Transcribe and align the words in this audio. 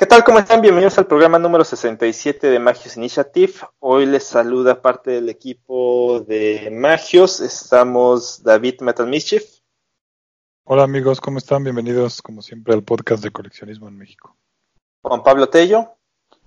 ¿Qué 0.00 0.06
tal? 0.06 0.24
¿Cómo 0.24 0.38
están? 0.38 0.62
Bienvenidos 0.62 0.96
al 0.96 1.06
programa 1.06 1.38
número 1.38 1.62
67 1.62 2.46
de 2.46 2.58
Magios 2.58 2.96
Initiative. 2.96 3.52
Hoy 3.80 4.06
les 4.06 4.24
saluda 4.24 4.80
parte 4.80 5.10
del 5.10 5.28
equipo 5.28 6.20
de 6.20 6.70
Magios. 6.72 7.40
Estamos 7.40 8.42
David 8.42 8.80
Metal 8.80 9.06
Mischief. 9.06 9.44
Hola 10.64 10.84
amigos, 10.84 11.20
¿cómo 11.20 11.36
están? 11.36 11.64
Bienvenidos 11.64 12.22
como 12.22 12.40
siempre 12.40 12.72
al 12.72 12.82
podcast 12.82 13.22
de 13.22 13.30
coleccionismo 13.30 13.88
en 13.88 13.98
México. 13.98 14.34
Juan 15.02 15.22
Pablo 15.22 15.50
Tello. 15.50 15.90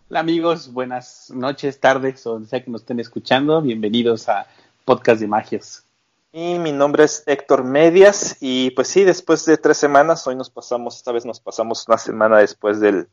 Hola 0.09 0.21
amigos, 0.21 0.73
buenas 0.73 1.29
noches, 1.29 1.79
tardes, 1.79 2.25
o 2.25 2.31
donde 2.31 2.49
sea 2.49 2.63
que 2.63 2.71
nos 2.71 2.81
estén 2.81 2.99
escuchando. 3.01 3.61
Bienvenidos 3.61 4.29
a 4.29 4.47
Podcast 4.83 5.21
de 5.21 5.27
Magios. 5.27 5.83
Y 6.31 6.57
mi 6.57 6.71
nombre 6.71 7.03
es 7.03 7.21
Héctor 7.27 7.63
Medias 7.63 8.35
y 8.39 8.71
pues 8.71 8.87
sí, 8.87 9.03
después 9.03 9.45
de 9.45 9.57
tres 9.57 9.77
semanas, 9.77 10.25
hoy 10.25 10.35
nos 10.35 10.49
pasamos, 10.49 10.97
esta 10.97 11.11
vez 11.11 11.23
nos 11.23 11.39
pasamos 11.39 11.87
una 11.87 11.99
semana 11.99 12.39
después 12.39 12.79
del, 12.79 13.07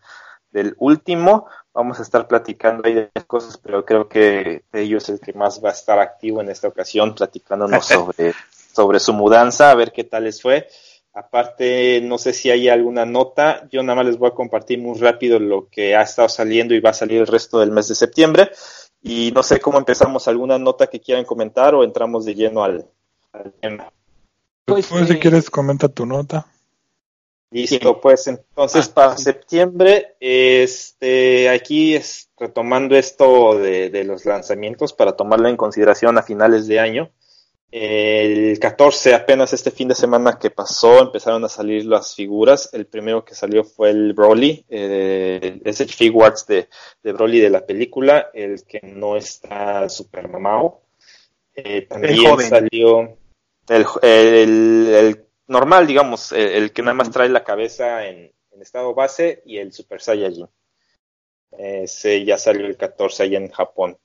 del 0.50 0.74
último. 0.78 1.46
Vamos 1.72 1.98
a 2.00 2.02
estar 2.02 2.26
platicando 2.26 2.82
ahí 2.86 2.94
de 2.94 3.10
cosas, 3.26 3.56
pero 3.58 3.84
creo 3.84 4.08
que 4.08 4.64
ellos 4.72 5.04
es 5.04 5.08
el 5.10 5.20
que 5.20 5.32
más 5.32 5.62
va 5.64 5.70
a 5.70 5.72
estar 5.72 5.98
activo 5.98 6.40
en 6.40 6.48
esta 6.48 6.68
ocasión, 6.68 7.14
platicándonos 7.14 7.84
sobre, 7.86 8.34
sobre 8.72 9.00
su 9.00 9.12
mudanza, 9.12 9.70
a 9.70 9.74
ver 9.74 9.92
qué 9.92 10.04
tal 10.04 10.24
les 10.24 10.42
fue. 10.42 10.68
Aparte, 11.12 12.00
no 12.02 12.18
sé 12.18 12.32
si 12.32 12.50
hay 12.50 12.68
alguna 12.68 13.04
nota. 13.04 13.68
Yo 13.70 13.82
nada 13.82 13.96
más 13.96 14.06
les 14.06 14.18
voy 14.18 14.30
a 14.30 14.34
compartir 14.34 14.78
muy 14.78 14.98
rápido 14.98 15.38
lo 15.40 15.68
que 15.68 15.96
ha 15.96 16.02
estado 16.02 16.28
saliendo 16.28 16.74
y 16.74 16.80
va 16.80 16.90
a 16.90 16.94
salir 16.94 17.20
el 17.20 17.26
resto 17.26 17.58
del 17.58 17.72
mes 17.72 17.88
de 17.88 17.96
septiembre. 17.96 18.50
Y 19.02 19.32
no 19.32 19.42
sé 19.42 19.60
cómo 19.60 19.78
empezamos, 19.78 20.28
alguna 20.28 20.58
nota 20.58 20.86
que 20.86 21.00
quieran 21.00 21.24
comentar 21.24 21.74
o 21.74 21.82
entramos 21.82 22.24
de 22.24 22.34
lleno 22.34 22.62
al, 22.62 22.86
al 23.32 23.52
tema. 23.54 23.92
Pues, 24.64 24.86
pues 24.86 25.08
si 25.08 25.14
eh, 25.14 25.18
quieres, 25.18 25.50
comenta 25.50 25.88
tu 25.88 26.06
nota. 26.06 26.46
Listo, 27.52 28.00
pues 28.00 28.28
entonces 28.28 28.88
ah, 28.90 28.94
para 28.94 29.16
sí. 29.16 29.24
septiembre, 29.24 30.14
este, 30.20 31.48
aquí 31.48 31.96
es 31.96 32.30
retomando 32.38 32.96
esto 32.96 33.58
de, 33.58 33.90
de, 33.90 34.04
los 34.04 34.24
lanzamientos 34.24 34.92
para 34.92 35.16
tomarlo 35.16 35.48
en 35.48 35.56
consideración 35.56 36.16
a 36.16 36.22
finales 36.22 36.68
de 36.68 36.78
año. 36.78 37.10
El 37.72 38.58
14, 38.58 39.14
apenas 39.14 39.52
este 39.52 39.70
fin 39.70 39.88
de 39.88 39.94
semana 39.94 40.38
que 40.38 40.50
pasó, 40.50 41.00
empezaron 41.00 41.44
a 41.44 41.48
salir 41.48 41.84
las 41.86 42.14
figuras. 42.14 42.68
El 42.72 42.86
primero 42.86 43.24
que 43.24 43.34
salió 43.34 43.62
fue 43.62 43.90
el 43.90 44.12
Broly, 44.12 44.64
eh, 44.68 45.60
es 45.64 45.80
el 45.80 45.88
Figuarts 45.88 46.46
de, 46.46 46.68
de 47.02 47.12
Broly 47.12 47.40
de 47.40 47.50
la 47.50 47.64
película, 47.64 48.30
el 48.34 48.64
que 48.64 48.80
no 48.82 49.16
está 49.16 49.88
super 49.88 50.28
mamado. 50.28 50.82
Eh, 51.54 51.82
también 51.82 52.40
salió 52.40 53.16
el, 53.68 53.86
el, 54.02 54.94
el 54.94 55.29
normal, 55.50 55.86
digamos, 55.86 56.32
el, 56.32 56.48
el, 56.48 56.72
que 56.72 56.82
nada 56.82 56.94
más 56.94 57.10
trae 57.10 57.28
la 57.28 57.44
cabeza 57.44 58.06
en, 58.06 58.32
en 58.52 58.62
estado 58.62 58.94
base 58.94 59.42
y 59.44 59.58
el 59.58 59.72
Super 59.72 60.00
Saiyajin. 60.00 60.48
Ese 61.58 62.24
ya 62.24 62.38
salió 62.38 62.66
el 62.66 62.76
14 62.76 63.24
allá 63.24 63.38
en 63.38 63.50
Japón. 63.50 63.98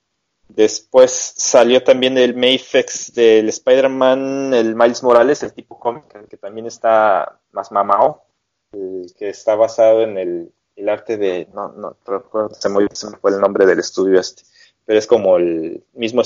Después 0.47 1.11
salió 1.11 1.83
también 1.83 2.17
el 2.17 2.35
Mayfex 2.35 3.13
del 3.13 3.49
Spider-Man, 3.49 4.53
el 4.53 4.75
Miles 4.75 5.03
Morales, 5.03 5.43
el 5.43 5.53
tipo 5.53 5.79
cómic, 5.79 6.27
que 6.27 6.37
también 6.37 6.67
está 6.67 7.39
más 7.51 7.71
mamao, 7.71 8.25
el 8.71 9.11
que 9.17 9.29
está 9.29 9.55
basado 9.55 10.01
en 10.01 10.17
el, 10.17 10.53
el 10.75 10.89
arte 10.89 11.17
de, 11.17 11.47
no, 11.53 11.69
no 11.69 11.97
recuerdo, 12.05 12.53
se 12.53 12.69
me, 12.69 12.87
se 12.93 13.09
me 13.09 13.17
fue 13.17 13.31
el 13.31 13.39
nombre 13.39 13.65
del 13.65 13.79
estudio 13.79 14.19
este, 14.19 14.43
pero 14.85 14.99
es 14.99 15.07
como 15.07 15.37
el 15.37 15.83
mismo 15.93 16.21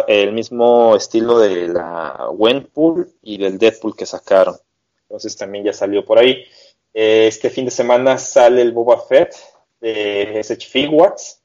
el 0.00 0.32
mismo 0.32 0.96
estilo 0.96 1.38
de 1.38 1.68
la 1.68 2.28
Wenpool 2.30 3.08
y 3.22 3.38
del 3.38 3.58
Deadpool 3.58 3.96
que 3.96 4.06
sacaron. 4.06 4.56
Entonces 5.02 5.36
también 5.36 5.64
ya 5.64 5.72
salió 5.72 6.04
por 6.04 6.18
ahí. 6.18 6.44
Este 6.92 7.50
fin 7.50 7.64
de 7.64 7.70
semana 7.70 8.18
sale 8.18 8.62
el 8.62 8.72
Boba 8.72 9.00
Fett 9.00 9.34
de 9.80 10.40
SH 10.40 10.66
Figuarts. 10.68 11.42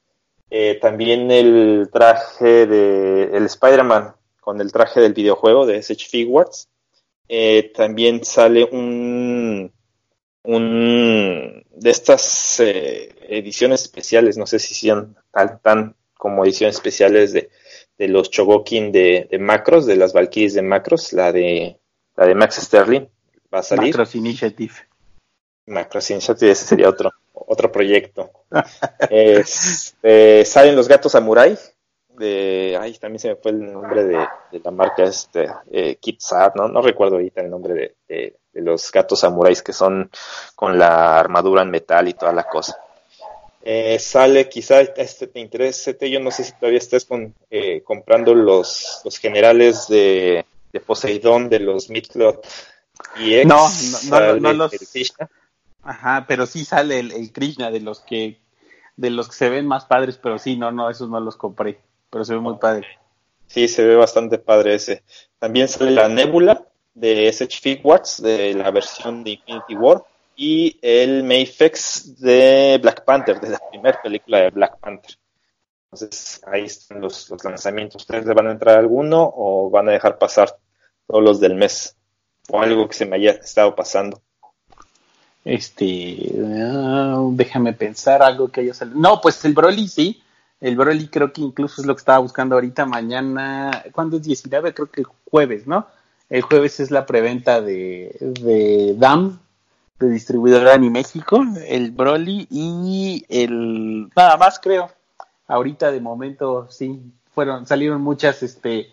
Eh, 0.49 0.77
también 0.81 1.29
el 1.31 1.89
traje 1.91 2.65
de 2.65 3.23
el 3.35 3.45
Spider-Man 3.45 4.15
con 4.39 4.61
el 4.61 4.71
traje 4.71 5.01
del 5.01 5.13
videojuego 5.13 5.65
de 5.65 5.77
SH 5.79 6.07
Figuarts. 6.09 6.69
Eh, 7.27 7.73
también 7.75 8.23
sale 8.23 8.63
un, 8.63 9.73
un 10.43 11.65
de 11.75 11.89
estas 11.89 12.61
eh, 12.61 13.13
ediciones 13.27 13.81
especiales, 13.81 14.37
no 14.37 14.47
sé 14.47 14.59
si 14.59 14.73
sean 14.73 15.17
tan, 15.31 15.59
tan 15.59 15.95
como 16.17 16.43
ediciones 16.43 16.75
especiales 16.75 17.33
de, 17.33 17.49
de 17.97 18.07
los 18.07 18.29
Chogokin 18.29 18.91
de, 18.91 19.27
de, 19.29 19.39
Macros, 19.39 19.85
de 19.85 19.95
las 19.95 20.13
Valkyries 20.13 20.53
de 20.53 20.61
Macros, 20.61 21.13
la 21.13 21.31
de 21.31 21.79
la 22.15 22.25
de 22.25 22.35
Max 22.35 22.55
Sterling 22.55 23.07
va 23.53 23.59
a 23.59 23.63
salir. 23.63 23.95
Macros 23.95 24.15
Initiative. 24.15 24.73
Macros 25.67 26.09
Initiative, 26.11 26.51
ese 26.51 26.65
sería 26.65 26.89
otro, 26.89 27.11
otro 27.33 27.71
proyecto. 27.71 28.31
este, 29.09 30.43
salen 30.45 30.75
los 30.75 30.87
gatos 30.87 31.11
Samurai, 31.11 31.57
de, 32.17 32.77
ay, 32.79 32.93
también 32.95 33.19
se 33.19 33.29
me 33.29 33.35
fue 33.35 33.51
el 33.51 33.71
nombre 33.71 34.03
de, 34.03 34.27
de 34.51 34.59
la 34.63 34.71
marca, 34.71 35.03
este, 35.03 35.47
eh, 35.71 35.97
Kitsat, 35.97 36.55
¿no? 36.55 36.67
No 36.67 36.81
recuerdo 36.81 37.15
ahorita 37.15 37.41
el 37.41 37.49
nombre 37.49 37.73
de, 37.73 37.95
de, 38.07 38.35
de 38.51 38.61
los 38.61 38.91
gatos 38.91 39.19
samuráis 39.19 39.61
que 39.61 39.73
son 39.73 40.09
con 40.55 40.79
la 40.79 41.19
armadura 41.19 41.61
en 41.61 41.69
metal 41.69 42.07
y 42.07 42.13
toda 42.13 42.33
la 42.33 42.45
cosa. 42.45 42.75
Eh, 43.69 43.99
sale, 43.99 44.47
quizá 44.47 44.79
este 44.79 45.27
te 45.27 45.41
interese, 45.41 45.97
yo 46.09 46.21
no 46.21 46.31
sé 46.31 46.45
si 46.45 46.53
todavía 46.53 46.77
estás 46.77 47.03
con, 47.03 47.35
eh, 47.51 47.81
comprando 47.83 48.33
los, 48.33 49.01
los 49.03 49.17
generales 49.17 49.89
de, 49.89 50.45
de 50.71 50.79
Poseidón 50.79 51.49
de 51.49 51.59
los 51.59 51.89
Midcloth 51.89 52.45
y 53.19 53.43
no, 53.43 53.67
no, 54.09 54.19
no, 54.21 54.39
no 54.39 54.53
los... 54.53 54.71
Ajá, 55.83 56.23
pero 56.29 56.45
sí 56.45 56.63
sale 56.63 56.99
el, 56.99 57.11
el, 57.11 57.33
Krishna 57.33 57.69
de 57.69 57.81
los 57.81 57.99
que 57.99 58.39
de 58.95 59.09
los 59.09 59.27
que 59.27 59.35
se 59.35 59.49
ven 59.49 59.67
más 59.67 59.83
padres, 59.83 60.17
pero 60.17 60.39
sí, 60.39 60.55
no, 60.55 60.71
no, 60.71 60.89
esos 60.89 61.09
no 61.09 61.19
los 61.19 61.35
compré, 61.35 61.81
pero 62.09 62.23
se 62.23 62.35
ve 62.35 62.39
muy 62.39 62.55
padre. 62.59 62.87
Sí, 63.47 63.67
se 63.67 63.83
ve 63.83 63.97
bastante 63.97 64.37
padre 64.37 64.75
ese. 64.75 65.03
También 65.39 65.67
sale 65.67 65.91
la 65.91 66.07
Nebula 66.07 66.65
de 66.93 67.27
SH 67.27 67.59
Figuarts, 67.59 68.21
de 68.21 68.53
la 68.53 68.71
versión 68.71 69.25
de 69.25 69.31
Infinity 69.31 69.75
War 69.75 70.05
y 70.37 70.77
el 70.83 71.23
Mayfex 71.23 72.21
de 72.21 72.79
Black 72.79 73.03
Panther, 73.03 73.41
de 73.41 73.49
la 73.49 73.59
primera 73.71 73.99
película 74.01 74.37
de 74.37 74.51
Black 74.51 74.79
Panther. 74.79 75.15
Entonces 75.91 76.41
ahí 76.45 76.65
están 76.65 77.01
los, 77.01 77.29
los, 77.29 77.43
lanzamientos. 77.43 78.03
¿Ustedes 78.03 78.25
le 78.25 78.35
van 78.35 78.47
a 78.47 78.51
entrar 78.51 78.77
alguno 78.77 79.33
o 79.35 79.69
van 79.71 79.89
a 79.89 79.93
dejar 79.93 80.19
pasar 80.19 80.55
todos 81.07 81.23
los 81.23 81.39
del 81.39 81.55
mes? 81.55 81.97
O 82.49 82.61
algo 82.61 82.87
que 82.87 82.93
se 82.93 83.07
me 83.07 83.15
haya 83.15 83.31
estado 83.31 83.75
pasando. 83.75 84.21
Este, 85.43 86.29
uh, 86.33 87.31
déjame 87.35 87.73
pensar 87.73 88.21
algo 88.21 88.49
que 88.49 88.61
haya 88.61 88.75
salido. 88.75 88.99
No, 88.99 89.19
pues 89.19 89.43
el 89.43 89.53
Broly 89.53 89.87
sí. 89.87 90.21
El 90.61 90.75
Broly 90.75 91.07
creo 91.07 91.33
que 91.33 91.41
incluso 91.41 91.81
es 91.81 91.87
lo 91.87 91.95
que 91.95 92.01
estaba 92.01 92.19
buscando 92.19 92.55
ahorita. 92.55 92.85
Mañana, 92.85 93.85
¿cuándo 93.91 94.17
es 94.17 94.23
19? 94.23 94.73
Creo 94.75 94.91
que 94.91 95.01
el 95.01 95.07
jueves, 95.31 95.65
¿no? 95.65 95.87
El 96.29 96.41
jueves 96.41 96.79
es 96.79 96.91
la 96.91 97.05
preventa 97.05 97.61
de, 97.61 98.15
de 98.19 98.93
DAM, 98.97 99.39
de 99.99 100.09
distribuidora 100.09 100.75
en 100.75 100.91
México, 100.91 101.43
el 101.65 101.91
Broly 101.91 102.47
y 102.49 103.25
el 103.29 104.09
nada 104.15 104.37
más 104.37 104.59
creo. 104.59 104.91
Ahorita 105.47 105.91
de 105.91 106.01
momento 106.01 106.67
sí 106.69 107.01
fueron 107.33 107.65
salieron 107.65 108.01
muchas 108.01 108.43
este 108.43 108.91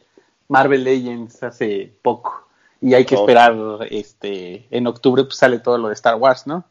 Marvel 0.48 0.84
Legends 0.84 1.42
hace 1.42 1.92
poco 2.02 2.46
y 2.80 2.94
hay 2.94 3.04
que 3.04 3.16
esperar 3.16 3.54
este 3.90 4.66
en 4.70 4.86
octubre 4.86 5.24
pues 5.24 5.36
sale 5.36 5.58
todo 5.58 5.78
lo 5.78 5.88
de 5.88 5.94
Star 5.94 6.16
Wars, 6.16 6.46
¿no? 6.46 6.64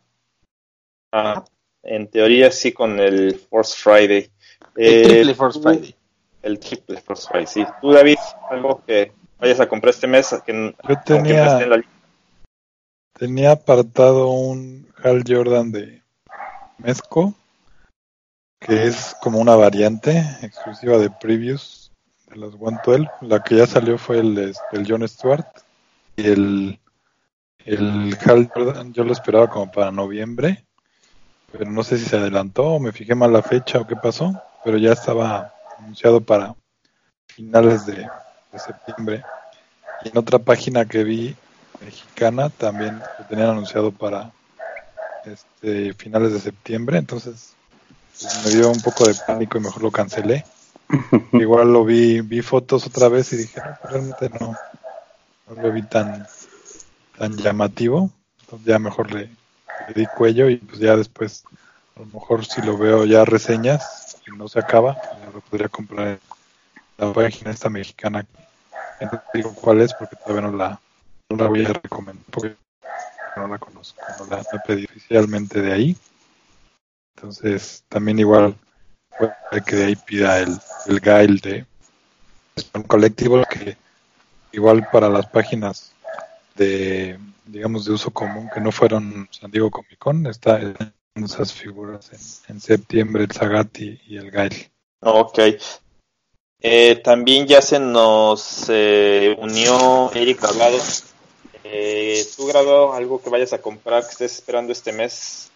Ah, 1.12 1.44
en 1.84 2.08
teoría 2.08 2.50
sí 2.52 2.72
con 2.72 3.00
el 3.00 3.36
Force 3.36 3.76
Friday. 3.78 4.32
El 4.76 4.94
eh, 4.94 5.04
triple 5.04 5.36
Force 5.36 5.60
Friday. 5.60 5.96
El 6.42 6.60
triple 6.60 7.02
Force 7.02 7.28
Friday, 7.28 7.48
sí. 7.48 7.66
Tú 7.82 7.92
David, 7.92 8.18
algo 8.50 8.82
que 8.86 9.12
vayas 9.40 9.60
a 9.60 9.68
comprar 9.68 9.94
este 9.94 10.08
mes 10.08 10.36
que, 10.46 10.76
Yo 10.88 10.96
tenía... 11.06 11.58
que 11.58 11.64
en 11.64 11.70
la 11.70 11.84
tenía 13.14 13.52
apartado 13.52 14.30
un 14.30 14.92
Hal 15.04 15.24
Jordan 15.28 15.72
de 15.72 16.04
Mezco, 16.78 17.36
que 18.60 18.88
es 18.88 19.16
como 19.22 19.40
una 19.40 19.56
variante 19.56 20.18
exclusiva 20.42 20.98
de 20.98 21.10
previews 21.10 21.92
de 22.30 22.38
los 22.38 22.56
112. 22.56 23.10
La 23.22 23.44
que 23.44 23.58
ya 23.58 23.68
salió 23.68 23.98
fue 23.98 24.20
el, 24.20 24.54
el 24.72 24.86
John 24.88 25.08
Stewart. 25.08 25.46
el, 26.18 26.80
el 27.66 28.18
Hal 28.26 28.50
Jordan 28.54 28.94
yo 28.94 29.04
lo 29.04 29.14
esperaba 29.14 29.50
como 29.50 29.72
para 29.72 29.92
noviembre, 29.92 30.66
pero 31.52 31.70
no 31.70 31.84
sé 31.84 31.98
si 31.98 32.06
se 32.06 32.18
adelantó 32.18 32.66
o 32.66 32.80
me 32.80 32.92
fijé 32.92 33.16
mal 33.16 33.32
la 33.32 33.42
fecha 33.42 33.80
o 33.80 33.88
qué 33.88 33.96
pasó, 33.96 34.34
pero 34.64 34.78
ya 34.78 34.94
estaba 34.94 35.54
anunciado 35.78 36.22
para 36.22 36.56
finales 37.28 37.86
de, 37.86 38.08
de 38.52 38.60
septiembre. 38.60 39.24
Y 40.04 40.10
en 40.10 40.18
otra 40.18 40.40
página 40.40 40.86
que 40.86 41.04
vi 41.04 41.36
mexicana 41.86 42.50
también 42.50 43.02
lo 43.20 43.26
tenían 43.26 43.50
anunciado 43.50 43.92
para 43.92 44.32
este, 45.26 45.94
finales 45.94 46.34
de 46.34 46.40
septiembre, 46.40 46.98
entonces 46.98 47.54
pues, 48.20 48.46
me 48.46 48.52
dio 48.52 48.70
un 48.70 48.82
poco 48.82 49.08
de 49.08 49.16
pánico 49.16 49.58
y 49.58 49.62
mejor 49.62 49.84
lo 49.84 49.92
cancelé. 49.92 50.46
Igual 51.32 51.72
lo 51.72 51.86
vi, 51.86 52.22
vi 52.22 52.42
fotos 52.42 52.86
otra 52.86 53.08
vez 53.10 53.32
y 53.34 53.38
dije, 53.38 53.60
no, 53.60 53.78
pues, 53.82 53.94
realmente 53.94 54.30
no, 54.40 54.56
no 55.48 55.62
lo 55.62 55.72
vi 55.72 55.82
tan, 55.84 56.28
tan 57.18 57.38
llamativo, 57.38 58.12
entonces 58.42 58.68
ya 58.68 58.80
mejor 58.80 59.12
le, 59.12 59.30
le 59.88 59.94
di 59.96 60.06
cuello 60.06 60.50
y 60.50 60.58
pues 60.58 60.80
ya 60.80 60.96
después, 60.96 61.44
a 61.96 62.00
lo 62.00 62.06
mejor 62.08 62.46
si 62.46 62.62
lo 62.62 62.78
veo 62.78 63.06
ya 63.06 63.26
reseñas 63.26 64.18
y 64.28 64.38
no 64.38 64.48
se 64.48 64.60
acaba, 64.60 64.96
ya 64.96 65.32
lo 65.34 65.42
podría 65.42 65.70
comprar 65.70 66.08
en 66.08 66.20
la 66.98 67.14
página 67.14 67.52
esta 67.52 67.70
mexicana, 67.70 68.26
no 69.02 69.22
digo 69.34 69.54
cuál 69.54 69.82
es 69.82 69.94
porque 69.94 70.16
todavía 70.16 70.50
no 70.50 70.56
la, 70.56 70.80
no 71.36 71.44
la 71.44 71.50
voy 71.50 71.66
a 71.66 71.74
recomendar 71.74 72.26
porque 72.32 72.56
no 73.36 73.48
la 73.48 73.58
conozco, 73.58 74.02
no 74.20 74.26
la, 74.28 74.44
oficialmente 74.86 75.62
de 75.62 75.74
ahí. 75.74 75.98
Entonces, 77.16 77.84
también 77.90 78.20
igual 78.20 78.56
puede 79.18 79.64
que 79.66 79.76
de 79.76 79.86
ahí 79.86 79.96
pida 79.96 80.40
el, 80.40 80.58
el 80.88 81.40
de 81.40 81.66
un 82.74 82.84
colectivo 82.84 83.44
que 83.50 83.78
igual 84.52 84.88
para 84.92 85.10
las 85.10 85.26
páginas 85.28 85.94
de 86.56 87.20
digamos 87.46 87.86
de 87.86 87.94
uso 87.94 88.12
común 88.12 88.50
que 88.54 88.62
no 88.62 88.72
fueron 88.72 89.28
San 89.32 89.52
Diego 89.52 89.72
Comic 89.72 89.98
Con 89.98 90.26
está 90.28 90.60
esas 91.16 91.54
figuras 91.54 92.12
en, 92.48 92.60
septiembre 92.60 93.24
el 93.24 93.32
Zagati 93.32 94.00
y 94.08 94.18
el 94.18 94.32
Gail. 94.32 94.72
Ok. 95.02 95.40
Eh, 96.60 96.96
también 97.04 97.46
ya 97.46 97.62
se 97.62 97.80
nos 97.80 98.66
eh, 98.70 99.36
unió 99.40 100.12
Eric 100.14 100.42
Grabado. 100.42 100.78
Eh, 101.64 102.26
¿Tú, 102.36 102.46
Grabado, 102.48 102.94
algo 102.94 103.22
que 103.22 103.30
vayas 103.30 103.54
a 103.54 103.62
comprar 103.62 104.04
que 104.04 104.12
estés 104.12 104.34
esperando 104.36 104.72
este 104.74 104.92
mes? 104.92 105.50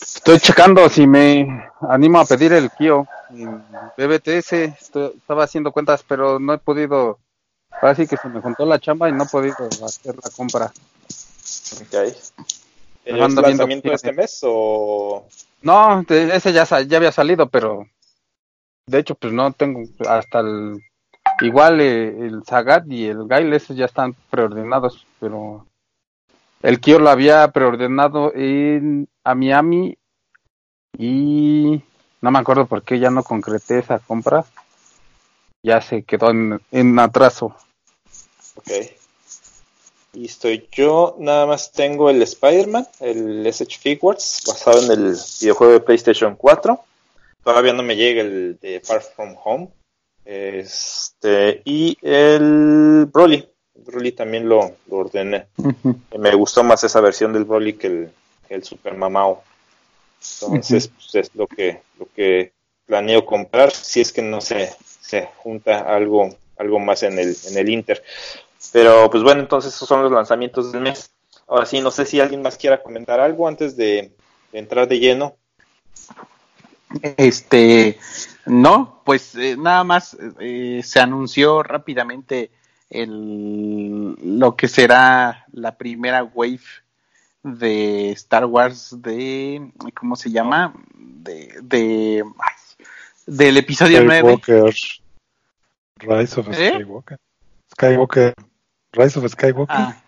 Estoy 0.00 0.38
checando 0.40 0.88
si 0.88 1.06
me 1.06 1.46
animo 1.88 2.18
a 2.20 2.24
pedir 2.24 2.52
el 2.52 2.70
Kio. 2.70 3.06
BBTS, 3.96 4.64
estoy- 4.80 5.12
estaba 5.16 5.44
haciendo 5.44 5.70
cuentas, 5.72 6.02
pero 6.06 6.38
no 6.38 6.54
he 6.54 6.58
podido. 6.58 7.18
Ahora 7.70 7.94
sí 7.94 8.06
que 8.06 8.16
se 8.16 8.28
me 8.28 8.40
juntó 8.40 8.64
la 8.64 8.78
chamba 8.78 9.08
y 9.08 9.12
no 9.12 9.24
he 9.24 9.28
podido 9.28 9.68
hacer 9.84 10.16
la 10.16 10.30
compra. 10.34 10.66
Ok. 10.66 11.94
¿Es 11.94 13.14
Ando 13.14 13.42
viendo 13.42 13.42
lanzamiento 13.42 13.92
este 13.92 14.12
mes 14.12 14.40
o...? 14.42 15.26
No, 15.62 16.04
ese 16.08 16.52
ya, 16.52 16.64
ya 16.82 16.96
había 16.96 17.12
salido, 17.12 17.48
pero 17.48 17.86
de 18.86 18.98
hecho, 18.98 19.14
pues 19.14 19.32
no 19.32 19.52
tengo 19.52 19.82
hasta 20.08 20.40
el. 20.40 20.82
Igual 21.40 21.80
eh, 21.80 22.08
el 22.26 22.42
Sagat 22.44 22.84
y 22.88 23.06
el 23.06 23.26
Gail, 23.28 23.52
esos 23.52 23.76
ya 23.76 23.84
están 23.84 24.14
preordenados, 24.30 25.06
pero 25.20 25.66
el 26.62 26.80
Kio 26.80 26.98
lo 26.98 27.10
había 27.10 27.48
preordenado 27.52 28.32
en 28.34 29.08
a 29.22 29.34
Miami 29.34 29.96
y 30.96 31.82
no 32.20 32.30
me 32.30 32.38
acuerdo 32.38 32.66
por 32.66 32.82
qué 32.82 32.98
ya 32.98 33.10
no 33.10 33.22
concreté 33.22 33.78
esa 33.78 33.98
compra. 34.00 34.44
Ya 35.62 35.80
se 35.80 36.02
quedó 36.02 36.30
en, 36.30 36.60
en 36.70 36.98
atraso. 36.98 37.54
Ok. 38.56 38.70
Listo. 40.14 40.48
Yo 40.72 41.16
nada 41.18 41.46
más 41.46 41.70
tengo 41.72 42.10
el 42.10 42.22
Spider-Man, 42.22 42.88
el 43.00 43.46
SH 43.46 43.78
Figures, 43.78 44.42
basado 44.46 44.82
en 44.82 44.90
el 44.90 45.16
videojuego 45.40 45.74
de 45.74 45.80
PlayStation 45.80 46.34
4. 46.34 46.80
Todavía 47.44 47.72
no 47.72 47.82
me 47.82 47.96
llega 47.96 48.22
el 48.22 48.58
de 48.60 48.80
Far 48.80 49.02
From 49.02 49.36
Home. 49.44 49.68
Este, 50.30 51.62
y 51.64 51.96
el 52.02 53.08
Broly. 53.10 53.48
Broly 53.74 54.12
también 54.12 54.46
lo, 54.46 54.76
lo 54.90 54.96
ordené. 54.98 55.46
Me 56.18 56.34
gustó 56.34 56.62
más 56.62 56.84
esa 56.84 57.00
versión 57.00 57.32
del 57.32 57.44
Broly 57.44 57.72
que 57.72 57.86
el, 57.86 58.10
que 58.46 58.56
el 58.56 58.62
Super 58.62 58.94
Mamao. 58.94 59.42
Entonces, 60.42 60.88
pues, 60.88 61.14
es 61.14 61.34
lo 61.34 61.46
que, 61.46 61.80
lo 61.98 62.06
que 62.14 62.52
planeo 62.84 63.24
comprar 63.24 63.70
si 63.70 64.02
es 64.02 64.12
que 64.12 64.20
no 64.20 64.42
se, 64.42 64.70
se 65.00 65.30
junta 65.38 65.78
algo, 65.78 66.28
algo 66.58 66.78
más 66.78 67.04
en 67.04 67.18
el, 67.18 67.34
en 67.46 67.56
el 67.56 67.70
Inter. 67.70 68.04
Pero 68.70 69.08
pues 69.08 69.22
bueno, 69.22 69.40
entonces 69.40 69.74
esos 69.74 69.88
son 69.88 70.02
los 70.02 70.12
lanzamientos 70.12 70.72
del 70.72 70.82
mes. 70.82 71.10
Ahora 71.46 71.64
sí, 71.64 71.80
no 71.80 71.90
sé 71.90 72.04
si 72.04 72.20
alguien 72.20 72.42
más 72.42 72.58
quiera 72.58 72.82
comentar 72.82 73.18
algo 73.18 73.48
antes 73.48 73.78
de, 73.78 74.12
de 74.52 74.58
entrar 74.58 74.88
de 74.88 74.98
lleno. 74.98 75.36
Este, 77.02 77.98
no, 78.46 79.02
pues 79.04 79.34
eh, 79.34 79.56
nada 79.58 79.84
más 79.84 80.16
eh, 80.40 80.80
se 80.82 81.00
anunció 81.00 81.62
rápidamente 81.62 82.50
el, 82.88 84.14
lo 84.38 84.56
que 84.56 84.68
será 84.68 85.44
la 85.52 85.76
primera 85.76 86.24
wave 86.24 86.62
de 87.42 88.10
Star 88.12 88.46
Wars 88.46 88.96
de, 89.00 89.70
¿cómo 89.94 90.16
se 90.16 90.30
llama? 90.30 90.74
De, 90.94 91.58
de, 91.62 92.24
ay, 92.38 92.86
del 93.26 93.58
episodio 93.58 94.02
9. 94.02 94.20
Skywalker. 94.20 94.74
Rise 96.00 96.40
of 96.40 96.48
¿Eh? 96.52 96.72
Skywalker. 96.74 97.18
Skywalker. 97.72 98.34
Rise 98.92 99.18
of 99.18 99.30
Skywalker. 99.30 99.76
Ah, 99.76 100.02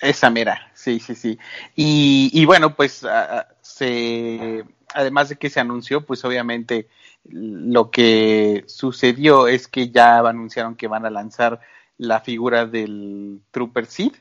esa 0.00 0.30
mera, 0.30 0.70
sí, 0.74 0.98
sí, 0.98 1.14
sí. 1.14 1.38
Y, 1.76 2.30
y 2.32 2.44
bueno, 2.44 2.74
pues 2.74 3.06
se, 3.60 4.64
además 4.94 5.28
de 5.28 5.36
que 5.36 5.50
se 5.50 5.60
anunció, 5.60 6.04
pues 6.04 6.24
obviamente 6.24 6.88
lo 7.24 7.90
que 7.90 8.64
sucedió 8.66 9.46
es 9.48 9.68
que 9.68 9.90
ya 9.90 10.18
anunciaron 10.18 10.74
que 10.76 10.88
van 10.88 11.06
a 11.06 11.10
lanzar 11.10 11.60
la 11.98 12.20
figura 12.20 12.66
del 12.66 13.40
Trooper 13.50 13.86
Seed, 13.86 14.12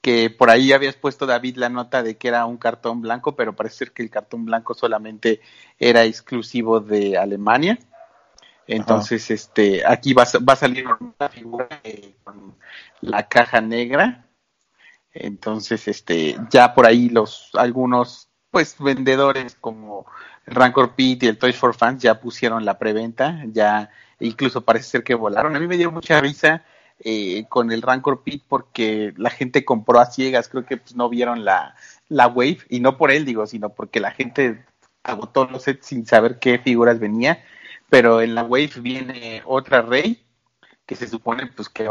que 0.00 0.30
por 0.30 0.48
ahí 0.48 0.72
habías 0.72 0.96
puesto 0.96 1.26
David 1.26 1.56
la 1.56 1.68
nota 1.68 2.02
de 2.02 2.16
que 2.16 2.28
era 2.28 2.46
un 2.46 2.56
cartón 2.56 3.02
blanco, 3.02 3.36
pero 3.36 3.54
parece 3.54 3.76
ser 3.76 3.92
que 3.92 4.02
el 4.02 4.08
cartón 4.10 4.46
blanco 4.46 4.72
solamente 4.74 5.40
era 5.78 6.04
exclusivo 6.04 6.80
de 6.80 7.18
Alemania. 7.18 7.78
Entonces, 8.66 9.30
este, 9.30 9.84
aquí 9.86 10.14
va, 10.14 10.22
a- 10.22 10.38
va 10.38 10.52
a 10.54 10.56
salir 10.56 10.86
una 10.86 11.28
figura 11.28 11.68
eh, 11.84 12.14
con 12.24 12.54
la 13.02 13.28
caja 13.28 13.60
negra. 13.60 14.26
Entonces, 15.12 15.88
este, 15.88 16.36
ya 16.50 16.72
por 16.72 16.86
ahí 16.86 17.08
los 17.08 17.50
algunos, 17.54 18.29
pues, 18.50 18.76
vendedores 18.78 19.56
como 19.60 20.06
el 20.46 20.54
Rancor 20.54 20.94
Pit 20.94 21.22
y 21.22 21.26
el 21.28 21.38
Toys 21.38 21.56
for 21.56 21.74
Fans 21.74 22.02
ya 22.02 22.20
pusieron 22.20 22.64
la 22.64 22.78
preventa, 22.78 23.42
ya 23.46 23.90
incluso 24.18 24.62
parece 24.62 24.86
ser 24.86 25.04
que 25.04 25.14
volaron. 25.14 25.56
A 25.56 25.60
mí 25.60 25.66
me 25.66 25.76
dio 25.76 25.90
mucha 25.90 26.20
risa 26.20 26.64
eh, 27.00 27.44
con 27.48 27.72
el 27.72 27.82
Rancor 27.82 28.22
Pit 28.22 28.44
porque 28.48 29.14
la 29.16 29.30
gente 29.30 29.64
compró 29.64 30.00
a 30.00 30.06
ciegas, 30.06 30.48
creo 30.48 30.66
que 30.66 30.76
pues, 30.76 30.94
no 30.94 31.08
vieron 31.08 31.44
la, 31.44 31.74
la 32.08 32.26
wave, 32.26 32.58
y 32.68 32.80
no 32.80 32.96
por 32.96 33.10
él, 33.10 33.24
digo, 33.24 33.46
sino 33.46 33.70
porque 33.70 34.00
la 34.00 34.10
gente 34.10 34.64
agotó 35.02 35.46
los 35.46 35.62
sets 35.62 35.86
sin 35.86 36.06
saber 36.06 36.38
qué 36.38 36.58
figuras 36.58 36.98
venía, 36.98 37.42
pero 37.88 38.20
en 38.20 38.34
la 38.34 38.42
wave 38.42 38.72
viene 38.80 39.42
otra 39.46 39.82
Rey, 39.82 40.24
que 40.86 40.96
se 40.96 41.06
supone 41.06 41.46
pues 41.46 41.68
que 41.68 41.88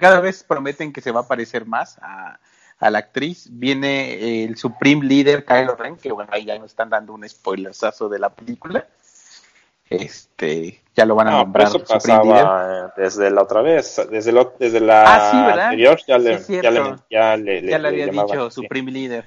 cada 0.00 0.20
vez 0.20 0.42
prometen 0.42 0.92
que 0.92 1.02
se 1.02 1.10
va 1.12 1.20
a 1.20 1.28
parecer 1.28 1.66
más 1.66 1.98
a, 1.98 2.40
a 2.80 2.90
la 2.90 2.98
actriz. 2.98 3.48
Viene 3.50 4.44
el 4.44 4.56
Supreme 4.56 5.04
Leader 5.04 5.44
Kylo 5.44 5.74
Ren, 5.76 5.96
que 5.96 6.12
bueno, 6.12 6.30
ahí 6.32 6.44
ya 6.44 6.58
nos 6.58 6.70
están 6.70 6.90
dando 6.90 7.12
un 7.12 7.28
spoilersazo 7.28 8.08
de 8.08 8.18
la 8.18 8.30
película. 8.30 8.86
Este, 9.90 10.82
ya 10.94 11.06
lo 11.06 11.14
van 11.14 11.28
a 11.28 11.30
No, 11.30 11.36
pero 11.52 11.64
nombrar 11.64 11.68
eso 11.68 11.78
Supreme 11.78 12.24
Leader. 12.24 12.42
pasaba 12.44 12.92
desde 12.96 13.30
la 13.30 13.42
otra 13.42 13.62
vez, 13.62 14.00
desde, 14.10 14.32
lo- 14.32 14.54
desde 14.58 14.80
la 14.80 15.04
Ah, 15.06 15.52
anterior 15.64 15.98
ya 16.06 16.18
le, 16.18 16.38
Sí, 16.40 16.58
ya 16.62 16.70
le, 16.70 16.80
ya 17.10 17.36
le, 17.36 17.62
Ya 17.62 17.78
le- 17.78 17.78
le 17.78 17.88
había 17.88 18.06
llamaban 18.06 18.26
dicho. 18.36 18.50
Supreme 18.50 18.90
Leader. 18.92 19.24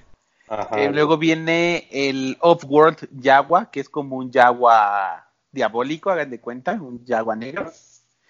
Ajá. 0.48 0.80
Eh, 0.82 0.92
luego 0.92 1.18
viene 1.18 1.88
el 1.92 2.38
Off-World 2.42 3.08
Jaguar, 3.24 3.72
que 3.72 3.80
es 3.80 3.90
como 3.90 4.18
un 4.18 4.32
Jaguar 4.32 5.24
diabólico, 5.52 6.12
hagan 6.12 6.30
de 6.30 6.40
cuenta, 6.40 6.74
un 6.74 7.04
Jaguar 7.08 7.38
negro, 7.38 7.72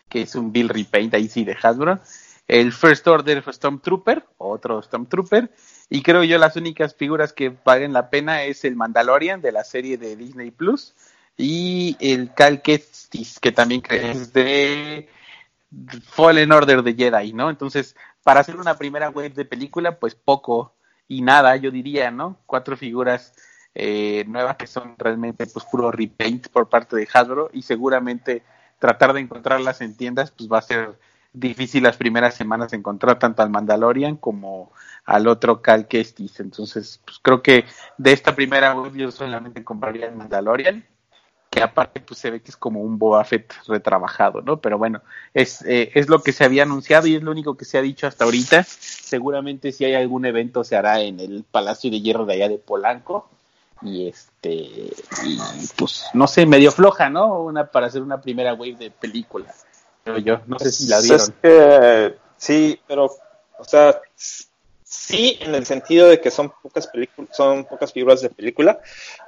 que 0.08 0.22
es 0.22 0.36
un 0.36 0.52
Bill 0.54 0.70
Repaint 0.70 1.14
ahí 1.16 1.28
sí 1.28 1.44
de 1.44 1.58
Hasbro. 1.62 2.00
El 2.48 2.74
First 2.74 3.08
Order 3.08 3.44
Stormtrooper, 3.52 4.26
otro 4.38 4.82
Stormtrooper. 4.82 5.52
Y 5.90 6.02
creo 6.02 6.24
yo 6.24 6.38
las 6.38 6.56
únicas 6.56 6.96
figuras 6.96 7.34
que 7.34 7.56
valen 7.64 7.94
la 7.94 8.10
pena 8.10 8.44
es 8.44 8.66
el 8.66 8.76
Mandalorian 8.76 9.42
de 9.42 9.52
la 9.52 9.64
serie 9.64 9.98
de 9.98 10.16
Disney 10.16 10.52
Plus 10.52 10.94
y 11.38 11.96
el 12.00 12.34
Cal 12.34 12.62
Kestis, 12.62 13.40
que 13.40 13.52
también 13.52 13.82
es 13.90 14.34
de 14.34 15.10
Fallen 16.04 16.52
Order 16.52 16.84
de 16.84 16.94
Jedi, 16.94 17.34
¿no? 17.34 17.50
Entonces, 17.50 17.96
para 18.24 18.42
hacer 18.42 18.58
una 18.58 18.78
primera 18.78 19.10
wave 19.10 19.30
de 19.30 19.46
película, 19.46 19.98
pues 19.98 20.16
poco 20.16 20.76
y 21.08 21.22
nada, 21.22 21.56
yo 21.56 21.72
diría, 21.72 22.12
¿no? 22.12 22.38
Cuatro 22.46 22.78
figuras 22.78 23.34
eh, 23.74 24.26
nuevas 24.28 24.58
que 24.58 24.68
son 24.68 24.96
realmente 24.98 25.48
pues 25.48 25.66
puro 25.66 25.92
repaint 25.92 26.50
por 26.50 26.70
parte 26.70 26.96
de 26.98 27.08
Hasbro 27.12 27.50
y 27.54 27.62
seguramente 27.62 28.44
tratar 28.80 29.14
de 29.14 29.22
encontrarlas 29.22 29.80
en 29.80 29.96
tiendas 29.96 30.32
pues 30.32 30.52
va 30.52 30.58
a 30.58 30.62
ser 30.62 31.00
difícil 31.34 31.84
las 31.84 31.98
primeras 31.98 32.36
semanas 32.36 32.74
encontrar 32.74 33.20
tanto 33.20 33.42
al 33.42 33.50
Mandalorian 33.50 34.18
como 34.18 34.72
al 35.06 35.28
otro 35.28 35.62
Cal 35.62 35.88
Kestis. 35.88 36.40
Entonces, 36.40 37.02
pues 37.06 37.20
creo 37.22 37.42
que 37.42 37.66
de 37.98 38.12
esta 38.12 38.36
primera 38.36 38.74
web 38.74 38.94
yo 38.96 39.12
solamente 39.12 39.64
compraría 39.64 40.08
el 40.08 40.16
Mandalorian, 40.16 40.86
que 41.50 41.62
aparte 41.62 42.00
pues 42.00 42.20
se 42.20 42.32
ve 42.32 42.42
que 42.42 42.52
es 42.52 42.58
como 42.58 42.82
un 42.82 42.98
Boba 42.98 43.24
Fett 43.24 43.54
retrabajado, 43.68 44.42
¿no? 44.42 44.62
Pero 44.62 44.78
bueno, 44.78 45.02
es, 45.34 45.62
eh, 45.64 45.92
es 45.96 46.08
lo 46.08 46.24
que 46.24 46.32
se 46.32 46.46
había 46.46 46.64
anunciado 46.64 47.08
y 47.08 47.16
es 47.16 47.24
lo 47.24 47.32
único 47.32 47.58
que 47.58 47.66
se 47.66 47.78
ha 47.78 47.82
dicho 47.82 48.08
hasta 48.08 48.26
ahorita. 48.26 48.64
Seguramente 48.64 49.72
si 49.72 49.86
hay 49.86 49.96
algún 49.96 50.26
evento 50.26 50.64
se 50.64 50.76
hará 50.76 51.02
en 51.02 51.20
el 51.20 51.44
Palacio 51.50 51.92
de 51.92 52.02
Hierro 52.02 52.26
de 52.26 52.34
allá 52.34 52.50
de 52.50 52.58
Polanco 52.58 53.30
y 53.82 54.08
este 54.08 54.54
y 54.54 55.40
pues 55.76 56.06
no 56.14 56.28
sé 56.28 56.46
medio 56.46 56.72
floja 56.72 57.10
no 57.10 57.40
una 57.40 57.66
para 57.66 57.88
hacer 57.88 58.04
una 58.04 58.22
primera 58.22 58.54
wave 58.54 58.76
de 58.76 58.92
película 58.92 59.52
yo 60.24 60.42
no 60.48 60.60
sé 60.60 60.72
si 60.72 60.88
la 60.88 61.00
vieron 61.02 61.34
que, 61.42 62.16
sí 62.38 62.80
pero 62.88 63.06
o 63.58 63.64
sea 63.64 64.02
sí 64.84 65.38
en 65.42 65.56
el 65.56 65.66
sentido 65.66 66.10
de 66.10 66.20
que 66.20 66.32
son 66.32 66.52
pocas 66.62 66.88
películas 66.88 67.36
son 67.36 67.66
pocas 67.66 67.94
figuras 67.94 68.22
de 68.22 68.30
película 68.30 68.80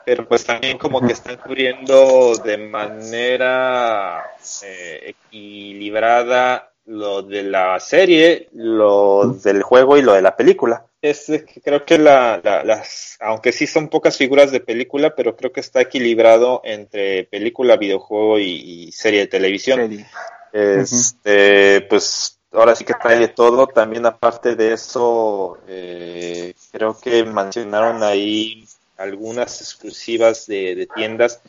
pero 0.05 0.27
pues 0.27 0.45
también 0.45 0.77
como 0.77 1.05
que 1.05 1.13
están 1.13 1.37
cubriendo 1.37 2.35
de 2.43 2.57
manera 2.57 4.23
eh, 4.63 5.15
equilibrada 5.15 6.73
lo 6.85 7.21
de 7.21 7.43
la 7.43 7.79
serie, 7.79 8.49
lo 8.53 9.27
del 9.43 9.63
juego 9.63 9.97
y 9.97 10.01
lo 10.01 10.13
de 10.13 10.21
la 10.21 10.35
película. 10.35 10.85
Es 11.01 11.25
que 11.27 11.61
creo 11.61 11.85
que 11.85 11.97
la, 11.97 12.41
las, 12.65 13.17
aunque 13.19 13.51
sí 13.51 13.67
son 13.67 13.89
pocas 13.89 14.17
figuras 14.17 14.51
de 14.51 14.59
película, 14.59 15.15
pero 15.15 15.35
creo 15.35 15.51
que 15.51 15.59
está 15.59 15.81
equilibrado 15.81 16.61
entre 16.63 17.25
película, 17.25 17.77
videojuego 17.77 18.39
y, 18.39 18.91
serie 18.91 19.21
de 19.21 19.27
televisión. 19.27 20.05
Este, 20.53 21.81
pues 21.89 22.39
ahora 22.53 22.75
sí 22.75 22.85
que 22.85 22.93
trae 22.93 23.19
de 23.19 23.27
todo. 23.27 23.67
También 23.67 24.05
aparte 24.05 24.55
de 24.55 24.73
eso, 24.73 25.57
eh, 25.67 26.53
creo 26.71 26.97
que 26.97 27.25
mencionaron 27.25 28.03
ahí 28.03 28.65
algunas 28.97 29.59
exclusivas 29.59 30.47
de, 30.47 30.75
de 30.75 30.87
tiendas, 30.87 31.41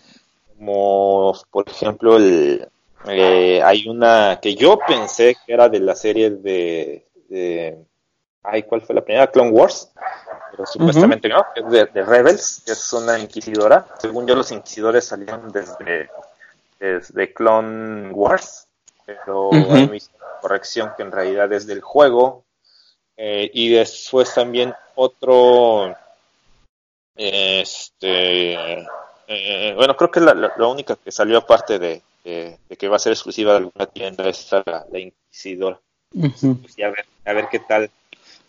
como 0.57 1.35
por 1.51 1.69
ejemplo 1.69 2.17
el, 2.17 2.67
eh, 3.07 3.61
hay 3.63 3.87
una 3.87 4.39
que 4.41 4.55
yo 4.55 4.79
pensé 4.79 5.37
que 5.45 5.53
era 5.53 5.69
de 5.69 5.81
la 5.81 5.95
serie 5.95 6.31
de, 6.31 7.07
ay, 8.43 8.63
¿cuál 8.63 8.83
fue 8.83 8.95
la 8.95 9.05
primera? 9.05 9.31
Clone 9.31 9.51
Wars, 9.51 9.93
pero 10.51 10.65
supuestamente 10.67 11.29
no, 11.29 11.45
es 11.55 11.93
de, 11.93 12.03
Rebels, 12.03 12.63
que 12.65 12.73
es 12.73 12.93
una 12.95 13.19
inquisidora. 13.19 13.87
Según 13.99 14.27
yo, 14.27 14.35
los 14.35 14.51
inquisidores 14.53 15.05
salieron 15.05 15.53
desde, 15.53 16.09
desde 16.79 17.33
Clone 17.35 18.11
Wars, 18.13 18.69
pero 19.05 19.51
hay 19.53 19.85
una 19.85 19.99
corrección 20.41 20.93
que 20.97 21.03
en 21.03 21.13
realidad 21.13 21.53
es 21.53 21.67
del 21.67 21.81
juego. 21.81 22.45
Eh, 23.17 23.51
y 23.55 23.69
después 23.71 24.35
también 24.35 24.75
otro, 24.97 25.95
este, 27.15 28.85
eh, 29.29 29.75
bueno, 29.77 29.97
creo 29.97 30.11
que 30.11 30.21
la, 30.21 30.35
la 30.35 30.67
única 30.67 30.97
que 30.97 31.13
salió 31.13 31.39
aparte 31.39 31.79
de, 31.79 32.03
de, 32.25 32.59
que 32.77 32.89
va 32.89 32.97
a 32.97 33.01
ser 33.01 33.13
exclusiva 33.13 33.53
de 33.53 33.59
alguna 33.59 33.87
tienda 33.87 34.29
esta 34.29 34.63
la, 34.67 34.85
la 34.91 34.99
Inquisidora. 34.99 35.79
Pues, 36.11 36.79
y 36.79 36.83
a 36.83 36.89
ver, 36.89 37.07
a 37.25 37.33
ver 37.33 37.49
qué 37.51 37.59
tal 37.61 37.91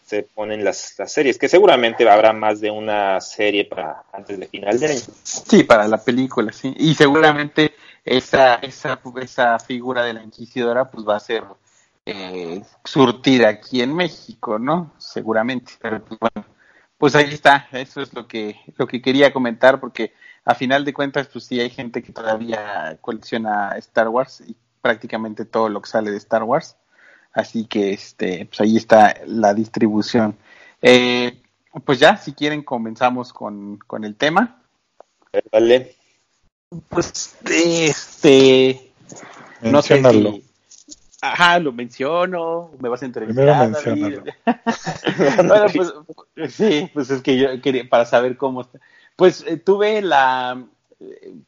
se 0.05 0.23
ponen 0.23 0.63
las, 0.63 0.93
las, 0.99 1.11
series, 1.11 1.37
que 1.37 1.49
seguramente 1.49 2.07
habrá 2.07 2.31
más 2.31 2.61
de 2.61 2.69
una 2.69 3.19
serie 3.21 3.65
para 3.65 4.03
antes 4.13 4.39
de 4.39 4.47
final 4.47 4.79
de 4.79 4.87
año. 4.87 5.01
Sí, 5.23 5.63
para 5.63 5.87
la 5.87 5.97
película, 5.97 6.51
sí. 6.51 6.73
Y 6.77 6.93
seguramente 6.93 7.73
esa, 8.05 8.55
esa, 8.55 9.01
esa 9.21 9.59
figura 9.59 10.03
de 10.03 10.13
la 10.13 10.23
Inquisidora 10.23 10.89
pues 10.91 11.05
va 11.07 11.17
a 11.17 11.19
ser 11.19 11.43
eh, 12.05 12.63
surtida 12.83 13.49
aquí 13.49 13.81
en 13.81 13.93
México, 13.95 14.59
¿no? 14.59 14.93
Seguramente. 14.99 15.73
Pero 15.81 16.05
pues, 16.05 16.19
bueno, 16.19 16.47
pues 16.97 17.15
ahí 17.15 17.33
está, 17.33 17.67
eso 17.71 18.01
es 18.01 18.13
lo 18.13 18.27
que, 18.27 18.55
lo 18.77 18.87
que 18.87 19.01
quería 19.01 19.33
comentar, 19.33 19.79
porque 19.79 20.13
a 20.45 20.53
final 20.53 20.85
de 20.85 20.93
cuentas, 20.93 21.27
pues 21.27 21.45
sí 21.45 21.59
hay 21.59 21.71
gente 21.71 22.03
que 22.03 22.13
todavía 22.13 22.97
colecciona 23.01 23.75
Star 23.77 24.09
Wars 24.09 24.43
y 24.47 24.55
prácticamente 24.81 25.45
todo 25.45 25.69
lo 25.69 25.81
que 25.81 25.89
sale 25.89 26.11
de 26.11 26.17
Star 26.17 26.43
Wars. 26.43 26.77
Así 27.33 27.65
que 27.65 27.91
este, 27.91 28.45
pues 28.45 28.61
ahí 28.61 28.77
está 28.77 29.15
la 29.25 29.53
distribución. 29.53 30.37
Eh, 30.81 31.41
pues 31.83 31.99
ya, 31.99 32.15
si 32.17 32.33
quieren, 32.33 32.63
comenzamos 32.63 33.33
con, 33.33 33.77
con 33.79 34.03
el 34.03 34.15
tema. 34.15 34.61
Vale. 35.51 35.95
Pues 36.89 37.35
este. 37.49 38.91
No 39.61 39.81
sé 39.81 40.01
si. 40.03 40.43
Ajá, 41.21 41.59
lo 41.59 41.71
menciono, 41.71 42.71
me 42.79 42.89
vas 42.89 43.01
a 43.01 43.05
entrevistar. 43.05 43.71
Primero 43.83 44.23
bueno, 45.43 46.05
pues 46.35 46.53
sí, 46.53 46.89
pues 46.93 47.09
es 47.09 47.21
que 47.21 47.37
yo 47.37 47.61
quería, 47.61 47.87
para 47.89 48.05
saber 48.05 48.37
cómo 48.37 48.61
está. 48.61 48.79
Pues 49.15 49.43
eh, 49.47 49.57
tuve 49.57 50.01
la, 50.03 50.63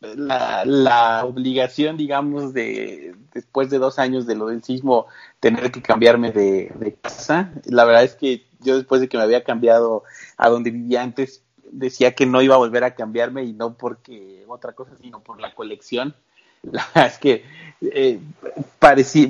la, 0.02 0.66
la, 0.66 1.26
obligación, 1.26 1.96
digamos, 1.96 2.54
de 2.54 3.14
después 3.34 3.70
de 3.70 3.78
dos 3.78 4.00
años 4.00 4.26
de 4.26 4.36
lo 4.36 4.48
del 4.48 4.64
sismo, 4.64 5.06
tener 5.40 5.72
que 5.72 5.82
cambiarme 5.82 6.32
de, 6.32 6.72
de, 6.76 6.96
casa. 6.96 7.52
La 7.66 7.86
verdad 7.86 8.04
es 8.04 8.16
que 8.16 8.48
yo 8.62 8.78
después 8.78 9.00
de 9.02 9.08
que 9.08 9.18
me 9.18 9.24
había 9.24 9.44
cambiado 9.44 10.04
a 10.38 10.50
donde 10.50 10.72
vivía 10.72 11.04
antes, 11.04 11.44
decía 11.72 12.14
que 12.14 12.26
no 12.26 12.42
iba 12.42 12.56
a 12.56 12.60
volver 12.60 12.84
a 12.84 12.96
cambiarme 12.96 13.44
y 13.44 13.54
no 13.54 13.76
porque 13.76 14.44
otra 14.48 14.74
cosa, 14.74 14.92
sino 15.02 15.22
por 15.22 15.40
la 15.40 15.54
colección. 15.54 16.16
La 16.64 16.86
verdad 16.94 17.08
es 17.08 17.18
que 17.20 17.44
eh, 17.82 18.20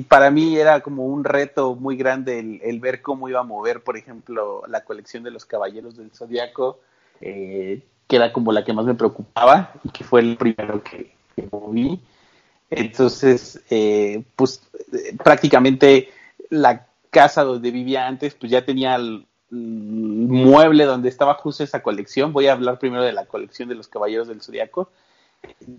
para 0.08 0.30
mí 0.30 0.56
era 0.56 0.80
como 0.80 1.06
un 1.06 1.24
reto 1.24 1.74
muy 1.74 1.96
grande 1.96 2.60
el, 2.62 2.80
ver 2.80 3.02
cómo 3.02 3.28
iba 3.28 3.40
a 3.40 3.44
mover, 3.44 3.82
por 3.82 3.96
ejemplo, 3.96 4.62
la 4.66 4.84
colección 4.84 5.22
de 5.22 5.30
los 5.30 5.44
Caballeros 5.44 5.96
del 5.96 6.10
Zodiaco. 6.10 6.80
Eh, 7.20 7.82
que 8.08 8.16
era 8.16 8.32
como 8.32 8.52
la 8.52 8.64
que 8.64 8.72
más 8.72 8.86
me 8.86 8.94
preocupaba 8.94 9.72
y 9.84 9.90
que 9.90 10.02
fue 10.02 10.20
el 10.20 10.36
primero 10.36 10.82
que, 10.82 11.14
moví. 11.52 12.00
Entonces, 12.70 13.62
eh, 13.70 14.24
pues 14.34 14.60
prácticamente 15.22 16.08
la 16.50 16.86
casa 17.10 17.44
donde 17.44 17.70
vivía 17.70 18.08
antes, 18.08 18.34
pues 18.34 18.50
ya 18.50 18.64
tenía 18.64 18.98
mueble 19.50 20.84
donde 20.84 21.08
estaba 21.08 21.34
justo 21.34 21.64
esa 21.64 21.82
colección. 21.82 22.32
Voy 22.32 22.46
a 22.46 22.52
hablar 22.52 22.78
primero 22.78 23.02
de 23.02 23.12
la 23.12 23.26
colección 23.26 23.68
de 23.68 23.74
los 23.74 23.88
Caballeros 23.88 24.28
del 24.28 24.42
Zodiaco. 24.42 24.90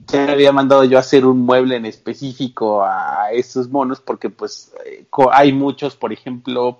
Ya 0.07 0.25
me 0.25 0.31
había 0.31 0.51
mandado 0.51 0.83
yo 0.85 0.97
a 0.97 1.01
hacer 1.01 1.25
un 1.25 1.39
mueble 1.39 1.75
en 1.75 1.85
específico 1.85 2.83
a 2.83 3.31
esos 3.31 3.69
monos 3.69 3.99
porque 3.99 4.29
pues 4.29 4.73
eh, 4.85 5.05
hay 5.31 5.51
muchos, 5.51 5.95
por 5.95 6.13
ejemplo, 6.13 6.79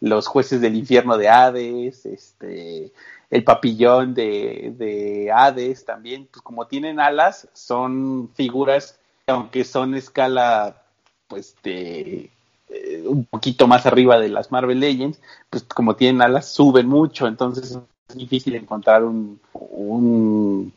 los 0.00 0.26
jueces 0.26 0.60
del 0.60 0.74
infierno 0.74 1.18
de 1.18 1.28
Hades, 1.28 2.06
este, 2.06 2.92
el 3.30 3.44
papillón 3.44 4.14
de, 4.14 4.72
de 4.76 5.30
Hades 5.30 5.84
también, 5.84 6.26
pues 6.30 6.42
como 6.42 6.66
tienen 6.66 6.98
alas, 6.98 7.48
son 7.52 8.30
figuras 8.34 8.98
aunque 9.26 9.64
son 9.64 9.94
escala 9.94 10.82
pues 11.28 11.56
de 11.62 12.30
eh, 12.74 13.04
un 13.06 13.24
poquito 13.24 13.66
más 13.66 13.86
arriba 13.86 14.18
de 14.18 14.28
las 14.28 14.50
Marvel 14.50 14.80
Legends, 14.80 15.20
pues 15.50 15.62
como 15.62 15.96
tienen 15.96 16.22
alas 16.22 16.52
suben 16.52 16.88
mucho, 16.88 17.26
entonces 17.26 17.78
es 18.08 18.16
difícil 18.16 18.54
encontrar 18.56 19.04
un, 19.04 19.40
un, 19.52 20.72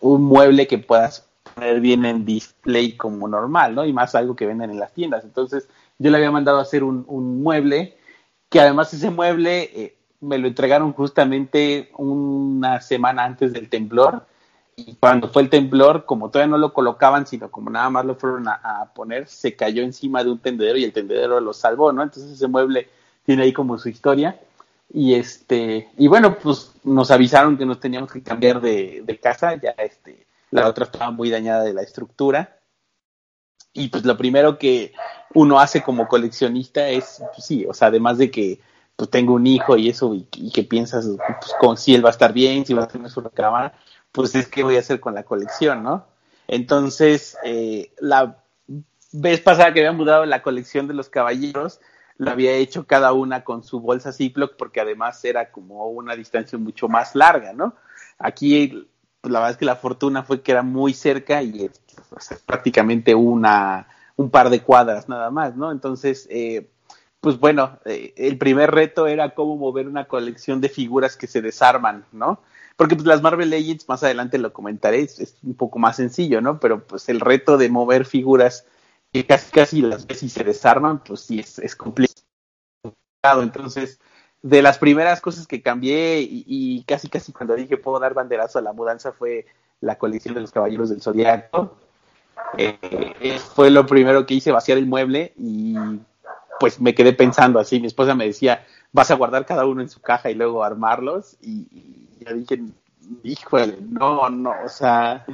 un 0.00 0.22
mueble 0.22 0.66
que 0.66 0.78
puedas 0.78 1.26
poner 1.54 1.80
bien 1.80 2.04
en 2.04 2.24
display 2.24 2.96
como 2.96 3.28
normal, 3.28 3.74
¿no? 3.74 3.84
Y 3.84 3.92
más 3.92 4.14
algo 4.14 4.34
que 4.34 4.46
venden 4.46 4.70
en 4.70 4.78
las 4.78 4.92
tiendas. 4.92 5.24
Entonces 5.24 5.68
yo 5.98 6.10
le 6.10 6.16
había 6.16 6.30
mandado 6.30 6.58
a 6.58 6.62
hacer 6.62 6.82
un, 6.82 7.04
un 7.06 7.42
mueble, 7.42 7.96
que 8.48 8.60
además 8.60 8.92
ese 8.92 9.10
mueble 9.10 9.70
eh, 9.74 9.96
me 10.20 10.38
lo 10.38 10.48
entregaron 10.48 10.92
justamente 10.92 11.90
una 11.96 12.80
semana 12.80 13.24
antes 13.24 13.52
del 13.52 13.68
temblor. 13.68 14.26
Y 14.76 14.94
cuando 14.96 15.28
fue 15.28 15.42
el 15.42 15.50
temblor, 15.50 16.04
como 16.04 16.30
todavía 16.30 16.50
no 16.50 16.58
lo 16.58 16.72
colocaban, 16.72 17.26
sino 17.26 17.50
como 17.50 17.70
nada 17.70 17.90
más 17.90 18.04
lo 18.04 18.16
fueron 18.16 18.48
a, 18.48 18.90
poner, 18.94 19.28
se 19.28 19.54
cayó 19.54 19.82
encima 19.82 20.24
de 20.24 20.30
un 20.30 20.38
tendedero 20.38 20.78
y 20.78 20.84
el 20.84 20.92
tendedero 20.92 21.40
lo 21.40 21.52
salvó, 21.52 21.92
¿no? 21.92 22.02
Entonces 22.02 22.32
ese 22.32 22.48
mueble 22.48 22.88
tiene 23.24 23.44
ahí 23.44 23.52
como 23.52 23.78
su 23.78 23.88
historia. 23.88 24.40
Y 24.92 25.14
este, 25.14 25.90
y 25.96 26.08
bueno, 26.08 26.38
pues 26.38 26.72
nos 26.84 27.10
avisaron 27.10 27.56
que 27.56 27.66
nos 27.66 27.80
teníamos 27.80 28.12
que 28.12 28.22
cambiar 28.22 28.60
de, 28.60 29.02
de 29.04 29.20
casa, 29.20 29.54
ya 29.56 29.70
este, 29.70 30.26
la 30.50 30.68
otra 30.68 30.84
estaba 30.84 31.10
muy 31.10 31.30
dañada 31.30 31.62
de 31.64 31.72
la 31.72 31.82
estructura. 31.82 32.58
Y 33.72 33.88
pues 33.88 34.04
lo 34.04 34.16
primero 34.16 34.58
que 34.58 34.92
uno 35.34 35.58
hace 35.58 35.82
como 35.82 36.06
coleccionista 36.06 36.88
es, 36.88 37.22
pues 37.32 37.46
sí, 37.46 37.66
o 37.66 37.74
sea, 37.74 37.88
además 37.88 38.18
de 38.18 38.30
que 38.30 38.60
pues 38.96 39.10
tengo 39.10 39.34
un 39.34 39.46
hijo 39.46 39.76
y 39.76 39.88
eso, 39.88 40.14
y, 40.14 40.50
que 40.52 40.62
piensas 40.62 41.06
pues, 41.40 41.52
con, 41.58 41.76
si 41.76 41.94
él 41.94 42.04
va 42.04 42.10
a 42.10 42.12
estar 42.12 42.32
bien, 42.32 42.64
si 42.64 42.74
va 42.74 42.84
a 42.84 42.88
tener 42.88 43.10
su 43.10 43.20
recámara, 43.20 43.74
pues 44.14 44.36
es 44.36 44.46
que 44.46 44.62
voy 44.62 44.76
a 44.76 44.78
hacer 44.78 45.00
con 45.00 45.12
la 45.12 45.24
colección, 45.24 45.82
¿no? 45.82 46.06
Entonces, 46.46 47.36
eh, 47.42 47.92
la 47.98 48.38
vez 49.10 49.40
pasada 49.40 49.74
que 49.74 49.80
había 49.80 49.90
mudado 49.90 50.24
la 50.24 50.40
colección 50.40 50.86
de 50.86 50.94
los 50.94 51.08
caballeros, 51.08 51.80
lo 52.16 52.30
había 52.30 52.52
hecho 52.52 52.86
cada 52.86 53.12
una 53.12 53.42
con 53.42 53.64
su 53.64 53.80
bolsa 53.80 54.12
Ziploc 54.12 54.54
porque 54.56 54.80
además 54.80 55.24
era 55.24 55.50
como 55.50 55.88
una 55.88 56.14
distancia 56.14 56.56
mucho 56.56 56.88
más 56.88 57.16
larga, 57.16 57.52
¿no? 57.52 57.74
Aquí 58.20 58.86
pues, 59.20 59.32
la 59.32 59.40
verdad 59.40 59.50
es 59.50 59.56
que 59.56 59.64
la 59.64 59.76
fortuna 59.76 60.22
fue 60.22 60.42
que 60.42 60.52
era 60.52 60.62
muy 60.62 60.94
cerca 60.94 61.42
y 61.42 61.68
prácticamente 62.46 63.16
una 63.16 63.88
un 64.16 64.30
par 64.30 64.48
de 64.48 64.62
cuadras 64.62 65.08
nada 65.08 65.32
más, 65.32 65.56
¿no? 65.56 65.72
Entonces, 65.72 66.28
eh, 66.30 66.70
pues 67.20 67.40
bueno, 67.40 67.80
eh, 67.84 68.14
el 68.16 68.38
primer 68.38 68.70
reto 68.70 69.08
era 69.08 69.34
cómo 69.34 69.56
mover 69.56 69.88
una 69.88 70.04
colección 70.04 70.60
de 70.60 70.68
figuras 70.68 71.16
que 71.16 71.26
se 71.26 71.42
desarman, 71.42 72.04
¿no? 72.12 72.38
Porque 72.76 72.96
pues 72.96 73.06
las 73.06 73.22
Marvel 73.22 73.50
Legends, 73.50 73.88
más 73.88 74.02
adelante 74.02 74.38
lo 74.38 74.52
comentaré, 74.52 75.00
es, 75.00 75.36
un 75.42 75.54
poco 75.54 75.78
más 75.78 75.96
sencillo, 75.96 76.40
¿no? 76.40 76.58
Pero 76.58 76.84
pues 76.86 77.08
el 77.08 77.20
reto 77.20 77.56
de 77.56 77.68
mover 77.68 78.04
figuras 78.04 78.66
que 79.12 79.24
casi 79.26 79.52
casi 79.52 79.82
las 79.82 80.06
ves 80.06 80.24
y 80.24 80.28
se 80.28 80.42
desarman, 80.42 81.02
pues 81.04 81.20
sí 81.20 81.38
es, 81.38 81.58
es 81.60 81.76
complicado. 81.76 82.14
Entonces, 83.42 84.00
de 84.44 84.60
las 84.60 84.78
primeras 84.78 85.22
cosas 85.22 85.46
que 85.46 85.62
cambié 85.62 86.20
y, 86.20 86.84
casi 86.86 87.08
casi 87.08 87.32
cuando 87.32 87.54
dije 87.54 87.78
puedo 87.78 87.98
dar 87.98 88.12
banderazo 88.12 88.58
a 88.58 88.62
la 88.62 88.74
mudanza 88.74 89.12
fue 89.12 89.46
la 89.80 89.96
colección 89.96 90.34
de 90.34 90.42
los 90.42 90.50
Caballeros 90.50 90.90
del 90.90 91.00
Zodiaco. 91.00 91.78
Eh, 92.58 93.38
fue 93.54 93.70
lo 93.70 93.86
primero 93.86 94.26
que 94.26 94.34
hice, 94.34 94.52
vaciar 94.52 94.76
el 94.76 94.86
mueble 94.86 95.32
y 95.38 95.74
pues 96.60 96.80
me 96.80 96.94
quedé 96.94 97.12
pensando 97.12 97.58
así. 97.58 97.80
Mi 97.80 97.86
esposa 97.86 98.14
me 98.14 98.26
decía, 98.26 98.64
vas 98.92 99.10
a 99.10 99.14
guardar 99.14 99.46
cada 99.46 99.66
uno 99.66 99.82
en 99.82 99.88
su 99.88 100.00
caja 100.00 100.30
y 100.30 100.34
luego 100.34 100.64
armarlos. 100.64 101.36
Y, 101.40 101.68
y 101.70 102.24
yo 102.24 102.34
dije, 102.34 102.62
híjole, 103.22 103.78
no, 103.88 104.28
no, 104.30 104.54
o 104.64 104.68
sea, 104.68 105.24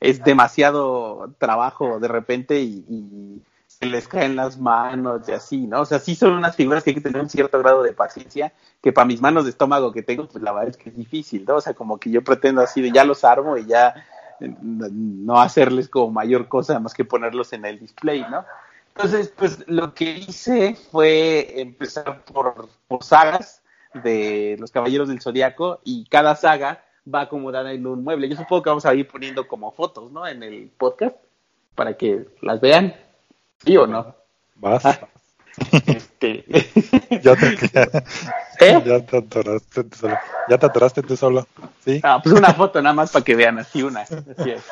es 0.00 0.22
demasiado 0.22 1.32
trabajo 1.38 1.98
de 1.98 2.08
repente 2.08 2.60
y, 2.60 3.42
se 3.66 3.86
les 3.86 4.08
caen 4.08 4.34
las 4.34 4.58
manos 4.58 5.28
y 5.28 5.32
así, 5.32 5.66
¿no? 5.68 5.82
O 5.82 5.84
sea, 5.84 6.00
sí 6.00 6.16
son 6.16 6.32
unas 6.32 6.56
figuras 6.56 6.82
que 6.82 6.90
hay 6.90 6.94
que 6.94 7.00
tener 7.00 7.22
un 7.22 7.28
cierto 7.28 7.60
grado 7.60 7.84
de 7.84 7.92
paciencia, 7.92 8.52
que 8.82 8.92
para 8.92 9.04
mis 9.04 9.20
manos 9.20 9.44
de 9.44 9.50
estómago 9.50 9.92
que 9.92 10.02
tengo, 10.02 10.26
pues 10.26 10.42
la 10.42 10.50
verdad 10.50 10.70
es 10.70 10.76
que 10.76 10.88
es 10.88 10.96
difícil, 10.96 11.44
¿no? 11.46 11.56
O 11.56 11.60
sea, 11.60 11.74
como 11.74 11.98
que 11.98 12.10
yo 12.10 12.24
pretendo 12.24 12.60
así 12.60 12.80
de 12.80 12.90
ya 12.90 13.04
los 13.04 13.22
armo 13.22 13.56
y 13.56 13.66
ya 13.66 13.94
no 14.40 15.40
hacerles 15.40 15.88
como 15.88 16.10
mayor 16.10 16.48
cosa 16.48 16.80
más 16.80 16.92
que 16.92 17.04
ponerlos 17.04 17.52
en 17.52 17.66
el 17.66 17.78
display, 17.78 18.26
¿no? 18.28 18.44
Entonces, 18.98 19.32
pues 19.36 19.62
lo 19.68 19.94
que 19.94 20.10
hice 20.10 20.74
fue 20.74 21.60
empezar 21.60 22.24
por, 22.24 22.68
por 22.88 23.04
sagas 23.04 23.62
de 23.94 24.56
los 24.58 24.72
Caballeros 24.72 25.08
del 25.08 25.22
Zodiaco 25.22 25.80
y 25.84 26.04
cada 26.06 26.34
saga 26.34 26.82
va 27.12 27.20
acomodada 27.20 27.70
en 27.70 27.86
un 27.86 28.02
mueble. 28.02 28.28
Yo 28.28 28.34
supongo 28.34 28.64
que 28.64 28.70
vamos 28.70 28.86
a 28.86 28.94
ir 28.94 29.06
poniendo 29.06 29.46
como 29.46 29.70
fotos, 29.70 30.10
¿no? 30.10 30.26
En 30.26 30.42
el 30.42 30.68
podcast 30.76 31.14
para 31.76 31.96
que 31.96 32.26
las 32.42 32.60
vean. 32.60 32.92
¿Sí 33.64 33.76
o 33.76 33.86
no? 33.86 34.16
Vas. 34.56 34.84
Ah, 34.84 34.98
este... 35.86 36.44
ya, 37.22 37.36
te, 37.36 37.54
¿Eh? 38.66 38.82
ya 38.84 39.06
te 39.06 39.16
atoraste 39.16 39.84
tú 39.84 39.96
solo. 39.96 40.18
Ya 40.48 40.58
te 40.58 40.66
atoraste 40.66 41.02
tú 41.02 41.16
solo. 41.16 41.46
¿Sí? 41.84 42.00
Ah, 42.02 42.18
pues 42.20 42.34
una 42.34 42.52
foto 42.52 42.82
nada 42.82 42.96
más 42.96 43.12
para 43.12 43.24
que 43.24 43.36
vean 43.36 43.60
así 43.60 43.80
una. 43.80 44.00
Así 44.00 44.50
es. 44.50 44.64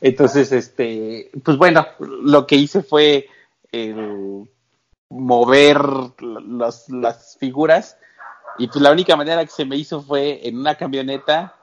Entonces, 0.00 0.50
este, 0.52 1.30
pues 1.44 1.58
bueno, 1.58 1.86
lo 1.98 2.46
que 2.46 2.56
hice 2.56 2.82
fue 2.82 3.28
mover 5.08 5.78
las, 6.20 6.88
las 6.88 7.36
figuras 7.38 7.96
y 8.58 8.68
pues 8.68 8.80
la 8.80 8.92
única 8.92 9.16
manera 9.16 9.44
que 9.44 9.50
se 9.50 9.64
me 9.64 9.76
hizo 9.76 10.00
fue 10.02 10.46
en 10.46 10.58
una 10.58 10.74
camioneta 10.74 11.54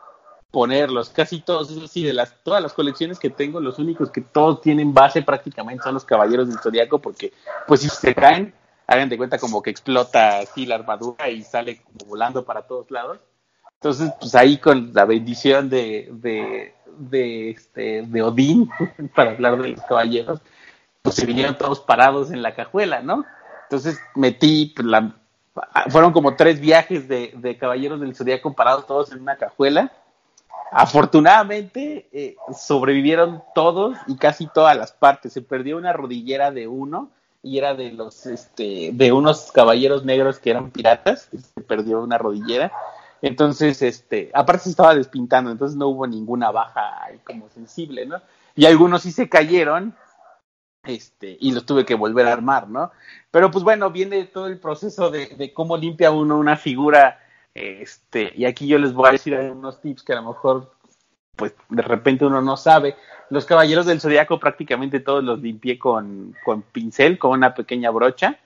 ponerlos, 0.51 1.09
casi 1.09 1.41
todos, 1.41 1.71
eso 1.71 1.87
sí, 1.87 2.03
de 2.03 2.13
las, 2.13 2.43
todas 2.43 2.61
las 2.61 2.73
colecciones 2.73 3.17
que 3.17 3.31
tengo, 3.31 3.59
los 3.59 3.79
únicos 3.79 4.11
que 4.11 4.21
todos 4.21 4.61
tienen 4.61 4.93
base 4.93 5.23
prácticamente 5.23 5.83
son 5.83 5.95
los 5.95 6.05
caballeros 6.05 6.47
del 6.47 6.59
zodiaco, 6.59 6.99
porque 6.99 7.33
pues 7.65 7.81
si 7.81 7.89
se 7.89 8.13
caen, 8.13 8.53
hagan 8.85 9.09
de 9.09 9.17
cuenta 9.17 9.39
como 9.39 9.63
que 9.63 9.71
explota 9.71 10.37
así 10.37 10.67
la 10.67 10.75
armadura 10.75 11.27
y 11.27 11.41
sale 11.41 11.81
como 11.81 12.05
volando 12.11 12.45
para 12.45 12.67
todos 12.67 12.91
lados. 12.91 13.17
Entonces, 13.81 14.11
pues 14.19 14.35
ahí 14.35 14.59
con 14.59 14.93
la 14.93 15.05
bendición 15.05 15.69
de, 15.69 16.09
de, 16.11 17.49
este, 17.49 18.03
de 18.03 18.21
Odín, 18.21 18.69
para 19.15 19.31
hablar 19.31 19.59
de 19.59 19.69
los 19.69 19.81
caballeros, 19.81 20.39
pues 21.03 21.15
se 21.15 21.27
vinieron 21.27 21.55
todos 21.55 21.79
parados 21.81 22.31
en 22.31 22.41
la 22.41 22.55
cajuela, 22.55 23.03
¿no? 23.03 23.23
Entonces 23.63 23.99
metí, 24.15 24.73
pues, 24.75 24.87
la, 24.87 25.15
fueron 25.89 26.11
como 26.11 26.35
tres 26.35 26.59
viajes 26.59 27.07
de, 27.07 27.33
de 27.35 27.57
caballeros 27.59 28.01
del 28.01 28.15
zodiaco 28.15 28.53
parados 28.53 28.87
todos 28.87 29.11
en 29.11 29.21
una 29.21 29.37
cajuela 29.37 29.91
Afortunadamente 30.75 32.09
eh, 32.11 32.35
sobrevivieron 32.51 33.43
todos 33.53 33.95
y 34.07 34.15
casi 34.15 34.47
todas 34.47 34.75
las 34.75 34.91
partes. 34.91 35.31
Se 35.31 35.43
perdió 35.43 35.77
una 35.77 35.93
rodillera 35.93 36.49
de 36.49 36.67
uno 36.67 37.11
y 37.43 37.59
era 37.59 37.75
de 37.75 37.91
los 37.91 38.25
este 38.25 38.89
de 38.91 39.11
unos 39.11 39.51
caballeros 39.51 40.03
negros 40.03 40.39
que 40.39 40.49
eran 40.49 40.71
piratas. 40.71 41.29
Se 41.31 41.61
perdió 41.61 42.01
una 42.01 42.17
rodillera. 42.17 42.71
Entonces, 43.21 43.83
este, 43.83 44.31
aparte 44.33 44.63
se 44.63 44.71
estaba 44.71 44.95
despintando, 44.95 45.51
entonces 45.51 45.77
no 45.77 45.87
hubo 45.87 46.07
ninguna 46.07 46.49
baja 46.51 47.07
como 47.23 47.49
sensible, 47.49 48.07
¿no? 48.07 48.19
Y 48.55 48.65
algunos 48.65 49.03
sí 49.03 49.11
se 49.11 49.29
cayeron, 49.29 49.95
este, 50.85 51.37
y 51.39 51.51
los 51.53 51.65
tuve 51.65 51.85
que 51.85 51.95
volver 51.95 52.27
a 52.27 52.33
armar, 52.33 52.69
¿no? 52.69 52.91
Pero 53.31 53.49
pues 53.51 53.63
bueno, 53.63 53.89
viene 53.91 54.25
todo 54.25 54.47
el 54.47 54.59
proceso 54.59 55.09
de, 55.09 55.53
cómo 55.53 55.77
limpia 55.77 56.11
uno 56.11 56.37
una 56.37 56.57
figura 56.57 57.19
este, 57.53 58.33
y 58.35 58.45
aquí 58.45 58.67
yo 58.67 58.77
les 58.77 58.93
voy 58.93 59.09
a 59.09 59.13
decir 59.13 59.33
unos 59.35 59.79
tips 59.79 60.03
que 60.03 60.13
a 60.13 60.17
lo 60.17 60.29
mejor, 60.29 60.73
pues 61.35 61.53
de 61.69 61.81
repente 61.81 62.25
uno 62.25 62.41
no 62.41 62.57
sabe. 62.57 62.95
Los 63.29 63.45
caballeros 63.45 63.85
del 63.85 64.01
zodiaco 64.01 64.39
prácticamente 64.39 64.99
todos 64.99 65.23
los 65.23 65.39
limpié 65.39 65.79
con, 65.79 66.35
con 66.43 66.61
pincel, 66.61 67.17
con 67.17 67.31
una 67.31 67.53
pequeña 67.53 67.89
brocha. 67.89 68.39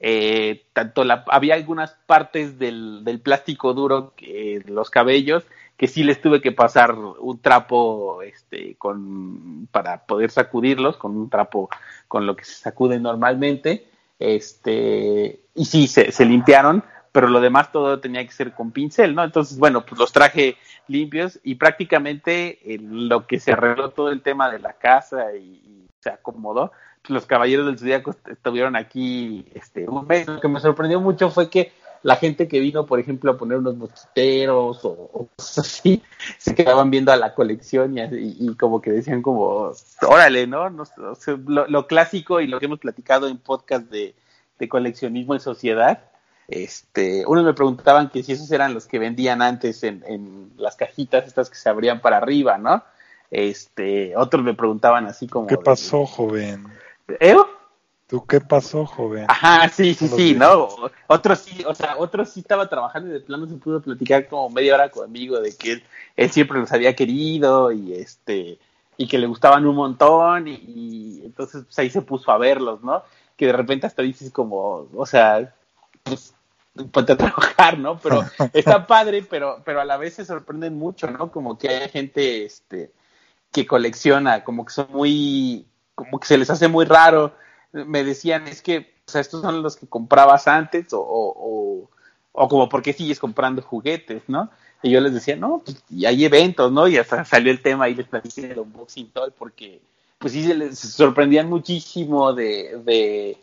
Eh, 0.00 0.64
tanto 0.72 1.04
la, 1.04 1.24
había 1.28 1.54
algunas 1.54 1.92
partes 2.06 2.58
del, 2.58 3.04
del 3.04 3.20
plástico 3.20 3.72
duro, 3.74 4.14
que, 4.16 4.62
los 4.66 4.90
cabellos, 4.90 5.44
que 5.82 5.88
sí 5.88 6.04
les 6.04 6.20
tuve 6.20 6.40
que 6.40 6.52
pasar 6.52 6.94
un 6.94 7.40
trapo 7.40 8.22
este, 8.22 8.76
con, 8.76 9.66
para 9.72 10.06
poder 10.06 10.30
sacudirlos, 10.30 10.96
con 10.96 11.16
un 11.16 11.28
trapo 11.28 11.68
con 12.06 12.24
lo 12.24 12.36
que 12.36 12.44
se 12.44 12.54
sacude 12.54 13.00
normalmente. 13.00 13.88
Este, 14.20 15.40
y 15.56 15.64
sí, 15.64 15.88
se, 15.88 16.12
se 16.12 16.24
limpiaron, 16.24 16.84
pero 17.10 17.26
lo 17.26 17.40
demás 17.40 17.72
todo 17.72 17.98
tenía 17.98 18.24
que 18.24 18.30
ser 18.30 18.52
con 18.52 18.70
pincel, 18.70 19.16
¿no? 19.16 19.24
Entonces, 19.24 19.58
bueno, 19.58 19.84
pues 19.84 19.98
los 19.98 20.12
traje 20.12 20.56
limpios 20.86 21.40
y 21.42 21.56
prácticamente 21.56 22.60
lo 22.78 23.26
que 23.26 23.40
se 23.40 23.50
arregló 23.50 23.90
todo 23.90 24.10
el 24.10 24.22
tema 24.22 24.52
de 24.52 24.60
la 24.60 24.74
casa 24.74 25.34
y, 25.34 25.88
se 25.98 26.10
acomodó, 26.10 26.70
pues 27.00 27.10
los 27.10 27.26
caballeros 27.26 27.66
del 27.66 27.78
zodiaco 27.78 28.14
estuvieron 28.30 28.76
aquí 28.76 29.46
este 29.54 29.88
un 29.88 30.06
mes. 30.06 30.28
Lo 30.28 30.40
que 30.40 30.48
me 30.48 30.60
sorprendió 30.60 31.00
mucho 31.00 31.28
fue 31.30 31.50
que 31.50 31.72
la 32.02 32.16
gente 32.16 32.48
que 32.48 32.60
vino, 32.60 32.86
por 32.86 32.98
ejemplo, 32.98 33.30
a 33.30 33.38
poner 33.38 33.58
unos 33.58 33.76
mosquiteros 33.76 34.80
o, 34.84 35.28
cosas 35.36 35.58
así, 35.58 36.02
se 36.38 36.54
quedaban 36.54 36.90
viendo 36.90 37.12
a 37.12 37.16
la 37.16 37.34
colección 37.34 37.96
y, 37.96 38.54
como 38.56 38.80
que 38.80 38.90
decían 38.90 39.22
como, 39.22 39.72
órale, 40.06 40.46
¿no? 40.46 40.68
lo, 41.46 41.86
clásico 41.86 42.40
y 42.40 42.46
lo 42.46 42.58
que 42.58 42.66
hemos 42.66 42.80
platicado 42.80 43.28
en 43.28 43.38
podcast 43.38 43.88
de, 43.90 44.14
de 44.58 44.68
coleccionismo 44.68 45.34
en 45.34 45.40
sociedad, 45.40 46.04
este, 46.48 47.24
unos 47.26 47.44
me 47.44 47.54
preguntaban 47.54 48.10
que 48.10 48.22
si 48.22 48.32
esos 48.32 48.50
eran 48.50 48.74
los 48.74 48.86
que 48.86 48.98
vendían 48.98 49.40
antes 49.40 49.84
en, 49.84 50.04
en 50.06 50.52
las 50.56 50.76
cajitas 50.76 51.26
estas 51.26 51.48
que 51.48 51.56
se 51.56 51.68
abrían 51.68 52.00
para 52.00 52.18
arriba, 52.18 52.58
¿no? 52.58 52.82
Este, 53.30 54.14
otros 54.16 54.44
me 54.44 54.52
preguntaban 54.52 55.06
así 55.06 55.26
como 55.26 55.46
¿Qué 55.46 55.56
pasó, 55.56 56.04
joven? 56.04 56.66
¿Eh? 57.20 57.34
¿Tú 58.12 58.26
qué 58.26 58.42
pasó, 58.42 58.84
joven? 58.84 59.24
Ajá, 59.26 59.70
sí, 59.70 59.94
sí, 59.94 60.06
sí, 60.06 60.34
¿no? 60.34 60.68
Otro 61.06 61.34
sí, 61.34 61.64
o 61.66 61.74
sea, 61.74 61.96
otro 61.96 62.26
sí 62.26 62.40
estaba 62.40 62.68
trabajando 62.68 63.08
y 63.08 63.12
de 63.12 63.20
plano 63.20 63.46
se 63.46 63.54
pudo 63.54 63.80
platicar 63.80 64.28
como 64.28 64.50
media 64.50 64.74
hora 64.74 64.90
conmigo 64.90 65.40
de 65.40 65.56
que 65.56 65.72
él, 65.72 65.84
él 66.16 66.30
siempre 66.30 66.60
los 66.60 66.70
había 66.72 66.94
querido 66.94 67.72
y 67.72 67.94
este, 67.94 68.58
y 68.98 69.08
que 69.08 69.16
le 69.16 69.26
gustaban 69.26 69.64
un 69.64 69.76
montón 69.76 70.46
y, 70.46 70.62
y 70.62 71.22
entonces 71.24 71.64
pues 71.64 71.78
ahí 71.78 71.88
se 71.88 72.02
puso 72.02 72.30
a 72.30 72.36
verlos, 72.36 72.82
¿no? 72.82 73.02
Que 73.34 73.46
de 73.46 73.54
repente 73.54 73.86
hasta 73.86 74.02
dices 74.02 74.30
como, 74.30 74.88
o 74.94 75.06
sea, 75.06 75.54
pues, 76.02 76.34
ponte 76.90 77.14
a 77.14 77.16
trabajar, 77.16 77.78
¿no? 77.78 77.98
Pero 77.98 78.26
está 78.52 78.86
padre, 78.86 79.22
pero, 79.22 79.62
pero 79.64 79.80
a 79.80 79.86
la 79.86 79.96
vez 79.96 80.16
se 80.16 80.26
sorprenden 80.26 80.76
mucho, 80.76 81.10
¿no? 81.10 81.32
Como 81.32 81.56
que 81.56 81.70
hay 81.70 81.88
gente 81.88 82.44
este, 82.44 82.92
que 83.50 83.66
colecciona, 83.66 84.44
como 84.44 84.66
que 84.66 84.74
son 84.74 84.88
muy, 84.90 85.66
como 85.94 86.20
que 86.20 86.28
se 86.28 86.36
les 86.36 86.50
hace 86.50 86.68
muy 86.68 86.84
raro. 86.84 87.40
Me 87.72 88.04
decían, 88.04 88.48
es 88.48 88.62
que, 88.62 88.92
o 89.06 89.10
sea, 89.10 89.20
estos 89.20 89.42
son 89.42 89.62
los 89.62 89.76
que 89.76 89.86
comprabas 89.86 90.46
antes, 90.48 90.92
o, 90.92 91.00
o, 91.00 91.88
o, 92.32 92.48
como, 92.48 92.68
¿por 92.68 92.82
qué 92.82 92.92
sigues 92.92 93.18
comprando 93.18 93.62
juguetes, 93.62 94.22
no? 94.28 94.50
Y 94.82 94.90
yo 94.90 95.00
les 95.00 95.14
decía, 95.14 95.36
no, 95.36 95.62
pues, 95.64 95.82
y 95.90 96.06
hay 96.06 96.24
eventos, 96.24 96.72
¿no? 96.72 96.88
Y 96.88 96.98
hasta 96.98 97.24
salió 97.24 97.52
el 97.52 97.62
tema 97.62 97.88
y 97.88 97.94
les 97.94 98.06
platiqué 98.06 98.50
el 98.52 98.58
unboxing 98.58 99.10
todo, 99.10 99.30
porque, 99.38 99.80
pues 100.18 100.32
sí, 100.32 100.44
se 100.44 100.54
les 100.54 100.78
sorprendían 100.78 101.48
muchísimo 101.48 102.32
de, 102.32 102.80
de, 102.84 103.38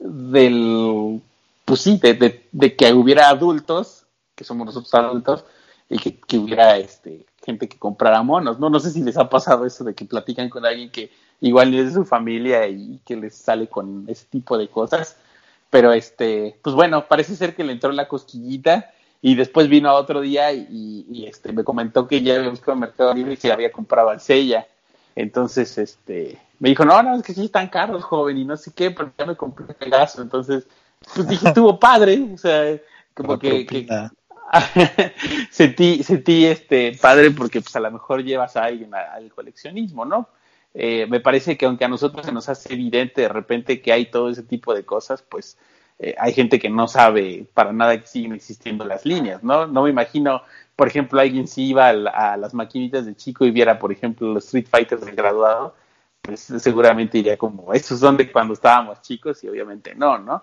del 0.00 1.22
pues 1.68 1.82
sí, 1.82 1.98
de, 2.02 2.42
de, 2.50 2.76
que 2.76 2.92
hubiera 2.94 3.28
adultos, 3.28 4.06
que 4.34 4.42
somos 4.42 4.64
nosotros 4.64 4.94
adultos, 4.94 5.44
y 5.88 5.98
que, 5.98 6.38
hubiera 6.38 6.76
este, 6.76 7.24
gente 7.44 7.68
que 7.68 7.78
comprara 7.78 8.22
monos, 8.22 8.58
¿no? 8.58 8.68
No 8.68 8.80
sé 8.80 8.90
si 8.90 9.02
les 9.02 9.16
ha 9.16 9.28
pasado 9.28 9.64
eso 9.64 9.84
de 9.84 9.94
que 9.94 10.04
platican 10.04 10.48
con 10.48 10.66
alguien 10.66 10.90
que 10.90 11.10
igual 11.40 11.72
es 11.74 11.86
de 11.86 11.92
su 12.00 12.04
familia 12.04 12.66
y 12.68 13.00
que 13.04 13.16
les 13.16 13.34
sale 13.34 13.68
con 13.68 14.04
ese 14.08 14.26
tipo 14.26 14.58
de 14.58 14.68
cosas. 14.68 15.16
Pero 15.70 15.92
este, 15.92 16.58
pues 16.62 16.74
bueno, 16.74 17.06
parece 17.06 17.36
ser 17.36 17.54
que 17.54 17.64
le 17.64 17.72
entró 17.72 17.92
la 17.92 18.08
cosquillita 18.08 18.90
y 19.20 19.34
después 19.34 19.68
vino 19.68 19.94
otro 19.94 20.20
día 20.20 20.52
y, 20.52 21.26
este 21.26 21.52
me 21.52 21.64
comentó 21.64 22.06
que 22.06 22.22
ya 22.22 22.36
había 22.36 22.50
buscado 22.50 22.74
en 22.74 22.80
Mercado 22.80 23.14
Libre 23.14 23.34
y 23.34 23.36
se 23.36 23.52
había 23.52 23.72
comprado 23.72 24.10
al 24.10 24.20
Sella. 24.20 24.66
Entonces, 25.16 25.76
este, 25.78 26.38
me 26.60 26.68
dijo, 26.68 26.84
no, 26.84 27.02
no, 27.02 27.16
es 27.16 27.22
que 27.22 27.34
sí 27.34 27.46
están 27.46 27.68
caros, 27.68 28.04
joven, 28.04 28.38
y 28.38 28.44
no 28.44 28.56
sé 28.56 28.72
qué, 28.72 28.90
pero 28.92 29.10
ya 29.18 29.26
me 29.26 29.36
compré 29.36 29.66
el 29.68 29.74
Pegaso. 29.74 30.22
Entonces, 30.22 30.66
pues 31.14 31.26
dije, 31.26 31.48
estuvo 31.48 31.78
padre, 31.78 32.28
o 32.32 32.38
sea, 32.38 32.78
como 33.14 33.32
La 33.32 33.38
que. 33.38 33.88
sentí, 35.50 36.02
sentí 36.02 36.46
este 36.46 36.96
padre 37.00 37.30
porque 37.30 37.60
pues 37.60 37.74
a 37.76 37.80
lo 37.80 37.90
mejor 37.90 38.22
llevas 38.24 38.56
a 38.56 38.64
alguien 38.64 38.94
al 38.94 39.32
coleccionismo, 39.32 40.04
¿no? 40.04 40.28
Eh, 40.74 41.06
me 41.08 41.20
parece 41.20 41.56
que 41.56 41.66
aunque 41.66 41.84
a 41.84 41.88
nosotros 41.88 42.24
se 42.26 42.32
nos 42.32 42.48
hace 42.48 42.72
evidente 42.72 43.22
de 43.22 43.28
repente 43.28 43.80
que 43.82 43.92
hay 43.92 44.06
todo 44.10 44.30
ese 44.30 44.42
tipo 44.42 44.74
de 44.74 44.84
cosas, 44.84 45.22
pues 45.22 45.58
eh, 45.98 46.14
hay 46.18 46.32
gente 46.32 46.58
que 46.58 46.70
no 46.70 46.86
sabe 46.88 47.46
para 47.54 47.72
nada 47.72 47.98
que 48.00 48.06
siguen 48.06 48.32
existiendo 48.34 48.84
las 48.84 49.04
líneas, 49.04 49.42
¿no? 49.42 49.66
No 49.66 49.82
me 49.82 49.90
imagino, 49.90 50.42
por 50.76 50.88
ejemplo, 50.88 51.20
alguien 51.20 51.48
si 51.48 51.68
iba 51.68 51.88
a, 51.88 51.92
la- 51.92 52.10
a 52.32 52.36
las 52.36 52.54
maquinitas 52.54 53.06
de 53.06 53.16
chico 53.16 53.44
y 53.44 53.50
viera, 53.50 53.78
por 53.78 53.92
ejemplo, 53.92 54.32
los 54.32 54.44
Street 54.46 54.66
Fighters 54.70 55.04
del 55.04 55.16
graduado, 55.16 55.74
pues 56.22 56.40
seguramente 56.40 57.18
iría 57.18 57.36
como, 57.36 57.72
esos 57.72 57.98
son 58.00 58.16
de 58.16 58.30
cuando 58.30 58.54
estábamos 58.54 59.00
chicos 59.02 59.42
y 59.44 59.48
obviamente 59.48 59.94
no, 59.94 60.18
¿no? 60.18 60.42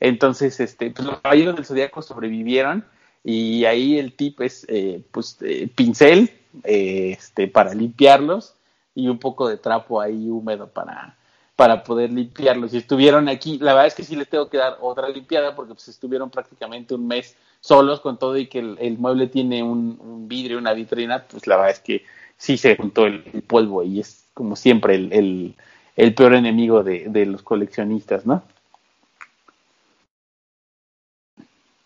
Entonces, 0.00 0.60
este, 0.60 0.90
pues 0.90 1.06
los 1.06 1.20
caballeros 1.20 1.56
del 1.56 1.64
zodiaco 1.64 2.02
sobrevivieron 2.02 2.84
y 3.28 3.64
ahí 3.64 3.98
el 3.98 4.12
tip 4.12 4.40
es, 4.40 4.64
eh, 4.68 5.02
pues, 5.10 5.36
eh, 5.40 5.68
pincel, 5.74 6.30
eh, 6.62 7.16
este, 7.18 7.48
para 7.48 7.74
limpiarlos 7.74 8.54
y 8.94 9.08
un 9.08 9.18
poco 9.18 9.48
de 9.48 9.56
trapo 9.56 10.00
ahí 10.00 10.30
húmedo 10.30 10.68
para, 10.68 11.16
para 11.56 11.82
poder 11.82 12.12
limpiarlos. 12.12 12.72
Y 12.72 12.76
estuvieron 12.76 13.28
aquí, 13.28 13.58
la 13.58 13.72
verdad 13.72 13.88
es 13.88 13.94
que 13.96 14.04
sí 14.04 14.14
les 14.14 14.28
tengo 14.28 14.48
que 14.48 14.58
dar 14.58 14.78
otra 14.80 15.08
limpiada 15.08 15.56
porque 15.56 15.74
pues 15.74 15.88
estuvieron 15.88 16.30
prácticamente 16.30 16.94
un 16.94 17.08
mes 17.08 17.36
solos 17.58 17.98
con 17.98 18.16
todo 18.16 18.36
y 18.36 18.46
que 18.46 18.60
el, 18.60 18.96
mueble 18.96 19.26
tiene 19.26 19.60
un, 19.60 20.28
vidrio, 20.28 20.58
una 20.58 20.72
vitrina, 20.72 21.24
pues 21.28 21.48
la 21.48 21.56
verdad 21.56 21.72
es 21.72 21.80
que 21.80 22.04
sí 22.36 22.56
se 22.56 22.76
juntó 22.76 23.06
el, 23.06 23.24
polvo 23.48 23.82
y 23.82 23.98
es 23.98 24.24
como 24.34 24.54
siempre 24.54 24.94
el, 24.94 25.56
el, 25.96 26.14
peor 26.14 26.34
enemigo 26.36 26.84
de 26.84 27.26
los 27.26 27.42
coleccionistas, 27.42 28.24
¿no? 28.24 28.44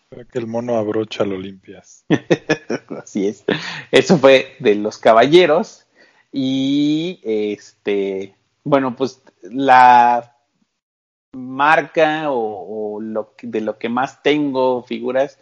que 0.11 0.39
el 0.39 0.47
mono 0.47 0.75
abrocha 0.75 1.23
lo 1.23 1.37
limpias. 1.37 2.03
Así 3.01 3.27
es. 3.27 3.45
Eso 3.91 4.17
fue 4.17 4.55
de 4.59 4.75
los 4.75 4.97
caballeros. 4.97 5.85
Y 6.33 7.19
este, 7.23 8.35
bueno, 8.63 8.95
pues 8.95 9.21
la 9.43 10.35
marca 11.33 12.25
o, 12.29 12.99
lo 13.01 13.33
de 13.41 13.61
lo 13.61 13.77
que 13.77 13.87
más 13.87 14.21
tengo 14.21 14.83
figuras, 14.83 15.39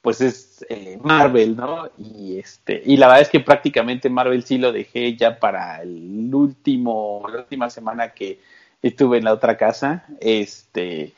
pues 0.00 0.20
es 0.20 0.64
eh, 0.68 0.98
Marvel, 1.02 1.56
¿no? 1.56 1.90
Y 1.98 2.38
este, 2.38 2.80
y 2.84 2.96
la 2.96 3.08
verdad 3.08 3.22
es 3.22 3.28
que 3.28 3.40
prácticamente 3.40 4.08
Marvel 4.08 4.44
sí 4.44 4.58
lo 4.58 4.72
dejé 4.72 5.16
ya 5.16 5.40
para 5.40 5.82
el 5.82 6.32
último, 6.32 7.24
la 7.28 7.40
última 7.40 7.70
semana 7.70 8.10
que 8.12 8.40
estuve 8.82 9.18
en 9.18 9.24
la 9.24 9.32
otra 9.32 9.56
casa. 9.56 10.06
Este, 10.20 11.12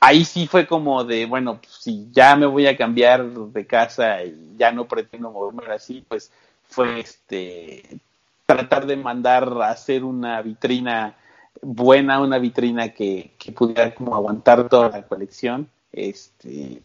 ahí 0.00 0.24
sí 0.24 0.46
fue 0.46 0.66
como 0.66 1.04
de, 1.04 1.26
bueno, 1.26 1.60
pues, 1.60 1.74
si 1.80 2.08
ya 2.12 2.36
me 2.36 2.46
voy 2.46 2.66
a 2.66 2.76
cambiar 2.76 3.24
de 3.26 3.66
casa 3.66 4.22
y 4.24 4.56
ya 4.56 4.72
no 4.72 4.86
pretendo 4.86 5.30
moverme 5.30 5.72
así, 5.72 6.04
pues 6.08 6.30
fue 6.68 7.00
este 7.00 8.00
tratar 8.46 8.86
de 8.86 8.96
mandar 8.96 9.52
a 9.60 9.70
hacer 9.70 10.04
una 10.04 10.40
vitrina 10.40 11.16
buena, 11.62 12.20
una 12.20 12.38
vitrina 12.38 12.90
que, 12.90 13.32
que 13.38 13.52
pudiera 13.52 13.94
como 13.94 14.14
aguantar 14.14 14.68
toda 14.68 14.88
la 14.90 15.02
colección. 15.02 15.68
Este, 15.92 16.82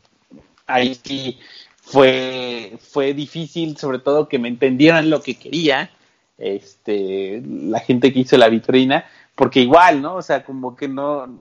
ahí 0.65 0.95
sí 0.95 1.39
fue, 1.75 2.77
fue 2.79 3.13
difícil, 3.13 3.77
sobre 3.77 3.99
todo 3.99 4.27
que 4.27 4.39
me 4.39 4.47
entendieran 4.47 5.09
lo 5.09 5.21
que 5.21 5.35
quería, 5.35 5.91
este, 6.37 7.43
la 7.45 7.79
gente 7.79 8.11
que 8.11 8.21
hizo 8.21 8.37
la 8.37 8.49
vitrina, 8.49 9.05
porque 9.35 9.61
igual, 9.61 10.01
¿no? 10.01 10.15
O 10.15 10.21
sea, 10.21 10.43
como 10.43 10.75
que 10.75 10.87
no, 10.87 11.39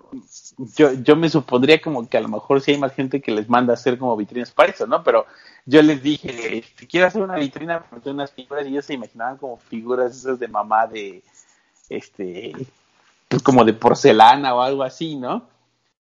yo, 0.76 0.92
yo 0.94 1.16
me 1.16 1.28
supondría 1.28 1.80
como 1.80 2.08
que 2.08 2.16
a 2.16 2.20
lo 2.20 2.28
mejor 2.28 2.60
sí 2.60 2.72
hay 2.72 2.78
más 2.78 2.94
gente 2.94 3.20
que 3.20 3.32
les 3.32 3.48
manda 3.48 3.72
a 3.72 3.74
hacer 3.74 3.98
como 3.98 4.16
vitrinas 4.16 4.50
para 4.52 4.72
eso, 4.72 4.86
¿no? 4.86 5.02
Pero 5.02 5.26
yo 5.66 5.82
les 5.82 6.02
dije, 6.02 6.64
si 6.76 6.86
quiero 6.86 7.06
hacer 7.06 7.22
una 7.22 7.36
vitrina, 7.36 7.84
meter 7.90 8.12
unas 8.12 8.32
figuras, 8.32 8.64
y 8.64 8.70
ellos 8.70 8.84
se 8.84 8.94
imaginaban 8.94 9.36
como 9.36 9.56
figuras 9.56 10.16
esas 10.16 10.38
de 10.38 10.48
mamá 10.48 10.86
de, 10.86 11.22
este, 11.88 12.52
pues 13.28 13.42
como 13.42 13.64
de 13.64 13.74
porcelana 13.74 14.54
o 14.54 14.62
algo 14.62 14.82
así, 14.82 15.16
¿no? 15.16 15.48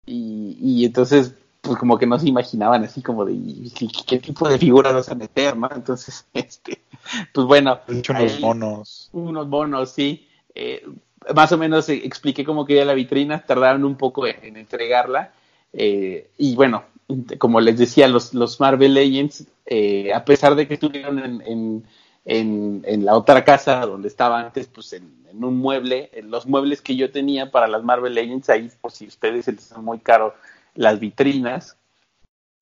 Y, 0.06 0.58
y 0.62 0.86
entonces, 0.86 1.34
pues 1.62 1.78
como 1.78 1.98
que 1.98 2.08
no 2.08 2.18
se 2.18 2.28
imaginaban 2.28 2.84
así 2.84 3.02
como 3.02 3.26
de, 3.26 3.34
¿y 3.34 3.72
¿qué, 4.08 4.20
tipo 4.20 4.48
de 4.48 4.58
figuras 4.58 4.94
vas 4.94 5.10
a 5.10 5.16
meter, 5.16 5.58
no? 5.58 5.70
Entonces, 5.74 6.26
este, 6.34 6.82
pues 7.34 7.46
bueno. 7.46 7.80
De 7.88 8.00
hecho, 8.00 8.14
unos 8.14 8.40
monos. 8.40 9.10
unos 9.12 9.50
bonos, 9.50 9.92
sí. 9.92 10.28
Eh, 10.56 10.84
más 11.36 11.52
o 11.52 11.58
menos 11.58 11.90
expliqué 11.90 12.44
cómo 12.44 12.66
quería 12.66 12.86
la 12.86 12.94
vitrina, 12.94 13.44
tardaron 13.46 13.86
un 13.86 13.96
poco 13.96 14.28
en, 14.28 14.36
en 14.44 14.58
entregarla. 14.58 15.34
eh, 15.74 16.30
y 16.38 16.56
bueno, 16.56 16.84
como 17.38 17.60
les 17.60 17.78
decía, 17.78 18.08
los, 18.08 18.34
los 18.34 18.60
Marvel 18.60 18.94
Legends, 18.94 19.48
eh, 19.66 20.14
a 20.14 20.24
pesar 20.26 20.56
de 20.56 20.68
que 20.68 20.76
estuvieron 20.76 21.20
en, 21.20 21.42
en, 21.42 21.84
en, 22.26 22.84
en 22.86 23.06
la 23.06 23.16
otra 23.16 23.44
casa 23.44 23.80
donde 23.86 24.08
estaba 24.08 24.40
antes, 24.40 24.68
pues 24.68 24.94
en, 24.94 25.18
un 25.32 25.58
mueble, 25.58 26.12
los 26.24 26.48
muebles 26.48 26.82
que 26.82 26.96
yo 26.96 27.12
tenía 27.12 27.52
para 27.52 27.68
las 27.68 27.84
Marvel 27.84 28.16
Legends, 28.16 28.50
ahí 28.50 28.70
por 28.82 28.92
si 28.92 29.08
ustedes 29.08 29.46
se 29.46 29.54
les 29.54 29.78
muy 29.78 30.00
caro 30.00 30.34
las 30.76 31.00
vitrinas, 31.00 31.78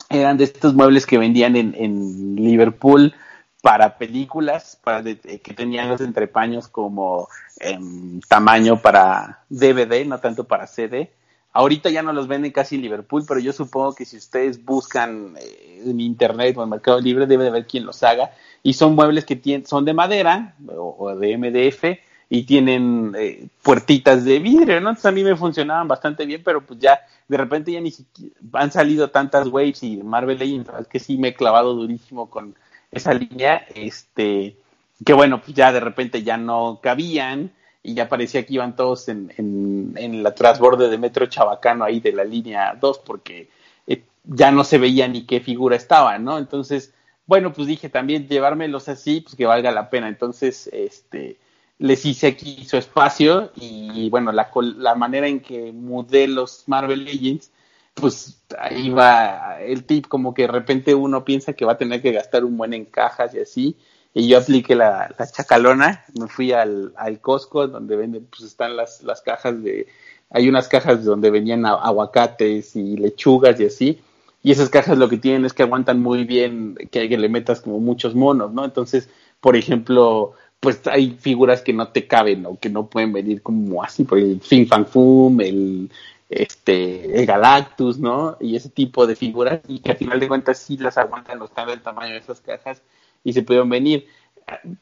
eran 0.10 0.38
de 0.38 0.43
estos 0.43 0.73
muebles 0.73 1.06
que 1.06 1.17
vendían 1.17 1.56
en, 1.56 1.73
en 1.75 2.36
Liverpool 2.36 3.13
para 3.62 3.98
películas, 3.98 4.80
para 4.84 5.02
de- 5.02 5.20
eh, 5.24 5.39
que 5.39 5.54
tenían 5.54 5.89
los 5.89 6.02
entrepaños 6.02 6.67
como 6.67 7.28
em, 7.60 8.20
tamaño 8.28 8.82
para 8.82 9.43
DVD, 9.50 10.06
no 10.06 10.20
tanto 10.20 10.43
para 10.43 10.67
CD. 10.67 11.12
Ahorita 11.54 11.89
ya 11.89 12.04
no 12.04 12.13
los 12.13 12.28
venden 12.28 12.52
casi 12.52 12.76
en 12.76 12.84
Liverpool, 12.84 13.24
pero 13.28 13.39
yo 13.39 13.52
supongo 13.52 13.96
que 13.96 14.06
si 14.06 14.17
ustedes 14.17 14.63
buscan 14.63 15.34
eh, 15.39 15.82
en 15.86 16.00
internet 16.00 16.56
o 16.58 16.63
en 16.63 16.70
Mercado 16.70 17.00
Libre, 17.02 17.26
debe 17.26 17.43
de 17.46 17.50
haber 17.50 17.65
quien 17.65 17.86
los 17.86 18.04
haga. 18.04 18.32
Y 18.62 18.74
son 18.74 18.93
muebles 18.96 19.26
que 19.26 19.36
tienen, 19.36 19.65
son 19.65 19.84
de 19.86 19.93
madera 19.93 20.56
o, 20.67 21.15
de 21.15 21.38
MDF 21.38 22.00
y 22.30 22.43
tienen 22.43 23.15
eh, 23.17 23.48
puertitas 23.63 24.24
de 24.26 24.38
vidrio, 24.39 24.80
¿no? 24.82 24.89
Entonces 24.89 25.06
a 25.06 25.12
mí 25.12 25.24
me 25.24 25.36
funcionaban 25.36 25.88
bastante 25.88 26.26
bien, 26.26 26.41
pero 26.43 26.62
pues 26.65 26.80
ya 26.80 27.00
de 27.28 27.38
repente 27.38 27.72
ya 27.72 27.82
ni 27.82 27.91
siquiera 27.91 28.36
han 28.54 28.72
salido 28.72 29.10
tantas 29.10 29.48
waves 29.48 29.82
y 29.84 29.98
Marvel 29.98 30.38
Legends, 30.38 30.70
que 30.89 31.00
sí 31.00 31.17
me 31.17 31.30
he 31.30 31.34
clavado 31.34 31.74
durísimo 31.74 32.30
con 32.30 32.54
esa 32.91 33.13
línea, 33.13 33.65
este, 33.76 34.58
que 35.06 35.13
bueno, 35.13 35.41
pues 35.41 35.56
ya 35.56 35.71
de 35.71 35.80
repente 35.80 36.23
ya 36.23 36.38
no 36.38 36.80
cabían 36.82 37.52
y 37.84 37.93
ya 37.93 38.10
parecía 38.10 38.45
que 38.45 38.56
iban 38.56 38.76
todos 38.76 39.08
en, 39.10 39.34
en, 39.38 39.93
en 39.95 40.23
la 40.23 40.34
transborde 40.36 40.89
de 40.89 40.97
Metro 40.97 41.26
Chabacano 41.28 41.84
ahí 41.86 42.00
de 42.00 42.12
la 42.12 42.23
línea 42.23 42.78
2 42.80 43.00
porque 43.00 43.50
eh, 43.88 44.04
ya 44.23 44.52
no 44.52 44.63
se 44.63 44.78
veía 44.78 45.08
ni 45.08 45.26
qué 45.26 45.39
figura 45.39 45.76
estaba, 45.76 46.17
¿no? 46.17 46.38
Entonces, 46.38 46.93
bueno, 47.26 47.54
pues 47.54 47.67
dije 47.67 47.89
también 47.89 48.28
llevármelos 48.28 48.89
así, 48.89 49.21
pues 49.21 49.36
que 49.36 49.45
valga 49.45 49.71
la 49.71 49.89
pena. 49.89 50.08
Entonces, 50.08 50.69
este, 50.73 51.38
les 51.80 52.06
hice 52.06 52.28
aquí 52.28 52.65
su 52.65 52.78
espacio 52.78 53.52
y 53.56 54.10
bueno, 54.10 54.32
la, 54.32 54.50
la 54.78 54.95
manera 54.95 55.28
en 55.28 55.41
que 55.41 55.71
mudé 55.71 56.28
los 56.28 56.63
Marvel 56.67 57.04
Legends, 57.06 57.52
pues 57.99 58.41
ahí 58.60 58.89
va 58.89 59.60
el 59.62 59.83
tip, 59.83 60.07
como 60.07 60.33
que 60.33 60.43
de 60.43 60.49
repente 60.49 60.95
uno 60.95 61.25
piensa 61.25 61.53
que 61.53 61.65
va 61.65 61.73
a 61.73 61.77
tener 61.77 62.01
que 62.01 62.12
gastar 62.12 62.45
un 62.45 62.57
buen 62.57 62.73
en 62.73 62.86
cajas 62.86 63.33
y 63.33 63.39
así, 63.39 63.77
y 64.13 64.27
yo 64.27 64.38
apliqué 64.38 64.75
la, 64.75 65.13
la 65.17 65.27
chacalona, 65.27 66.05
me 66.19 66.27
fui 66.27 66.51
al, 66.51 66.93
al 66.95 67.19
Costco 67.19 67.67
donde 67.67 67.95
venden, 67.95 68.25
pues 68.25 68.43
están 68.43 68.75
las, 68.75 69.03
las 69.03 69.21
cajas 69.21 69.62
de, 69.63 69.88
hay 70.29 70.47
unas 70.47 70.67
cajas 70.67 71.03
donde 71.03 71.29
venían 71.29 71.65
aguacates 71.65 72.75
y 72.75 72.97
lechugas 72.97 73.60
y 73.60 73.65
así, 73.65 73.99
y 74.43 74.51
esas 74.51 74.69
cajas 74.69 74.97
lo 74.97 75.10
que 75.10 75.17
tienen 75.17 75.45
es 75.45 75.53
que 75.53 75.63
aguantan 75.63 75.99
muy 75.99 76.23
bien 76.23 76.75
que, 76.91 77.10
que 77.10 77.17
le 77.17 77.29
metas 77.29 77.62
como 77.62 77.79
muchos 77.79 78.15
monos, 78.15 78.53
¿no? 78.53 78.63
Entonces, 78.63 79.10
por 79.41 79.55
ejemplo, 79.55 80.33
pues 80.60 80.81
hay 80.88 81.17
figuras 81.19 81.62
que 81.62 81.73
no 81.73 81.89
te 81.89 82.07
caben 82.07 82.45
o 82.45 82.60
que 82.60 82.69
no 82.69 82.88
pueden 82.88 83.13
venir 83.13 83.41
como 83.41 83.83
así, 83.83 84.03
por 84.03 84.19
el 84.19 84.39
Fin 84.41 84.67
Fan 84.67 84.86
Fum, 84.86 85.41
el 85.41 85.89
este 86.29 87.25
Galactus, 87.25 87.99
¿no? 87.99 88.37
Y 88.39 88.55
ese 88.55 88.69
tipo 88.69 89.07
de 89.07 89.15
figuras 89.15 89.61
y 89.67 89.79
que 89.79 89.91
al 89.91 89.97
final 89.97 90.19
de 90.19 90.27
cuentas 90.27 90.59
sí 90.59 90.77
las 90.77 90.97
aguantan, 90.97 91.39
los 91.39 91.49
están 91.49 91.67
del 91.67 91.81
tamaño 91.81 92.13
de 92.13 92.19
esas 92.19 92.41
cajas 92.41 92.81
y 93.23 93.33
se 93.33 93.43
pudieron 93.43 93.69
venir. 93.69 94.07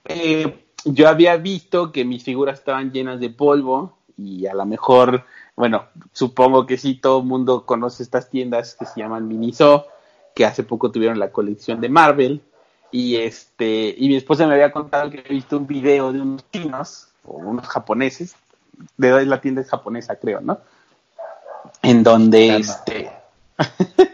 Eh, 0.05 0.65
yo 0.86 1.08
había 1.08 1.38
visto 1.38 1.91
que 1.91 2.05
mis 2.05 2.23
figuras 2.23 2.60
estaban 2.60 2.91
llenas 2.91 3.19
de 3.19 3.29
polvo 3.29 3.97
y 4.17 4.45
a 4.47 4.53
lo 4.53 4.65
mejor, 4.65 5.25
bueno, 5.55 5.86
supongo 6.13 6.65
que 6.65 6.77
sí, 6.77 6.95
todo 6.95 7.19
el 7.19 7.25
mundo 7.25 7.65
conoce 7.65 8.03
estas 8.03 8.29
tiendas 8.29 8.75
que 8.75 8.86
se 8.86 9.01
llaman 9.01 9.27
Miniso, 9.27 9.88
que 10.34 10.45
hace 10.45 10.63
poco 10.63 10.91
tuvieron 10.91 11.19
la 11.19 11.31
colección 11.31 11.81
de 11.81 11.89
Marvel 11.89 12.41
y 12.91 13.17
este 13.17 13.93
y 13.97 14.08
mi 14.08 14.15
esposa 14.15 14.47
me 14.47 14.53
había 14.53 14.71
contado 14.71 15.10
que 15.10 15.19
había 15.19 15.31
visto 15.31 15.58
un 15.58 15.67
video 15.67 16.13
de 16.13 16.21
unos 16.21 16.49
chinos 16.51 17.10
o 17.23 17.38
unos 17.38 17.67
japoneses, 17.67 18.36
de 18.97 19.25
la 19.25 19.41
tienda 19.41 19.62
es 19.62 19.69
japonesa 19.69 20.15
creo, 20.17 20.41
¿no? 20.41 20.60
En 21.82 22.04
donde 22.04 22.58
este 22.58 23.10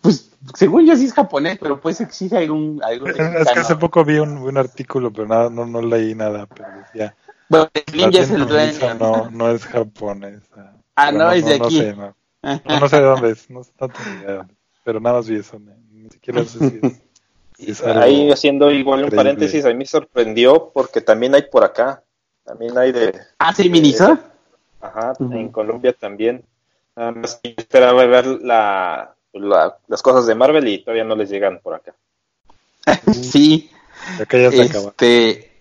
pues 0.00 0.30
según 0.54 0.86
yo 0.86 0.96
sí 0.96 1.06
es 1.06 1.12
japonés, 1.12 1.58
pero 1.60 1.80
pues 1.80 2.00
exige 2.00 2.36
algún 2.38 2.80
algún 2.82 3.10
Es 3.10 3.16
que 3.16 3.60
hace 3.60 3.76
poco 3.76 4.04
vi 4.04 4.18
un, 4.18 4.38
un 4.38 4.56
artículo, 4.56 5.12
pero 5.12 5.26
nada, 5.26 5.50
no, 5.50 5.66
no 5.66 5.82
leí 5.82 6.14
nada, 6.14 6.46
pero 6.46 6.68
decía 6.78 7.14
Bueno, 7.48 7.68
es 7.74 8.30
el 8.30 8.46
dueño. 8.46 8.94
No, 8.98 9.30
no 9.30 9.50
es 9.50 9.64
japonesa. 9.66 10.74
Ah, 10.94 11.12
no, 11.12 11.30
es 11.30 11.44
de 11.44 11.58
no 11.58 11.64
aquí. 11.66 11.78
sé, 11.78 11.94
no. 11.94 12.14
No, 12.42 12.80
no 12.80 12.88
sé 12.88 12.96
de 12.96 13.02
dónde 13.02 13.30
es, 13.32 13.50
no, 13.50 13.62
tengo 13.62 14.10
idea 14.22 14.46
Pero 14.84 15.00
nada 15.00 15.16
más 15.16 15.28
vi 15.28 15.36
eso, 15.36 15.58
ni, 15.58 16.02
ni 16.02 16.10
siquiera 16.10 16.44
sé 16.44 16.58
si 16.70 16.80
es, 16.82 17.02
si 17.58 17.70
es 17.72 17.82
algo- 17.82 18.00
Ahí 18.00 18.30
haciendo 18.30 18.70
igual 18.70 19.04
un 19.04 19.10
paréntesis, 19.10 19.64
a 19.64 19.68
mí 19.68 19.74
me 19.74 19.86
sorprendió 19.86 20.70
porque 20.72 21.00
también 21.00 21.34
hay 21.34 21.42
por 21.42 21.64
acá. 21.64 22.02
También 22.44 22.78
hay 22.78 22.92
de. 22.92 23.12
Ah, 23.38 23.52
sí, 23.52 23.68
Miniso. 23.68 24.16
Ajá, 24.80 25.14
en 25.18 25.48
Colombia 25.48 25.92
también. 25.92 26.44
Nada 26.96 27.12
más 27.12 27.36
que 27.42 27.50
yo 27.50 27.54
esperaba 27.58 28.04
ver 28.06 28.26
la, 28.26 29.14
la- 29.32 29.76
las 29.86 30.02
cosas 30.02 30.26
de 30.26 30.34
Marvel 30.34 30.66
y 30.66 30.78
todavía 30.82 31.04
no 31.04 31.14
les 31.14 31.28
llegan 31.30 31.60
por 31.62 31.74
acá. 31.74 31.94
Sí. 33.12 33.70
Ya 34.30 34.50
se. 34.50 34.62
Este, 34.62 35.52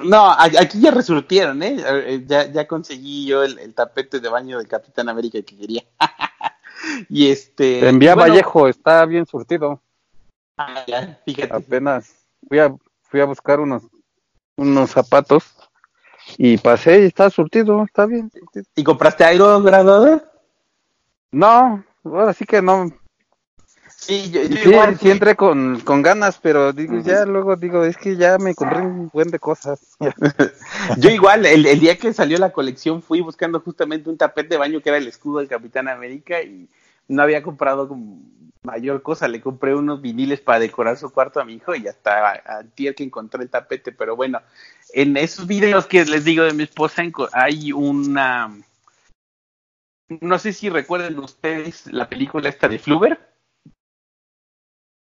no, 0.00 0.30
aquí 0.32 0.80
ya 0.80 0.90
resurtieron, 0.90 1.62
¿eh? 1.62 1.76
Eh, 1.78 2.24
Ya, 2.26 2.50
ya 2.50 2.66
conseguí 2.66 3.26
yo 3.26 3.42
el, 3.44 3.58
el 3.58 3.72
tapete 3.74 4.18
de 4.20 4.28
baño 4.28 4.58
del 4.58 4.66
Capitán 4.66 5.08
América 5.08 5.40
que 5.42 5.56
quería. 5.56 5.82
y 7.08 7.30
este. 7.30 7.80
Te 7.80 7.88
envía 7.88 8.14
bueno, 8.14 8.30
Vallejo, 8.32 8.68
está 8.68 9.04
bien 9.06 9.26
surtido. 9.26 9.80
ah, 10.56 10.84
ya, 10.86 11.20
fíjate. 11.24 11.54
Apenas 11.54 12.12
fui 12.48 12.58
a, 12.58 12.74
fui 13.02 13.20
a 13.20 13.26
buscar 13.26 13.60
unos, 13.60 13.82
unos 14.56 14.90
zapatos 14.90 15.44
y 16.36 16.56
pasé 16.58 17.02
y 17.02 17.06
está 17.06 17.30
surtido, 17.30 17.84
está 17.84 18.06
bien. 18.06 18.30
surtido. 18.30 18.64
¿Y 18.74 18.82
compraste 18.82 19.22
algo 19.24 19.60
graduado? 19.62 20.22
No, 21.34 21.84
ahora 22.04 22.32
sí 22.32 22.44
que 22.44 22.62
no. 22.62 22.92
Sí, 23.88 24.30
yo, 24.30 24.42
yo 24.42 24.56
Sí, 24.56 24.68
igual. 24.68 24.98
sí 24.98 25.10
entré 25.10 25.34
con, 25.34 25.80
con 25.80 26.02
ganas, 26.02 26.38
pero 26.38 26.72
digo, 26.72 27.00
ya 27.00 27.24
luego 27.24 27.56
digo, 27.56 27.84
es 27.84 27.96
que 27.96 28.16
ya 28.16 28.38
me 28.38 28.54
compré 28.54 28.82
un 28.82 29.08
buen 29.12 29.30
de 29.30 29.38
cosas. 29.38 29.80
Yo 30.98 31.10
igual, 31.10 31.46
el, 31.46 31.64
el 31.66 31.80
día 31.80 31.96
que 31.98 32.12
salió 32.12 32.38
la 32.38 32.52
colección 32.52 33.02
fui 33.02 33.20
buscando 33.20 33.60
justamente 33.60 34.10
un 34.10 34.18
tapete 34.18 34.50
de 34.50 34.58
baño 34.58 34.80
que 34.80 34.90
era 34.90 34.98
el 34.98 35.08
escudo 35.08 35.38
del 35.38 35.48
Capitán 35.48 35.88
América 35.88 36.42
y 36.42 36.68
no 37.08 37.22
había 37.22 37.42
comprado 37.42 37.88
como 37.88 38.20
mayor 38.62 39.02
cosa. 39.02 39.26
Le 39.26 39.40
compré 39.40 39.74
unos 39.74 40.00
viniles 40.02 40.40
para 40.40 40.58
decorar 40.60 40.98
su 40.98 41.10
cuarto 41.10 41.40
a 41.40 41.44
mi 41.44 41.54
hijo 41.54 41.74
y 41.74 41.88
hasta 41.88 42.42
antier 42.58 42.94
que 42.94 43.04
encontré 43.04 43.42
el 43.42 43.50
tapete. 43.50 43.90
Pero 43.90 44.16
bueno, 44.16 44.40
en 44.92 45.16
esos 45.16 45.46
videos 45.46 45.86
que 45.86 46.04
les 46.04 46.24
digo 46.24 46.44
de 46.44 46.52
mi 46.52 46.62
esposa 46.64 47.02
hay 47.32 47.72
una... 47.72 48.52
No 50.08 50.38
sé 50.38 50.52
si 50.52 50.68
recuerdan 50.68 51.18
ustedes 51.18 51.86
la 51.92 52.08
película 52.08 52.48
esta 52.48 52.68
de 52.68 52.78
Fluber. 52.78 53.18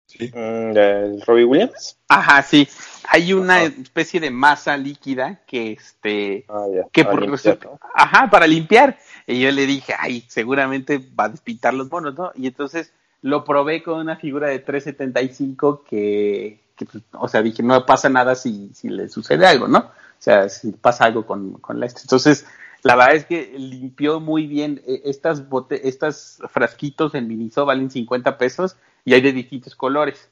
Sí. 0.06 0.28
Mm, 0.32 0.76
¿El 0.76 1.22
Robbie 1.22 1.44
Williams? 1.44 1.98
Ajá, 2.08 2.42
sí. 2.42 2.68
Hay 3.08 3.32
una 3.32 3.56
Ajá. 3.56 3.64
especie 3.64 4.20
de 4.20 4.30
masa 4.30 4.76
líquida 4.76 5.40
que 5.46 5.72
este 5.72 6.44
Ah, 6.48 6.66
ya. 6.72 6.82
que 6.92 7.04
por 7.04 7.20
limpiar, 7.22 7.30
resulta- 7.56 7.68
¿no? 7.68 7.78
ajá, 7.94 8.28
para 8.30 8.46
limpiar. 8.46 8.98
Y 9.26 9.40
yo 9.40 9.50
le 9.50 9.66
dije, 9.66 9.94
ay, 9.98 10.24
seguramente 10.28 10.98
va 10.98 11.24
a 11.24 11.28
despitar 11.30 11.72
los 11.74 11.90
monos, 11.90 12.14
¿no? 12.14 12.30
Y 12.34 12.46
entonces 12.46 12.92
lo 13.22 13.44
probé 13.44 13.82
con 13.82 13.98
una 14.00 14.16
figura 14.16 14.48
de 14.48 14.58
375 14.58 15.84
que, 15.84 16.60
que 16.76 16.84
pues, 16.84 17.02
o 17.12 17.28
sea, 17.28 17.40
dije, 17.42 17.62
no 17.62 17.86
pasa 17.86 18.08
nada 18.08 18.34
si, 18.34 18.70
si 18.74 18.88
le 18.88 19.08
sucede 19.08 19.46
algo, 19.46 19.66
¿no? 19.68 19.78
O 19.78 19.90
sea, 20.24 20.48
si 20.48 20.72
pasa 20.72 21.04
algo 21.06 21.24
con, 21.26 21.54
con 21.54 21.80
la... 21.80 21.86
Entonces, 21.86 22.46
la 22.82 22.96
verdad 22.96 23.14
es 23.14 23.26
que 23.26 23.54
limpió 23.58 24.20
muy 24.20 24.46
bien. 24.46 24.82
Eh, 24.86 25.02
Estas, 25.04 25.48
bote 25.48 25.88
estas 25.88 26.40
frasquitos 26.50 27.14
en 27.14 27.28
Miniso 27.28 27.64
valen 27.64 27.90
50 27.90 28.38
pesos 28.38 28.76
y 29.04 29.14
hay 29.14 29.20
de 29.20 29.32
distintos 29.32 29.76
colores. 29.76 30.30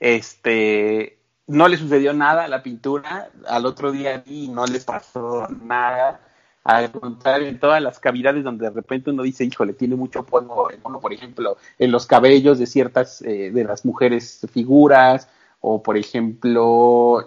Este, 0.00 1.18
no 1.46 1.66
le 1.66 1.76
sucedió 1.76 2.12
nada 2.12 2.44
a 2.44 2.48
la 2.48 2.62
pintura, 2.62 3.30
al 3.46 3.66
otro 3.66 3.90
día 3.90 4.22
vi 4.24 4.44
y 4.44 4.48
no 4.48 4.66
le 4.66 4.80
pasó 4.80 5.48
nada. 5.48 6.20
Al 6.64 6.92
contrario, 6.92 7.48
en 7.48 7.58
todas 7.58 7.82
las 7.82 7.98
cavidades 7.98 8.44
donde 8.44 8.66
de 8.66 8.74
repente 8.74 9.10
uno 9.10 9.22
dice, 9.22 9.44
híjole, 9.44 9.72
tiene 9.72 9.96
mucho 9.96 10.24
polvo, 10.24 10.68
por 11.00 11.12
ejemplo, 11.12 11.56
en 11.78 11.90
los 11.90 12.06
cabellos 12.06 12.58
de 12.58 12.66
ciertas 12.66 13.22
eh, 13.22 13.50
de 13.50 13.64
las 13.64 13.86
mujeres 13.86 14.46
figuras, 14.52 15.28
o 15.60 15.82
por 15.82 15.96
ejemplo, 15.96 17.24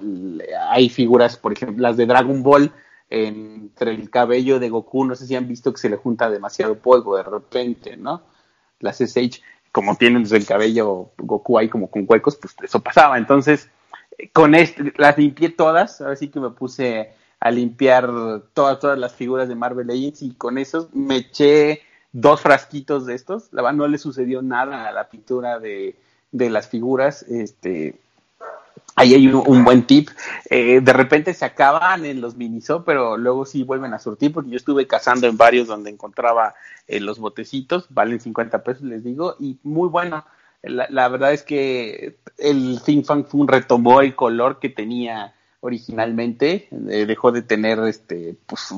hay 0.69 0.89
figuras, 0.89 1.37
por 1.37 1.53
ejemplo, 1.53 1.81
las 1.81 1.97
de 1.97 2.05
Dragon 2.05 2.43
Ball, 2.43 2.71
entre 3.11 3.91
el 3.91 4.09
cabello 4.09 4.59
de 4.59 4.69
Goku, 4.69 5.05
no 5.05 5.15
sé 5.15 5.27
si 5.27 5.35
han 5.35 5.47
visto 5.47 5.73
que 5.73 5.79
se 5.79 5.89
le 5.89 5.97
junta 5.97 6.29
demasiado 6.29 6.75
polvo 6.79 7.17
de 7.17 7.23
repente, 7.23 7.97
¿no? 7.97 8.23
Las 8.79 9.01
SH, 9.01 9.41
como 9.71 9.95
tienen 9.97 10.25
el 10.31 10.45
cabello 10.45 11.11
Goku 11.17 11.59
ahí 11.59 11.67
como 11.67 11.91
con 11.91 12.05
huecos, 12.07 12.37
pues 12.37 12.55
eso 12.63 12.79
pasaba. 12.79 13.17
Entonces, 13.17 13.69
con 14.31 14.55
este, 14.55 14.93
las 14.97 15.17
limpié 15.17 15.49
todas, 15.49 15.99
ahora 15.99 16.15
sí 16.15 16.29
que 16.29 16.39
me 16.39 16.51
puse 16.51 17.11
a 17.41 17.51
limpiar 17.51 18.09
todas, 18.53 18.79
todas 18.79 18.97
las 18.97 19.13
figuras 19.13 19.49
de 19.49 19.55
Marvel 19.55 19.87
Legends 19.87 20.21
y 20.21 20.33
con 20.33 20.57
esos 20.57 20.93
me 20.93 21.17
eché 21.17 21.81
dos 22.13 22.41
frasquitos 22.41 23.05
de 23.05 23.15
estos, 23.15 23.51
la 23.51 23.61
verdad 23.61 23.77
no 23.77 23.87
le 23.87 23.97
sucedió 23.97 24.41
nada 24.41 24.87
a 24.87 24.91
la 24.91 25.09
pintura 25.09 25.59
de, 25.59 25.95
de 26.31 26.49
las 26.49 26.69
figuras, 26.69 27.23
este, 27.23 27.95
ahí 28.95 29.13
hay 29.13 29.27
un, 29.27 29.63
buen 29.63 29.83
tip, 29.87 30.09
eh, 30.49 30.79
de 30.81 30.93
repente 30.93 31.33
se 31.33 31.45
acaban 31.45 32.05
en 32.05 32.21
los 32.21 32.35
miniso, 32.35 32.83
pero 32.83 33.17
luego 33.17 33.45
sí 33.45 33.63
vuelven 33.63 33.93
a 33.93 33.99
surtir 33.99 34.33
porque 34.33 34.51
yo 34.51 34.57
estuve 34.57 34.87
cazando 34.87 35.27
en 35.27 35.37
varios 35.37 35.67
donde 35.67 35.89
encontraba 35.89 36.55
eh, 36.87 36.99
los 36.99 37.19
botecitos, 37.19 37.87
valen 37.89 38.19
50 38.19 38.63
pesos 38.63 38.83
les 38.83 39.03
digo, 39.03 39.35
y 39.39 39.57
muy 39.63 39.89
bueno, 39.89 40.25
la, 40.61 40.87
la 40.89 41.07
verdad 41.07 41.33
es 41.33 41.43
que 41.43 42.17
el 42.37 42.81
Think 42.85 43.05
Fang 43.05 43.25
Fun 43.25 43.47
retomó 43.47 44.01
el 44.01 44.15
color 44.15 44.59
que 44.59 44.69
tenía 44.69 45.33
originalmente, 45.61 46.67
eh, 46.89 47.05
dejó 47.05 47.31
de 47.31 47.43
tener 47.43 47.79
este, 47.87 48.35
pues 48.47 48.73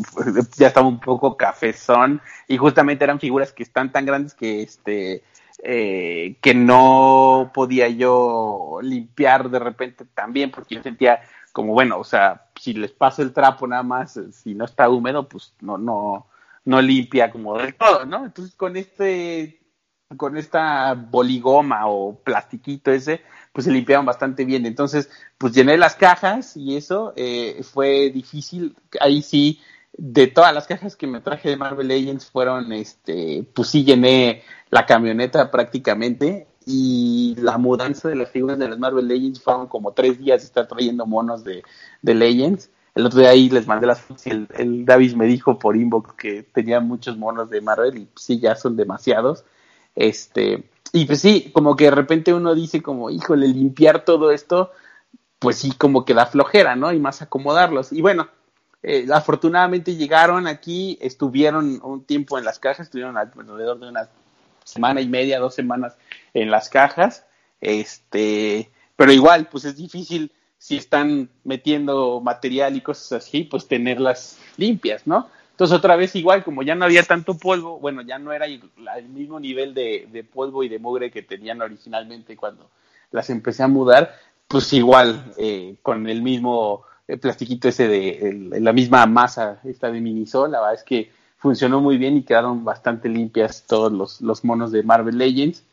ya 0.58 0.68
estaba 0.68 0.88
un 0.88 1.00
poco 1.00 1.38
cafezón 1.38 2.22
y 2.48 2.58
justamente 2.58 3.06
eran 3.06 3.20
figuras 3.20 3.54
que 3.54 3.64
están 3.64 3.92
tan 3.92 4.06
grandes 4.06 4.34
que 4.34 4.62
este 4.62 5.24
eh, 5.62 6.38
que 6.42 6.54
no 6.54 7.52
podía 7.54 7.88
yo 7.90 8.80
limpiar 8.82 9.50
de 9.50 9.60
repente 9.60 10.06
también 10.14 10.52
porque 10.52 10.76
yo 10.76 10.84
sentía 10.84 11.22
como 11.52 11.74
bueno, 11.74 12.00
o 12.00 12.04
sea, 12.04 12.48
si 12.60 12.74
les 12.74 12.92
paso 12.92 13.22
el 13.22 13.32
trapo 13.32 13.68
nada 13.68 13.84
más, 13.84 14.18
eh, 14.18 14.32
si 14.32 14.56
no 14.56 14.66
está 14.66 14.90
húmedo, 14.90 15.30
pues 15.30 15.54
no, 15.62 15.78
no, 15.78 16.28
no 16.66 16.82
limpia 16.82 17.32
como 17.32 17.58
del 17.58 17.76
todo, 17.76 18.06
¿no? 18.06 18.26
Entonces 18.26 18.56
con 18.56 18.76
este, 18.76 19.62
con 20.18 20.36
esta 20.36 20.94
boligoma 20.94 21.88
o 21.88 22.16
plastiquito 22.16 22.92
ese, 22.92 23.22
pues 23.52 23.66
se 23.66 23.72
limpiaban 23.72 24.06
bastante 24.06 24.46
bien. 24.46 24.66
Entonces, 24.66 25.10
pues 25.38 25.54
llené 25.54 25.78
las 25.78 25.96
cajas 25.96 26.58
y 26.58 26.76
eso 26.76 27.14
eh, 27.16 27.62
fue 27.64 28.10
difícil. 28.10 28.76
Ahí 29.00 29.22
sí, 29.22 29.62
de 29.98 30.28
todas 30.28 30.54
las 30.54 30.68
cajas 30.68 30.96
que 30.96 31.08
me 31.08 31.22
traje 31.22 31.50
de 31.50 31.58
Marvel 31.58 31.88
Legends 31.88 32.26
fueron, 32.26 32.72
este, 32.74 33.46
pues 33.54 33.70
sí 33.70 33.84
llené 33.84 34.44
la 34.70 34.86
camioneta 34.86 35.52
prácticamente 35.52 36.48
y 36.66 37.36
la 37.38 37.58
mudanza 37.58 38.10
de 38.10 38.16
las 38.16 38.30
figuras 38.30 38.58
de 38.58 38.70
las 38.70 38.80
Marvel 38.80 39.08
Legends 39.08 39.42
fueron 39.42 39.68
como 39.68 39.92
tres 39.92 40.18
días 40.20 40.44
estar 40.44 40.68
trayendo 40.68 41.06
monos 41.06 41.44
de, 41.44 41.64
de 42.02 42.16
Legends. 42.16 42.72
El 42.96 43.06
otro 43.06 43.20
día 43.20 43.30
ahí 43.30 43.50
les 43.50 43.68
mandé 43.68 43.88
las 43.88 44.02
fotos 44.02 44.26
y 44.28 44.30
el, 44.30 44.86
Davis 44.86 45.16
me 45.16 45.26
dijo 45.26 45.58
por 45.58 45.76
inbox 45.76 46.14
que 46.14 46.44
tenía 46.44 46.80
muchos 46.80 47.18
monos 47.18 47.50
de 47.50 47.62
Marvel 47.62 47.98
y 47.98 48.08
sí, 48.16 48.40
ya 48.40 48.56
son 48.56 48.76
demasiados. 48.76 49.46
Este, 49.96 50.70
y 50.92 51.06
pues 51.06 51.22
sí, 51.22 51.52
como 51.54 51.76
que 51.76 51.86
de 51.86 51.92
repente 51.92 52.34
uno 52.34 52.56
dice 52.56 52.82
como, 52.82 53.10
híjole, 53.10 53.48
limpiar 53.48 54.06
todo 54.06 54.32
esto, 54.32 54.72
pues 55.40 55.58
sí, 55.58 55.72
como 55.72 56.06
que 56.06 56.14
da 56.14 56.26
flojera, 56.28 56.76
¿no? 56.76 56.94
Y 56.94 57.00
más 57.00 57.22
acomodarlos. 57.22 57.92
Y 57.92 58.02
bueno, 58.02 58.28
eh, 58.84 59.08
afortunadamente 59.14 59.96
llegaron 59.96 60.46
aquí, 60.46 60.98
estuvieron 61.02 61.80
un 61.84 62.04
tiempo 62.04 62.38
en 62.38 62.44
las 62.44 62.60
cajas, 62.60 62.88
estuvieron 62.88 63.18
alrededor 63.18 63.80
de 63.80 63.88
una 63.88 64.10
semana 64.66 65.00
y 65.00 65.08
media, 65.08 65.40
dos 65.40 65.56
semanas 65.56 65.96
en 66.34 66.52
las 66.52 66.68
cajas, 66.70 67.26
este, 67.62 68.70
pero 68.98 69.14
igual, 69.14 69.48
pues 69.50 69.64
es 69.64 69.78
difícil 69.78 70.32
si 70.58 70.78
están 70.78 71.30
metiendo 71.44 72.20
material 72.22 72.76
y 72.76 72.82
cosas 72.82 73.24
así, 73.24 73.44
pues 73.44 73.68
tenerlas 73.68 74.38
limpias, 74.58 75.08
¿no? 75.08 75.30
Entonces 75.52 75.78
otra 75.78 75.96
vez 75.96 76.16
igual, 76.16 76.44
como 76.44 76.64
ya 76.64 76.76
no 76.76 76.84
había 76.84 77.04
tanto 77.04 77.38
polvo, 77.38 77.80
bueno, 77.80 78.02
ya 78.02 78.18
no 78.20 78.34
era 78.34 78.48
el, 78.48 78.62
mismo 79.10 79.40
nivel 79.40 79.74
de, 79.74 80.08
de, 80.12 80.24
polvo 80.24 80.64
y 80.64 80.70
de 80.70 80.80
mugre 80.80 81.12
que 81.12 81.22
tenían 81.22 81.62
originalmente 81.62 82.36
cuando 82.36 82.70
las 83.12 83.30
empecé 83.30 83.64
a 83.64 83.68
mudar, 83.68 84.16
pues 84.48 84.74
igual, 84.74 85.34
eh, 85.38 85.76
con 85.82 86.10
el 86.10 86.22
mismo 86.22 86.84
el 87.08 87.20
plastiquito 87.20 87.68
ese 87.68 87.88
de 87.88 88.60
la 88.60 88.74
misma 88.74 89.06
masa 89.06 89.60
esta 89.64 89.92
de 89.92 90.00
Minisol, 90.00 90.52
la 90.52 90.60
verdad 90.60 90.76
es 90.76 90.84
que 90.84 91.12
funcionó 91.38 91.82
muy 91.82 91.98
bien 91.98 92.16
y 92.16 92.24
quedaron 92.24 92.64
bastante 92.64 93.10
limpias 93.10 93.66
todos 93.68 93.92
los, 93.92 94.22
los 94.22 94.46
monos 94.46 94.72
de 94.72 94.82
Marvel 94.84 95.18
Legends. 95.18 95.64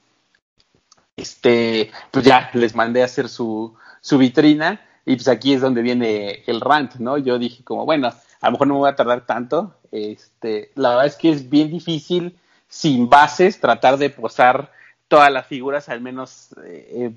Este, 1.16 1.90
pues 2.10 2.24
ya 2.24 2.50
les 2.54 2.74
mandé 2.74 3.02
a 3.02 3.04
hacer 3.04 3.28
su, 3.28 3.74
su 4.00 4.18
vitrina 4.18 4.80
y 5.06 5.14
pues 5.14 5.28
aquí 5.28 5.52
es 5.52 5.60
donde 5.60 5.82
viene 5.82 6.42
el 6.46 6.60
rant, 6.60 6.96
¿no? 6.96 7.18
Yo 7.18 7.38
dije 7.38 7.62
como, 7.62 7.84
bueno, 7.84 8.08
a 8.08 8.46
lo 8.46 8.52
mejor 8.52 8.66
no 8.66 8.74
me 8.74 8.80
voy 8.80 8.90
a 8.90 8.96
tardar 8.96 9.26
tanto. 9.26 9.76
Este, 9.92 10.72
la 10.74 10.90
verdad 10.90 11.06
es 11.06 11.16
que 11.16 11.30
es 11.30 11.48
bien 11.48 11.70
difícil 11.70 12.36
sin 12.68 13.08
bases 13.08 13.60
tratar 13.60 13.96
de 13.96 14.10
posar 14.10 14.72
todas 15.08 15.30
las 15.32 15.46
figuras 15.46 15.88
al 15.88 16.00
menos 16.00 16.54
eh, 16.64 17.12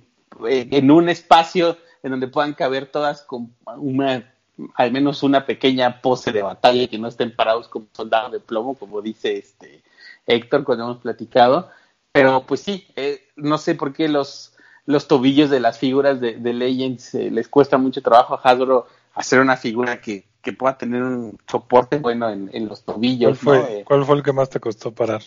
en 0.47 0.91
un 0.91 1.09
espacio 1.09 1.77
en 2.03 2.11
donde 2.11 2.27
puedan 2.27 2.53
caber 2.53 2.87
todas 2.87 3.23
con 3.23 3.55
una 3.77 4.29
al 4.75 4.91
menos 4.91 5.23
una 5.23 5.47
pequeña 5.47 5.99
pose 5.99 6.31
de 6.31 6.43
batalla, 6.43 6.87
que 6.87 6.99
no 6.99 7.07
estén 7.07 7.35
parados 7.35 7.67
como 7.67 7.87
soldados 7.91 8.31
de 8.31 8.39
plomo, 8.39 8.75
como 8.75 9.01
dice 9.01 9.37
este 9.37 9.81
Héctor 10.27 10.63
cuando 10.63 10.83
hemos 10.83 10.97
platicado. 10.99 11.69
Pero 12.11 12.45
pues 12.45 12.59
sí, 12.61 12.85
eh, 12.95 13.27
no 13.35 13.57
sé 13.57 13.73
por 13.73 13.93
qué 13.93 14.07
los, 14.07 14.53
los 14.85 15.07
tobillos 15.07 15.49
de 15.49 15.59
las 15.59 15.79
figuras 15.79 16.21
de, 16.21 16.35
de 16.35 16.53
Legends 16.53 17.15
eh, 17.15 17.31
les 17.31 17.47
cuesta 17.47 17.79
mucho 17.79 18.03
trabajo 18.03 18.35
a 18.35 18.41
Hasbro 18.47 18.85
hacer 19.15 19.39
una 19.39 19.57
figura 19.57 19.99
que, 19.99 20.25
que 20.41 20.53
pueda 20.53 20.77
tener 20.77 21.01
un 21.01 21.35
soporte 21.49 21.97
bueno 21.97 22.29
en, 22.29 22.51
en 22.53 22.67
los 22.67 22.83
tobillos. 22.83 23.39
¿Cuál 23.39 23.57
fue, 23.57 23.57
¿no? 23.57 23.67
Eh, 23.67 23.83
¿Cuál 23.85 24.05
fue 24.05 24.15
el 24.17 24.23
que 24.23 24.33
más 24.33 24.49
te 24.51 24.59
costó 24.59 24.93
parar? 24.93 25.23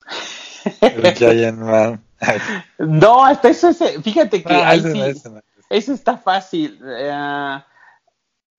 el 0.80 1.14
Giant 1.14 1.58
Man. 1.58 2.02
no, 2.78 3.24
hasta 3.24 3.48
eso, 3.50 3.68
ese- 3.68 4.00
fíjate 4.02 4.42
que 4.42 4.54
Ah, 4.54 4.70
ahí 4.70 4.78
ese 4.78 4.92
sí, 4.92 4.98
no, 4.98 5.04
ese 5.04 5.30
ese 5.70 5.92
está 5.94 6.16
fácil. 6.16 6.80
Eh, 6.84 7.58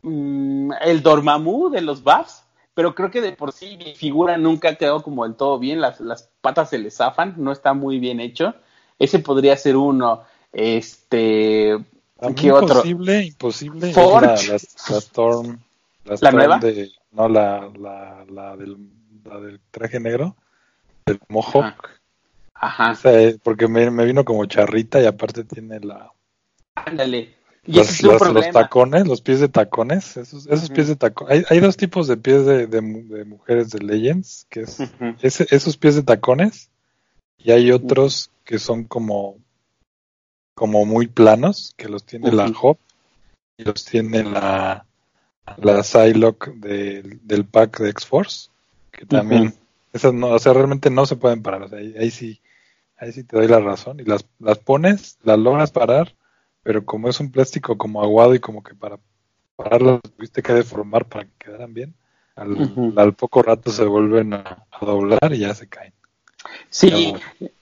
mm, 0.01 0.71
el 0.81 1.01
Dormammu 1.01 1.69
de 1.69 1.81
los 1.81 2.03
Buffs, 2.03 2.43
pero 2.73 2.95
creo 2.95 3.11
que 3.11 3.21
de 3.21 3.33
por 3.33 3.51
sí 3.51 3.77
mi 3.77 3.95
figura 3.95 4.37
nunca 4.37 4.75
quedó 4.75 5.01
como 5.03 5.25
del 5.25 5.35
todo 5.35 5.59
bien, 5.59 5.81
las, 5.81 5.99
las 5.99 6.29
patas 6.41 6.69
se 6.69 6.77
le 6.79 6.91
zafan, 6.91 7.33
no 7.37 7.51
está 7.51 7.73
muy 7.73 7.99
bien 7.99 8.19
hecho. 8.19 8.55
Ese 8.97 9.19
podría 9.19 9.55
ser 9.57 9.75
uno. 9.77 10.23
Este, 10.51 11.77
¿qué 12.35 12.51
otro? 12.51 12.83
Imposible, 12.85 13.93
Forge. 13.93 14.25
La, 14.25 14.35
la, 14.35 14.41
la 14.89 14.97
Storm. 14.97 15.59
La, 16.05 16.09
¿La 16.09 16.15
Storm 16.15 16.35
nueva? 16.35 16.57
De, 16.59 16.91
no, 17.11 17.29
la, 17.29 17.69
la, 17.77 18.25
la, 18.29 18.57
del, 18.57 18.77
la 19.23 19.39
del 19.39 19.59
traje 19.71 19.99
negro. 19.99 20.35
Del 21.05 21.19
Mohawk. 21.29 21.99
Ajá, 22.53 22.91
Esa 22.91 23.19
es- 23.21 23.37
porque 23.41 23.67
me, 23.67 23.89
me 23.89 24.05
vino 24.05 24.25
como 24.25 24.45
charrita 24.45 25.01
y 25.01 25.05
aparte 25.05 25.43
tiene 25.45 25.79
la, 25.79 26.11
ándale. 26.85 27.35
Y 27.65 27.73
los, 27.73 27.87
ese 27.89 27.93
es 27.93 28.03
los- 28.03 28.33
los 28.33 28.49
tacones, 28.51 29.07
los 29.07 29.21
pies 29.21 29.39
de 29.39 29.49
tacones. 29.49 30.17
Esos, 30.17 30.47
esos 30.47 30.69
pies 30.69 30.87
de 30.87 30.95
tacones. 30.95 31.33
Hay, 31.33 31.43
hay 31.49 31.59
dos 31.59 31.77
tipos 31.77 32.07
de 32.07 32.17
pies 32.17 32.45
de, 32.45 32.67
de, 32.67 32.81
mu- 32.81 33.07
de 33.07 33.25
mujeres 33.25 33.69
de 33.71 33.79
Legends. 33.79 34.47
Que 34.49 34.61
es 34.61 34.79
ese- 35.21 35.47
esos 35.51 35.77
pies 35.77 35.95
de 35.95 36.03
tacones. 36.03 36.69
Y 37.37 37.51
hay 37.51 37.71
otros 37.71 38.31
que 38.43 38.59
son 38.59 38.85
como, 38.85 39.37
como 40.55 40.85
muy 40.85 41.07
planos, 41.07 41.73
que 41.77 41.87
los 41.89 42.03
tiene 42.05 42.31
la. 42.31 42.51
Hop 42.61 42.77
y 43.57 43.63
los 43.63 43.85
tiene 43.85 44.23
la, 44.23 44.85
la 45.57 45.83
Psylocke 45.83 46.53
del, 46.55 47.19
del 47.25 47.45
pack 47.45 47.79
de 47.79 47.89
X-Force, 47.89 48.49
que 48.91 49.05
también, 49.05 49.53
esas 49.93 50.13
no, 50.13 50.27
o 50.29 50.39
sea, 50.39 50.53
realmente 50.53 50.89
no 50.89 51.05
se 51.05 51.17
pueden 51.17 51.41
parar, 51.41 51.63
o 51.63 51.67
sea, 51.69 51.79
ahí, 51.79 51.93
ahí 51.99 52.09
sí, 52.09 52.39
ahí 52.97 53.11
sí 53.11 53.23
te 53.25 53.35
doy 53.37 53.47
la 53.47 53.59
razón, 53.59 53.99
y 53.99 54.03
las, 54.05 54.25
las 54.39 54.59
pones, 54.59 55.17
las 55.23 55.37
logras 55.39 55.71
parar, 55.71 56.15
pero 56.63 56.85
como 56.85 57.09
es 57.09 57.19
un 57.19 57.31
plástico 57.31 57.77
como 57.77 58.01
aguado 58.01 58.35
y 58.35 58.39
como 58.39 58.63
que 58.63 58.75
para 58.75 58.99
pararlas 59.55 60.01
tuviste 60.15 60.41
que 60.41 60.53
deformar 60.53 61.05
para 61.05 61.25
que 61.25 61.31
quedaran 61.37 61.73
bien, 61.73 61.93
al, 62.35 62.93
al 62.95 63.13
poco 63.13 63.41
rato 63.41 63.71
se 63.71 63.83
vuelven 63.85 64.33
a, 64.33 64.65
a 64.71 64.85
doblar 64.85 65.33
y 65.33 65.39
ya 65.39 65.53
se 65.53 65.67
caen. 65.67 65.93
Sí, 66.69 67.13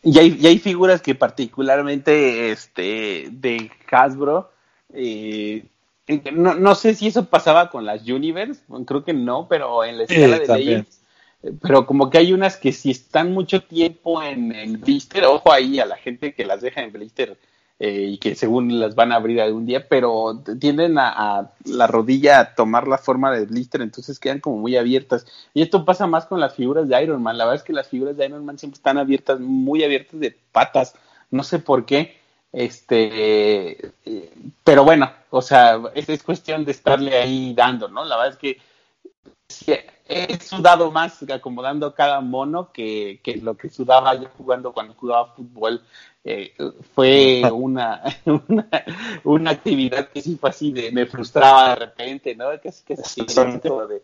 y 0.03 0.19
hay, 0.19 0.37
y 0.39 0.47
hay 0.47 0.59
figuras 0.59 1.01
que 1.01 1.15
particularmente 1.15 2.51
este 2.51 3.27
de 3.31 3.71
Hasbro, 3.89 4.51
eh, 4.93 5.65
no, 6.33 6.53
no 6.53 6.75
sé 6.75 6.93
si 6.93 7.07
eso 7.07 7.25
pasaba 7.25 7.69
con 7.69 7.85
las 7.85 8.07
Universe, 8.07 8.61
creo 8.85 9.03
que 9.03 9.13
no, 9.13 9.47
pero 9.47 9.83
en 9.83 9.97
la 9.97 10.07
Sí, 10.07 10.13
escala 10.15 10.39
de. 10.39 10.47
Legends, 10.47 11.01
eh, 11.43 11.53
pero 11.61 11.85
como 11.85 12.09
que 12.09 12.19
hay 12.19 12.33
unas 12.33 12.57
que 12.57 12.71
si 12.71 12.91
están 12.91 13.33
mucho 13.33 13.63
tiempo 13.63 14.21
en 14.21 14.51
el 14.53 14.77
blister, 14.77 15.25
ojo 15.25 15.51
ahí 15.51 15.79
a 15.79 15.85
la 15.85 15.97
gente 15.97 16.33
que 16.33 16.45
las 16.45 16.61
deja 16.61 16.81
en 16.83 16.91
blister 16.91 17.37
eh, 17.79 18.07
y 18.13 18.17
que 18.17 18.33
según 18.33 18.79
las 18.79 18.95
van 18.95 19.11
a 19.11 19.15
abrir 19.17 19.39
algún 19.39 19.67
día, 19.67 19.87
pero 19.87 20.41
tienden 20.59 20.97
a, 20.97 21.51
la 21.65 21.87
rodilla 21.87 22.39
a 22.39 22.55
tomar 22.55 22.87
la 22.87 22.97
forma 22.97 23.31
del 23.31 23.45
blister, 23.45 23.81
entonces 23.81 24.19
quedan 24.19 24.39
como 24.39 24.57
muy 24.57 24.75
abiertas. 24.77 25.25
Y 25.53 25.61
esto 25.61 25.85
pasa 25.85 26.07
más 26.07 26.25
con 26.25 26.39
las 26.39 26.55
figuras 26.55 26.87
de 26.87 27.01
Iron 27.03 27.21
Man. 27.21 27.37
La 27.37 27.45
verdad 27.45 27.61
es 27.61 27.63
que 27.63 27.73
las 27.73 27.87
figuras 27.87 28.17
de 28.17 28.25
Iron 28.25 28.45
Man 28.45 28.57
siempre 28.57 28.77
están 28.77 28.97
abiertas, 28.97 29.39
muy 29.39 29.83
abiertas 29.83 30.19
de 30.19 30.35
patas. 30.51 30.95
No 31.29 31.43
sé 31.43 31.59
por 31.59 31.85
qué. 31.85 32.17
Este, 32.51 33.91
eh, 34.05 34.33
pero 34.63 34.83
bueno, 34.83 35.11
o 35.29 35.41
sea, 35.41 35.79
es, 35.93 36.09
es 36.09 36.23
cuestión 36.23 36.65
de 36.65 36.71
estarle 36.71 37.15
ahí 37.15 37.53
dando, 37.53 37.89
¿no? 37.89 38.05
La 38.05 38.17
verdad 38.17 38.33
es 38.33 38.37
que 38.39 38.57
he 40.09 40.39
sudado 40.39 40.91
más 40.91 41.21
acomodando 41.29 41.93
cada 41.93 42.21
mono 42.21 42.71
que, 42.71 43.19
que 43.23 43.37
lo 43.37 43.55
que 43.55 43.69
sudaba 43.69 44.15
yo 44.15 44.27
jugando 44.37 44.71
cuando 44.73 44.93
jugaba 44.93 45.33
fútbol. 45.35 45.81
Eh, 46.23 46.53
fue 46.93 47.41
una, 47.53 48.01
una, 48.25 48.67
una 49.23 49.51
actividad 49.51 50.09
que 50.09 50.21
sí 50.21 50.37
fue 50.39 50.49
así 50.49 50.71
de, 50.73 50.91
me 50.91 51.05
frustraba 51.05 51.69
de 51.69 51.75
repente, 51.75 52.35
¿no? 52.35 52.47
Casi 52.61 52.83
como 53.69 53.87
de- 53.87 54.01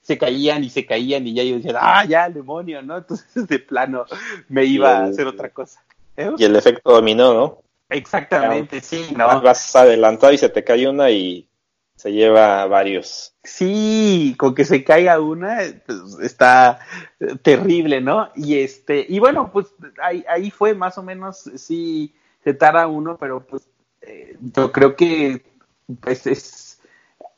se 0.00 0.16
caían 0.16 0.62
y 0.64 0.70
se 0.70 0.86
caían 0.86 1.26
y 1.26 1.34
ya 1.34 1.42
yo 1.42 1.56
decía, 1.56 1.72
ah, 1.80 2.04
ya, 2.04 2.30
demonio, 2.30 2.80
¿no? 2.80 2.98
Entonces 2.98 3.46
de 3.48 3.58
plano 3.58 4.06
me 4.48 4.64
iba 4.64 4.98
a 4.98 5.04
hacer 5.06 5.26
otra 5.26 5.50
cosa. 5.50 5.82
¿Eh? 6.16 6.30
Y 6.38 6.44
el 6.44 6.54
efecto 6.56 6.92
dominó, 6.92 7.34
¿no? 7.34 7.58
Exactamente, 7.88 8.80
sí, 8.80 9.04
¿no? 9.16 9.26
Vas- 9.26 9.42
Vas 9.42 9.76
a 9.76 9.80
adelantar 9.82 10.32
y 10.32 10.38
se 10.38 10.48
te 10.48 10.62
cae 10.64 10.88
una 10.88 11.10
y 11.10 11.46
se 11.96 12.12
lleva 12.12 12.66
varios. 12.66 13.34
Sí, 13.42 14.34
con 14.38 14.54
que 14.54 14.64
se 14.64 14.84
caiga 14.84 15.20
una, 15.20 15.58
pues, 15.86 15.98
está 16.22 16.80
eh, 17.20 17.36
terrible, 17.42 18.00
¿no? 18.00 18.30
Y 18.36 18.58
este, 18.60 19.04
y 19.08 19.18
bueno, 19.18 19.50
pues 19.52 19.66
ahí, 20.02 20.24
ahí 20.28 20.50
fue 20.50 20.74
más 20.74 20.98
o 20.98 21.02
menos, 21.02 21.50
sí, 21.56 22.14
se 22.44 22.54
tarda 22.54 22.86
uno, 22.86 23.16
pero 23.18 23.40
pues 23.46 23.68
eh, 24.02 24.36
yo 24.40 24.72
creo 24.72 24.94
que 24.96 25.42
pues, 26.00 26.26
es, 26.26 26.80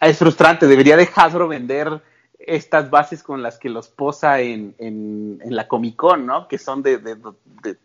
es 0.00 0.18
frustrante, 0.18 0.66
debería 0.66 0.96
de 0.96 1.08
Hasbro 1.14 1.48
vender 1.48 2.02
estas 2.38 2.90
bases 2.90 3.22
con 3.22 3.42
las 3.42 3.58
que 3.58 3.68
los 3.68 3.88
posa 3.88 4.40
en, 4.40 4.74
en, 4.78 5.40
en 5.44 5.56
la 5.56 5.68
Comic 5.68 5.96
Con, 5.96 6.26
¿no? 6.26 6.48
Que 6.48 6.58
son 6.58 6.82
de- 6.82 6.98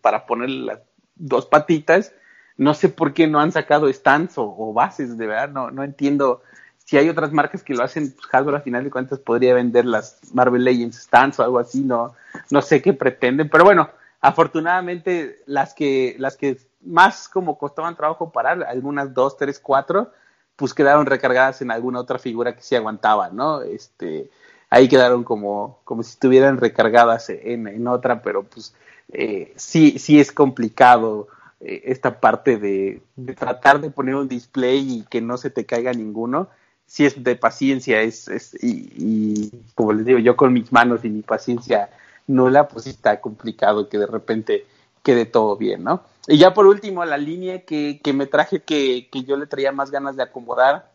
para 0.02 0.26
poner 0.26 0.50
las 0.50 0.80
dos 1.16 1.46
patitas. 1.46 2.14
No 2.58 2.74
sé 2.74 2.90
por 2.90 3.14
qué 3.14 3.28
no 3.28 3.40
han 3.40 3.52
sacado 3.52 3.92
stands 3.92 4.38
o, 4.38 4.44
o 4.58 4.74
bases, 4.74 5.18
de 5.18 5.26
verdad, 5.28 5.50
no, 5.50 5.72
no 5.72 5.84
entiendo 5.84 6.42
si 6.86 6.98
hay 6.98 7.10
otras 7.10 7.32
marcas 7.32 7.63
que 7.63 7.74
lo 7.74 7.84
hacen, 7.84 8.12
pues 8.12 8.28
Hasbro 8.32 8.58
a 8.58 8.62
final 8.62 8.84
de 8.84 8.91
cuentas 8.91 9.19
podría 9.19 9.54
vender 9.54 9.86
las 9.86 10.19
Marvel 10.34 10.63
Legends 10.63 10.98
stands 10.98 11.39
o 11.39 11.43
algo 11.43 11.60
así, 11.60 11.82
no, 11.82 12.13
no 12.50 12.62
sé 12.62 12.82
qué 12.82 12.93
pretenden, 12.93 13.50
pero 13.50 13.63
bueno, 13.63 13.89
afortunadamente 14.22 15.41
las 15.46 15.74
que, 15.74 16.15
las 16.19 16.36
que 16.36 16.58
más 16.82 17.30
como 17.30 17.58
costaban 17.58 17.96
trabajo 17.96 18.32
parar, 18.32 18.63
algunas 18.63 19.13
dos, 19.13 19.38
tres, 19.38 19.60
cuatro, 19.60 20.12
pues 20.56 20.74
quedaron 20.74 21.06
recargadas 21.06 21.62
en 21.62 21.72
alguna 21.72 22.00
otra 22.00 22.19
figura 22.19 22.56
que 22.56 22.62
sí 22.62 22.76
aguantaba, 22.76 23.30
¿no? 23.30 23.62
Este, 23.62 24.30
ahí 24.69 24.88
quedaron 24.88 25.24
como, 25.24 25.80
como 25.86 26.04
si 26.04 26.12
estuvieran 26.12 26.58
recargadas 26.58 27.30
en, 27.30 27.67
en 27.67 27.88
otra, 27.88 28.22
pero 28.22 28.43
pues 28.43 28.76
eh, 29.12 29.54
sí, 29.56 29.98
sí 30.00 30.19
es 30.19 30.32
complicado 30.32 31.28
eh, 31.62 31.82
esta 31.86 32.19
parte 32.19 32.58
de, 32.58 33.02
de 33.15 33.34
tratar 33.34 33.80
de 33.80 33.89
poner 33.89 34.15
un 34.15 34.28
display 34.28 35.00
y 35.00 35.04
que 35.04 35.22
no 35.22 35.38
se 35.38 35.50
te 35.50 35.65
caiga 35.65 35.93
ninguno 35.93 36.50
si 36.86 37.06
es 37.06 37.24
de 37.24 37.36
paciencia, 37.36 38.02
es, 38.02 38.28
es 38.28 38.56
y, 38.62 39.52
como 39.76 39.93
les 39.93 40.06
digo, 40.06 40.19
yo 40.19 40.36
con 40.36 40.54
mis 40.54 40.72
manos 40.72 41.04
y 41.04 41.10
mi 41.10 41.22
paciencia 41.22 41.89
nula, 42.28 42.67
pues 42.67 42.86
sí 42.86 42.91
está 42.91 43.19
complicado 43.19 43.89
que 43.89 43.98
de 43.98 44.08
repente 44.08 44.65
quede 45.02 45.26
todo 45.26 45.58
bien, 45.58 45.84
¿no? 45.84 46.04
Y 46.28 46.38
ya 46.38 46.54
por 46.54 46.67
último, 46.67 47.04
la 47.04 47.17
línea 47.17 47.65
que, 47.65 48.00
que 48.02 48.13
me 48.13 48.28
traje 48.28 48.62
que, 48.62 49.10
que 49.12 49.24
yo 49.24 49.36
le 49.36 49.48
traía 49.48 49.72
más 49.72 49.91
ganas 49.91 50.15
de 50.15 50.24
acomodar, 50.24 50.91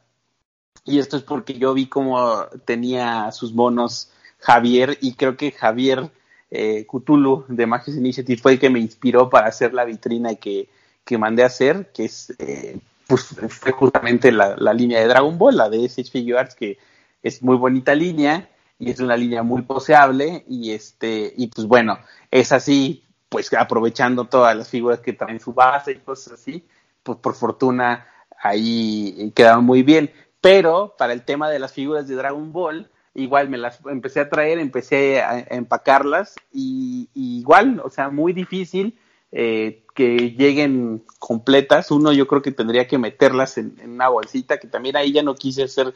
y 0.85 0.98
esto 0.98 1.16
es 1.16 1.22
porque 1.22 1.59
yo 1.59 1.74
vi 1.74 1.87
cómo 1.87 2.46
tenía 2.64 3.31
sus 3.33 3.53
monos 3.53 4.11
Javier, 4.38 4.96
y 5.01 5.14
creo 5.14 5.37
que 5.37 5.53
Javier 5.53 6.11
eh, 6.51 6.87
Cthulhu 6.87 7.44
de 7.48 7.66
Magic 7.66 7.94
Initiative 7.94 8.40
fue 8.40 8.53
el 8.53 8.59
que 8.59 8.70
me 8.70 8.79
inspiró 8.79 9.29
para 9.29 9.48
hacer 9.48 9.74
la 9.74 9.85
vitrina 9.85 10.35
que, 10.37 10.68
que 11.05 11.18
mandé 11.18 11.42
a 11.42 11.46
hacer, 11.46 11.90
que 11.92 12.05
es 12.07 12.33
eh, 12.38 12.79
pues 13.09 13.35
fue 13.49 13.73
justamente 13.73 14.31
la, 14.31 14.55
la, 14.59 14.75
línea 14.75 15.01
de 15.01 15.09
Dragon 15.09 15.38
Ball, 15.38 15.57
la 15.57 15.71
de 15.71 15.83
SH 15.87 16.11
Figure 16.11 16.38
Arts, 16.38 16.55
que 16.55 16.79
es 17.23 17.42
muy 17.42 17.56
bonita 17.56 17.94
línea 17.94 18.50
y 18.79 18.90
es 18.90 19.00
una 19.00 19.17
línea 19.17 19.42
muy 19.42 19.63
poseable 19.63 20.44
y 20.46 20.73
este 20.73 21.33
y 21.35 21.46
pues 21.48 21.67
bueno, 21.67 21.98
es 22.31 22.52
así, 22.52 23.04
pues 23.31 23.50
aprovechando 23.54 24.27
todas 24.27 24.54
las 24.54 24.69
figuras 24.69 25.00
que 25.00 25.15
traen 25.15 25.40
su 25.40 25.54
base 25.54 25.92
y 25.92 26.00
cosas 26.00 26.35
así, 26.35 26.69
pues 27.02 27.19
por 27.19 27.35
fortuna 27.35 28.06
ahí 28.42 29.33
quedaron 29.35 29.65
muy 29.65 29.83
bien, 29.83 30.13
pero 30.42 30.94
para 30.98 31.15
el 31.15 31.25
tema 31.25 31.48
de 31.48 31.61
las 31.61 31.73
figuras 31.73 32.06
de 32.09 32.15
Dragon 32.15 32.52
Ball, 32.52 32.90
igual 33.15 33.48
me 33.48 33.56
las 33.56 33.81
empecé 33.87 34.21
a 34.21 34.29
traer, 34.29 34.59
empecé 34.59 35.23
a, 35.23 35.31
a 35.31 35.38
empacarlas 35.56 36.35
y, 36.52 37.09
y 37.15 37.38
igual, 37.38 37.81
o 37.83 37.88
sea, 37.88 38.11
muy 38.11 38.35
difícil 38.35 38.98
eh, 39.33 39.85
que 39.99 40.31
lleguen 40.31 41.03
completas. 41.19 41.90
Uno 41.90 42.13
yo 42.13 42.29
creo 42.29 42.40
que 42.40 42.53
tendría 42.53 42.87
que 42.87 42.99
meterlas 42.99 43.59
en, 43.59 43.75
en, 43.83 43.94
una 43.94 44.09
bolsita, 44.09 44.59
que 44.59 44.69
también 44.69 44.94
ahí 44.94 45.13
ya 45.13 45.25
no 45.25 45.35
quise 45.35 45.65
hacer 45.65 45.92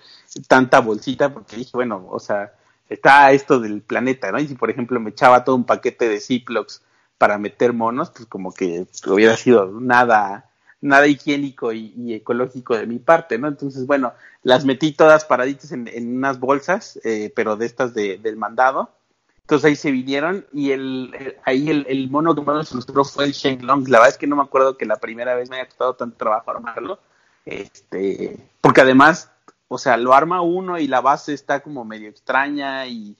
tanta 0.49 0.81
bolsita 0.81 1.33
porque 1.33 1.55
dije, 1.55 1.71
bueno, 1.75 2.09
o 2.11 2.19
sea, 2.19 2.53
está 2.89 3.31
esto 3.31 3.61
del 3.61 3.81
planeta, 3.81 4.33
¿no? 4.33 4.41
Y 4.41 4.49
si 4.49 4.57
por 4.57 4.71
ejemplo 4.71 4.99
me 4.99 5.11
echaba 5.11 5.45
todo 5.45 5.55
un 5.55 5.63
paquete 5.63 6.09
de 6.09 6.19
Ziplocs 6.19 6.83
para 7.17 7.39
meter 7.39 7.75
monos, 7.75 8.11
pues 8.11 8.27
como 8.27 8.53
que 8.53 8.89
hubiera 9.07 9.37
sido 9.37 9.71
nada, 9.81 10.51
nada 10.81 11.07
higiénico 11.07 11.73
y, 11.73 12.13
ecológico 12.13 12.77
de 12.77 12.89
mi 12.89 12.99
parte, 12.99 13.39
¿no? 13.39 13.47
Entonces, 13.47 13.87
bueno, 13.87 14.15
las 14.43 14.65
metí 14.65 14.91
todas 14.91 15.25
paraditas 15.25 15.71
en, 15.71 16.17
unas 16.17 16.41
bolsas, 16.41 16.99
eh, 17.05 17.33
pero 17.37 17.55
de 17.55 17.67
estas 17.67 17.95
de, 17.95 18.19
del 18.19 18.37
mandado. 18.37 18.91
Entonces 19.53 19.69
ahí 19.69 19.77
se 19.77 19.91
vinieron 19.91 20.47
y 20.51 20.71
el, 20.71 21.37
ahí 21.45 21.69
el, 21.69 22.09
mono 22.09 22.35
que 22.35 22.41
más 22.41 22.75
me 22.75 23.05
fue 23.05 23.27
el 23.27 23.33
Shenlong. 23.33 23.87
La 23.89 23.99
verdad 23.99 24.15
es 24.15 24.17
que 24.17 24.27
no 24.27 24.35
me 24.35 24.41
acuerdo 24.41 24.79
que 24.79 24.87
la 24.87 24.97
primera 24.97 25.35
vez 25.35 25.51
me 25.51 25.57
haya 25.57 25.67
costado 25.67 25.95
tanto 25.95 26.17
trabajo 26.17 26.53
armarlo. 26.53 26.99
Este, 27.45 28.39
porque 28.63 28.81
además, 28.81 29.31
o 29.69 29.77
sea, 29.77 29.99
lo 29.99 30.15
arma 30.15 30.41
uno 30.41 30.79
y 30.79 30.89
la 30.89 31.03
base 31.03 31.35
está 31.35 31.61
como 31.61 31.85
medio 31.85 32.09
extraña 32.09 32.87
y 32.87 33.15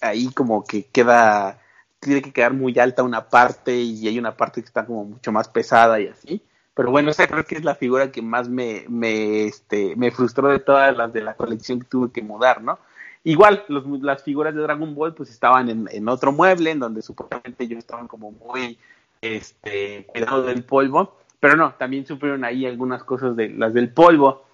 ahí 0.00 0.32
como 0.32 0.64
que 0.64 0.86
queda, 0.86 1.60
tiene 2.00 2.22
que 2.22 2.32
quedar 2.32 2.54
muy 2.54 2.76
alta 2.80 3.04
una 3.04 3.28
parte 3.28 3.76
y 3.76 4.08
hay 4.08 4.18
una 4.18 4.36
parte 4.36 4.62
que 4.62 4.66
está 4.66 4.84
como 4.84 5.04
mucho 5.04 5.30
más 5.30 5.48
pesada 5.48 6.00
y 6.00 6.08
así. 6.08 6.42
Pero 6.74 6.90
bueno, 6.90 7.12
esa 7.12 7.28
creo 7.28 7.44
que 7.44 7.54
es 7.54 7.62
la 7.62 7.76
figura 7.76 8.10
que 8.10 8.20
más 8.20 8.48
me, 8.48 8.84
me, 8.88 9.44
este, 9.44 9.94
me 9.94 10.10
frustró 10.10 10.48
de 10.48 10.58
todas 10.58 10.96
las 10.96 11.12
de 11.12 11.20
la 11.20 11.34
colección 11.34 11.78
que 11.78 11.86
tuve 11.86 12.10
que 12.10 12.22
mudar, 12.22 12.62
¿no? 12.62 12.80
Igual, 13.24 13.64
los, 13.68 13.84
las 14.02 14.22
figuras 14.22 14.54
de 14.54 14.62
Dragon 14.62 14.94
Ball 14.94 15.14
pues 15.14 15.30
estaban 15.30 15.68
en, 15.68 15.88
en 15.92 16.08
otro 16.08 16.32
mueble, 16.32 16.72
en 16.72 16.80
donde 16.80 17.02
supuestamente 17.02 17.64
ellos 17.64 17.78
estaban 17.78 18.08
como 18.08 18.32
muy 18.32 18.78
este, 19.20 20.04
cuidados 20.06 20.46
del 20.46 20.64
polvo, 20.64 21.16
pero 21.38 21.56
no, 21.56 21.74
también 21.74 22.06
sufrieron 22.06 22.44
ahí 22.44 22.66
algunas 22.66 23.04
cosas 23.04 23.36
de 23.36 23.48
las 23.50 23.72
del 23.72 23.90
polvo. 23.90 24.44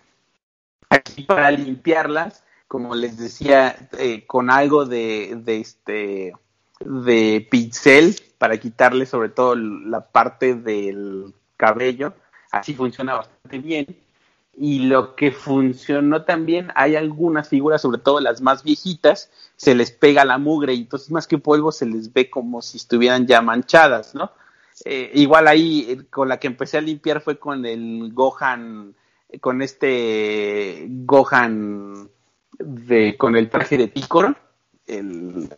Aquí 0.91 1.23
para 1.23 1.51
limpiarlas, 1.51 2.45
como 2.67 2.95
les 2.95 3.19
decía, 3.19 3.89
eh, 3.99 4.27
con 4.27 4.51
algo 4.51 4.85
de, 4.85 5.39
de 5.43 5.61
este 5.61 6.35
de 6.81 7.47
pincel 7.51 8.15
para 8.39 8.57
quitarle 8.59 9.05
sobre 9.05 9.31
todo 9.31 9.57
la 9.57 10.01
parte 10.01 10.55
del 10.55 11.35
cabello, 11.57 12.15
así 12.53 12.75
funciona 12.75 13.15
bastante 13.15 13.59
bien. 13.59 13.87
Y 14.61 14.81
lo 14.81 15.15
que 15.15 15.31
funcionó 15.31 16.25
también, 16.25 16.73
hay 16.75 16.97
algunas 16.97 17.49
figuras, 17.49 17.83
sobre 17.83 18.01
todo 18.01 18.19
las 18.21 18.41
más 18.41 18.65
viejitas, 18.65 19.31
se 19.57 19.75
les 19.75 19.93
pega 19.93 20.25
la 20.25 20.39
mugre 20.39 20.75
y 20.75 20.81
entonces 20.81 21.11
más 21.11 21.29
que 21.29 21.39
polvo 21.39 21.71
se 21.71 21.87
les 21.87 22.13
ve 22.13 22.29
como 22.29 22.61
si 22.61 22.79
estuvieran 22.79 23.27
ya 23.27 23.41
manchadas, 23.41 24.15
¿no? 24.15 24.33
Eh, 24.85 25.11
igual 25.15 25.49
ahí 25.49 25.87
eh, 25.89 26.07
con 26.11 26.29
la 26.29 26.39
que 26.39 26.47
empecé 26.47 26.79
a 26.79 26.81
limpiar 26.81 27.21
fue 27.21 27.39
con 27.39 27.67
el 27.67 28.13
Gohan, 28.13 28.95
con 29.41 29.63
este 29.63 30.87
Gohan 30.89 32.09
de, 32.59 33.17
con 33.17 33.37
el 33.37 33.51
traje 33.51 33.77
de 33.77 33.89
Picoro, 33.89 34.35
el, 34.87 35.49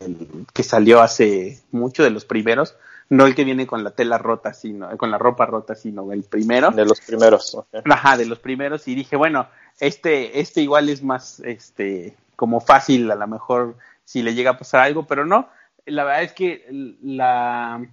que 0.53 0.63
salió 0.63 1.01
hace 1.01 1.63
mucho 1.71 2.03
de 2.03 2.11
los 2.11 2.25
primeros, 2.25 2.77
no 3.11 3.27
el 3.27 3.35
que 3.35 3.45
viene 3.45 3.67
con 3.67 3.85
la 3.85 3.91
tela 3.91 4.19
rota, 4.19 4.55
sino 4.55 4.97
con 4.97 5.11
la 5.11 5.19
ropa 5.19 5.45
rota, 5.45 5.75
sino 5.75 6.13
el 6.13 6.23
primero. 6.23 6.71
De 6.71 6.85
los 6.85 7.01
primeros. 7.01 7.59
Ajá, 7.85 8.17
de 8.17 8.25
los 8.25 8.39
primeros 8.39 8.87
y 8.89 8.95
dije, 8.95 9.17
bueno, 9.17 9.49
este 9.81 10.41
este 10.41 10.63
igual 10.63 10.89
es 10.89 11.03
más 11.03 11.41
este 11.41 12.17
como 12.37 12.61
fácil 12.61 13.11
a 13.11 13.17
lo 13.17 13.27
mejor 13.27 13.77
si 14.05 14.23
le 14.23 14.35
llega 14.35 14.53
a 14.53 14.59
pasar 14.59 14.83
algo, 14.83 15.07
pero 15.07 15.27
no, 15.27 15.49
la 15.87 16.05
verdad 16.05 16.23
es 16.23 16.33
que 16.33 16.67
la 17.03 17.85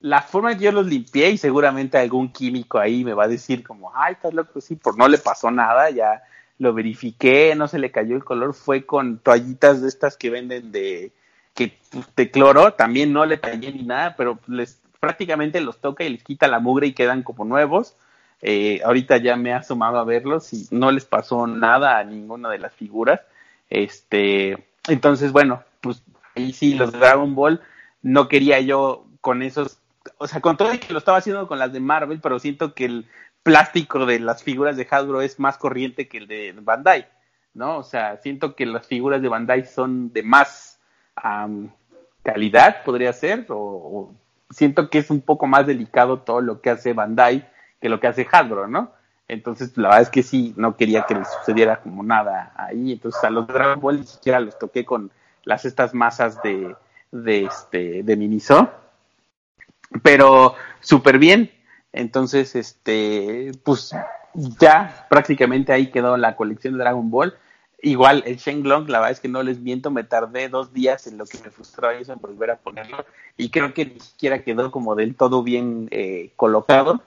la 0.00 0.22
forma 0.22 0.52
en 0.52 0.58
que 0.58 0.64
yo 0.64 0.72
los 0.72 0.86
limpié 0.86 1.30
y 1.30 1.36
seguramente 1.36 1.98
algún 1.98 2.32
químico 2.32 2.78
ahí 2.78 3.04
me 3.04 3.12
va 3.12 3.24
a 3.24 3.28
decir 3.28 3.62
como, 3.62 3.92
ay, 3.94 4.14
estás 4.14 4.32
loco, 4.32 4.60
sí, 4.62 4.74
por 4.74 4.96
no 4.96 5.06
le 5.06 5.18
pasó 5.18 5.50
nada, 5.50 5.90
ya 5.90 6.22
lo 6.56 6.72
verifiqué, 6.72 7.54
no 7.54 7.68
se 7.68 7.78
le 7.78 7.90
cayó 7.90 8.16
el 8.16 8.24
color, 8.24 8.54
fue 8.54 8.86
con 8.86 9.18
toallitas 9.18 9.82
de 9.82 9.88
estas 9.88 10.16
que 10.16 10.30
venden 10.30 10.72
de, 10.72 11.12
que, 11.68 11.78
de 12.16 12.30
cloro, 12.30 12.72
también 12.72 13.12
no 13.12 13.26
le 13.26 13.36
tallé 13.36 13.72
ni 13.72 13.82
nada, 13.82 14.14
pero 14.16 14.38
les 14.46 14.80
prácticamente 14.98 15.60
los 15.60 15.80
toca 15.80 16.04
y 16.04 16.10
les 16.10 16.24
quita 16.24 16.48
la 16.48 16.60
mugre 16.60 16.86
y 16.86 16.92
quedan 16.92 17.22
como 17.22 17.44
nuevos. 17.44 17.96
Eh, 18.42 18.80
ahorita 18.84 19.18
ya 19.18 19.36
me 19.36 19.50
he 19.50 19.54
asomado 19.54 19.98
a 19.98 20.04
verlos 20.04 20.52
y 20.52 20.66
no 20.70 20.90
les 20.90 21.04
pasó 21.04 21.46
nada 21.46 21.98
a 21.98 22.04
ninguna 22.04 22.48
de 22.48 22.58
las 22.58 22.74
figuras. 22.74 23.20
Este, 23.68 24.66
entonces, 24.88 25.32
bueno, 25.32 25.62
pues 25.80 26.02
ahí 26.34 26.52
sí, 26.52 26.74
los 26.74 26.92
Dragon 26.92 27.34
Ball, 27.34 27.60
no 28.02 28.28
quería 28.28 28.60
yo 28.60 29.06
con 29.20 29.42
esos 29.42 29.80
o 30.18 30.26
sea, 30.26 30.40
con 30.40 30.56
todo 30.56 30.72
y 30.72 30.78
que 30.78 30.92
lo 30.92 30.98
estaba 30.98 31.18
haciendo 31.18 31.46
con 31.46 31.58
las 31.58 31.72
de 31.72 31.80
Marvel, 31.80 32.20
pero 32.20 32.38
siento 32.38 32.74
que 32.74 32.84
el 32.86 33.06
plástico 33.42 34.06
de 34.06 34.20
las 34.20 34.42
figuras 34.42 34.76
de 34.76 34.86
Hasbro 34.90 35.22
es 35.22 35.38
más 35.38 35.58
corriente 35.58 36.08
que 36.08 36.18
el 36.18 36.26
de 36.26 36.54
Bandai, 36.60 37.08
¿no? 37.54 37.78
O 37.78 37.82
sea, 37.82 38.18
siento 38.18 38.54
que 38.54 38.66
las 38.66 38.86
figuras 38.86 39.22
de 39.22 39.28
Bandai 39.28 39.66
son 39.66 40.12
de 40.12 40.22
más 40.22 40.69
calidad, 42.22 42.82
podría 42.84 43.12
ser, 43.12 43.46
o, 43.48 44.12
siento 44.50 44.90
que 44.90 44.98
es 44.98 45.10
un 45.10 45.20
poco 45.20 45.46
más 45.46 45.66
delicado 45.66 46.20
todo 46.20 46.40
lo 46.40 46.60
que 46.60 46.70
hace 46.70 46.92
Bandai 46.92 47.48
que 47.80 47.88
lo 47.88 48.00
que 48.00 48.08
hace 48.08 48.26
Hasbro, 48.30 48.66
¿no? 48.66 48.92
Entonces, 49.28 49.76
la 49.76 49.88
verdad 49.88 50.02
es 50.02 50.10
que 50.10 50.22
sí, 50.22 50.52
no 50.56 50.76
quería 50.76 51.02
que 51.02 51.14
les 51.14 51.28
sucediera 51.28 51.80
como 51.80 52.02
nada 52.02 52.52
ahí. 52.56 52.92
Entonces, 52.92 53.22
a 53.22 53.30
los 53.30 53.46
Dragon 53.46 53.80
Ball 53.80 54.00
ni 54.00 54.06
siquiera 54.06 54.40
los 54.40 54.58
toqué 54.58 54.84
con 54.84 55.12
las 55.44 55.64
estas 55.64 55.94
masas 55.94 56.42
de, 56.42 56.74
de 57.12 57.44
este, 57.44 58.02
de 58.02 58.16
Miniso 58.16 58.70
pero 60.02 60.54
súper 60.80 61.18
bien. 61.18 61.50
Entonces, 61.92 62.54
este, 62.54 63.52
pues 63.64 63.92
ya 64.34 65.06
prácticamente 65.08 65.72
ahí 65.72 65.90
quedó 65.90 66.16
la 66.16 66.36
colección 66.36 66.74
de 66.74 66.80
Dragon 66.80 67.10
Ball. 67.10 67.34
Igual 67.82 68.22
el 68.26 68.36
Shenlong, 68.36 68.88
la 68.88 68.98
verdad 68.98 69.12
es 69.12 69.20
que 69.20 69.28
no 69.28 69.42
les 69.42 69.58
miento, 69.60 69.90
me 69.90 70.04
tardé 70.04 70.48
dos 70.48 70.72
días 70.72 71.06
en 71.06 71.16
lo 71.16 71.24
que 71.24 71.38
me 71.38 71.50
frustró 71.50 71.90
eso 71.90 72.12
en 72.12 72.20
volver 72.20 72.50
a 72.50 72.58
ponerlo 72.58 73.06
y 73.36 73.50
creo 73.50 73.72
que 73.72 73.86
ni 73.86 74.00
siquiera 74.00 74.44
quedó 74.44 74.70
como 74.70 74.94
del 74.94 75.14
todo 75.14 75.42
bien 75.42 75.88
eh, 75.90 76.32
colocado. 76.36 77.02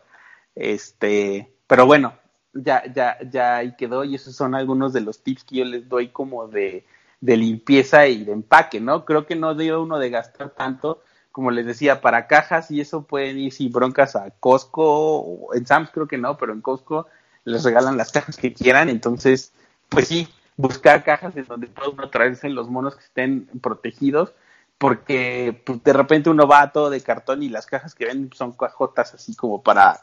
Este, 0.55 1.53
pero 1.67 1.85
bueno, 1.85 2.13
ya, 2.53 2.83
ya, 2.91 3.17
ya 3.29 3.57
ahí 3.57 3.75
quedó 3.75 4.03
y 4.03 4.15
esos 4.15 4.35
son 4.35 4.55
algunos 4.55 4.93
de 4.93 5.01
los 5.01 5.21
tips 5.23 5.43
que 5.43 5.57
yo 5.57 5.65
les 5.65 5.87
doy 5.87 6.09
como 6.09 6.47
de, 6.47 6.85
de 7.21 7.37
limpieza 7.37 8.07
y 8.07 8.23
de 8.23 8.31
empaque, 8.31 8.79
¿no? 8.79 9.05
Creo 9.05 9.27
que 9.27 9.35
no 9.35 9.53
dio 9.55 9.81
uno 9.81 9.99
de 9.99 10.09
gastar 10.09 10.49
tanto 10.51 11.01
como 11.33 11.49
les 11.49 11.65
decía, 11.65 11.99
para 11.99 12.27
cajas 12.27 12.69
y 12.69 12.79
eso 12.79 13.05
pueden 13.05 13.39
ir 13.39 13.51
sin 13.51 13.71
broncas 13.71 14.15
a 14.15 14.29
Costco, 14.39 14.83
o 15.17 15.55
en 15.55 15.65
Sam's 15.65 15.89
creo 15.91 16.07
que 16.07 16.19
no, 16.19 16.37
pero 16.37 16.53
en 16.53 16.61
Costco 16.61 17.07
les 17.43 17.63
regalan 17.63 17.97
las 17.97 18.11
cajas 18.11 18.37
que 18.37 18.53
quieran, 18.53 18.87
entonces, 18.87 19.51
pues 19.89 20.09
sí, 20.09 20.27
buscar 20.57 21.03
cajas 21.03 21.35
en 21.35 21.45
donde 21.45 21.67
pueda 21.67 21.89
uno 21.89 22.09
traerse 22.09 22.49
los 22.49 22.69
monos 22.69 22.95
que 22.95 23.03
estén 23.03 23.47
protegidos, 23.61 24.33
porque 24.77 25.61
pues, 25.65 25.83
de 25.83 25.93
repente 25.93 26.29
uno 26.29 26.47
va 26.47 26.71
todo 26.71 26.89
de 26.89 27.01
cartón 27.01 27.43
y 27.43 27.49
las 27.49 27.65
cajas 27.65 27.95
que 27.95 28.05
ven 28.05 28.29
son 28.33 28.53
cajotas 28.53 29.13
así 29.13 29.35
como 29.35 29.61
para 29.61 30.01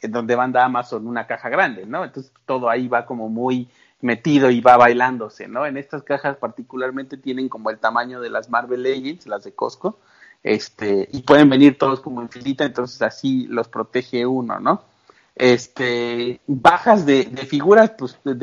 en 0.00 0.10
donde 0.10 0.34
van 0.34 0.52
de 0.52 0.58
Amazon 0.58 1.06
una 1.06 1.26
caja 1.26 1.48
grande, 1.48 1.86
¿no? 1.86 2.04
Entonces 2.04 2.32
todo 2.44 2.68
ahí 2.68 2.88
va 2.88 3.06
como 3.06 3.28
muy 3.28 3.68
metido 4.00 4.50
y 4.50 4.60
va 4.60 4.76
bailándose, 4.76 5.46
¿no? 5.46 5.64
En 5.64 5.76
estas 5.76 6.02
cajas 6.02 6.36
particularmente 6.36 7.16
tienen 7.16 7.48
como 7.48 7.70
el 7.70 7.78
tamaño 7.78 8.20
de 8.20 8.30
las 8.30 8.50
Marvel 8.50 8.82
Legends, 8.82 9.26
las 9.26 9.44
de 9.44 9.54
Costco, 9.54 10.00
este, 10.42 11.08
y 11.12 11.22
pueden 11.22 11.48
venir 11.48 11.78
todos 11.78 12.00
como 12.00 12.20
en 12.20 12.28
filita, 12.28 12.64
entonces 12.64 13.00
así 13.02 13.46
los 13.46 13.68
protege 13.68 14.26
uno, 14.26 14.58
¿no? 14.58 14.82
Este, 15.34 16.40
bajas 16.46 17.06
de, 17.06 17.24
de 17.24 17.46
figuras, 17.46 17.92
pues, 17.98 18.18
de, 18.24 18.34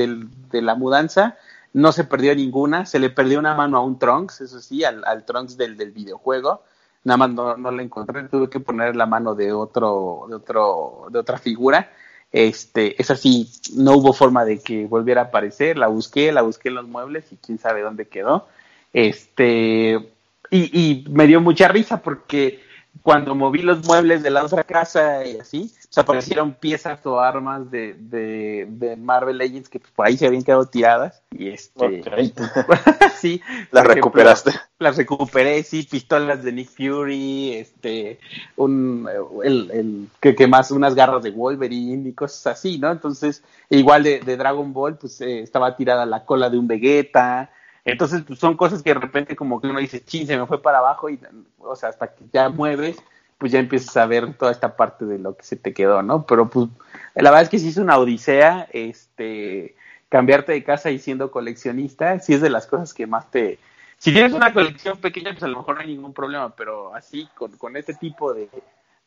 de, 0.51 0.61
la 0.61 0.75
mudanza, 0.75 1.37
no 1.73 1.91
se 1.91 2.03
perdió 2.03 2.35
ninguna, 2.35 2.85
se 2.85 2.99
le 2.99 3.11
perdió 3.11 3.39
una 3.39 3.53
mano 3.53 3.77
a 3.77 3.83
un 3.83 3.99
Trunks, 3.99 4.41
eso 4.41 4.59
sí, 4.59 4.83
al, 4.83 5.03
al 5.05 5.23
Trunks 5.23 5.55
del, 5.55 5.77
del 5.77 5.91
videojuego, 5.91 6.63
nada 7.03 7.17
más 7.17 7.29
no, 7.29 7.57
no 7.57 7.71
la 7.71 7.83
encontré, 7.83 8.23
tuve 8.23 8.49
que 8.49 8.59
poner 8.59 8.95
la 8.95 9.05
mano 9.05 9.35
de 9.35 9.53
otro, 9.53 10.25
de 10.29 10.35
otro, 10.35 11.07
de 11.11 11.19
otra 11.19 11.37
figura, 11.37 11.91
este, 12.31 12.99
es 12.99 13.11
así, 13.11 13.49
no 13.75 13.93
hubo 13.93 14.13
forma 14.13 14.43
de 14.43 14.59
que 14.59 14.85
volviera 14.85 15.21
a 15.21 15.25
aparecer, 15.25 15.77
la 15.77 15.87
busqué, 15.87 16.31
la 16.31 16.41
busqué 16.41 16.69
en 16.69 16.75
los 16.75 16.87
muebles 16.87 17.31
y 17.31 17.37
quién 17.37 17.59
sabe 17.59 17.81
dónde 17.81 18.07
quedó, 18.07 18.47
este, 18.93 20.11
y, 20.49 20.79
y 20.79 21.05
me 21.09 21.27
dio 21.27 21.39
mucha 21.39 21.67
risa 21.67 22.01
porque 22.01 22.67
cuando 23.01 23.35
moví 23.35 23.61
los 23.61 23.85
muebles 23.85 24.23
de 24.23 24.29
la 24.29 24.43
otra 24.43 24.63
casa 24.63 25.25
y 25.25 25.37
así, 25.37 25.71
se 25.89 25.99
aparecieron 26.01 26.53
piezas 26.53 27.03
o 27.05 27.19
armas 27.19 27.71
de, 27.71 27.95
de, 27.95 28.67
de 28.69 28.95
Marvel 28.95 29.37
Legends 29.37 29.69
que 29.69 29.79
pues, 29.79 29.91
por 29.91 30.05
ahí 30.05 30.17
se 30.17 30.27
habían 30.27 30.43
quedado 30.43 30.65
tiradas. 30.65 31.21
Y 31.31 31.49
este. 31.49 32.03
sí. 33.19 33.41
Las 33.71 33.85
recuperaste. 33.85 34.51
las 34.77 34.97
recuperé, 34.97 35.63
sí, 35.63 35.83
pistolas 35.83 36.43
de 36.43 36.51
Nick 36.51 36.69
Fury, 36.69 37.53
este, 37.53 38.19
un, 38.55 39.07
el, 39.43 39.71
el, 39.71 40.07
que, 40.19 40.35
que 40.35 40.47
más, 40.47 40.71
unas 40.71 40.95
garras 40.95 41.23
de 41.23 41.31
Wolverine 41.31 42.09
y 42.09 42.13
cosas 42.13 42.47
así, 42.47 42.77
¿no? 42.77 42.91
Entonces, 42.91 43.43
igual 43.69 44.03
de, 44.03 44.19
de 44.19 44.37
Dragon 44.37 44.71
Ball, 44.73 44.97
pues 44.97 45.19
eh, 45.21 45.41
estaba 45.41 45.75
tirada 45.75 46.05
la 46.05 46.25
cola 46.25 46.49
de 46.49 46.57
un 46.57 46.67
Vegeta, 46.67 47.51
entonces, 47.91 48.23
pues, 48.25 48.39
son 48.39 48.55
cosas 48.55 48.81
que 48.83 48.93
de 48.93 48.99
repente 48.99 49.35
como 49.35 49.59
que 49.59 49.67
uno 49.67 49.79
dice, 49.79 50.03
ching, 50.03 50.27
se 50.27 50.37
me 50.37 50.45
fue 50.45 50.61
para 50.61 50.79
abajo 50.79 51.09
y, 51.09 51.19
o 51.57 51.75
sea, 51.75 51.89
hasta 51.89 52.13
que 52.13 52.25
ya 52.31 52.49
mueves, 52.49 52.97
pues 53.37 53.51
ya 53.51 53.59
empiezas 53.59 53.95
a 53.97 54.05
ver 54.05 54.33
toda 54.33 54.51
esta 54.51 54.75
parte 54.75 55.05
de 55.05 55.19
lo 55.19 55.35
que 55.35 55.43
se 55.43 55.55
te 55.55 55.73
quedó, 55.73 56.01
¿no? 56.03 56.25
Pero 56.25 56.49
pues 56.49 56.67
la 57.15 57.29
verdad 57.29 57.43
es 57.43 57.49
que 57.49 57.59
sí 57.59 57.69
es 57.69 57.77
una 57.77 57.97
odisea, 57.97 58.67
este, 58.71 59.75
cambiarte 60.09 60.51
de 60.51 60.63
casa 60.63 60.91
y 60.91 60.99
siendo 60.99 61.31
coleccionista, 61.31 62.19
sí 62.19 62.33
es 62.33 62.41
de 62.41 62.49
las 62.49 62.67
cosas 62.67 62.93
que 62.93 63.07
más 63.07 63.29
te... 63.31 63.59
Si 63.97 64.13
tienes 64.13 64.33
una 64.33 64.53
colección 64.53 64.97
pequeña, 64.97 65.31
pues 65.31 65.43
a 65.43 65.47
lo 65.47 65.57
mejor 65.57 65.75
no 65.75 65.81
hay 65.81 65.87
ningún 65.87 66.13
problema, 66.13 66.55
pero 66.55 66.95
así, 66.95 67.27
con, 67.35 67.51
con 67.57 67.75
este 67.75 67.93
tipo 67.93 68.33
de, 68.33 68.49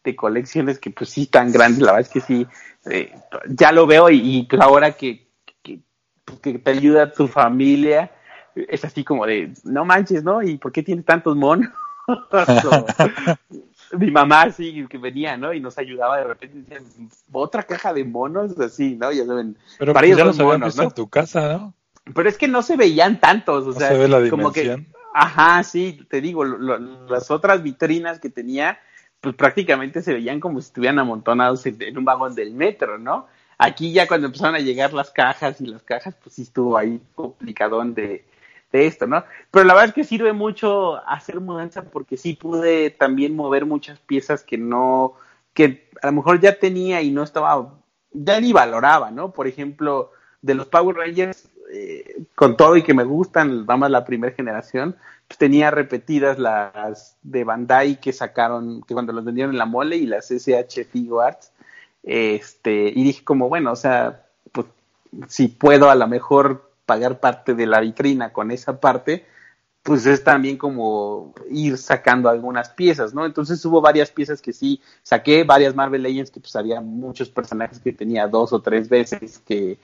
de 0.05 0.17
colecciones 0.17 0.79
que 0.79 0.91
pues 0.91 1.11
sí 1.11 1.27
tan 1.27 1.53
grandes, 1.53 1.81
la 1.81 1.93
verdad 1.93 2.09
es 2.09 2.13
que 2.13 2.21
sí, 2.21 2.47
eh, 2.91 3.15
ya 3.49 3.73
lo 3.73 3.87
veo 3.87 4.11
y, 4.11 4.47
pues 4.49 4.61
ahora 4.61 4.93
que, 4.93 5.29
que, 5.63 5.81
te 6.59 6.71
ayuda 6.71 7.13
tu 7.13 7.29
familia, 7.29 8.11
es 8.55 8.85
así 8.85 9.05
como 9.05 9.27
de, 9.27 9.53
no 9.65 9.85
manches, 9.85 10.25
¿no? 10.25 10.43
¿Y 10.43 10.59
por 10.59 10.73
qué 10.73 10.83
tienes 10.83 11.05
tantos 11.05 11.37
monos? 11.37 11.69
mi 13.99 14.11
mamá 14.11 14.51
sí 14.51 14.87
que 14.89 14.99
venía, 14.99 15.37
¿no? 15.37 15.53
Y 15.53 15.61
nos 15.61 15.79
ayudaba 15.79 16.19
de 16.19 16.25
repente 16.25 16.59
decían, 16.59 17.11
otra 17.31 17.63
caja 17.63 17.93
de 17.93 18.05
monos, 18.05 18.59
así, 18.59 18.97
¿no? 18.97 19.13
Ya 19.13 19.27
saben, 19.27 19.57
Pero 19.79 19.93
para 19.93 20.07
pues 20.07 20.19
ya 20.19 20.25
los 20.25 20.39
monos, 20.39 20.77
¿no? 20.77 20.83
en 20.85 20.91
tu 20.91 21.09
casa, 21.09 21.53
¿no? 21.53 21.75
Pero 22.15 22.29
es 22.29 22.37
que 22.37 22.49
no 22.49 22.63
se 22.63 22.77
veían 22.77 23.21
tantos, 23.21 23.67
o 23.67 23.73
sea, 23.73 23.89
se 23.89 23.99
ve 23.99 24.09
la 24.09 24.29
como 24.29 24.53
que, 24.53 24.87
ajá, 25.15 25.63
sí, 25.63 26.05
te 26.09 26.21
digo, 26.21 26.45
las 26.45 27.31
otras 27.31 27.63
vitrinas 27.63 28.19
que 28.19 28.29
tenía, 28.29 28.81
pues 29.21 29.37
prácticamente 29.37 30.03
se 30.03 30.13
veían 30.13 30.41
como 30.41 30.61
si 30.61 30.67
estuvieran 30.67 30.99
amontonados 30.99 31.65
en, 31.67 31.97
un 31.97 32.05
vagón 32.05 32.35
del 32.35 32.55
metro, 32.55 32.99
¿no? 32.99 33.29
Aquí 33.57 33.93
ya 33.93 34.09
cuando 34.09 34.27
empezaron 34.27 34.57
a 34.57 34.59
llegar 34.59 34.93
las 34.93 35.11
cajas 35.11 35.61
y 35.61 35.67
las 35.67 35.85
cajas, 35.85 36.17
pues 36.21 36.35
sí 36.35 36.43
estuvo 36.43 36.77
ahí 36.77 37.01
complicadón 37.15 37.95
de, 37.95 38.25
de 38.73 38.87
esto, 38.87 39.07
¿no? 39.07 39.25
Pero 39.51 39.65
la 39.65 39.75
verdad 39.75 39.91
es 39.91 39.95
que 39.95 40.05
sirve 40.05 40.33
mucho 40.33 40.97
hacer 41.07 41.41
mudanza 41.41 41.83
porque 41.83 42.17
sí 42.17 42.35
pude 42.35 42.91
también 42.91 43.37
mover 43.37 43.67
muchas 43.67 43.99
piezas 44.01 44.43
que 44.43 44.59
no, 44.59 45.15
que 45.55 45.89
a 46.01 46.07
lo 46.07 46.15
mejor 46.15 46.41
ya 46.41 46.59
tenía 46.59 47.03
y 47.03 47.11
no 47.11 47.23
estaba, 47.23 47.75
ya 48.13 48.41
ni 48.41 48.53
valoraba, 48.53 49.11
¿no? 49.11 49.33
Por 49.33 49.47
ejemplo, 49.47 50.11
de 50.41 50.55
los 50.55 50.67
Power 50.67 50.97
Rangers, 50.97 51.49
eh, 51.73 52.25
con 52.35 52.57
todo 52.57 52.77
y 52.77 52.83
que 52.83 52.95
me 52.95 53.05
gustan, 53.05 53.67
vamos, 53.67 53.91
la 53.91 54.05
primera 54.05 54.35
generación, 54.35 54.97
pues 55.29 55.39
tenía 55.39 55.71
repetidas 55.71 56.39
las 56.39 57.17
de 57.23 57.45
Bandai 57.45 58.01
que 58.01 58.13
sacaron, 58.13 58.83
que 58.83 58.95
cuando 58.95 59.13
los 59.13 59.25
vendieron 59.25 59.53
en 59.53 59.59
la 59.59 59.67
mole 59.67 59.97
y 59.97 60.07
las 60.07 60.31
SH 60.31 60.85
Figo 60.85 61.21
Arts, 61.21 61.53
este, 62.03 62.89
y 62.89 63.05
dije 63.05 63.23
como, 63.23 63.49
bueno, 63.49 63.73
o 63.73 63.77
sea, 63.77 64.25
pues 64.51 64.67
si 65.29 65.49
puedo 65.49 65.91
a 65.91 65.95
lo 65.95 66.09
mejor 66.09 66.72
pagar 66.93 67.21
parte 67.21 67.55
de 67.55 67.65
la 67.65 67.81
vitrina 67.81 68.35
con 68.35 68.51
esa 68.51 68.79
parte, 68.79 69.25
pues 69.83 70.05
es 70.05 70.23
también 70.23 70.59
como 70.59 71.33
ir 71.51 71.79
sacando 71.79 72.29
algunas 72.29 72.69
piezas, 72.69 73.15
¿no? 73.15 73.25
Entonces 73.25 73.65
hubo 73.65 73.81
varias 73.81 74.11
piezas 74.11 74.43
que 74.43 74.53
sí 74.53 74.79
saqué, 75.03 75.43
varias 75.43 75.75
Marvel 75.75 76.03
Legends 76.03 76.31
que 76.31 76.41
pues 76.41 76.55
había 76.55 76.83
muchos 76.83 77.31
personajes 77.31 77.79
que 77.79 77.95
tenía 77.95 78.29
dos 78.29 78.53
o 78.53 78.61
tres 78.61 78.91
veces, 78.91 79.39
que 79.39 79.79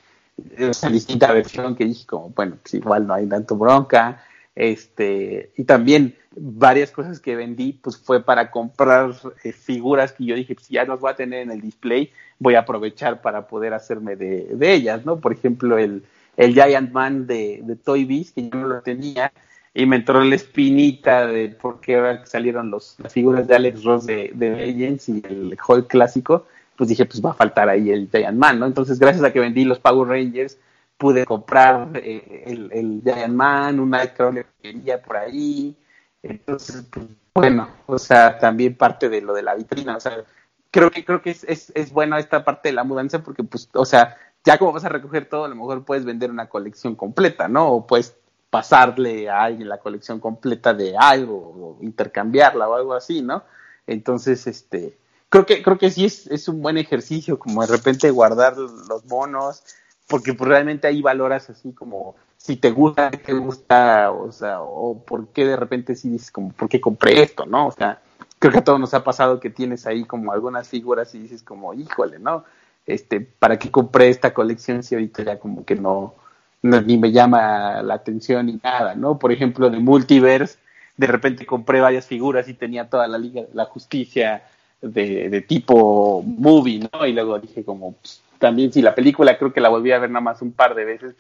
esa 0.58 0.90
distinta 0.90 1.32
versión 1.32 1.74
que 1.74 1.86
dije 1.86 2.04
como, 2.06 2.28
bueno, 2.28 2.58
pues 2.60 2.74
igual 2.74 3.06
no 3.06 3.14
hay 3.14 3.26
tanto 3.26 3.56
bronca, 3.56 4.22
este, 4.54 5.50
y 5.56 5.64
también 5.64 6.14
varias 6.36 6.90
cosas 6.90 7.20
que 7.20 7.36
vendí, 7.36 7.72
pues 7.72 7.96
fue 7.96 8.22
para 8.22 8.50
comprar 8.50 9.14
eh, 9.44 9.52
figuras 9.52 10.12
que 10.12 10.26
yo 10.26 10.34
dije, 10.34 10.54
pues 10.54 10.68
ya 10.68 10.84
las 10.84 11.00
voy 11.00 11.10
a 11.10 11.16
tener 11.16 11.40
en 11.40 11.52
el 11.52 11.62
display, 11.62 12.12
voy 12.38 12.54
a 12.54 12.60
aprovechar 12.60 13.22
para 13.22 13.46
poder 13.46 13.72
hacerme 13.72 14.14
de, 14.14 14.44
de 14.52 14.74
ellas, 14.74 15.06
¿no? 15.06 15.18
Por 15.18 15.32
ejemplo, 15.32 15.78
el, 15.78 16.04
el 16.38 16.54
Giant 16.54 16.92
Man 16.92 17.26
de, 17.26 17.60
de 17.64 17.76
Toy 17.76 18.04
Biz, 18.04 18.32
que 18.32 18.48
yo 18.48 18.58
no 18.58 18.68
lo 18.68 18.80
tenía, 18.80 19.32
y 19.74 19.86
me 19.86 19.96
entró 19.96 20.22
la 20.22 20.36
espinita 20.36 21.26
de 21.26 21.48
por 21.48 21.80
qué 21.80 22.20
salieron 22.24 22.70
los, 22.70 22.94
las 22.98 23.12
figuras 23.12 23.46
de 23.48 23.56
Alex 23.56 23.82
Ross 23.82 24.06
de, 24.06 24.30
de 24.34 24.50
Legends 24.50 25.08
y 25.08 25.22
el 25.28 25.58
Hulk 25.66 25.88
clásico, 25.88 26.46
pues 26.76 26.88
dije, 26.88 27.04
pues 27.06 27.20
va 27.22 27.32
a 27.32 27.34
faltar 27.34 27.68
ahí 27.68 27.90
el 27.90 28.08
Giant 28.08 28.38
Man, 28.38 28.60
¿no? 28.60 28.66
Entonces, 28.66 29.00
gracias 29.00 29.24
a 29.24 29.32
que 29.32 29.40
vendí 29.40 29.64
los 29.64 29.80
Power 29.80 30.08
Rangers, 30.08 30.56
pude 30.96 31.24
comprar 31.24 31.90
eh, 31.96 32.44
el, 32.46 32.70
el, 32.72 33.02
Giant 33.02 33.34
Man, 33.34 33.80
un 33.80 33.90
Nightcrawler 33.90 34.46
que 34.62 34.72
quería 34.72 35.02
por 35.02 35.16
ahí. 35.16 35.76
Entonces, 36.22 36.84
pues, 36.88 37.06
bueno, 37.34 37.68
o 37.86 37.98
sea, 37.98 38.38
también 38.38 38.76
parte 38.76 39.08
de 39.08 39.20
lo 39.22 39.34
de 39.34 39.42
la 39.42 39.56
vitrina, 39.56 39.96
o 39.96 40.00
sea, 40.00 40.24
creo 40.70 40.90
que 40.90 41.04
creo 41.04 41.20
que 41.20 41.30
es, 41.30 41.44
es, 41.44 41.72
es 41.74 41.92
bueno 41.92 42.16
esta 42.16 42.44
parte 42.44 42.68
de 42.68 42.74
la 42.74 42.84
mudanza 42.84 43.24
porque, 43.24 43.42
pues, 43.42 43.68
o 43.72 43.84
sea, 43.84 44.16
ya 44.48 44.56
como 44.56 44.72
vas 44.72 44.86
a 44.86 44.88
recoger 44.88 45.28
todo, 45.28 45.44
a 45.44 45.48
lo 45.48 45.54
mejor 45.54 45.84
puedes 45.84 46.06
vender 46.06 46.30
una 46.30 46.48
colección 46.48 46.94
completa, 46.94 47.48
¿no? 47.48 47.68
O 47.68 47.86
puedes 47.86 48.16
pasarle 48.48 49.28
a 49.28 49.42
alguien 49.42 49.68
la 49.68 49.76
colección 49.76 50.20
completa 50.20 50.72
de 50.72 50.96
algo, 50.96 51.36
o 51.36 51.84
intercambiarla 51.84 52.66
o 52.66 52.74
algo 52.74 52.94
así, 52.94 53.20
¿no? 53.20 53.42
Entonces, 53.86 54.46
este, 54.46 54.96
creo 55.28 55.44
que, 55.44 55.62
creo 55.62 55.76
que 55.76 55.90
sí 55.90 56.06
es, 56.06 56.28
es 56.28 56.48
un 56.48 56.62
buen 56.62 56.78
ejercicio, 56.78 57.38
como 57.38 57.60
de 57.60 57.76
repente 57.76 58.10
guardar 58.10 58.56
los 58.56 59.04
monos, 59.04 59.64
porque 60.06 60.32
pues, 60.32 60.48
realmente 60.48 60.86
ahí 60.86 61.02
valoras 61.02 61.50
así 61.50 61.72
como 61.74 62.16
si 62.38 62.56
te 62.56 62.70
gusta, 62.70 63.10
te 63.10 63.34
gusta, 63.34 64.10
o 64.12 64.32
sea, 64.32 64.62
o 64.62 65.04
por 65.04 65.28
qué 65.28 65.44
de 65.44 65.56
repente 65.56 65.94
sí 65.94 66.08
dices 66.08 66.30
como, 66.30 66.52
¿por 66.52 66.70
qué 66.70 66.80
compré 66.80 67.20
esto, 67.20 67.44
no? 67.44 67.66
O 67.66 67.72
sea, 67.72 68.00
creo 68.38 68.50
que 68.50 68.60
a 68.60 68.64
todos 68.64 68.80
nos 68.80 68.94
ha 68.94 69.04
pasado 69.04 69.40
que 69.40 69.50
tienes 69.50 69.86
ahí 69.86 70.06
como 70.06 70.32
algunas 70.32 70.68
figuras 70.68 71.14
y 71.14 71.18
dices 71.18 71.42
como, 71.42 71.74
híjole, 71.74 72.18
¿no? 72.18 72.44
Este, 72.88 73.20
¿para 73.20 73.58
qué 73.58 73.70
compré 73.70 74.08
esta 74.08 74.32
colección 74.34 74.82
si 74.82 74.94
ahorita 74.94 75.22
ya 75.22 75.38
como 75.38 75.64
que 75.64 75.76
no, 75.76 76.14
ni 76.62 76.96
me 76.98 77.12
llama 77.12 77.82
la 77.82 77.94
atención 77.94 78.46
ni 78.46 78.58
nada, 78.62 78.94
¿no? 78.94 79.18
Por 79.18 79.30
ejemplo, 79.30 79.70
de 79.70 79.78
Multiverse, 79.78 80.58
de 80.96 81.06
repente 81.06 81.46
compré 81.46 81.80
varias 81.80 82.06
figuras 82.06 82.48
y 82.48 82.54
tenía 82.54 82.88
toda 82.88 83.06
la 83.06 83.18
Liga 83.18 83.42
de 83.42 83.48
la 83.52 83.66
Justicia 83.66 84.42
de, 84.80 85.28
de 85.28 85.40
tipo 85.42 86.22
movie, 86.22 86.88
¿no? 86.92 87.06
Y 87.06 87.12
luego 87.12 87.38
dije 87.38 87.62
como, 87.62 87.92
pues, 87.92 88.22
también 88.38 88.72
si 88.72 88.80
la 88.80 88.94
película 88.94 89.36
creo 89.36 89.52
que 89.52 89.60
la 89.60 89.68
volví 89.68 89.92
a 89.92 89.98
ver 89.98 90.10
nada 90.10 90.22
más 90.22 90.40
un 90.40 90.52
par 90.52 90.74
de 90.74 90.84
veces, 90.84 91.14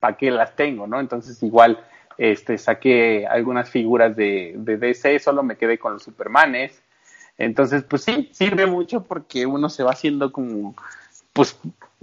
¿para 0.00 0.16
qué 0.16 0.30
las 0.30 0.54
tengo, 0.54 0.86
no? 0.86 1.00
Entonces 1.00 1.42
igual 1.42 1.80
este 2.18 2.58
saqué 2.58 3.26
algunas 3.26 3.70
figuras 3.70 4.14
de, 4.14 4.54
de 4.56 4.76
DC, 4.76 5.18
solo 5.20 5.42
me 5.42 5.56
quedé 5.56 5.78
con 5.78 5.94
los 5.94 6.02
Supermanes. 6.02 6.82
Entonces, 7.38 7.82
pues 7.82 8.02
sí, 8.02 8.28
sirve 8.32 8.66
mucho 8.66 9.02
porque 9.02 9.46
uno 9.46 9.68
se 9.68 9.82
va 9.82 9.90
haciendo 9.90 10.30
como 10.30 10.76
pues 11.34 11.58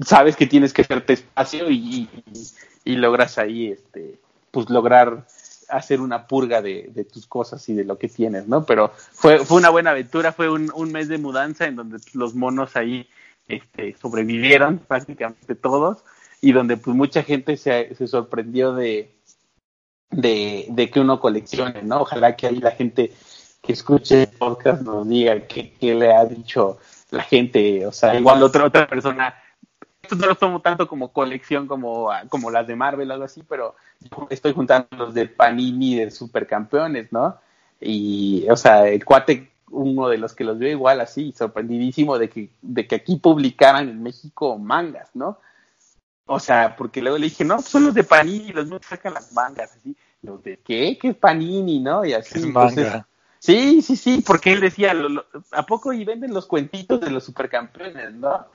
sabes 0.06 0.36
que 0.36 0.46
tienes 0.46 0.74
que 0.74 0.84
hacerte 0.84 1.14
espacio 1.14 1.72
y, 1.72 2.08
logras 2.86 3.38
ahí, 3.38 3.72
este, 3.72 4.20
pues 4.52 4.70
lograr 4.70 5.26
hacer 5.70 6.02
una 6.02 6.28
purga 6.28 6.62
de, 6.62 7.08
tus 7.12 7.26
cosas 7.26 7.68
y 7.70 7.74
de 7.74 7.86
lo 7.86 7.98
que 7.98 8.10
tienes, 8.10 8.48
¿no? 8.48 8.66
Pero 8.66 8.92
fue, 9.14 9.40
fue 9.46 9.58
una 9.58 9.70
buena 9.70 9.92
aventura, 9.92 10.34
fue 10.34 10.50
un, 10.50 10.92
mes 10.92 11.08
de 11.08 11.18
mudanza 11.18 11.66
en 11.66 11.78
donde 11.78 11.98
los 12.14 12.36
monos 12.36 12.76
ahí 12.76 13.08
este, 13.48 13.96
sobrevivieron 14.00 14.80
prácticamente 14.80 15.56
todos 15.56 16.04
y 16.42 16.52
donde 16.52 16.76
pues 16.76 16.96
mucha 16.96 17.24
gente 17.24 17.56
se, 17.56 17.96
sorprendió 18.08 18.74
de, 18.74 19.16
de, 20.10 20.66
de, 20.70 20.90
que 20.90 21.00
uno 21.00 21.22
coleccione, 21.22 21.84
¿no? 21.84 22.02
Ojalá 22.02 22.36
que 22.36 22.48
ahí 22.48 22.58
la 22.58 22.72
gente 22.72 23.14
que 23.62 23.72
escuche 23.72 24.24
el 24.24 24.30
podcast 24.30 24.82
nos 24.82 25.08
diga 25.08 25.48
qué, 25.48 25.74
qué 25.80 25.96
le 25.96 26.14
ha 26.14 26.26
dicho 26.26 26.80
la 27.12 27.24
gente, 27.24 27.86
o 27.86 27.92
sea, 27.92 28.16
igual 28.18 28.42
otra, 28.42 28.66
otra 28.66 28.88
persona, 28.88 29.36
esto 30.02 30.16
no 30.16 30.28
lo 30.28 30.36
tomo 30.36 30.62
tanto 30.62 30.88
como 30.88 31.12
colección 31.12 31.68
como, 31.68 32.10
como 32.30 32.50
las 32.50 32.66
de 32.66 32.76
Marvel 32.76 33.12
o 33.12 33.14
algo 33.14 33.26
así, 33.26 33.44
pero 33.48 33.76
estoy 34.30 34.54
juntando 34.54 34.88
los 34.98 35.14
de 35.14 35.28
Panini 35.28 35.96
de 35.96 36.10
Supercampeones, 36.10 37.12
¿no? 37.12 37.38
Y, 37.80 38.48
o 38.50 38.56
sea, 38.56 38.88
el 38.88 39.04
cuate, 39.04 39.52
uno 39.70 40.08
de 40.08 40.18
los 40.18 40.34
que 40.34 40.44
los 40.44 40.58
veo 40.58 40.70
igual 40.70 41.02
así, 41.02 41.34
sorprendidísimo 41.38 42.18
de 42.18 42.30
que, 42.30 42.50
de 42.62 42.88
que 42.88 42.96
aquí 42.96 43.18
publicaran 43.18 43.90
en 43.90 44.02
México 44.02 44.58
mangas, 44.58 45.10
¿no? 45.14 45.38
O 46.26 46.40
sea, 46.40 46.76
porque 46.78 47.02
luego 47.02 47.18
le 47.18 47.26
dije, 47.26 47.44
no, 47.44 47.62
son 47.62 47.86
los 47.86 47.94
de 47.94 48.06
Panini, 48.06 48.54
los 48.54 48.68
míos 48.68 48.82
sacan 48.88 49.14
las 49.14 49.34
mangas, 49.34 49.76
así, 49.76 49.96
los 50.22 50.42
de 50.44 50.58
qué, 50.60 50.98
qué 51.00 51.10
es 51.10 51.16
Panini, 51.16 51.80
¿no? 51.80 52.06
Y 52.06 52.14
así, 52.14 52.42
entonces, 52.42 52.88
Sí, 53.42 53.82
sí, 53.82 53.96
sí, 53.96 54.24
porque 54.24 54.54
él 54.54 54.60
decía, 54.60 54.94
¿a 55.52 55.66
poco 55.66 55.92
y 55.94 56.06
venden 56.06 56.32
los 56.32 56.46
cuentitos 56.46 57.02
de 57.02 57.10
los 57.10 57.24
supercampeones, 57.24 58.14
no? 58.14 58.36
O 58.36 58.46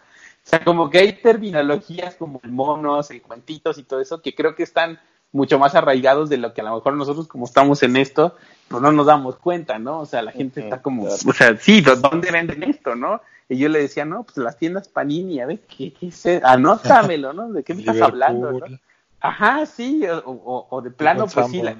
sea, 0.44 0.62
como 0.62 0.88
que 0.88 0.98
hay 0.98 1.12
terminologías 1.14 2.14
como 2.14 2.40
monos, 2.44 3.10
y 3.10 3.18
cuentitos 3.18 3.78
y 3.78 3.82
todo 3.82 4.00
eso 4.00 4.22
que 4.22 4.32
creo 4.32 4.54
que 4.54 4.62
están 4.62 5.00
mucho 5.32 5.58
más 5.58 5.74
arraigados 5.74 6.28
de 6.28 6.36
lo 6.36 6.54
que 6.54 6.60
a 6.60 6.64
lo 6.64 6.76
mejor 6.76 6.94
nosotros 6.94 7.26
como 7.26 7.46
estamos 7.46 7.82
en 7.82 7.96
esto, 7.96 8.36
pues 8.68 8.80
no 8.80 8.92
nos 8.92 9.06
damos 9.06 9.34
cuenta, 9.38 9.80
¿no? 9.80 9.98
O 9.98 10.06
sea, 10.06 10.22
la 10.22 10.30
gente 10.30 10.60
está 10.60 10.80
como, 10.80 11.02
o 11.02 11.32
sea, 11.32 11.56
sí, 11.56 11.80
¿dónde 11.80 12.30
venden 12.30 12.62
esto, 12.62 12.94
no? 12.94 13.20
Y 13.48 13.58
yo 13.58 13.68
le 13.68 13.80
decía, 13.80 14.04
no, 14.04 14.22
pues 14.22 14.36
las 14.36 14.56
tiendas 14.56 14.86
Panini, 14.86 15.40
a 15.40 15.46
ver, 15.46 15.62
¿qué, 15.66 15.92
qué 15.94 16.06
es? 16.06 16.26
Anótamelo, 16.44 17.32
¿no? 17.32 17.52
¿De 17.52 17.64
qué 17.64 17.74
me 17.74 17.80
estás 17.80 18.00
hablando? 18.00 18.52
¿no? 18.52 18.66
Ajá, 19.18 19.66
sí, 19.66 20.06
o, 20.06 20.68
o, 20.70 20.80
de 20.80 20.92
plano, 20.92 21.26
pues 21.26 21.50
sí, 21.50 21.60
la, 21.60 21.76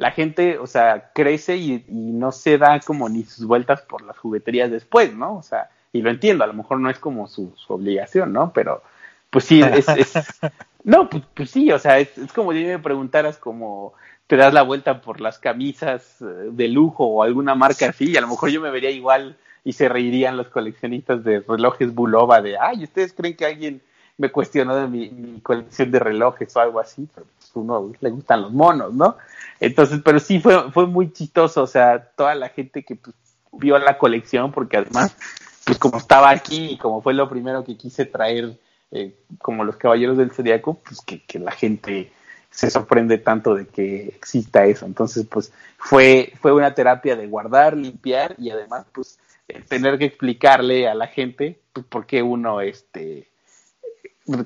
la 0.00 0.12
gente, 0.12 0.58
o 0.58 0.66
sea, 0.66 1.10
crece 1.14 1.58
y, 1.58 1.84
no 1.88 2.32
se 2.32 2.56
da 2.56 2.80
como 2.80 3.10
ni 3.10 3.24
sus 3.24 3.44
vueltas 3.44 3.82
por 3.82 4.00
las 4.00 4.16
jugueterías 4.16 4.70
después, 4.70 5.14
¿no? 5.14 5.36
O 5.36 5.42
sea, 5.42 5.68
y 5.92 6.00
lo 6.00 6.08
entiendo, 6.08 6.42
a 6.42 6.46
lo 6.46 6.54
mejor 6.54 6.80
no 6.80 6.88
es 6.88 6.98
como 6.98 7.28
su, 7.28 7.54
obligación, 7.68 8.32
¿no? 8.32 8.50
Pero, 8.54 8.82
pues 9.28 9.44
sí, 9.44 9.60
es, 9.60 9.86
es 9.88 10.14
no, 10.84 11.10
pues, 11.10 11.24
pues, 11.34 11.50
sí, 11.50 11.70
o 11.70 11.78
sea, 11.78 11.98
es, 11.98 12.16
es 12.16 12.32
como 12.32 12.54
si 12.54 12.64
me 12.64 12.78
preguntaras 12.78 13.36
como 13.36 13.92
te 14.26 14.36
das 14.36 14.54
la 14.54 14.62
vuelta 14.62 15.02
por 15.02 15.20
las 15.20 15.38
camisas 15.38 16.22
eh, 16.22 16.24
de 16.50 16.68
lujo 16.68 17.04
o 17.04 17.22
alguna 17.22 17.54
marca 17.54 17.90
así, 17.90 18.12
y 18.12 18.16
a 18.16 18.22
lo 18.22 18.28
mejor 18.28 18.48
yo 18.48 18.62
me 18.62 18.70
vería 18.70 18.90
igual 18.90 19.36
y 19.64 19.74
se 19.74 19.90
reirían 19.90 20.38
los 20.38 20.48
coleccionistas 20.48 21.22
de 21.24 21.40
relojes 21.40 21.94
Bulova 21.94 22.40
de, 22.40 22.56
ay, 22.58 22.84
¿ustedes 22.84 23.12
creen 23.12 23.36
que 23.36 23.44
alguien 23.44 23.82
me 24.16 24.32
cuestionó 24.32 24.76
de 24.76 24.88
mi, 24.88 25.40
colección 25.42 25.90
de 25.90 25.98
relojes 25.98 26.56
o 26.56 26.60
algo 26.60 26.80
así? 26.80 27.06
Pero 27.14 27.26
uno 27.54 27.92
le 28.00 28.10
gustan 28.10 28.42
los 28.42 28.52
monos, 28.52 28.92
¿no? 28.94 29.16
Entonces, 29.58 30.00
pero 30.04 30.18
sí 30.18 30.40
fue, 30.40 30.70
fue 30.72 30.86
muy 30.86 31.12
chistoso, 31.12 31.62
o 31.62 31.66
sea, 31.66 32.02
toda 32.16 32.34
la 32.34 32.48
gente 32.48 32.82
que 32.82 32.96
pues, 32.96 33.14
vio 33.52 33.78
la 33.78 33.98
colección, 33.98 34.52
porque 34.52 34.76
además 34.76 35.16
pues 35.64 35.78
como 35.78 35.98
estaba 35.98 36.30
aquí 36.30 36.70
y 36.72 36.78
como 36.78 37.00
fue 37.00 37.14
lo 37.14 37.28
primero 37.28 37.62
que 37.64 37.76
quise 37.76 38.04
traer 38.04 38.58
eh, 38.90 39.14
como 39.38 39.64
los 39.64 39.76
caballeros 39.76 40.16
del 40.16 40.32
zodiaco, 40.32 40.74
pues 40.74 41.00
que, 41.00 41.22
que, 41.22 41.38
la 41.38 41.52
gente 41.52 42.12
se 42.50 42.70
sorprende 42.70 43.18
tanto 43.18 43.54
de 43.54 43.66
que 43.66 44.08
exista 44.08 44.64
eso. 44.64 44.84
Entonces, 44.84 45.26
pues 45.30 45.52
fue, 45.78 46.32
fue 46.40 46.52
una 46.52 46.74
terapia 46.74 47.14
de 47.14 47.28
guardar, 47.28 47.76
limpiar 47.76 48.34
y 48.38 48.50
además, 48.50 48.86
pues 48.92 49.20
eh, 49.46 49.62
tener 49.68 49.98
que 49.98 50.06
explicarle 50.06 50.88
a 50.88 50.94
la 50.94 51.06
gente 51.06 51.60
pues, 51.72 51.86
por 51.86 52.06
qué 52.06 52.22
uno 52.22 52.60
este 52.60 53.28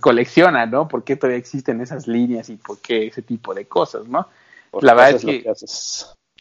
colecciona, 0.00 0.66
¿no? 0.66 0.88
¿Por 0.88 1.04
qué 1.04 1.16
todavía 1.16 1.38
existen 1.38 1.80
esas 1.80 2.06
líneas 2.06 2.48
y 2.48 2.56
por 2.56 2.78
qué 2.78 3.06
ese 3.06 3.22
tipo 3.22 3.54
de 3.54 3.66
cosas, 3.66 4.06
¿no? 4.08 4.28
la 4.80 4.94
verdad 4.94 5.16
es 5.16 5.24
que... 5.24 5.44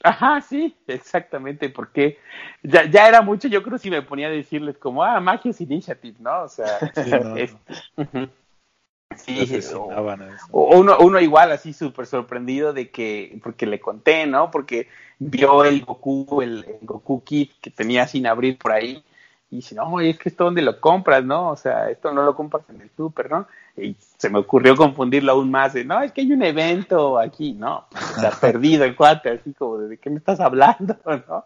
Ajá, 0.05 0.41
sí, 0.41 0.75
exactamente, 0.85 1.69
porque 1.69 2.17
ya, 2.61 2.83
ya 2.89 3.07
era 3.07 3.21
mucho, 3.21 3.47
yo 3.47 3.63
creo 3.63 3.77
si 3.77 3.89
me 3.89 4.01
ponía 4.01 4.27
a 4.27 4.31
decirles 4.31 4.77
como, 4.77 5.01
ah, 5.01 5.21
Magios 5.21 5.61
Initiative, 5.61 6.17
¿no? 6.19 6.43
O 6.43 6.49
sea, 6.49 6.77
sí, 9.15 9.55
este, 9.55 9.75
o, 9.75 10.77
uno, 10.77 10.97
uno 10.99 11.19
igual 11.21 11.53
así 11.53 11.71
súper 11.71 12.05
sorprendido 12.05 12.73
de 12.73 12.89
que, 12.89 13.39
porque 13.41 13.65
le 13.65 13.79
conté, 13.79 14.25
¿no? 14.25 14.51
Porque 14.51 14.89
vio 15.19 15.63
el 15.63 15.85
Goku, 15.85 16.41
el, 16.41 16.65
el 16.67 16.79
Goku 16.85 17.23
Kit 17.23 17.53
que 17.61 17.69
tenía 17.69 18.05
sin 18.05 18.27
abrir 18.27 18.57
por 18.57 18.73
ahí, 18.73 19.05
y 19.53 19.57
dice, 19.57 19.75
no, 19.75 19.99
es 19.99 20.17
que 20.17 20.29
esto 20.29 20.45
donde 20.45 20.63
lo 20.63 20.81
compras, 20.81 21.23
¿no? 21.23 21.51
O 21.51 21.55
sea, 21.55 21.87
esto 21.91 22.11
no 22.11 22.23
lo 22.23 22.35
compras 22.35 22.63
en 22.69 22.81
el 22.81 22.89
super, 22.97 23.29
¿no? 23.29 23.47
Y 23.77 23.95
se 24.17 24.31
me 24.31 24.39
ocurrió 24.39 24.75
confundirlo 24.75 25.33
aún 25.33 25.51
más 25.51 25.75
no, 25.85 26.01
es 26.01 26.11
que 26.11 26.21
hay 26.21 26.31
un 26.31 26.41
evento 26.41 27.19
aquí, 27.19 27.53
¿no? 27.53 27.85
Perdido 28.41 28.83
el 28.83 28.95
cuate, 28.95 29.29
así 29.29 29.53
como, 29.53 29.77
¿de 29.77 29.97
qué 29.97 30.09
me 30.09 30.17
estás 30.17 30.39
hablando, 30.39 30.97
no? 31.29 31.45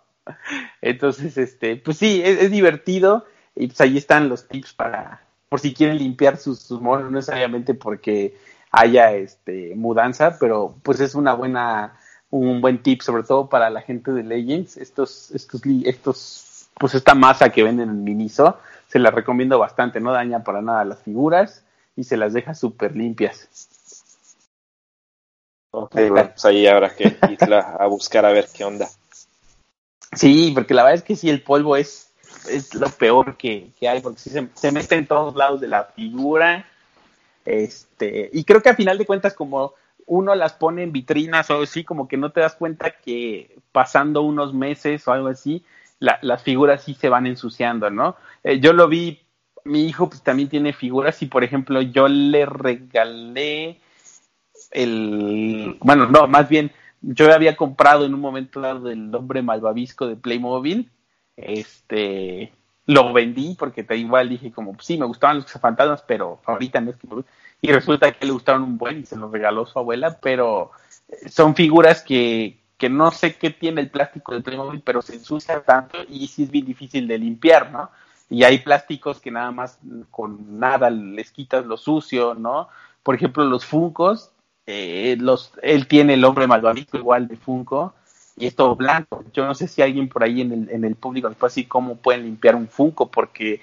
Entonces, 0.82 1.38
este, 1.38 1.76
pues 1.76 1.98
sí, 1.98 2.22
es, 2.24 2.50
divertido 2.50 3.26
y 3.54 3.68
pues 3.68 3.82
ahí 3.82 3.98
están 3.98 4.30
los 4.30 4.48
tips 4.48 4.74
para, 4.74 5.22
por 5.50 5.60
si 5.60 5.74
quieren 5.74 5.98
limpiar 5.98 6.38
sus, 6.38 6.60
sus 6.60 6.80
monos, 6.80 7.06
no 7.06 7.12
necesariamente 7.12 7.74
porque 7.74 8.38
haya, 8.72 9.12
este, 9.12 9.74
mudanza, 9.76 10.38
pero 10.40 10.76
pues 10.82 11.02
es 11.02 11.14
una 11.14 11.34
buena, 11.34 11.98
un 12.30 12.62
buen 12.62 12.82
tip, 12.82 13.02
sobre 13.02 13.24
todo 13.24 13.50
para 13.50 13.70
la 13.70 13.82
gente 13.82 14.12
de 14.14 14.24
Legends, 14.24 14.78
estos, 14.78 15.32
estos, 15.32 15.62
estos 15.84 16.47
pues 16.80 16.96
esta 16.96 17.16
masa 17.16 17.50
que 17.50 17.64
venden 17.64 17.90
en 17.90 18.04
Miniso, 18.04 18.60
se 18.88 19.00
la 19.00 19.12
recomiendo 19.12 19.60
bastante, 19.60 20.00
no 20.00 20.12
daña 20.12 20.44
para 20.44 20.62
nada 20.62 20.86
las 20.86 21.02
figuras 21.02 21.64
y 21.96 22.04
se 22.04 22.18
las 22.18 22.34
deja 22.34 22.54
súper 22.54 22.96
limpias. 22.96 23.50
Ok, 25.72 25.94
bueno, 25.94 26.30
pues 26.30 26.46
ahí 26.46 26.66
habrá 26.68 26.96
que 26.96 27.18
irla 27.30 27.76
a 27.80 27.88
buscar 27.88 28.26
a 28.26 28.32
ver 28.32 28.48
qué 28.54 28.64
onda. 28.64 28.88
Sí, 30.14 30.52
porque 30.54 30.74
la 30.74 30.84
verdad 30.84 31.00
es 31.00 31.04
que 31.04 31.16
sí, 31.16 31.30
el 31.30 31.44
polvo 31.44 31.76
es, 31.76 32.12
es 32.50 32.74
lo 32.74 32.90
peor 32.90 33.38
que, 33.38 33.74
hay, 33.82 34.00
porque 34.02 34.20
sí 34.20 34.30
se, 34.30 34.48
se, 34.54 34.72
mete 34.72 34.96
en 34.96 35.06
todos 35.06 35.36
lados 35.36 35.60
de 35.60 35.68
la 35.68 35.84
figura. 35.84 36.66
Este, 37.46 38.30
y 38.34 38.44
creo 38.44 38.62
que 38.62 38.70
a 38.70 38.76
final 38.76 38.98
de 38.98 39.06
cuentas, 39.06 39.34
como 39.34 39.74
uno 40.06 40.34
las 40.34 40.54
pone 40.54 40.84
en 40.84 40.94
vitrinas 40.94 41.50
o 41.50 41.62
así, 41.62 41.84
como 41.84 42.08
que 42.08 42.18
no 42.18 42.32
te 42.32 42.40
das 42.40 42.56
cuenta 42.56 42.92
que 42.92 43.60
pasando 43.72 44.22
unos 44.22 44.54
meses 44.54 45.06
o 45.08 45.12
algo 45.12 45.28
así, 45.28 45.64
las 46.00 46.44
figuras 46.44 46.84
sí 46.84 46.94
se 46.94 47.10
van 47.10 47.26
ensuciando, 47.26 47.90
¿no? 47.90 48.16
Eh, 48.44 48.60
yo 48.60 48.74
lo 48.74 48.88
vi, 48.88 49.22
mi 49.64 49.86
hijo 49.86 50.10
pues 50.10 50.22
también 50.22 50.50
tiene 50.50 50.74
figuras 50.74 51.22
y 51.22 51.26
por 51.26 51.44
ejemplo 51.44 51.82
yo 51.82 52.08
le 52.08 52.46
regalé 52.46 53.80
el, 54.72 55.78
bueno, 55.82 56.08
no, 56.08 56.28
más 56.28 56.50
bien 56.50 56.72
yo 57.02 57.34
había 57.34 57.56
comprado 57.56 58.06
en 58.06 58.14
un 58.14 58.20
momento 58.20 58.62
dado 58.62 58.88
del 58.88 59.14
hombre 59.14 59.42
malvavisco 59.42 60.08
de 60.08 60.16
Playmobil, 60.16 60.92
este, 61.36 62.52
lo 62.86 63.14
vendí 63.14 63.56
porque 63.58 63.84
te 63.84 63.98
igual 63.98 64.30
dije 64.30 64.52
como, 64.52 64.74
pues 64.74 64.88
sí, 64.88 64.98
me 64.98 65.06
gustaban 65.06 65.38
los 65.38 65.52
fantasmas, 65.52 66.04
pero 66.08 66.40
ahorita 66.46 66.82
no 66.82 66.92
es 66.92 66.98
que 66.98 67.08
me 67.08 67.24
Y 67.62 67.72
resulta 67.72 68.12
que 68.12 68.26
le 68.26 68.32
gustaron 68.32 68.64
un 68.64 68.78
buen 68.78 69.00
y 69.00 69.06
se 69.06 69.16
los 69.16 69.32
regaló 69.32 69.66
su 69.66 69.78
abuela, 69.78 70.20
pero 70.20 70.72
son 71.28 71.56
figuras 71.56 72.02
que, 72.02 72.60
que 72.78 72.90
no 72.90 73.12
sé 73.12 73.36
qué 73.36 73.50
tiene 73.50 73.82
el 73.82 73.90
plástico 73.90 74.34
del 74.34 74.44
Playmobil, 74.44 74.82
pero 74.82 75.02
se 75.02 75.16
ensucia 75.16 75.62
tanto 75.62 75.98
y 76.08 76.28
sí 76.28 76.44
es 76.44 76.52
bien 76.52 76.66
difícil 76.66 77.08
de 77.08 77.18
limpiar, 77.18 77.72
¿no? 77.72 77.90
Y 78.30 78.44
hay 78.44 78.60
plásticos 78.60 79.20
que 79.20 79.32
nada 79.32 79.52
más 79.52 79.80
con 80.12 80.60
nada 80.60 80.90
les 80.90 81.32
quitas 81.32 81.66
lo 81.66 81.78
sucio, 81.78 82.36
¿no? 82.36 82.68
Por 83.02 83.16
ejemplo, 83.16 83.44
los 83.46 83.66
Funcos, 83.66 84.32
eh, 84.66 85.16
los, 85.20 85.54
él 85.62 85.88
tiene 85.88 86.16
el 86.16 86.26
hombre 86.26 86.46
malvadito 86.46 86.98
igual 86.98 87.28
de 87.28 87.38
Funko 87.38 87.94
y 88.36 88.48
es 88.48 88.56
todo 88.56 88.76
blanco. 88.76 89.24
Yo 89.34 89.46
no 89.46 89.56
sé 89.56 89.68
si 89.68 89.82
alguien 89.82 90.10
por 90.10 90.24
ahí 90.24 90.42
en 90.42 90.52
el, 90.52 90.70
en 90.70 90.84
el 90.84 90.96
público 90.96 91.32
puede 91.32 91.50
decir 91.50 91.68
cómo 91.68 91.96
pueden 91.96 92.24
limpiar 92.24 92.56
un 92.56 92.68
Funko, 92.68 93.10
porque 93.10 93.62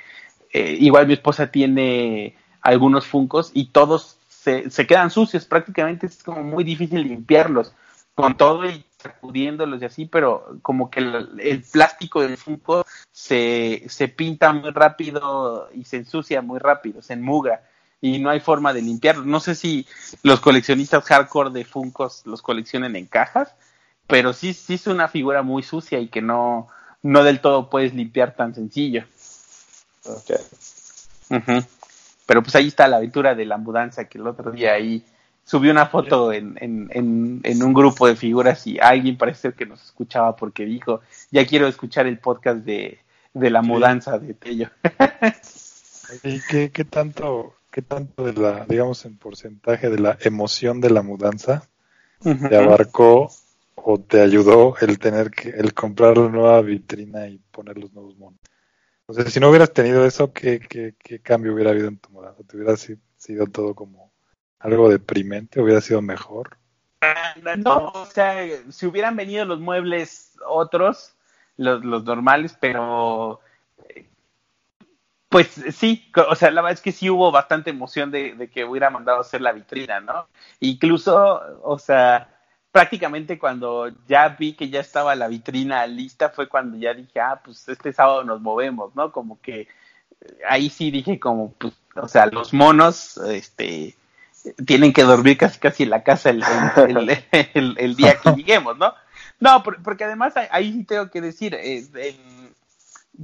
eh, 0.52 0.76
igual 0.80 1.06
mi 1.06 1.12
esposa 1.12 1.48
tiene 1.48 2.34
algunos 2.62 3.06
Funcos 3.06 3.50
y 3.54 3.66
todos 3.66 4.18
se, 4.28 4.70
se 4.70 4.86
quedan 4.86 5.10
sucios, 5.10 5.44
prácticamente 5.44 6.06
es 6.06 6.22
como 6.22 6.42
muy 6.42 6.64
difícil 6.64 7.02
limpiarlos 7.02 7.74
con 8.14 8.36
todo 8.36 8.64
y 8.64 8.84
sacudiéndolos 9.04 9.82
y 9.82 9.84
así, 9.84 10.06
pero 10.06 10.58
como 10.62 10.90
que 10.90 11.00
el, 11.00 11.62
plástico 11.70 12.22
del 12.22 12.38
Funko 12.38 12.86
se, 13.12 13.84
se 13.88 14.08
pinta 14.08 14.52
muy 14.52 14.70
rápido 14.70 15.68
y 15.74 15.84
se 15.84 15.98
ensucia 15.98 16.40
muy 16.40 16.58
rápido, 16.58 17.02
se 17.02 17.12
enmugra 17.12 17.62
y 18.00 18.18
no 18.18 18.30
hay 18.30 18.40
forma 18.40 18.72
de 18.72 18.82
limpiarlo. 18.82 19.24
No 19.24 19.40
sé 19.40 19.54
si 19.54 19.86
los 20.22 20.40
coleccionistas 20.40 21.04
hardcore 21.04 21.50
de 21.50 21.64
Funkos 21.64 22.22
los 22.24 22.40
coleccionen 22.42 22.96
en 22.96 23.06
cajas, 23.06 23.54
pero 24.06 24.32
sí, 24.32 24.54
sí 24.54 24.74
es 24.74 24.86
una 24.86 25.08
figura 25.08 25.42
muy 25.42 25.62
sucia 25.62 25.98
y 25.98 26.08
que 26.08 26.22
no, 26.22 26.68
no 27.02 27.24
del 27.24 27.40
todo 27.40 27.68
puedes 27.68 27.94
limpiar 27.94 28.34
tan 28.34 28.54
sencillo. 28.54 29.04
Okay. 30.04 30.36
Pero 32.26 32.42
pues 32.42 32.54
ahí 32.56 32.68
está 32.68 32.88
la 32.88 32.96
aventura 32.96 33.34
de 33.34 33.44
la 33.44 33.58
mudanza 33.58 34.06
que 34.06 34.18
el 34.18 34.26
otro 34.26 34.50
día 34.50 34.72
ahí 34.72 35.04
subí 35.44 35.68
una 35.68 35.86
foto 35.86 36.32
en, 36.32 36.56
en, 36.60 37.40
en, 37.42 37.62
un 37.62 37.74
grupo 37.74 38.06
de 38.06 38.16
figuras 38.16 38.66
y 38.66 38.78
alguien 38.78 39.16
parece 39.16 39.52
que 39.52 39.66
nos 39.66 39.84
escuchaba 39.84 40.34
porque 40.34 40.64
dijo, 40.64 41.02
ya 41.30 41.46
quiero 41.46 41.68
escuchar 41.68 42.06
el 42.06 42.18
podcast 42.18 42.58
de, 42.60 42.98
de 43.32 43.50
la 43.50 43.62
mudanza 43.62 44.18
de 44.18 44.34
Tello. 44.34 44.70
¿Y 46.22 46.40
qué, 46.48 46.70
qué 46.70 46.84
tanto, 46.84 47.54
qué 47.70 47.82
tanto 47.82 48.24
de 48.24 48.32
la, 48.32 48.64
digamos 48.66 49.04
en 49.04 49.18
porcentaje 49.18 49.90
de 49.90 49.98
la 49.98 50.18
emoción 50.20 50.80
de 50.80 50.90
la 50.90 51.02
mudanza 51.02 51.68
te 52.20 52.56
abarcó 52.56 53.30
o 53.74 54.00
te 54.00 54.22
ayudó 54.22 54.76
el 54.80 54.98
tener 54.98 55.30
que, 55.30 55.50
el 55.50 55.74
comprar 55.74 56.16
la 56.16 56.28
nueva 56.30 56.62
vitrina 56.62 57.28
y 57.28 57.38
poner 57.50 57.76
los 57.76 57.92
nuevos 57.92 58.16
monos? 58.16 58.40
O 59.06 59.12
sea, 59.12 59.26
si 59.26 59.38
no 59.38 59.50
hubieras 59.50 59.74
tenido 59.74 60.06
eso, 60.06 60.32
¿qué, 60.32 60.58
qué, 60.58 60.94
qué 60.98 61.20
cambio 61.20 61.52
hubiera 61.52 61.72
habido 61.72 61.88
en 61.88 61.98
tu 61.98 62.08
mudanza? 62.08 62.42
¿Te 62.44 62.56
hubiera 62.56 62.74
sido 62.76 63.46
todo 63.48 63.74
como 63.74 64.13
algo 64.64 64.88
deprimente, 64.88 65.60
hubiera 65.60 65.80
sido 65.80 66.00
mejor. 66.02 66.56
No, 67.58 67.92
o 67.94 68.06
sea, 68.06 68.46
si 68.70 68.86
hubieran 68.86 69.14
venido 69.14 69.44
los 69.44 69.60
muebles 69.60 70.36
otros, 70.46 71.14
los, 71.58 71.84
los 71.84 72.04
normales, 72.04 72.56
pero 72.58 73.40
pues 75.28 75.48
sí, 75.48 76.10
o 76.28 76.34
sea, 76.34 76.50
la 76.50 76.62
verdad 76.62 76.78
es 76.78 76.80
que 76.80 76.92
sí 76.92 77.10
hubo 77.10 77.30
bastante 77.30 77.70
emoción 77.70 78.10
de, 78.10 78.34
de, 78.34 78.48
que 78.48 78.64
hubiera 78.64 78.88
mandado 78.88 79.18
a 79.18 79.20
hacer 79.20 79.42
la 79.42 79.52
vitrina, 79.52 80.00
¿no? 80.00 80.28
Incluso, 80.60 81.42
o 81.62 81.78
sea, 81.78 82.34
prácticamente 82.72 83.38
cuando 83.38 83.90
ya 84.08 84.28
vi 84.30 84.54
que 84.54 84.70
ya 84.70 84.80
estaba 84.80 85.14
la 85.14 85.28
vitrina 85.28 85.86
lista 85.86 86.30
fue 86.30 86.48
cuando 86.48 86.78
ya 86.78 86.94
dije, 86.94 87.20
ah, 87.20 87.40
pues 87.44 87.68
este 87.68 87.92
sábado 87.92 88.24
nos 88.24 88.40
movemos, 88.40 88.94
¿no? 88.94 89.12
Como 89.12 89.40
que 89.42 89.68
ahí 90.48 90.70
sí 90.70 90.90
dije 90.90 91.20
como, 91.20 91.52
pues, 91.52 91.74
o 91.96 92.08
sea, 92.08 92.26
los 92.26 92.54
monos, 92.54 93.18
este, 93.18 93.94
tienen 94.66 94.92
que 94.92 95.02
dormir 95.02 95.38
casi 95.38 95.58
casi 95.58 95.82
en 95.84 95.90
la 95.90 96.02
casa 96.02 96.30
el, 96.30 96.42
el, 97.54 97.96
día 97.96 98.18
que 98.18 98.30
lleguemos, 98.32 98.76
¿no? 98.78 98.92
No, 99.40 99.62
porque 99.62 100.04
además 100.04 100.34
ahí 100.50 100.72
sí 100.72 100.84
tengo 100.84 101.10
que 101.10 101.20
decir, 101.20 101.54
eh, 101.54 101.84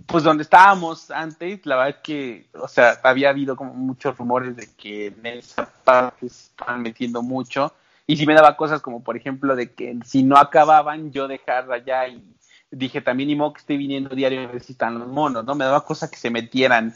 pues 0.06 0.24
donde 0.24 0.42
estábamos 0.42 1.10
antes, 1.10 1.64
la 1.66 1.76
verdad 1.76 1.96
es 1.96 2.02
que, 2.02 2.46
o 2.54 2.68
sea, 2.68 2.98
había 3.02 3.30
habido 3.30 3.56
como 3.56 3.74
muchos 3.74 4.16
rumores 4.16 4.56
de 4.56 4.68
que 4.76 5.06
en 5.06 5.26
esa 5.26 5.68
parte 5.84 6.28
se 6.28 6.44
estaban 6.50 6.82
metiendo 6.82 7.22
mucho, 7.22 7.72
y 8.06 8.16
si 8.16 8.26
me 8.26 8.34
daba 8.34 8.56
cosas 8.56 8.80
como, 8.80 9.02
por 9.02 9.16
ejemplo, 9.16 9.54
de 9.54 9.72
que 9.72 9.96
si 10.04 10.22
no 10.22 10.36
acababan, 10.36 11.12
yo 11.12 11.28
dejar 11.28 11.70
allá 11.70 12.08
y 12.08 12.24
dije 12.70 13.00
también, 13.00 13.28
ni 13.28 13.36
modo 13.36 13.52
que 13.52 13.60
estoy 13.60 13.76
viniendo 13.76 14.14
diario 14.14 14.42
a 14.42 14.46
ver 14.46 14.62
si 14.62 14.72
están 14.72 14.98
los 14.98 15.08
monos, 15.08 15.44
¿no? 15.44 15.54
Me 15.54 15.64
daba 15.64 15.84
cosas 15.84 16.10
que 16.10 16.16
se 16.16 16.30
metieran, 16.30 16.94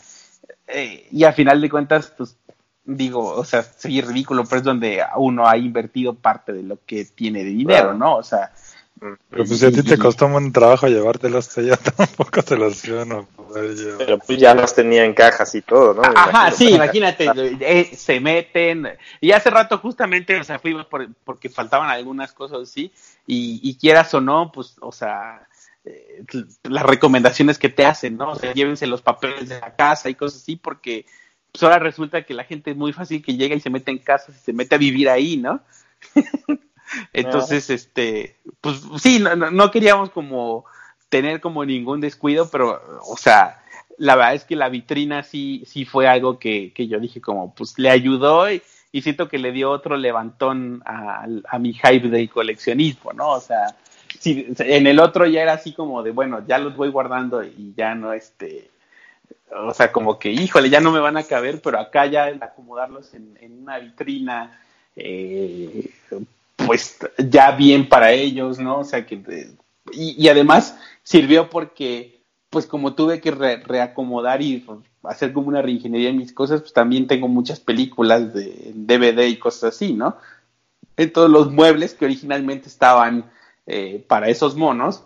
eh, 0.67 1.09
y 1.11 1.25
a 1.25 1.33
final 1.33 1.61
de 1.61 1.71
cuentas, 1.71 2.13
pues 2.17 2.37
digo, 2.85 3.35
o 3.35 3.45
sea, 3.45 3.63
sería 3.63 4.03
ridículo, 4.03 4.45
pero 4.45 4.59
es 4.59 4.65
donde 4.65 5.03
uno 5.17 5.49
ha 5.49 5.57
invertido 5.57 6.15
parte 6.15 6.53
de 6.53 6.63
lo 6.63 6.79
que 6.85 7.05
tiene 7.05 7.45
de 7.45 7.51
dinero, 7.51 7.95
¿no? 7.95 8.17
O 8.17 8.23
sea. 8.23 8.53
Pero 8.99 9.45
pues 9.45 9.59
si 9.59 9.67
a 9.67 9.73
ti 9.73 9.83
te 9.83 9.99
costó 9.99 10.27
un 10.27 10.53
trabajo 10.53 10.87
llevártelos, 10.87 11.55
ya 11.57 11.77
tampoco 11.97 12.43
te 12.43 12.57
los 12.57 12.83
iban 12.87 13.13
a 13.13 13.23
poder 13.23 13.75
llevar. 13.75 13.99
Pero 13.99 14.19
pues 14.19 14.39
ya 14.39 14.55
los 14.55 14.75
tenía 14.75 15.05
en 15.05 15.13
cajas 15.13 15.55
y 15.55 15.63
todo, 15.63 15.95
¿no? 15.95 16.03
Ajá, 16.03 16.51
sí, 16.51 16.71
imagínate, 16.75 17.29
eh, 17.61 17.91
se 17.95 18.21
meten. 18.21 18.89
Y 19.21 19.33
hace 19.33 19.51
rato 19.51 19.79
justamente, 19.79 20.39
o 20.39 20.45
sea, 20.45 20.59
fuimos 20.59 20.87
por, 20.87 21.07
porque 21.25 21.51
faltaban 21.51 21.91
algunas 21.91 22.33
cosas 22.33 22.61
así, 22.63 22.93
y, 23.27 23.61
y 23.63 23.77
quieras 23.77 24.15
o 24.15 24.21
no, 24.21 24.51
pues, 24.53 24.77
o 24.81 24.93
sea, 24.93 25.47
eh, 25.85 26.25
las 26.63 26.85
recomendaciones 26.85 27.59
que 27.59 27.69
te 27.69 27.85
hacen, 27.85 28.17
¿no? 28.17 28.31
O 28.31 28.37
sea, 28.37 28.55
llévense 28.55 28.87
los 28.87 29.03
papeles 29.03 29.51
de 29.51 29.61
la 29.61 29.75
casa 29.75 30.09
y 30.09 30.15
cosas 30.15 30.41
así, 30.41 30.57
porque 30.57 31.05
pues 31.55 31.63
ahora 31.63 31.79
resulta 31.79 32.23
que 32.23 32.35
la 32.35 32.43
gente 32.43 32.73
es 32.73 32.77
muy 32.77 32.93
fácil 32.93 33.23
que 33.23 33.37
llega 33.37 33.55
y 33.55 33.61
se 33.61 33.71
mete 33.71 33.93
en 33.93 33.99
casas 33.99 34.35
y 34.35 34.41
se 34.41 34.53
mete 34.53 34.75
a 34.75 34.79
vivir 34.79 35.09
ahí, 35.09 35.37
¿no? 35.37 35.61
Entonces, 37.13 37.71
este, 37.71 38.39
pues 38.61 38.83
sí, 38.99 39.21
no, 39.21 39.37
no, 39.37 39.71
queríamos 39.71 40.11
como 40.11 40.65
tener 41.11 41.41
como 41.41 41.65
ningún 41.65 42.01
descuido, 42.01 42.51
pero, 42.51 42.83
o 43.09 43.17
sea, 43.17 43.63
la 43.99 44.17
verdad 44.17 44.35
es 44.35 44.43
que 44.43 44.57
la 44.57 44.69
vitrina 44.69 45.23
sí, 45.23 45.63
sí 45.65 45.85
fue 45.85 46.09
algo 46.09 46.41
que, 46.41 46.73
que 46.75 46.89
yo 46.89 46.99
dije 46.99 47.21
como, 47.21 47.55
pues 47.55 47.79
le 47.79 47.89
ayudó 47.89 48.51
y, 48.51 48.61
y 48.91 49.03
siento 49.03 49.29
que 49.29 49.39
le 49.39 49.53
dio 49.53 49.71
otro 49.71 49.97
levantón 49.97 50.83
a, 50.85 51.25
a, 51.49 51.59
mi 51.61 51.73
hype 51.73 52.09
de 52.09 52.29
coleccionismo, 52.29 53.13
¿no? 53.13 53.31
O 53.31 53.41
sea, 53.41 53.77
si, 54.19 54.49
en 54.59 54.89
el 54.89 54.99
otro 54.99 55.25
ya 55.27 55.43
era 55.43 55.53
así 55.53 55.73
como 55.73 56.03
de, 56.03 56.11
bueno, 56.11 56.45
ya 56.49 56.59
los 56.59 56.75
voy 56.75 56.89
guardando 56.89 57.45
y 57.45 57.75
ya 57.77 57.95
no, 57.95 58.13
este, 58.13 58.73
o 59.55 59.75
sea, 59.75 59.93
como 59.93 60.19
que, 60.19 60.33
híjole, 60.33 60.71
ya 60.71 60.81
no 60.81 60.91
me 60.91 61.01
van 61.01 61.17
a 61.17 61.23
caber, 61.23 61.61
pero 61.63 61.79
acá 61.79 62.07
ya 62.07 62.27
acomodarlos 62.41 63.15
en, 63.15 63.37
en 63.41 63.63
una 63.63 63.79
vitrina, 63.79 64.61
eh, 64.97 65.91
pues 66.57 66.99
ya 67.19 67.53
bien 67.53 67.89
para 67.89 68.13
ellos, 68.13 68.59
¿no? 68.59 68.81
O 68.81 68.85
sea, 68.85 69.07
que, 69.07 69.17
y, 69.93 70.23
y 70.23 70.29
además 70.29 70.79
sirvió 71.03 71.51
porque, 71.51 72.21
pues 72.51 72.67
como 72.67 72.95
tuve 72.95 73.21
que 73.21 73.31
reacomodar 73.31 74.43
y 74.43 74.65
hacer 75.05 75.33
como 75.33 75.49
una 75.49 75.63
reingeniería 75.63 76.11
en 76.11 76.19
mis 76.19 76.33
cosas, 76.33 76.61
pues 76.61 76.73
también 76.73 77.07
tengo 77.07 77.29
muchas 77.29 77.61
películas 77.61 78.33
de 78.33 78.73
DVD 78.75 79.27
y 79.27 79.39
cosas 79.39 79.75
así, 79.75 79.93
¿no? 79.93 80.17
En 80.97 81.13
todos 81.13 81.31
los 81.31 81.51
muebles 81.51 81.95
que 81.95 82.05
originalmente 82.05 82.69
estaban 82.69 83.31
eh, 83.67 84.05
para 84.07 84.29
esos 84.29 84.57
monos, 84.57 85.05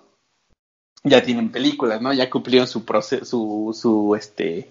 ya 1.04 1.22
tienen 1.22 1.50
películas, 1.50 2.00
¿no? 2.00 2.12
Ya 2.12 2.28
cumplieron 2.30 2.66
su 2.66 2.84
proceso, 2.84 3.24
su, 3.24 3.76
su, 3.78 4.14
este, 4.14 4.70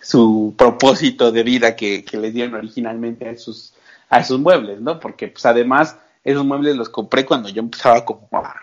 su 0.00 0.54
propósito 0.56 1.32
de 1.32 1.42
vida 1.42 1.76
que, 1.76 2.04
que 2.04 2.16
les 2.16 2.32
dieron 2.32 2.54
originalmente 2.54 3.28
a 3.28 3.32
esos, 3.32 3.74
a 4.08 4.20
esos 4.20 4.40
muebles, 4.40 4.80
¿no? 4.80 4.98
Porque, 5.00 5.28
pues, 5.28 5.44
además, 5.46 5.98
esos 6.24 6.44
muebles 6.44 6.76
los 6.76 6.88
compré 6.88 7.24
cuando 7.24 7.48
yo 7.48 7.60
empezaba 7.60 8.04
como 8.04 8.28
a, 8.32 8.54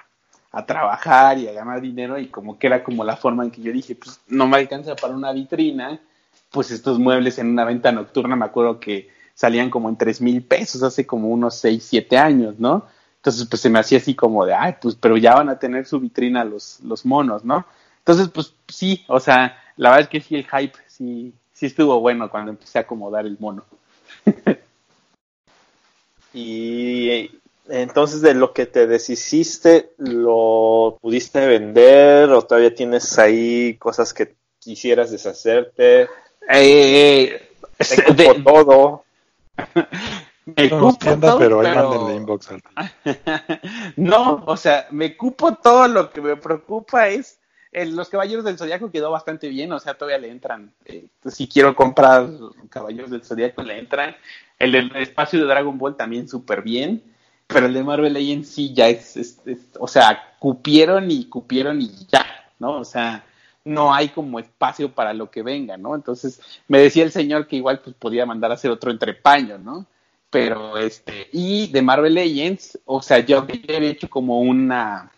a, 0.51 0.65
trabajar 0.65 1.37
y 1.37 1.47
a 1.47 1.53
ganar 1.53 1.81
dinero 1.81 2.19
y 2.19 2.27
como 2.27 2.57
que 2.57 2.67
era 2.67 2.83
como 2.83 3.03
la 3.03 3.15
forma 3.15 3.43
en 3.43 3.51
que 3.51 3.61
yo 3.61 3.71
dije, 3.71 3.95
pues, 3.95 4.19
no 4.27 4.47
me 4.47 4.57
alcanza 4.57 4.95
para 4.95 5.15
una 5.15 5.31
vitrina, 5.31 5.99
pues 6.51 6.71
estos 6.71 6.99
muebles 6.99 7.39
en 7.39 7.49
una 7.49 7.65
venta 7.65 7.91
nocturna, 7.91 8.35
me 8.35 8.45
acuerdo 8.45 8.79
que 8.79 9.09
salían 9.33 9.69
como 9.69 9.89
en 9.89 9.97
tres 9.97 10.21
mil 10.21 10.43
pesos 10.43 10.83
hace 10.83 11.07
como 11.07 11.29
unos 11.29 11.55
seis, 11.55 11.83
siete 11.83 12.17
años, 12.17 12.55
¿no? 12.59 12.85
Entonces, 13.23 13.47
pues 13.49 13.61
se 13.61 13.69
me 13.69 13.79
hacía 13.79 13.99
así 13.99 14.15
como 14.15 14.45
de, 14.45 14.53
ay, 14.53 14.75
pues, 14.81 14.95
pero 14.95 15.15
ya 15.15 15.35
van 15.35 15.47
a 15.47 15.57
tener 15.57 15.85
su 15.85 15.97
vitrina 15.97 16.43
los, 16.43 16.81
los 16.81 17.05
monos, 17.05 17.45
¿no? 17.45 17.65
Entonces, 17.99 18.27
pues 18.27 18.53
sí, 18.67 19.05
o 19.07 19.17
sea, 19.21 19.57
la 19.77 19.91
verdad 19.91 20.03
es 20.03 20.09
que 20.09 20.19
sí, 20.19 20.35
el 20.35 20.45
hype 20.45 20.77
sí, 20.87 21.33
sí 21.53 21.67
estuvo 21.67 22.01
bueno 22.01 22.29
cuando 22.29 22.51
empecé 22.51 22.79
a 22.79 22.81
acomodar 22.81 23.25
el 23.25 23.37
mono. 23.39 23.63
y 26.33 27.31
entonces, 27.69 28.19
de 28.19 28.33
lo 28.33 28.51
que 28.51 28.65
te 28.65 28.87
deshiciste, 28.87 29.93
¿lo 29.99 30.97
pudiste 31.01 31.47
vender 31.47 32.29
o 32.29 32.41
todavía 32.41 32.75
tienes 32.75 33.17
ahí 33.19 33.77
cosas 33.77 34.13
que 34.13 34.35
quisieras 34.59 35.11
deshacerte? 35.11 36.09
Eh, 36.49 37.41
de, 38.17 38.43
todo. 38.43 39.05
me 40.45 40.69
cupo 40.69 41.17
todo, 41.19 41.39
pero, 41.39 41.61
pero... 41.61 42.13
inbox 42.13 42.49
no, 43.95 44.43
o 44.45 44.57
sea, 44.57 44.87
me 44.91 45.15
cupo 45.15 45.55
todo 45.55 45.87
lo 45.87 46.09
que 46.09 46.21
me 46.21 46.35
preocupa 46.35 47.07
es 47.07 47.39
el, 47.73 47.95
los 47.95 48.09
Caballeros 48.09 48.45
del 48.45 48.57
Zodiaco 48.57 48.91
quedó 48.91 49.09
bastante 49.11 49.49
bien, 49.49 49.71
o 49.71 49.79
sea, 49.79 49.95
todavía 49.95 50.19
le 50.19 50.29
entran. 50.29 50.71
Eh, 50.85 51.07
si 51.25 51.47
quiero 51.47 51.75
comprar 51.75 52.29
Caballeros 52.69 53.09
del 53.09 53.23
Zodiaco, 53.23 53.63
le 53.63 53.79
entran. 53.79 54.15
El 54.59 54.71
del 54.73 54.95
espacio 54.95 55.39
de 55.39 55.45
Dragon 55.45 55.77
Ball 55.77 55.97
también 55.97 56.29
súper 56.29 56.61
bien, 56.61 57.03
pero 57.47 57.65
el 57.65 57.73
de 57.73 57.83
Marvel 57.83 58.13
Legends 58.13 58.49
sí 58.49 58.73
ya 58.73 58.87
es, 58.87 59.17
es, 59.17 59.39
es, 59.45 59.59
o 59.79 59.87
sea, 59.87 60.35
cupieron 60.39 61.09
y 61.09 61.25
cupieron 61.25 61.81
y 61.81 61.89
ya, 62.07 62.25
¿no? 62.59 62.77
O 62.77 62.85
sea, 62.85 63.25
no 63.65 63.93
hay 63.93 64.09
como 64.09 64.39
espacio 64.39 64.93
para 64.93 65.13
lo 65.13 65.31
que 65.31 65.41
venga, 65.41 65.77
¿no? 65.77 65.95
Entonces, 65.95 66.41
me 66.67 66.79
decía 66.79 67.03
el 67.03 67.11
señor 67.11 67.47
que 67.47 67.55
igual 67.55 67.79
pues 67.79 67.95
podía 67.95 68.25
mandar 68.25 68.51
a 68.51 68.55
hacer 68.55 68.71
otro 68.71 68.91
entrepaño, 68.91 69.57
¿no? 69.57 69.87
Pero 70.33 70.79
este, 70.79 71.29
y 71.31 71.67
de 71.67 71.83
Marvel 71.83 72.15
Legends, 72.15 72.79
o 72.85 73.03
sea, 73.03 73.19
yo 73.19 73.37
había 73.37 73.77
hecho 73.91 74.09
como 74.09 74.39
una, 74.39 75.11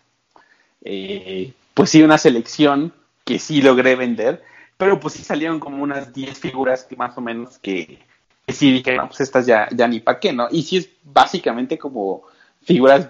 eh, 0.82 1.54
pues 1.72 1.88
sí, 1.88 2.02
una 2.02 2.18
selección 2.18 2.92
que 3.24 3.38
sí 3.38 3.62
logré 3.62 3.96
vender, 3.96 4.42
pero 4.76 5.00
pues 5.00 5.14
sí 5.14 5.24
salieron 5.24 5.58
como 5.58 5.82
unas 5.82 6.12
10 6.12 6.38
figuras 6.38 6.84
que 6.84 6.96
más 6.96 7.16
o 7.16 7.22
menos 7.22 7.58
que, 7.58 7.98
que 8.44 8.52
sí 8.52 8.70
dije, 8.70 8.98
pues 9.06 9.22
estas 9.22 9.46
ya, 9.46 9.70
ya 9.72 9.88
ni 9.88 10.00
para 10.00 10.20
qué, 10.20 10.34
¿no? 10.34 10.48
Y 10.50 10.64
sí 10.64 10.76
es 10.76 10.90
básicamente 11.02 11.78
como 11.78 12.24
figuras 12.60 13.08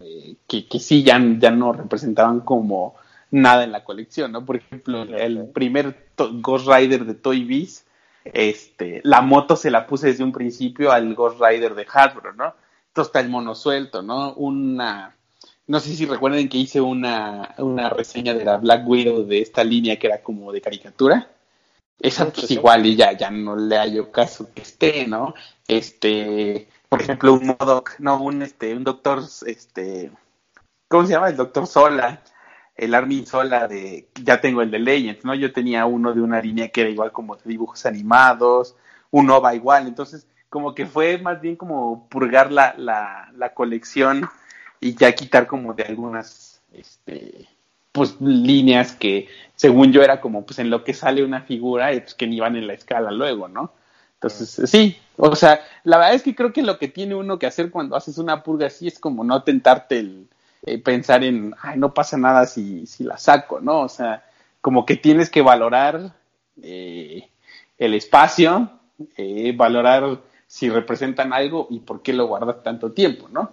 eh, 0.00 0.34
que, 0.46 0.68
que 0.68 0.78
sí 0.78 1.02
ya, 1.02 1.18
ya 1.38 1.50
no 1.50 1.72
representaban 1.72 2.40
como 2.40 2.94
nada 3.30 3.64
en 3.64 3.72
la 3.72 3.84
colección, 3.84 4.32
¿no? 4.32 4.44
Por 4.44 4.56
ejemplo, 4.56 5.02
el 5.02 5.46
primer 5.46 6.08
Ghost 6.18 6.68
Rider 6.68 7.06
de 7.06 7.14
Toy 7.14 7.44
Biz, 7.44 7.86
este, 8.34 9.00
la 9.04 9.20
moto 9.20 9.56
se 9.56 9.70
la 9.70 9.86
puse 9.86 10.08
desde 10.08 10.24
un 10.24 10.32
principio 10.32 10.92
al 10.92 11.14
Ghost 11.14 11.40
Rider 11.40 11.74
de 11.74 11.86
Hasbro, 11.92 12.32
¿no? 12.34 12.54
Entonces 12.88 13.08
está 13.08 13.20
el 13.20 13.28
mono 13.28 13.54
suelto, 13.54 14.02
¿no? 14.02 14.32
Una, 14.34 15.14
no 15.66 15.80
sé 15.80 15.94
si 15.94 16.06
recuerden 16.06 16.48
que 16.48 16.58
hice 16.58 16.80
una, 16.80 17.54
una 17.58 17.90
reseña 17.90 18.34
de 18.34 18.44
la 18.44 18.56
Black 18.56 18.88
Widow 18.88 19.24
de 19.24 19.40
esta 19.40 19.62
línea 19.64 19.98
que 19.98 20.06
era 20.06 20.22
como 20.22 20.52
de 20.52 20.60
caricatura. 20.60 21.28
Esa 22.00 22.30
pues 22.30 22.50
igual 22.50 22.86
y 22.86 22.96
ya, 22.96 23.12
ya 23.12 23.30
no 23.30 23.56
le 23.56 23.76
hallo 23.76 24.10
caso 24.12 24.48
que 24.54 24.62
esté, 24.62 25.06
¿no? 25.06 25.34
Este, 25.66 26.68
por 26.88 27.02
ejemplo, 27.02 27.34
un 27.34 27.46
Modoc, 27.46 27.98
no, 27.98 28.22
un 28.22 28.42
este, 28.42 28.74
un 28.74 28.84
doctor, 28.84 29.22
este, 29.46 30.10
¿cómo 30.88 31.04
se 31.06 31.12
llama? 31.12 31.28
El 31.28 31.36
doctor 31.36 31.66
Sola, 31.66 32.22
el 32.78 32.94
Armin 32.94 33.26
Sola 33.26 33.66
de, 33.66 34.08
ya 34.22 34.40
tengo 34.40 34.62
el 34.62 34.70
de 34.70 34.78
Legends, 34.78 35.24
¿no? 35.24 35.34
Yo 35.34 35.52
tenía 35.52 35.84
uno 35.84 36.14
de 36.14 36.20
una 36.20 36.40
línea 36.40 36.68
que 36.68 36.82
era 36.82 36.90
igual 36.90 37.10
como 37.10 37.34
de 37.34 37.42
dibujos 37.44 37.84
animados, 37.84 38.76
un 39.10 39.26
Nova 39.26 39.54
igual, 39.54 39.88
entonces 39.88 40.28
como 40.48 40.74
que 40.74 40.86
fue 40.86 41.18
más 41.18 41.40
bien 41.40 41.56
como 41.56 42.08
purgar 42.08 42.52
la, 42.52 42.74
la, 42.78 43.30
la 43.36 43.52
colección 43.52 44.30
y 44.80 44.94
ya 44.94 45.12
quitar 45.12 45.48
como 45.48 45.74
de 45.74 45.82
algunas, 45.82 46.62
este, 46.72 47.48
pues 47.90 48.20
líneas 48.20 48.92
que 48.92 49.26
según 49.56 49.92
yo 49.92 50.02
era 50.02 50.20
como 50.20 50.46
pues 50.46 50.60
en 50.60 50.70
lo 50.70 50.84
que 50.84 50.94
sale 50.94 51.24
una 51.24 51.42
figura 51.42 51.92
y 51.92 52.00
pues 52.00 52.14
que 52.14 52.28
ni 52.28 52.38
van 52.38 52.54
en 52.54 52.68
la 52.68 52.74
escala 52.74 53.10
luego, 53.10 53.48
¿no? 53.48 53.72
Entonces, 54.14 54.70
sí, 54.70 54.96
o 55.16 55.34
sea, 55.34 55.60
la 55.82 55.98
verdad 55.98 56.14
es 56.14 56.22
que 56.22 56.34
creo 56.34 56.52
que 56.52 56.62
lo 56.62 56.78
que 56.78 56.88
tiene 56.88 57.16
uno 57.16 57.38
que 57.38 57.46
hacer 57.46 57.70
cuando 57.70 57.96
haces 57.96 58.18
una 58.18 58.42
purga 58.44 58.66
así 58.68 58.86
es 58.86 58.98
como 59.00 59.24
no 59.24 59.42
tentarte 59.42 59.98
el, 59.98 60.28
eh, 60.72 60.78
pensar 60.78 61.24
en, 61.24 61.54
ay, 61.60 61.78
no 61.78 61.94
pasa 61.94 62.16
nada 62.16 62.46
si, 62.46 62.86
si 62.86 63.04
la 63.04 63.18
saco, 63.18 63.60
¿no? 63.60 63.80
O 63.80 63.88
sea, 63.88 64.24
como 64.60 64.84
que 64.84 64.96
tienes 64.96 65.30
que 65.30 65.42
valorar 65.42 66.14
eh, 66.62 67.28
el 67.78 67.94
espacio, 67.94 68.70
eh, 69.16 69.52
valorar 69.56 70.20
si 70.46 70.68
representan 70.70 71.32
algo 71.32 71.66
y 71.70 71.80
por 71.80 72.02
qué 72.02 72.12
lo 72.12 72.26
guardas 72.26 72.62
tanto 72.62 72.92
tiempo, 72.92 73.28
¿no? 73.30 73.52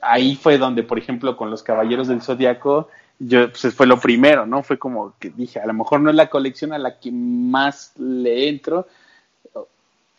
Ahí 0.00 0.36
fue 0.36 0.58
donde, 0.58 0.82
por 0.82 0.98
ejemplo, 0.98 1.36
con 1.36 1.50
los 1.50 1.62
Caballeros 1.62 2.08
del 2.08 2.22
Zodiaco, 2.22 2.88
yo, 3.18 3.50
pues 3.50 3.74
fue 3.74 3.86
lo 3.86 4.00
primero, 4.00 4.46
¿no? 4.46 4.62
Fue 4.62 4.78
como 4.78 5.14
que 5.18 5.30
dije, 5.30 5.60
a 5.60 5.66
lo 5.66 5.74
mejor 5.74 6.00
no 6.00 6.10
es 6.10 6.16
la 6.16 6.30
colección 6.30 6.72
a 6.72 6.78
la 6.78 6.98
que 6.98 7.12
más 7.12 7.92
le 7.98 8.48
entro, 8.48 8.88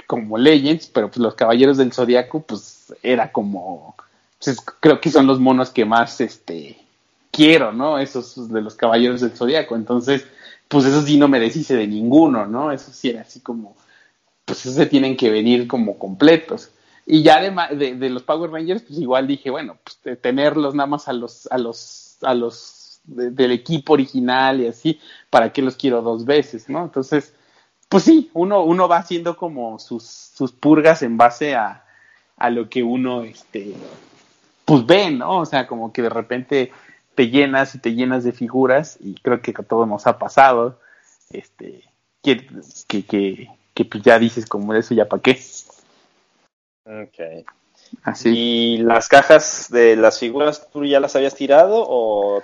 como 0.08 0.38
Legends, 0.38 0.88
pero 0.88 1.08
pues 1.08 1.18
los 1.18 1.36
Caballeros 1.36 1.78
del 1.78 1.92
Zodiaco, 1.92 2.42
pues 2.42 2.94
era 3.02 3.32
como 3.32 3.96
creo 4.80 5.00
que 5.02 5.12
son 5.12 5.28
los 5.28 5.40
monos 5.40 5.70
que 5.70 5.86
más 5.86 6.22
este 6.22 6.78
quiero, 7.32 7.72
¿no? 7.74 8.00
Esos 8.00 8.52
de 8.52 8.62
los 8.62 8.76
caballeros 8.76 9.22
del 9.22 9.32
zodiaco. 9.32 9.76
Entonces, 9.76 10.26
pues 10.68 10.86
eso 10.86 11.02
sí 11.02 11.18
no 11.18 11.28
me 11.28 11.40
deshice 11.40 11.76
de 11.76 11.88
ninguno, 11.88 12.46
¿no? 12.46 12.72
Eso 12.72 12.92
sí 12.94 13.10
era 13.10 13.22
así 13.22 13.40
como, 13.42 13.76
pues 14.46 14.62
esos 14.62 14.76
se 14.76 14.86
tienen 14.86 15.18
que 15.18 15.30
venir 15.30 15.68
como 15.68 15.98
completos. 15.98 16.72
Y 17.06 17.24
ya 17.24 17.42
de, 17.42 17.96
de, 17.96 18.10
los 18.10 18.24
Power 18.24 18.52
Rangers, 18.52 18.84
pues 18.84 19.00
igual 19.00 19.28
dije, 19.28 19.50
bueno, 19.50 19.78
pues 19.84 20.22
tenerlos 20.22 20.74
nada 20.74 20.88
más 20.88 21.08
a 21.08 21.14
los, 21.14 21.48
a 21.52 21.58
los, 21.58 22.18
a 22.22 22.34
los 22.34 23.02
del 23.04 23.52
equipo 23.52 23.94
original 23.94 24.62
y 24.62 24.68
así, 24.68 25.00
¿para 25.30 25.52
qué 25.52 25.62
los 25.62 25.76
quiero 25.76 26.02
dos 26.02 26.26
veces, 26.26 26.70
no? 26.70 26.84
Entonces, 26.84 27.34
pues 27.90 28.04
sí, 28.04 28.30
uno, 28.34 28.64
uno 28.64 28.88
va 28.88 28.98
haciendo 28.98 29.36
como 29.36 29.80
sus, 29.80 30.04
sus 30.04 30.54
purgas 30.54 31.02
en 31.04 31.18
base 31.18 31.56
a, 31.56 31.84
a 32.38 32.50
lo 32.50 32.70
que 32.70 32.84
uno, 32.84 33.24
este, 33.24 33.74
pues 34.66 34.86
ven, 34.86 35.20
¿no? 35.20 35.40
O 35.40 35.46
sea, 35.46 35.68
como 35.68 35.92
que 35.92 36.02
de 36.02 36.10
repente 36.10 36.72
te 37.16 37.30
llenas 37.30 37.76
y 37.76 37.80
te 37.80 37.94
llenas 37.94 38.24
de 38.24 38.32
figuras 38.32 38.98
y 39.00 39.16
creo 39.16 39.42
que 39.42 39.54
a 39.58 39.64
todos 39.64 39.88
nos 39.88 40.08
ha 40.08 40.18
pasado, 40.18 40.80
este, 41.32 41.84
que, 42.22 42.48
que, 42.88 43.06
que, 43.06 43.50
que 43.74 43.86
pues 43.86 44.04
ya 44.04 44.18
dices 44.20 44.46
como 44.46 44.74
eso 44.74 44.94
ya 44.94 45.08
para 45.08 45.22
qué. 45.22 45.40
Ok. 46.86 47.46
Así. 48.04 48.30
¿Y 48.30 48.78
las 48.80 49.08
cajas 49.08 49.68
de 49.70 49.96
las 49.96 50.20
figuras 50.20 50.68
tú 50.72 50.84
ya 50.86 51.00
las 51.00 51.16
habías 51.16 51.36
tirado 51.36 51.86
o 51.88 52.42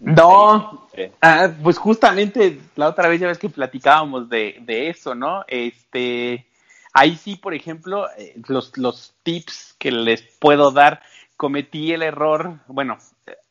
No, 0.00 0.88
Sí. 0.94 1.10
ah, 1.22 1.50
pues 1.62 1.78
justamente 1.78 2.60
la 2.76 2.88
otra 2.88 3.08
vez 3.08 3.20
ya 3.20 3.28
ves 3.28 3.38
que 3.38 3.48
platicábamos 3.48 4.28
de, 4.28 4.58
de 4.60 4.90
eso, 4.90 5.14
¿no? 5.14 5.44
Este, 5.48 6.46
ahí 6.92 7.16
sí, 7.16 7.36
por 7.36 7.54
ejemplo, 7.54 8.06
eh, 8.18 8.34
los, 8.46 8.76
los 8.76 9.14
tips 9.22 9.74
que 9.78 9.90
les 9.90 10.22
puedo 10.22 10.70
dar, 10.70 11.00
cometí 11.36 11.92
el 11.92 12.02
error, 12.02 12.58
bueno, 12.66 12.98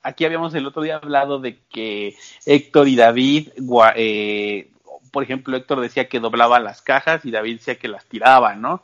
aquí 0.02 0.26
habíamos 0.26 0.54
el 0.56 0.66
otro 0.66 0.82
día 0.82 0.98
hablado 0.98 1.40
de 1.40 1.60
que 1.70 2.16
Héctor 2.46 2.88
y 2.88 2.96
David, 2.96 3.50
eh, 3.96 4.72
por 5.12 5.24
ejemplo, 5.24 5.58
Héctor 5.58 5.82
decía 5.82 6.08
que 6.08 6.20
doblaba 6.20 6.60
las 6.60 6.82
cajas 6.82 7.26
y 7.26 7.32
David 7.32 7.58
decía 7.58 7.80
que 7.80 7.88
las 7.88 8.06
tiraba, 8.06 8.56
¿no? 8.56 8.84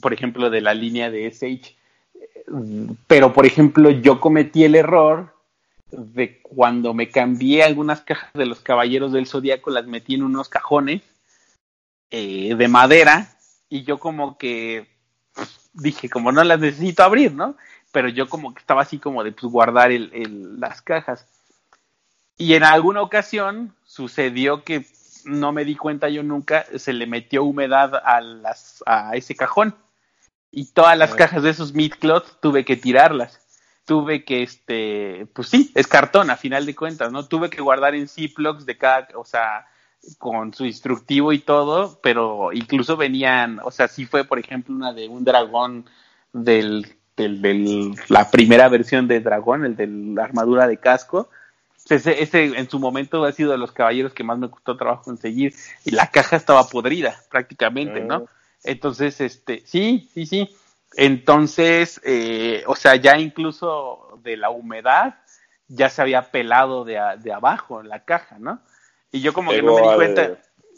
Por 0.00 0.12
ejemplo, 0.12 0.50
de 0.50 0.60
la 0.60 0.74
línea 0.74 1.10
de 1.10 1.26
SH. 1.26 1.76
Pero, 3.06 3.32
por 3.32 3.46
ejemplo, 3.46 3.90
yo 3.90 4.20
cometí 4.20 4.64
el 4.64 4.74
error 4.74 5.34
de 5.90 6.40
cuando 6.42 6.94
me 6.94 7.08
cambié 7.08 7.62
algunas 7.62 8.02
cajas 8.02 8.32
de 8.34 8.46
los 8.46 8.60
Caballeros 8.60 9.12
del 9.12 9.26
Zodíaco, 9.26 9.70
las 9.70 9.86
metí 9.86 10.14
en 10.14 10.22
unos 10.22 10.48
cajones 10.48 11.02
eh, 12.10 12.54
de 12.54 12.68
madera 12.68 13.36
y 13.68 13.84
yo 13.84 13.98
como 13.98 14.38
que 14.38 14.86
dije, 15.74 16.08
como 16.08 16.32
no 16.32 16.42
las 16.42 16.60
necesito 16.60 17.02
abrir, 17.02 17.32
¿no? 17.32 17.56
Pero 17.92 18.08
yo 18.08 18.28
como 18.28 18.54
que 18.54 18.60
estaba 18.60 18.82
así 18.82 18.98
como 18.98 19.24
de 19.24 19.32
pues, 19.32 19.50
guardar 19.52 19.90
el, 19.92 20.10
el- 20.14 20.60
las 20.60 20.82
cajas. 20.82 21.26
Y 22.36 22.54
en 22.54 22.64
alguna 22.64 23.02
ocasión 23.02 23.74
sucedió 23.84 24.62
que 24.64 24.86
no 25.24 25.52
me 25.52 25.64
di 25.64 25.74
cuenta 25.76 26.08
yo 26.08 26.22
nunca, 26.22 26.64
se 26.76 26.92
le 26.92 27.06
metió 27.06 27.44
humedad 27.44 27.94
a, 28.04 28.20
las, 28.20 28.82
a 28.86 29.16
ese 29.16 29.34
cajón. 29.34 29.74
Y 30.52 30.66
todas 30.72 30.98
las 30.98 31.14
cajas 31.14 31.42
de 31.44 31.50
esos 31.50 31.74
midcloth 31.74 32.40
tuve 32.40 32.64
que 32.64 32.76
tirarlas. 32.76 33.40
Tuve 33.86 34.24
que, 34.24 34.42
este, 34.42 35.26
pues 35.34 35.48
sí, 35.48 35.72
es 35.74 35.86
cartón 35.88 36.30
a 36.30 36.36
final 36.36 36.66
de 36.66 36.76
cuentas, 36.76 37.12
¿no? 37.12 37.26
Tuve 37.26 37.50
que 37.50 37.62
guardar 37.62 37.94
en 37.94 38.08
Ziplocs 38.08 38.66
de 38.66 38.78
cada, 38.78 39.08
o 39.16 39.24
sea, 39.24 39.66
con 40.18 40.54
su 40.54 40.66
instructivo 40.66 41.32
y 41.32 41.40
todo, 41.40 42.00
pero 42.02 42.52
incluso 42.52 42.96
venían, 42.98 43.60
o 43.64 43.70
sea, 43.70 43.88
sí 43.88 44.06
fue, 44.06 44.24
por 44.24 44.38
ejemplo, 44.38 44.74
una 44.74 44.92
de 44.92 45.08
un 45.08 45.24
dragón 45.24 45.86
del, 46.34 46.97
del, 47.18 47.42
del- 47.42 47.94
la 48.08 48.30
primera 48.30 48.68
versión 48.68 49.06
de 49.08 49.20
dragón, 49.20 49.64
el 49.66 49.76
de 49.76 49.86
la 49.86 50.24
armadura 50.24 50.66
de 50.66 50.78
casco. 50.78 51.28
Ese, 51.90 52.22
ese 52.22 52.44
en 52.44 52.68
su 52.68 52.78
momento 52.78 53.24
ha 53.24 53.32
sido 53.32 53.50
de 53.52 53.58
los 53.58 53.72
caballeros 53.72 54.12
que 54.12 54.22
más 54.24 54.38
me 54.38 54.50
costó 54.50 54.76
trabajo 54.76 55.04
conseguir 55.04 55.54
y 55.84 55.90
la 55.92 56.06
caja 56.10 56.36
estaba 56.36 56.66
podrida 56.68 57.16
prácticamente, 57.30 58.00
¿no? 58.00 58.26
Entonces, 58.64 59.20
este, 59.20 59.62
sí, 59.66 60.08
sí, 60.12 60.26
sí. 60.26 60.50
Entonces, 60.96 62.00
eh, 62.04 62.62
o 62.66 62.74
sea, 62.76 62.96
ya 62.96 63.18
incluso 63.18 64.18
de 64.22 64.36
la 64.36 64.50
humedad 64.50 65.14
ya 65.68 65.88
se 65.88 66.02
había 66.02 66.30
pelado 66.30 66.84
de, 66.84 66.98
a- 66.98 67.16
de 67.16 67.32
abajo 67.32 67.82
la 67.82 68.04
caja, 68.04 68.36
¿no? 68.38 68.60
Y 69.12 69.20
yo 69.20 69.32
como 69.32 69.50
que 69.52 69.62
no 69.62 69.74
me 69.76 69.82
di 69.82 69.88
al- 69.88 69.96
cuenta. 69.96 70.30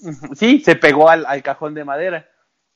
Sí, 0.35 0.61
se 0.65 0.77
pegó 0.77 1.11
al, 1.11 1.27
al 1.27 1.43
cajón 1.43 1.75
de 1.75 1.85
madera. 1.85 2.27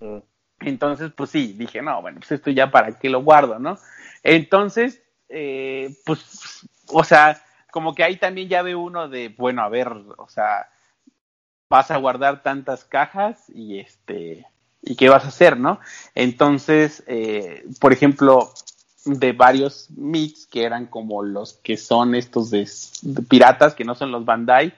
Mm. 0.00 0.18
Entonces, 0.64 1.12
pues 1.14 1.30
sí, 1.30 1.54
dije, 1.56 1.82
no, 1.82 2.00
bueno, 2.02 2.18
pues 2.18 2.32
esto 2.32 2.50
ya 2.50 2.70
para 2.70 2.98
qué 2.98 3.08
lo 3.08 3.22
guardo, 3.22 3.58
¿no? 3.58 3.78
Entonces, 4.22 5.02
eh, 5.28 5.94
pues, 6.04 6.66
o 6.88 7.04
sea, 7.04 7.42
como 7.70 7.94
que 7.94 8.04
ahí 8.04 8.16
también 8.16 8.48
ya 8.48 8.62
ve 8.62 8.74
uno 8.74 9.08
de, 9.08 9.28
bueno, 9.28 9.62
a 9.62 9.68
ver, 9.68 9.88
o 9.88 10.28
sea, 10.28 10.68
vas 11.68 11.90
a 11.90 11.96
guardar 11.96 12.42
tantas 12.42 12.84
cajas 12.84 13.44
y 13.48 13.80
este, 13.80 14.46
y 14.82 14.96
qué 14.96 15.08
vas 15.08 15.24
a 15.24 15.28
hacer, 15.28 15.58
¿no? 15.58 15.80
Entonces, 16.14 17.02
eh, 17.06 17.64
por 17.80 17.92
ejemplo, 17.92 18.52
de 19.04 19.32
varios 19.32 19.90
mix 19.90 20.46
que 20.46 20.64
eran 20.64 20.86
como 20.86 21.22
los 21.22 21.54
que 21.54 21.76
son 21.76 22.14
estos 22.14 22.50
de, 22.50 22.68
de 23.02 23.22
piratas, 23.22 23.74
que 23.74 23.84
no 23.84 23.94
son 23.94 24.12
los 24.12 24.24
Bandai, 24.24 24.72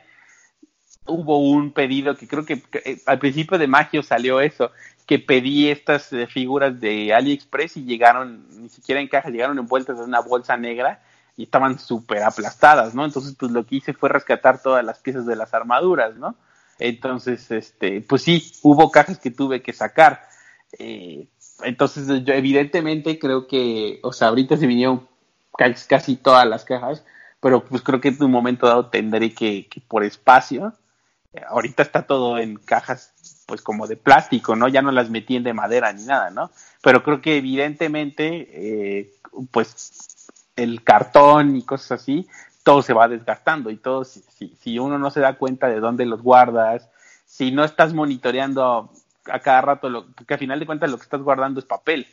hubo 1.06 1.38
un 1.38 1.72
pedido 1.72 2.16
que 2.16 2.26
creo 2.28 2.44
que, 2.44 2.62
eh, 2.84 3.00
al 3.06 3.18
principio 3.18 3.58
de 3.58 3.66
Magio 3.66 4.02
salió 4.02 4.40
eso, 4.40 4.70
que 5.06 5.18
pedí 5.18 5.68
estas 5.68 6.12
eh, 6.12 6.26
figuras 6.26 6.80
de 6.80 7.14
AliExpress 7.14 7.76
y 7.76 7.84
llegaron, 7.84 8.46
ni 8.60 8.68
siquiera 8.68 9.00
en 9.00 9.08
caja, 9.08 9.30
llegaron 9.30 9.58
envueltas 9.58 9.98
en 9.98 10.04
una 10.04 10.20
bolsa 10.20 10.56
negra 10.56 11.02
y 11.36 11.44
estaban 11.44 11.78
súper 11.78 12.22
aplastadas, 12.22 12.94
¿no? 12.94 13.04
Entonces, 13.04 13.34
pues 13.38 13.52
lo 13.52 13.64
que 13.66 13.76
hice 13.76 13.92
fue 13.92 14.08
rescatar 14.08 14.62
todas 14.62 14.84
las 14.84 14.98
piezas 14.98 15.26
de 15.26 15.36
las 15.36 15.54
armaduras, 15.54 16.16
¿no? 16.16 16.34
Entonces, 16.78 17.50
este, 17.50 18.00
pues 18.02 18.22
sí, 18.22 18.52
hubo 18.62 18.90
cajas 18.90 19.18
que 19.18 19.30
tuve 19.30 19.62
que 19.62 19.72
sacar. 19.72 20.22
Eh, 20.78 21.26
entonces, 21.62 22.06
yo 22.24 22.34
evidentemente 22.34 23.18
creo 23.18 23.46
que, 23.46 24.00
o 24.02 24.12
sea, 24.12 24.28
ahorita 24.28 24.56
se 24.56 24.66
vinieron 24.66 25.06
ca- 25.56 25.74
casi 25.88 26.16
todas 26.16 26.46
las 26.46 26.64
cajas, 26.64 27.04
pero 27.40 27.64
pues 27.64 27.82
creo 27.82 28.00
que 28.00 28.08
en 28.08 28.22
un 28.22 28.30
momento 28.30 28.66
dado 28.66 28.86
tendré 28.90 29.32
que, 29.34 29.68
que 29.68 29.80
por 29.80 30.04
espacio, 30.04 30.72
ahorita 31.48 31.82
está 31.82 32.02
todo 32.02 32.38
en 32.38 32.56
cajas 32.56 33.12
pues 33.46 33.62
como 33.62 33.86
de 33.86 33.96
plástico, 33.96 34.56
¿no? 34.56 34.68
Ya 34.68 34.82
no 34.82 34.90
las 34.90 35.10
metí 35.10 35.36
en 35.36 35.44
de 35.44 35.52
madera 35.52 35.92
ni 35.92 36.04
nada, 36.04 36.30
¿no? 36.30 36.50
Pero 36.82 37.02
creo 37.02 37.20
que 37.20 37.36
evidentemente, 37.36 38.48
eh, 38.52 39.12
pues 39.50 40.28
el 40.56 40.82
cartón 40.82 41.56
y 41.56 41.62
cosas 41.62 42.00
así, 42.00 42.26
todo 42.62 42.82
se 42.82 42.92
va 42.92 43.06
desgastando 43.08 43.70
y 43.70 43.76
todo, 43.76 44.04
si, 44.04 44.22
si, 44.36 44.56
si 44.60 44.78
uno 44.78 44.98
no 44.98 45.10
se 45.10 45.20
da 45.20 45.36
cuenta 45.38 45.68
de 45.68 45.78
dónde 45.80 46.06
los 46.06 46.22
guardas, 46.22 46.88
si 47.26 47.52
no 47.52 47.64
estás 47.64 47.92
monitoreando 47.92 48.90
a 49.30 49.38
cada 49.40 49.60
rato, 49.60 49.88
lo, 49.88 50.06
porque 50.06 50.34
al 50.34 50.40
final 50.40 50.58
de 50.58 50.66
cuentas 50.66 50.90
lo 50.90 50.96
que 50.96 51.04
estás 51.04 51.20
guardando 51.22 51.60
es 51.60 51.66
papel 51.66 52.06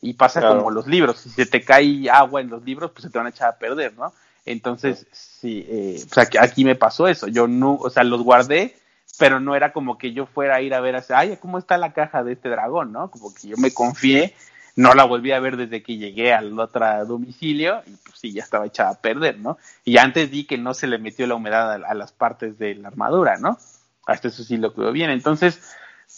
y 0.00 0.14
pasa 0.14 0.40
Claro. 0.40 0.58
como 0.58 0.70
los 0.70 0.86
libros, 0.86 1.18
si 1.18 1.30
se 1.30 1.46
te 1.46 1.62
cae 1.62 2.08
agua 2.10 2.40
en 2.40 2.48
los 2.48 2.64
libros, 2.64 2.90
pues 2.92 3.04
se 3.04 3.10
te 3.10 3.18
van 3.18 3.26
a 3.26 3.30
echar 3.30 3.48
a 3.50 3.58
perder, 3.58 3.94
¿no? 3.94 4.12
Entonces, 4.50 5.06
sí, 5.12 5.64
eh, 5.68 6.02
pues 6.08 6.26
aquí, 6.26 6.38
aquí 6.38 6.64
me 6.64 6.74
pasó 6.74 7.08
eso, 7.08 7.28
yo 7.28 7.46
no, 7.46 7.74
o 7.74 7.90
sea, 7.90 8.04
los 8.04 8.22
guardé, 8.22 8.76
pero 9.18 9.40
no 9.40 9.54
era 9.54 9.72
como 9.72 9.98
que 9.98 10.12
yo 10.12 10.26
fuera 10.26 10.56
a 10.56 10.62
ir 10.62 10.74
a 10.74 10.80
ver, 10.80 10.96
así, 10.96 11.12
ay, 11.14 11.38
¿cómo 11.40 11.58
está 11.58 11.78
la 11.78 11.92
caja 11.92 12.24
de 12.24 12.32
este 12.32 12.48
dragón, 12.48 12.92
no? 12.92 13.10
Como 13.10 13.32
que 13.34 13.48
yo 13.48 13.56
me 13.56 13.72
confié, 13.72 14.34
no 14.76 14.94
la 14.94 15.04
volví 15.04 15.32
a 15.32 15.40
ver 15.40 15.56
desde 15.56 15.82
que 15.82 15.96
llegué 15.96 16.32
al 16.32 16.58
otro 16.58 17.04
domicilio 17.06 17.82
y 17.86 17.90
pues 17.90 18.18
sí, 18.18 18.32
ya 18.32 18.42
estaba 18.42 18.66
echada 18.66 18.90
a 18.90 19.00
perder, 19.00 19.38
¿no? 19.38 19.58
Y 19.84 19.98
antes 19.98 20.30
vi 20.30 20.44
que 20.44 20.58
no 20.58 20.74
se 20.74 20.86
le 20.86 20.98
metió 20.98 21.26
la 21.26 21.34
humedad 21.34 21.72
a, 21.72 21.88
a 21.88 21.94
las 21.94 22.12
partes 22.12 22.58
de 22.58 22.74
la 22.74 22.88
armadura, 22.88 23.36
¿no? 23.36 23.58
Hasta 24.06 24.28
eso 24.28 24.42
sí 24.42 24.56
lo 24.56 24.74
quedó 24.74 24.92
bien. 24.92 25.10
Entonces, 25.10 25.60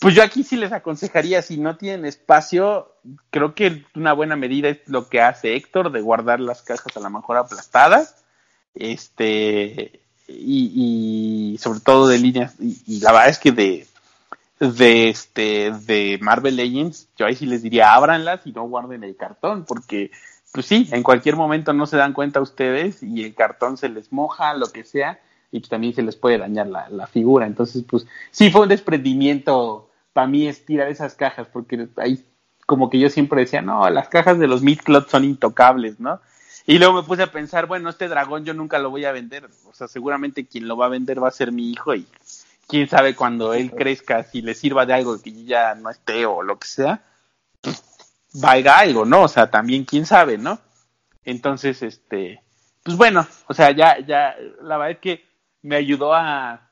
pues 0.01 0.14
yo 0.14 0.22
aquí 0.22 0.43
sí 0.43 0.57
les 0.57 0.72
aconsejaría, 0.72 1.43
si 1.43 1.59
no 1.59 1.76
tienen 1.76 2.05
espacio, 2.05 2.97
creo 3.30 3.55
que 3.55 3.85
una 3.95 4.12
buena 4.12 4.37
medida 4.37 4.68
es 4.68 4.78
lo 4.87 5.09
que 5.09 5.20
hace 5.20 5.55
Héctor 5.55 5.93
de 5.93 6.01
guardar 6.01 6.41
las 6.41 6.62
cajas 6.62 6.97
a 6.97 7.01
lo 7.01 7.11
mejor 7.11 7.37
aplastadas, 7.37 8.21
este, 8.74 10.00
y, 10.28 11.52
y 11.54 11.58
sobre 11.58 11.80
todo 11.80 12.08
de 12.08 12.18
líneas, 12.18 12.54
y, 12.60 13.00
la 13.00 13.12
verdad 13.12 13.28
es 13.28 13.38
que 13.38 13.52
de, 13.52 13.86
de 14.60 15.08
este, 15.08 15.72
de 15.72 16.18
Marvel 16.20 16.56
Legends, 16.56 17.08
yo 17.16 17.26
ahí 17.26 17.36
sí 17.36 17.46
les 17.46 17.62
diría 17.62 17.94
ábranlas 17.94 18.46
y 18.46 18.52
no 18.52 18.62
guarden 18.64 19.04
el 19.04 19.16
cartón, 19.16 19.64
porque 19.64 20.10
pues 20.52 20.66
sí, 20.66 20.88
en 20.92 21.02
cualquier 21.02 21.36
momento 21.36 21.72
no 21.72 21.86
se 21.86 21.96
dan 21.96 22.12
cuenta 22.12 22.40
ustedes 22.40 23.02
y 23.02 23.24
el 23.24 23.34
cartón 23.34 23.78
se 23.78 23.88
les 23.88 24.12
moja, 24.12 24.52
lo 24.54 24.66
que 24.66 24.84
sea, 24.84 25.18
y 25.50 25.60
pues 25.60 25.70
también 25.70 25.94
se 25.94 26.02
les 26.02 26.16
puede 26.16 26.38
dañar 26.38 26.66
la, 26.66 26.88
la 26.90 27.06
figura. 27.06 27.46
Entonces, 27.46 27.84
pues 27.88 28.06
sí 28.30 28.50
fue 28.50 28.62
un 28.62 28.68
desprendimiento 28.68 29.88
para 30.12 30.26
mí 30.26 30.46
es 30.46 30.64
tirar 30.64 30.88
esas 30.88 31.14
cajas, 31.14 31.48
porque 31.52 31.88
ahí 31.96 32.24
como 32.66 32.90
que 32.90 32.98
yo 32.98 33.08
siempre 33.10 33.42
decía, 33.42 33.62
no, 33.62 33.88
las 33.90 34.08
cajas 34.08 34.38
de 34.38 34.46
los 34.46 34.62
Midcloth 34.62 35.08
son 35.08 35.24
intocables, 35.24 35.98
¿no? 36.00 36.20
Y 36.66 36.78
luego 36.78 36.94
me 36.94 37.02
puse 37.02 37.22
a 37.22 37.32
pensar, 37.32 37.66
bueno, 37.66 37.90
este 37.90 38.08
dragón 38.08 38.44
yo 38.44 38.54
nunca 38.54 38.78
lo 38.78 38.90
voy 38.90 39.04
a 39.04 39.12
vender, 39.12 39.48
o 39.66 39.74
sea, 39.74 39.88
seguramente 39.88 40.46
quien 40.46 40.68
lo 40.68 40.76
va 40.76 40.86
a 40.86 40.90
vender 40.90 41.22
va 41.22 41.28
a 41.28 41.32
ser 41.32 41.50
mi 41.50 41.70
hijo 41.70 41.94
y 41.94 42.06
quién 42.68 42.88
sabe 42.88 43.14
cuando 43.16 43.52
él 43.52 43.72
crezca, 43.72 44.22
si 44.22 44.42
le 44.42 44.54
sirva 44.54 44.86
de 44.86 44.94
algo 44.94 45.20
que 45.20 45.32
yo 45.32 45.40
ya 45.42 45.74
no 45.74 45.90
esté 45.90 46.24
o 46.24 46.42
lo 46.42 46.58
que 46.58 46.68
sea, 46.68 47.04
pues, 47.60 47.82
valga 48.34 48.78
algo, 48.78 49.04
¿no? 49.04 49.22
O 49.22 49.28
sea, 49.28 49.50
también 49.50 49.84
quién 49.84 50.06
sabe, 50.06 50.38
¿no? 50.38 50.60
Entonces, 51.24 51.82
este, 51.82 52.42
pues 52.82 52.96
bueno, 52.96 53.26
o 53.46 53.54
sea, 53.54 53.70
ya, 53.72 53.98
ya, 54.00 54.36
la 54.62 54.76
verdad 54.76 54.92
es 54.92 54.98
que 54.98 55.24
me 55.62 55.76
ayudó 55.76 56.14
a, 56.14 56.71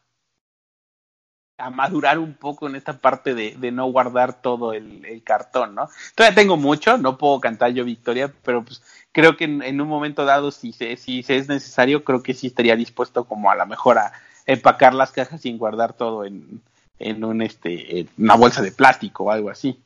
a 1.61 1.71
madurar 1.71 2.19
un 2.19 2.35
poco 2.35 2.67
en 2.69 2.77
esta 2.77 2.99
parte 2.99 3.35
de, 3.35 3.55
de 3.59 3.71
no 3.71 3.87
guardar 3.87 4.41
todo 4.41 4.73
el, 4.73 5.05
el, 5.05 5.23
cartón, 5.23 5.75
¿no? 5.75 5.89
Todavía 6.15 6.35
tengo 6.35 6.57
mucho, 6.57 6.99
no 6.99 7.19
puedo 7.19 7.41
cantar 7.41 7.73
yo 7.73 7.85
victoria, 7.85 8.33
pero 8.45 8.65
pues 8.65 8.83
creo 9.13 9.37
que 9.37 9.45
en, 9.45 9.63
en 9.63 9.81
un 9.81 9.89
momento 9.89 10.25
dado, 10.25 10.51
si, 10.51 10.73
se, 10.73 10.97
si 10.97 11.23
se 11.23 11.37
es 11.37 11.49
necesario, 11.49 12.05
creo 12.05 12.23
que 12.23 12.35
sí 12.35 12.47
estaría 12.47 12.77
dispuesto 12.77 13.25
como 13.25 13.51
a 13.51 13.57
la 13.57 13.67
mejor 13.67 13.99
a 13.99 14.13
empacar 14.47 14.95
las 14.95 15.13
cajas 15.13 15.43
sin 15.43 15.59
guardar 15.59 15.93
todo 15.93 16.25
en, 16.25 16.63
en 16.99 17.25
un 17.25 17.43
este 17.43 18.01
en 18.01 18.09
una 18.19 18.37
bolsa 18.37 18.63
de 18.63 18.73
plástico 18.73 19.25
o 19.25 19.31
algo 19.31 19.51
así. 19.51 19.81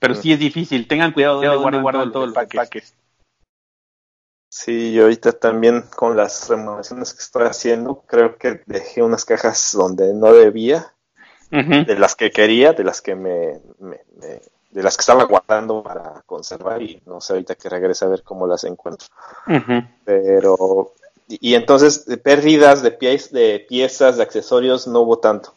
Pero 0.00 0.14
sí 0.14 0.32
es 0.32 0.40
difícil, 0.40 0.88
tengan 0.88 1.12
cuidado 1.12 1.40
de 1.40 1.48
guardar 1.48 1.82
guardan 1.82 2.12
todos 2.12 2.28
los 2.30 2.36
empaques. 2.36 2.94
Sí, 4.48 4.92
yo 4.92 5.02
ahorita 5.04 5.32
también 5.32 5.84
con 5.94 6.16
las 6.16 6.48
remodelaciones 6.48 7.12
que 7.12 7.20
estoy 7.20 7.44
haciendo, 7.44 8.02
creo 8.06 8.38
que 8.38 8.62
dejé 8.66 9.02
unas 9.02 9.24
cajas 9.24 9.72
donde 9.74 10.14
no 10.14 10.32
debía, 10.32 10.92
uh 11.52 11.56
-huh. 11.56 11.86
de 11.86 11.98
las 11.98 12.14
que 12.14 12.30
quería, 12.30 12.72
de 12.72 12.84
las 12.84 13.02
que 13.02 13.14
me, 13.14 13.60
me, 13.78 14.00
me, 14.16 14.40
de 14.70 14.82
las 14.82 14.96
que 14.96 15.02
estaba 15.02 15.24
guardando 15.24 15.82
para 15.82 16.22
conservar 16.24 16.82
y 16.82 17.00
no 17.04 17.20
sé 17.20 17.34
ahorita 17.34 17.56
que 17.56 17.68
regrese 17.68 18.04
a 18.04 18.08
ver 18.08 18.22
cómo 18.22 18.46
las 18.46 18.64
encuentro. 18.64 19.08
Uh 19.46 19.52
-huh. 19.52 19.88
Pero 20.04 20.92
y, 21.28 21.50
y 21.50 21.54
entonces 21.54 22.06
de 22.06 22.16
pérdidas 22.16 22.82
de, 22.82 22.90
pies, 22.90 23.30
de 23.30 23.64
piezas, 23.68 24.16
de 24.16 24.22
accesorios, 24.22 24.86
no 24.86 25.00
hubo 25.00 25.18
tanto. 25.18 25.52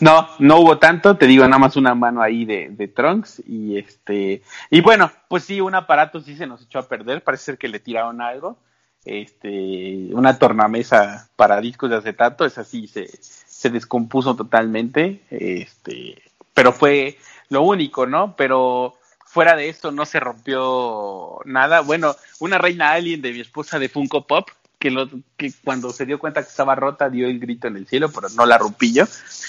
No, 0.00 0.28
no 0.38 0.58
hubo 0.58 0.78
tanto, 0.78 1.16
te 1.16 1.26
digo, 1.26 1.44
nada 1.44 1.58
más 1.58 1.76
una 1.76 1.94
mano 1.94 2.22
ahí 2.22 2.44
de, 2.44 2.92
Trunks 2.94 3.42
y 3.46 3.78
este, 3.78 4.42
y 4.70 4.80
bueno, 4.80 5.10
pues 5.28 5.44
sí, 5.44 5.60
un 5.60 5.74
aparato 5.74 6.20
sí 6.20 6.36
se 6.36 6.46
nos 6.46 6.62
echó 6.62 6.80
a 6.80 6.88
perder, 6.88 7.22
parece 7.22 7.44
ser 7.44 7.58
que 7.58 7.68
le 7.68 7.78
tiraron 7.78 8.20
algo, 8.20 8.58
este, 9.04 10.08
una 10.12 10.38
tornamesa 10.38 11.28
para 11.36 11.60
discos 11.60 11.90
de 11.90 11.96
acetato, 11.96 12.44
esa 12.44 12.64
sí 12.64 12.88
se, 12.88 13.06
se 13.06 13.70
descompuso 13.70 14.34
totalmente, 14.34 15.22
este, 15.30 16.20
pero 16.54 16.72
fue 16.72 17.18
lo 17.48 17.62
único, 17.62 18.06
¿no? 18.06 18.34
Pero 18.36 18.94
fuera 19.24 19.56
de 19.56 19.68
esto 19.68 19.92
no 19.92 20.04
se 20.04 20.20
rompió 20.20 21.38
nada, 21.44 21.80
bueno, 21.80 22.16
una 22.40 22.58
reina 22.58 22.92
alien 22.92 23.22
de 23.22 23.32
mi 23.32 23.40
esposa 23.40 23.78
de 23.78 23.88
Funko 23.88 24.26
Pop, 24.26 24.48
que, 24.82 24.90
lo, 24.90 25.08
que 25.36 25.52
cuando 25.62 25.90
se 25.90 26.06
dio 26.06 26.18
cuenta 26.18 26.42
que 26.42 26.48
estaba 26.48 26.74
rota 26.74 27.08
dio 27.08 27.28
el 27.28 27.38
grito 27.38 27.68
en 27.68 27.76
el 27.76 27.86
cielo, 27.86 28.10
pero 28.10 28.28
no 28.30 28.44
la 28.44 28.58
rompí 28.58 28.92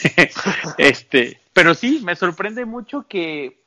este, 0.77 1.41
pero 1.53 1.73
sí, 1.73 2.01
me 2.03 2.15
sorprende 2.15 2.65
mucho 2.65 3.07
que, 3.09 3.63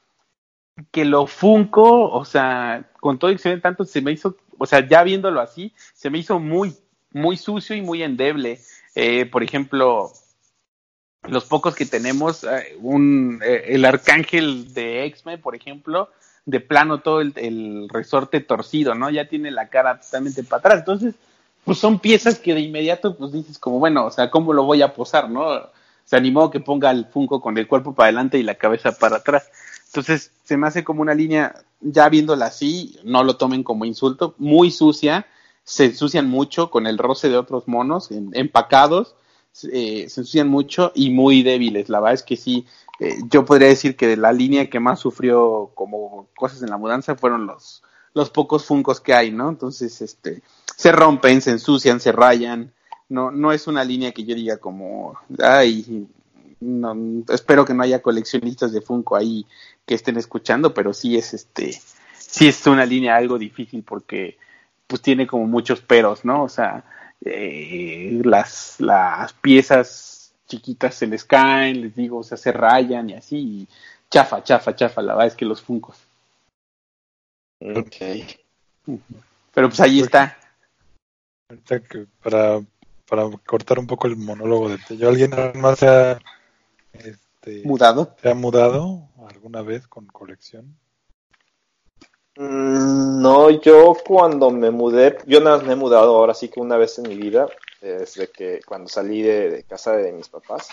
que 0.93 1.05
lo 1.05 1.27
Funko, 1.27 2.09
o 2.09 2.25
sea, 2.25 2.89
con 3.01 3.19
todo 3.19 3.33
y 3.33 3.39
se 3.39 3.49
ven 3.49 3.61
tanto, 3.61 3.85
se 3.85 4.01
me 4.01 4.13
hizo, 4.13 4.37
o 4.59 4.65
sea, 4.65 4.87
ya 4.87 5.03
viéndolo 5.03 5.41
así, 5.41 5.73
se 5.93 6.09
me 6.09 6.19
hizo 6.19 6.39
muy, 6.39 6.73
muy 7.11 7.37
sucio 7.37 7.75
y 7.75 7.83
muy 7.83 8.05
endeble. 8.05 8.61
Eh, 8.95 9.27
por 9.27 9.43
ejemplo, 9.43 10.13
los 11.25 11.47
pocos 11.47 11.75
que 11.75 11.85
tenemos, 11.85 12.45
eh, 12.45 12.77
un, 12.79 13.41
eh, 13.45 13.65
el 13.71 13.85
arcángel 13.85 14.73
de 14.73 15.05
X-Men, 15.07 15.41
por 15.41 15.57
ejemplo, 15.57 16.11
de 16.45 16.61
plano 16.61 17.01
todo 17.01 17.23
el, 17.23 17.33
el, 17.35 17.89
resorte 17.89 18.39
torcido, 18.39 18.95
¿no? 18.95 19.11
Ya 19.11 19.29
tiene 19.29 19.51
la 19.51 19.69
cara 19.69 20.01
totalmente 20.01 20.45
para 20.45 20.61
atrás. 20.61 20.79
Entonces, 20.79 21.17
pues 21.67 21.79
son 21.79 21.99
piezas 21.99 22.39
que 22.39 22.55
de 22.55 22.61
inmediato 22.61 23.17
pues 23.17 23.33
dices 23.33 23.59
como, 23.59 23.81
bueno, 23.81 24.07
o 24.07 24.11
sea, 24.13 24.31
¿cómo 24.31 24.53
lo 24.53 24.63
voy 24.63 24.83
a 24.83 24.95
posar, 24.95 25.29
no? 25.29 25.45
Se 26.05 26.15
animó 26.15 26.49
que 26.49 26.61
ponga 26.61 26.93
el 26.93 27.07
Funko 27.07 27.41
con 27.41 27.59
el 27.59 27.67
cuerpo 27.67 27.93
para 27.93 28.07
adelante 28.07 28.39
y 28.39 28.45
la 28.45 28.55
cabeza 28.55 28.93
para 28.93 29.17
atrás. 29.17 29.51
Entonces, 29.87 30.31
se 30.45 30.57
me 30.57 30.69
hace 30.69 30.85
como 30.85 31.03
una 31.03 31.13
línea, 31.13 31.57
ya 31.81 32.09
viéndola 32.09 32.47
así, 32.47 32.97
no 33.03 33.25
lo 33.25 33.37
tomen 33.37 33.65
como 33.65 33.85
insulto, 33.85 34.37
muy 34.39 34.71
sucia, 34.71 35.27
se 35.65 35.87
ensucian 35.87 36.29
mucho 36.29 36.71
con 36.71 36.87
el 36.87 36.99
roce 36.99 37.29
de 37.29 37.37
otros 37.37 37.67
monos, 37.67 38.11
empacados, 38.11 39.17
eh, 39.65 40.09
se 40.09 40.21
ensucian 40.21 40.47
mucho 40.47 40.93
y 40.95 41.11
muy 41.11 41.43
débiles. 41.43 41.89
La 41.89 41.99
verdad 41.99 42.15
es 42.15 42.23
que 42.23 42.37
sí, 42.37 42.65
eh, 43.01 43.17
yo 43.29 43.45
podría 43.45 43.67
decir 43.67 43.97
que 43.97 44.07
de 44.07 44.17
la 44.17 44.33
línea 44.33 44.71
que 44.71 44.79
más 44.79 45.01
sufrió 45.01 45.73
como 45.75 46.29
cosas 46.37 46.63
en 46.63 46.71
la 46.71 46.77
mudanza 46.77 47.17
fueron 47.17 47.49
los, 47.49 47.83
los 48.15 48.31
pocos 48.31 48.65
funcos 48.65 49.01
que 49.01 49.15
hay, 49.15 49.33
¿no? 49.33 49.49
Entonces, 49.49 50.01
este, 50.01 50.43
se 50.77 50.93
rompen, 50.93 51.41
se 51.41 51.53
ensucian, 51.53 52.01
se 52.01 52.13
rayan. 52.13 52.73
No, 53.09 53.31
no 53.31 53.53
es 53.53 53.67
una 53.67 53.83
línea 53.83 54.13
que 54.13 54.25
yo 54.25 54.35
diga 54.35 54.59
como, 54.59 55.19
ay, 55.43 56.07
no, 56.61 57.25
espero 57.29 57.65
que 57.65 57.75
no 57.75 57.83
haya 57.83 58.03
coleccionistas 58.03 58.73
de 58.73 58.83
Funko 58.83 59.17
ahí 59.17 59.47
que 59.87 59.95
estén 59.95 60.17
escuchando, 60.17 60.75
pero 60.75 60.93
sí 60.93 61.17
es 61.17 61.33
este, 61.33 61.81
sí 62.19 62.49
es 62.49 62.67
una 62.67 62.85
línea 62.85 63.17
algo 63.17 63.39
difícil 63.39 63.83
porque 63.83 64.37
pues 64.87 65.01
tiene 65.01 65.27
como 65.27 65.47
muchos 65.47 65.81
peros, 65.81 66.25
¿no? 66.25 66.45
O 66.45 66.49
sea, 66.49 66.85
eh, 67.25 68.21
las, 68.25 68.77
las 68.79 69.33
piezas 69.33 70.33
chiquitas 70.47 70.95
se 70.95 71.07
les 71.07 71.25
caen, 71.25 71.81
les 71.81 71.97
digo, 71.97 72.19
o 72.19 72.23
sea, 72.23 72.37
se 72.37 72.53
rayan 72.53 73.11
y 73.11 73.15
así, 73.15 73.37
y 73.37 73.69
chafa, 74.11 74.43
chafa, 74.43 74.77
chafa, 74.77 75.03
la 75.03 75.15
verdad 75.15 75.29
es 75.29 75.35
que 75.35 75.45
los 75.45 75.63
Funcos. 75.63 75.97
Ok. 77.61 77.97
Pero 79.55 79.69
pues 79.69 79.81
ahí 79.81 80.01
está. 80.01 80.37
Que 81.49 82.07
para, 82.23 82.61
para 83.09 83.31
cortar 83.47 83.79
un 83.79 83.87
poco 83.87 84.09
el 84.09 84.17
monólogo 84.17 84.69
de 84.69 84.79
Tello, 84.79 85.09
¿alguien 85.09 85.31
más 85.55 85.79
se 85.79 85.87
ha 85.87 86.19
este, 86.93 87.63
mudado? 87.65 88.17
¿Se 88.21 88.31
ha 88.31 88.35
mudado 88.35 89.09
alguna 89.29 89.63
vez 89.63 89.87
con 89.87 90.07
colección? 90.07 90.77
Mm, 92.37 93.23
no, 93.23 93.51
yo 93.51 93.97
cuando 94.05 94.51
me 94.51 94.73
mudé, 94.73 95.19
yo 95.27 95.41
nada 95.41 95.59
más 95.59 95.67
me 95.67 95.75
he 95.75 95.77
mudado 95.77 96.17
ahora 96.17 96.35
sí 96.35 96.49
que 96.49 96.59
una 96.59 96.77
vez 96.77 96.99
en 96.99 97.09
mi 97.09 97.15
vida, 97.15 97.47
desde 97.81 98.29
que 98.29 98.61
cuando 98.67 98.89
salí 98.89 99.23
de, 99.23 99.49
de 99.51 99.63
casa 99.63 99.93
de 99.93 100.11
mis 100.11 100.29
papás. 100.29 100.69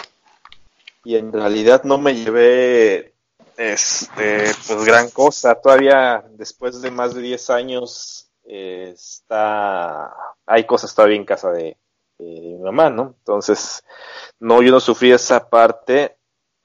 Y 1.04 1.18
en 1.18 1.32
realidad 1.32 1.84
no 1.84 2.00
me 2.00 2.16
llevé 2.16 3.14
este 3.58 4.52
pues 4.68 4.86
gran 4.86 5.12
cosa. 5.12 5.54
Todavía 5.54 6.26
después 6.32 6.82
de 6.82 6.90
más 6.90 7.14
de 7.14 7.22
10 7.22 7.50
años 7.52 8.28
está 8.46 10.14
hay 10.46 10.66
cosas 10.66 10.94
todavía 10.94 11.18
en 11.18 11.26
casa 11.26 11.52
de, 11.52 11.78
mi 12.20 12.58
mamá, 12.58 12.90
¿no? 12.90 13.16
Entonces, 13.20 13.84
no, 14.40 14.62
yo 14.62 14.72
no 14.72 14.80
sufrí 14.80 15.12
esa 15.12 15.50
parte, 15.50 16.16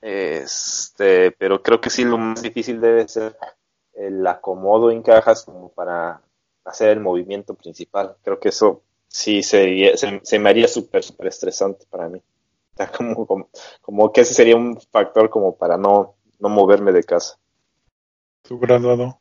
este, 0.01 1.33
pero 1.33 1.63
creo 1.63 1.81
que 1.81 1.91
sí 1.91 2.05
lo 2.05 2.17
más 2.17 2.43
difícil 2.43 2.81
debe 2.81 3.09
ser 3.09 3.37
el 3.95 4.25
acomodo 4.27 4.91
en 4.91 5.03
cajas 5.03 5.45
como 5.45 5.71
para 5.71 6.23
hacer 6.65 6.91
el 6.91 7.01
movimiento 7.01 7.55
principal. 7.55 8.17
Creo 8.23 8.39
que 8.39 8.51
eso 8.51 8.83
sí 9.09 9.43
sería, 9.43 9.97
se, 9.97 10.21
se 10.23 10.39
me 10.39 10.51
haría 10.51 10.69
súper, 10.69 11.03
súper 11.03 11.29
estresante 11.29 11.87
para 11.91 12.09
mí. 12.09 12.23
Como, 12.97 13.27
como, 13.27 13.49
como, 13.83 14.13
que 14.13 14.21
ese 14.21 14.35
sería 14.35 14.55
un 14.55 14.81
factor 14.81 15.31
como 15.31 15.57
para 15.57 15.77
no, 15.77 16.15
no 16.39 16.49
moverme 16.49 16.93
de 16.93 17.03
casa. 17.03 17.37
¿Tu 18.43 18.57
graduado? 18.57 19.19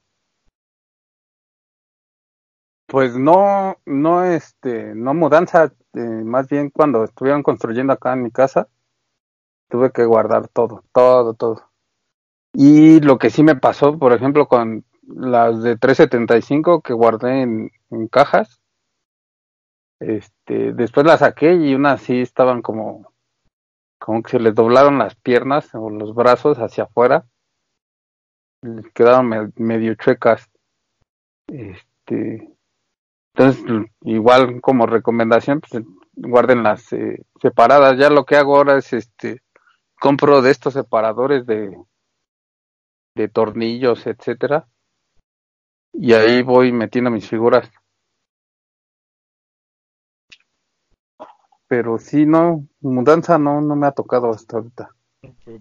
Pues 2.88 3.18
no, 3.18 3.76
no, 3.86 4.24
este, 4.24 4.96
no 4.96 5.14
mudanza, 5.14 5.74
eh, 5.94 6.00
más 6.00 6.48
bien 6.48 6.70
cuando 6.70 7.04
estuvieron 7.04 7.44
construyendo 7.44 7.92
acá 7.92 8.14
en 8.14 8.24
mi 8.24 8.32
casa, 8.32 8.70
tuve 9.70 9.92
que 9.92 10.06
guardar 10.06 10.48
todo, 10.48 10.84
todo, 10.94 11.34
todo. 11.34 11.70
Y 12.54 13.02
lo 13.02 13.18
que 13.18 13.30
sí 13.30 13.44
me 13.44 13.58
pasó, 13.58 14.00
por 14.00 14.14
ejemplo, 14.14 14.48
con 14.48 14.86
las 15.06 15.62
de 15.64 15.78
375 15.78 16.82
que 16.82 16.94
guardé 16.94 17.42
en, 17.42 17.72
cajas, 18.10 18.62
este, 20.00 20.74
después 20.74 21.06
las 21.06 21.20
saqué 21.20 21.54
y 21.56 21.76
unas 21.76 22.02
sí 22.02 22.22
estaban 22.22 22.62
como, 22.62 23.14
como 24.00 24.24
que 24.24 24.32
se 24.32 24.40
les 24.40 24.56
doblaron 24.56 24.98
las 24.98 25.16
piernas 25.16 25.70
o 25.76 25.90
los 25.90 26.16
brazos 26.16 26.58
hacia 26.58 26.86
afuera, 26.86 27.26
quedaron 28.94 29.28
me, 29.28 29.52
medio 29.56 29.96
chuecas. 29.96 30.50
Este, 31.48 32.57
entonces, 33.38 33.64
igual 34.02 34.62
como 34.62 34.88
recomendación, 34.88 35.62
pues 35.62 35.84
guarden 36.16 36.64
las 36.64 36.92
eh, 36.92 37.24
separadas. 37.40 37.96
Ya 38.00 38.10
lo 38.10 38.26
que 38.26 38.36
hago 38.36 38.58
ahora 38.58 38.80
es, 38.80 38.94
este, 38.94 39.44
compro 40.00 40.42
de 40.42 40.50
estos 40.50 40.74
separadores 40.74 41.46
de, 41.46 41.78
de 43.14 43.28
tornillos, 43.28 44.08
etcétera, 44.08 44.68
y 45.94 46.14
ahí 46.14 46.42
voy 46.42 46.72
metiendo 46.72 47.12
mis 47.12 47.30
figuras. 47.30 47.70
Pero 51.68 52.00
sí, 52.00 52.26
no, 52.26 52.66
mudanza 52.80 53.38
no, 53.38 53.62
no 53.62 53.76
me 53.76 53.86
ha 53.86 53.92
tocado 53.92 54.32
hasta 54.32 54.58
ahorita. 54.58 54.96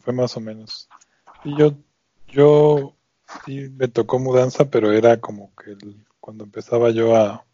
Fue 0.00 0.14
más 0.14 0.34
o 0.38 0.40
menos. 0.40 0.88
Y 1.44 1.58
yo, 1.58 1.72
yo 2.28 2.94
sí 3.44 3.68
me 3.68 3.88
tocó 3.88 4.18
mudanza, 4.18 4.70
pero 4.70 4.92
era 4.92 5.20
como 5.20 5.54
que 5.56 5.72
el, 5.72 6.06
cuando 6.20 6.44
empezaba 6.44 6.90
yo 6.90 7.14
a, 7.16 7.44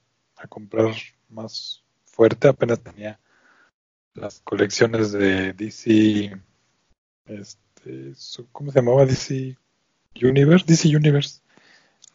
a 0.42 0.48
comprar 0.48 0.92
más 1.28 1.82
fuerte, 2.04 2.48
apenas 2.48 2.80
tenía 2.80 3.18
las 4.14 4.40
colecciones 4.40 5.12
de 5.12 5.52
DC, 5.52 6.36
este, 7.26 8.12
¿cómo 8.50 8.70
se 8.70 8.80
llamaba? 8.80 9.06
DC 9.06 9.56
Universe, 10.20 10.66
DC 10.66 10.94
Universe, 10.94 11.40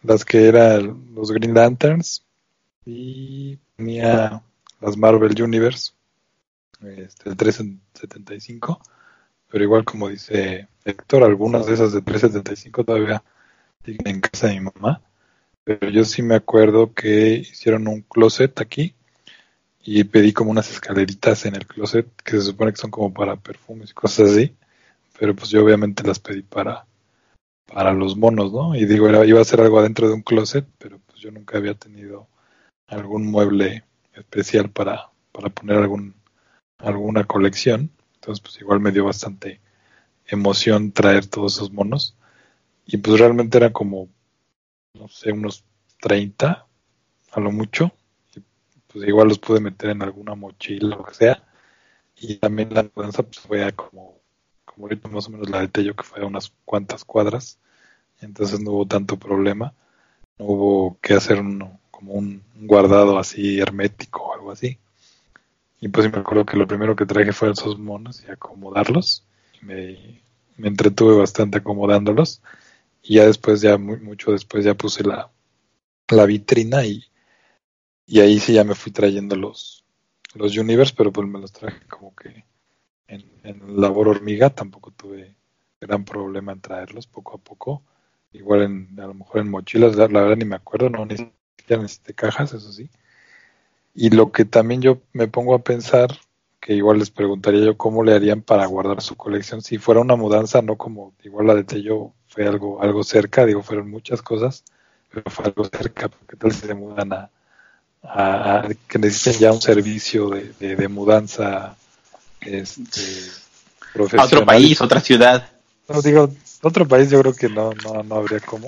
las 0.04 0.24
que 0.24 0.48
eran 0.48 1.16
los 1.16 1.32
Green 1.32 1.54
Lanterns 1.54 2.24
y 2.86 3.58
tenía 3.76 4.44
las 4.80 4.98
Marvel 4.98 5.42
Universe, 5.42 5.94
este, 6.82 7.30
el 7.30 7.38
375, 7.38 8.80
pero 9.50 9.64
igual 9.64 9.84
como 9.84 10.10
dice 10.10 10.68
Héctor, 10.86 11.24
algunas 11.24 11.66
de 11.66 11.74
esas 11.74 11.94
de 11.94 12.02
375 12.02 12.84
todavía 12.84 13.24
siguen 13.84 14.08
en 14.08 14.22
casa 14.22 14.48
de 14.48 14.60
mi 14.60 14.70
mamá, 14.74 15.02
pero 15.68 15.90
yo 15.90 16.06
sí 16.06 16.22
me 16.22 16.36
acuerdo 16.36 16.94
que 16.94 17.34
hicieron 17.34 17.90
un 17.90 18.02
closet 18.04 18.62
aquí 18.62 18.96
y 19.82 20.06
pedí 20.06 20.32
como 20.32 20.52
unas 20.52 20.72
escaleritas 20.72 21.46
en 21.46 21.56
el 21.56 21.68
closet 21.68 22.08
que 22.24 22.32
se 22.32 22.42
supone 22.42 22.72
que 22.72 22.78
son 22.78 22.92
como 22.92 23.14
para 23.14 23.36
perfumes 23.36 23.92
y 23.92 23.94
cosas 23.94 24.32
así, 24.32 24.56
pero 25.20 25.36
pues 25.36 25.50
yo 25.50 25.64
obviamente 25.66 26.08
las 26.08 26.20
pedí 26.20 26.42
para 26.42 26.86
para 27.66 27.92
los 27.92 28.16
monos, 28.16 28.54
¿no? 28.54 28.76
Y 28.76 28.86
digo, 28.86 29.10
era, 29.10 29.26
iba 29.26 29.42
a 29.42 29.44
ser 29.44 29.60
algo 29.60 29.80
adentro 29.80 30.08
de 30.08 30.14
un 30.14 30.22
closet, 30.22 30.66
pero 30.78 31.00
pues 31.06 31.20
yo 31.20 31.32
nunca 31.32 31.58
había 31.58 31.74
tenido 31.74 32.30
algún 32.88 33.28
mueble 33.28 33.84
especial 34.14 34.70
para, 34.70 35.10
para 35.34 35.50
poner 35.50 35.78
algún, 35.78 36.16
alguna 36.78 37.26
colección. 37.26 37.92
Entonces, 38.16 38.42
pues 38.42 38.62
igual 38.62 38.80
me 38.80 38.94
dio 38.94 39.04
bastante 39.04 39.60
emoción 40.28 40.94
traer 40.94 41.26
todos 41.28 41.56
esos 41.56 41.74
monos. 41.74 42.16
Y 42.86 42.98
pues 42.98 43.20
realmente 43.20 43.58
eran 43.58 43.74
como, 43.74 44.08
no 44.98 45.08
sé, 45.08 45.32
unos 45.32 45.64
30 46.00 46.66
a 47.32 47.40
lo 47.40 47.52
mucho. 47.52 47.92
Pues 48.88 49.08
igual 49.08 49.28
los 49.28 49.40
pude 49.40 49.60
meter 49.60 49.92
en 49.92 50.02
alguna 50.02 50.36
mochila 50.36 50.96
lo 50.96 51.04
que 51.04 51.14
sea. 51.14 51.44
Y 52.16 52.36
también 52.38 52.74
la 52.74 52.90
mudanza 52.96 53.24
pues 53.24 53.40
fue 53.40 53.64
a 53.64 53.72
como, 53.72 54.20
como 54.66 54.88
ahorita 54.88 55.10
más 55.10 55.28
o 55.28 55.32
menos 55.32 55.50
la 55.50 55.62
de 55.62 55.68
Tello, 55.68 55.96
que 55.96 56.04
fue 56.04 56.22
a 56.22 56.26
unas 56.26 56.52
cuantas 56.66 57.06
cuadras. 57.06 57.60
Entonces 58.22 58.60
no 58.60 58.72
hubo 58.72 58.88
tanto 58.88 59.18
problema. 59.18 59.74
No 60.40 60.46
hubo 60.46 60.98
que 61.02 61.14
hacer 61.14 61.40
uno, 61.40 61.80
como 61.92 62.14
un, 62.14 62.44
guardado 62.56 63.20
así 63.20 63.60
hermético 63.60 64.24
o 64.24 64.34
algo 64.34 64.52
así. 64.52 64.80
Y 65.80 65.90
pues 65.90 66.12
me 66.12 66.20
acuerdo 66.20 66.46
que 66.46 66.58
lo 66.58 66.68
primero 66.68 66.96
que 66.96 67.06
traje 67.06 67.34
fue 67.34 67.52
esos 67.52 67.78
monos 67.78 68.24
y 68.28 68.32
acomodarlos. 68.32 69.24
Me, 69.62 70.22
me 70.58 70.68
entretuve 70.68 71.18
bastante 71.18 71.60
acomodándolos. 71.60 72.42
Y 73.08 73.16
ya 73.16 73.26
después, 73.26 73.62
ya 73.62 73.78
muy, 73.78 73.98
mucho 74.02 74.34
después, 74.34 74.66
ya 74.66 74.74
puse 74.76 75.02
la, 75.02 75.32
la 76.10 76.26
vitrina 76.26 76.86
y, 76.86 77.06
y 78.06 78.20
ahí 78.20 78.38
sí 78.38 78.54
ya 78.54 78.66
me 78.66 78.76
fui 78.76 78.92
trayendo 78.92 79.38
los, 79.38 79.86
los 80.34 80.58
Universe, 80.58 80.94
pero 80.96 81.14
pues 81.14 81.26
me 81.26 81.40
los 81.40 81.54
traje 81.54 81.88
como 81.88 82.14
que 82.14 82.44
en, 83.08 83.82
labor 83.82 84.10
hormiga, 84.10 84.50
tampoco 84.50 84.92
tuve 84.92 85.38
gran 85.80 86.04
problema 86.04 86.52
en 86.52 86.60
traerlos 86.60 87.08
poco 87.08 87.38
a 87.38 87.38
poco. 87.38 87.82
Igual 88.34 88.64
en, 88.64 89.00
a 89.00 89.08
lo 89.08 89.14
mejor 89.14 89.40
en 89.40 89.52
mochilas, 89.52 89.96
la, 89.96 90.10
la 90.10 90.24
verdad 90.24 90.36
ni 90.36 90.44
me 90.44 90.58
acuerdo, 90.58 90.90
no 90.90 91.06
necesité, 91.06 91.78
necesité 91.78 92.14
cajas, 92.14 92.54
eso 92.54 92.74
sí. 92.74 92.90
Y 93.94 94.10
lo 94.10 94.34
que 94.34 94.44
también 94.44 94.82
yo 94.82 95.02
me 95.14 95.30
pongo 95.30 95.56
a 95.56 95.64
pensar, 95.64 96.10
que 96.60 96.74
igual 96.74 97.00
les 97.00 97.10
preguntaría 97.10 97.64
yo 97.64 97.78
cómo 97.78 98.04
le 98.04 98.14
harían 98.14 98.42
para 98.42 98.66
guardar 98.66 99.02
su 99.02 99.16
colección, 99.16 99.62
si 99.62 99.78
fuera 99.78 100.02
una 100.02 100.18
mudanza, 100.18 100.62
no 100.62 100.78
como 100.78 101.14
igual 101.24 101.48
la 101.48 101.56
de 101.56 101.64
Tello 101.64 102.14
fue 102.38 102.48
algo, 102.48 102.80
algo 102.84 103.04
cerca, 103.04 103.48
digo, 103.48 103.64
fueron 103.64 103.90
muchas 103.90 104.22
cosas, 104.22 104.64
pero 105.12 105.24
fue 105.32 105.46
algo 105.46 105.66
cerca, 105.66 106.08
porque 106.08 106.36
tal 106.36 106.52
si 106.52 106.68
se 106.68 106.74
mudan 106.76 107.12
a, 107.12 107.30
a, 108.04 108.58
a 108.60 108.70
que 108.88 109.00
necesiten 109.00 109.40
ya 109.40 109.52
un 109.52 109.60
servicio 109.62 110.30
de, 110.30 110.54
de, 110.60 110.76
de 110.76 110.88
mudanza 110.88 111.76
este, 112.42 113.02
A 113.02 113.94
profesional. 113.94 114.28
otro 114.28 114.46
país, 114.46 114.80
otra 114.82 115.02
ciudad. 115.02 115.50
No, 115.90 116.00
digo, 116.04 116.30
otro 116.62 116.88
país 116.88 117.10
yo 117.10 117.20
creo 117.22 117.34
que 117.34 117.50
no, 117.50 117.72
no, 117.84 118.04
no 118.04 118.16
habría 118.18 118.40
como. 118.40 118.68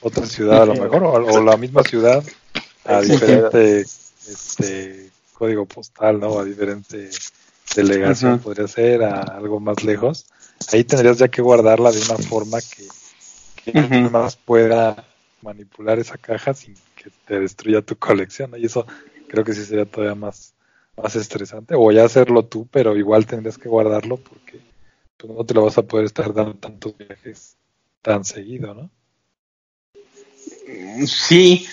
Otra 0.00 0.24
ciudad 0.24 0.62
a 0.62 0.66
lo 0.66 0.74
mejor, 0.76 1.04
o, 1.04 1.12
o 1.12 1.42
la 1.42 1.58
misma 1.58 1.82
ciudad 1.82 2.24
a 2.86 3.02
diferente 3.02 3.80
este, 3.80 5.10
código 5.34 5.66
postal, 5.66 6.18
¿no? 6.20 6.38
A 6.38 6.44
diferente 6.44 7.10
delegación 7.76 8.38
podría 8.38 8.66
ser, 8.66 9.02
a 9.02 9.20
algo 9.20 9.60
más 9.60 9.84
lejos. 9.84 10.24
Ahí 10.72 10.84
tendrías 10.84 11.18
ya 11.18 11.28
que 11.28 11.42
guardarla 11.42 11.92
de 11.92 12.00
una 12.00 12.16
forma 12.16 12.58
que, 12.62 12.86
que 13.64 13.78
Ujú. 13.78 13.88
nadie 13.88 14.10
más 14.10 14.36
pueda 14.36 15.06
manipular 15.42 15.98
esa 15.98 16.18
caja 16.18 16.54
sin 16.54 16.74
que 16.94 17.10
te 17.26 17.40
destruya 17.40 17.82
tu 17.82 17.96
colección. 17.96 18.52
Y 18.56 18.66
eso 18.66 18.86
creo 19.28 19.44
que 19.44 19.54
sí 19.54 19.64
sería 19.64 19.86
todavía 19.86 20.14
más, 20.14 20.54
más 20.96 21.16
estresante. 21.16 21.74
O 21.76 21.90
ya 21.92 22.04
hacerlo 22.04 22.44
tú, 22.44 22.68
pero 22.70 22.96
igual 22.96 23.26
tendrías 23.26 23.58
que 23.58 23.68
guardarlo 23.68 24.16
porque 24.16 24.60
pues, 25.16 25.32
no 25.32 25.44
te 25.44 25.54
lo 25.54 25.64
vas 25.64 25.78
a 25.78 25.82
poder 25.82 26.06
estar 26.06 26.32
dando 26.32 26.54
tantos 26.54 26.96
viajes 26.96 27.56
tan 28.02 28.24
seguido, 28.24 28.74
¿no? 28.74 28.90
Sí, 31.06 31.66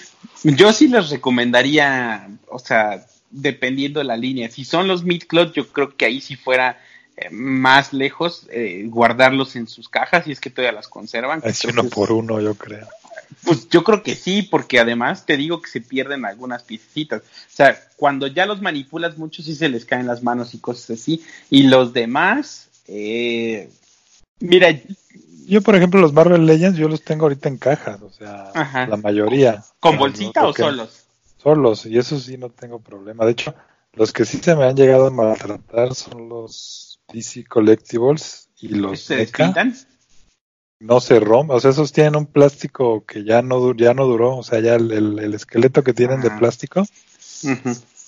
yo 0.44 0.74
sí 0.74 0.88
les 0.88 1.10
recomendaría, 1.10 2.30
o 2.50 2.60
sea, 2.60 3.06
dependiendo 3.30 4.00
de 4.00 4.06
la 4.06 4.18
línea. 4.18 4.50
Si 4.50 4.66
son 4.66 4.88
los 4.88 5.04
mid-cloth, 5.04 5.54
yo 5.54 5.68
creo 5.68 5.96
que 5.96 6.06
ahí 6.06 6.22
sí 6.22 6.36
fuera 6.36 6.80
más 7.32 7.94
lejos 7.94 8.48
eh, 8.52 8.86
guardarlos 8.88 9.56
en 9.56 9.68
sus 9.68 9.90
cajas, 9.90 10.28
y 10.28 10.32
es 10.32 10.40
que 10.40 10.50
todavía 10.50 10.74
las 10.74 10.88
conservan. 10.88 11.42
Es 11.44 11.66
uno 11.66 11.84
es- 11.84 11.90
por 11.94 12.12
uno, 12.12 12.40
yo 12.42 12.56
creo. 12.56 12.88
Pues 13.44 13.68
yo 13.70 13.84
creo 13.84 14.04
que 14.04 14.16
sí, 14.16 14.42
porque 14.44 14.80
además 14.80 15.26
te 15.26 15.36
digo 15.36 15.62
que 15.62 15.70
se 15.70 15.82
pierden 15.82 16.24
algunas 16.26 16.64
piecitas. 16.64 17.22
O 17.22 17.24
sea, 17.56 17.78
cuando 17.98 18.28
ya 18.28 18.46
los 18.46 18.62
manipulas 18.62 19.18
mucho, 19.18 19.44
sí 19.44 19.54
se 19.56 19.68
les 19.70 19.84
caen 19.86 20.08
las 20.08 20.24
manos 20.24 20.54
y 20.54 20.60
cosas 20.60 20.92
así. 21.00 21.22
Y 21.50 21.64
los 21.64 21.92
demás, 21.94 22.70
eh, 22.88 23.70
mira, 24.40 24.70
Yo, 25.46 25.62
por 25.62 25.76
ejemplo, 25.76 26.00
los 26.02 26.14
Marvel 26.14 26.46
Legends, 26.46 26.78
yo 26.78 26.88
los 26.90 27.04
tengo 27.04 27.24
ahorita 27.24 27.48
en 27.50 27.58
cajas, 27.58 28.02
o 28.02 28.10
sea, 28.12 28.52
Ajá. 28.54 28.86
la 28.88 28.98
mayoría. 28.98 29.64
¿con 29.80 29.94
No, 29.96 30.00
bolsita 30.00 30.46
o 30.46 30.54
solos? 30.54 31.06
Solos, 31.42 31.86
y 31.86 31.98
eso 31.98 32.20
sí 32.20 32.38
no 32.38 32.50
tengo 32.50 32.80
problema. 32.80 33.26
De 33.26 33.32
hecho, 33.32 33.54
los 33.94 34.12
que 34.12 34.26
sí 34.26 34.40
se 34.42 34.56
me 34.56 34.66
han 34.66 34.76
llegado 34.76 35.08
a 35.08 35.12
maltratar 35.12 35.94
son 35.96 36.28
los 36.30 36.87
DC 37.12 37.46
Collectibles 37.46 38.50
y 38.60 38.70
los 38.70 39.02
¿Se 39.02 39.16
despintan? 39.18 39.76
No 40.80 41.00
se 41.00 41.20
rompen, 41.20 41.56
o 41.58 41.60
sea, 41.60 41.72
esos 41.72 41.92
tienen 41.92 42.16
un 42.16 42.26
plástico 42.28 43.04
que 43.06 43.24
ya 43.24 43.42
no, 43.42 43.74
ya 43.76 43.94
no 43.96 44.06
duró, 44.06 44.38
o 44.38 44.44
sea, 44.44 44.60
ya 44.60 44.76
el, 44.76 44.92
el- 44.92 45.20
el 45.20 45.34
esqueleto 45.34 45.84
que 45.84 45.94
tienen 45.94 46.22
de 46.22 46.28
Ah. 46.30 46.38
plástico, 46.38 46.84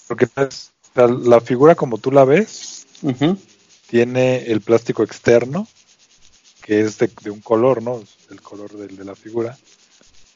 porque 0.08 0.26
es- 0.36 0.72
o 0.92 0.94
sea, 0.94 1.08
la 1.08 1.42
figura 1.42 1.76
como 1.76 1.98
tú 1.98 2.12
la 2.12 2.26
ves, 2.26 2.86
tiene 3.90 4.46
el 4.52 4.62
plástico 4.62 5.02
externo, 5.04 5.68
que 6.62 6.82
es 6.82 7.00
de, 7.00 7.10
de 7.24 7.32
un 7.32 7.42
color, 7.42 7.82
¿no? 7.82 8.04
El 8.30 8.42
color 8.42 8.72
del- 8.74 8.96
de 8.98 9.06
la 9.06 9.16
figura. 9.16 9.58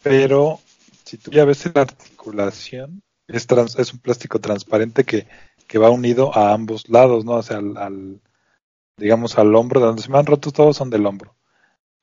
Pero 0.02 0.60
si 1.06 1.18
tú 1.18 1.30
ya 1.32 1.46
ves 1.46 1.66
la 1.76 1.82
articulación, 1.82 3.02
es, 3.28 3.46
trans- 3.46 3.78
es 3.78 3.94
un 3.94 4.00
plástico 4.00 4.40
transparente 4.40 5.04
que, 5.04 5.28
que 5.68 5.78
va 5.78 5.92
unido 5.92 6.36
a 6.36 6.54
ambos 6.54 6.90
lados, 6.90 7.26
¿no? 7.26 7.34
O 7.34 7.44
sea, 7.44 7.58
al, 7.58 7.78
al- 7.78 8.20
digamos, 9.04 9.38
al 9.38 9.54
hombro, 9.54 9.80
de 9.82 9.88
donde 9.88 10.02
se 10.02 10.10
me 10.10 10.18
han 10.18 10.26
roto 10.26 10.52
todos 10.52 10.78
son 10.78 10.90
del 10.90 11.06
hombro. 11.06 11.36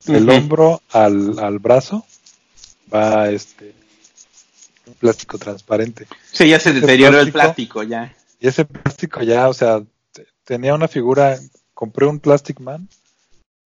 Del 0.06 0.28
hombro 0.30 0.80
al, 0.92 1.38
al 1.38 1.58
brazo 1.58 2.04
va 2.92 3.28
este 3.30 3.74
un 4.86 4.94
plástico 4.94 5.38
transparente. 5.38 6.06
Sí, 6.32 6.48
ya 6.48 6.58
se 6.58 6.72
deterioró 6.72 7.20
el 7.20 7.32
plástico- 7.32 7.82
ya. 7.82 8.14
Y 8.38 8.48
ese 8.48 8.64
plástico 8.64 9.22
ya, 9.22 9.48
o 9.48 9.54
sea, 9.54 9.82
te- 10.12 10.26
tenía 10.44 10.74
una 10.74 10.88
figura, 10.88 11.38
compré 11.74 12.06
un 12.06 12.18
Plastic 12.18 12.60
Man 12.60 12.88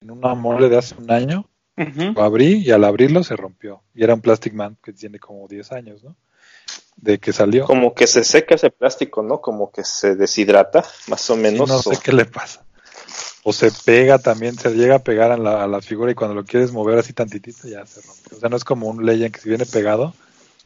en 0.00 0.10
una 0.10 0.34
mole 0.34 0.68
de 0.68 0.76
hace 0.78 0.94
un 0.96 1.10
año, 1.10 1.48
lo 1.76 2.22
abrí 2.22 2.56
y 2.64 2.70
al 2.72 2.84
abrirlo 2.84 3.22
se 3.24 3.36
rompió. 3.36 3.82
Y 3.94 4.02
era 4.04 4.14
un 4.14 4.20
Plastic 4.20 4.52
Man 4.54 4.76
que 4.82 4.92
tiene 4.92 5.18
como 5.18 5.46
10 5.48 5.72
años, 5.72 6.02
¿no? 6.04 6.16
De 6.96 7.18
que 7.18 7.32
salió. 7.32 7.64
Como 7.66 7.94
que 7.94 8.06
se 8.06 8.22
seca 8.24 8.54
ese 8.56 8.70
plástico, 8.70 9.22
¿no? 9.22 9.40
Como 9.40 9.70
que 9.72 9.82
se 9.84 10.14
deshidrata, 10.16 10.84
más 11.08 11.28
o 11.30 11.34
Sí, 11.34 11.40
menos. 11.40 11.68
no 11.68 11.78
sé 11.80 11.90
o- 11.96 12.00
qué 12.00 12.12
le 12.12 12.24
pasa. 12.26 12.64
O 13.44 13.52
se 13.52 13.70
pega 13.84 14.18
también, 14.18 14.58
se 14.58 14.70
llega 14.70 14.96
a 14.96 15.04
pegar 15.04 15.30
a 15.30 15.36
la, 15.36 15.62
a 15.62 15.68
la 15.68 15.80
figura 15.82 16.10
y 16.10 16.14
cuando 16.14 16.34
lo 16.34 16.44
quieres 16.44 16.72
mover 16.72 16.98
así 16.98 17.12
tantitito 17.12 17.68
ya 17.68 17.84
se 17.86 18.00
rompe. 18.00 18.34
O 18.34 18.40
sea, 18.40 18.48
no 18.48 18.56
es 18.56 18.64
como 18.64 18.88
un 18.88 19.04
Legend 19.04 19.34
que 19.34 19.40
si 19.40 19.50
viene 19.50 19.66
pegado, 19.66 20.14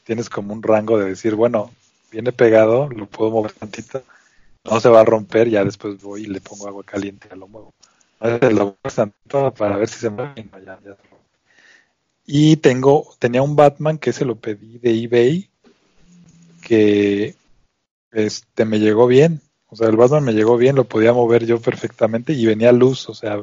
tienes 0.05 0.31
como 0.31 0.55
un 0.55 0.62
rango 0.62 0.97
de 0.97 1.11
decir, 1.11 1.35
bueno, 1.35 1.72
viene 2.11 2.33
pegado, 2.33 2.89
lo 2.89 3.07
puedo 3.07 3.31
mover 3.31 3.53
tantito, 3.53 4.03
no 4.64 4.81
se 4.81 4.89
va 4.89 5.01
a 5.01 5.05
romper, 5.05 5.49
ya 5.49 5.64
después 5.64 6.01
voy 6.01 6.22
y 6.22 6.26
le 6.26 6.41
pongo 6.41 6.66
agua 6.68 6.85
caliente 6.85 7.29
y 7.35 7.39
lo 7.39 7.49
muevo. 7.49 7.74
Lo 8.20 8.76
para 9.53 9.76
ver 9.76 9.89
si 9.89 9.99
se 9.99 10.11
mueve 10.11 10.49
no, 10.51 10.59
ya, 10.59 10.79
ya 10.85 10.95
se 10.95 11.03
rompe. 11.03 11.18
Y 12.26 12.57
tengo, 12.57 13.14
tenía 13.18 13.42
un 13.42 13.57
Batman 13.57 13.99
que 13.99 14.13
se 14.13 14.25
lo 14.25 14.37
pedí 14.37 14.79
de 14.79 15.03
eBay, 15.03 15.50
que 16.63 17.37
este 18.13 18.64
me 18.64 18.79
llegó 18.80 19.07
bien. 19.07 19.41
O 19.68 19.76
sea, 19.76 19.88
el 19.88 19.96
Batman 19.96 20.24
me 20.24 20.32
llegó 20.32 20.57
bien, 20.57 20.76
lo 20.76 20.84
podía 20.84 21.12
mover 21.12 21.46
yo 21.46 21.61
perfectamente 21.61 22.32
y 22.32 22.46
venía 22.46 22.72
luz, 22.72 23.08
o 23.08 23.14
sea, 23.14 23.42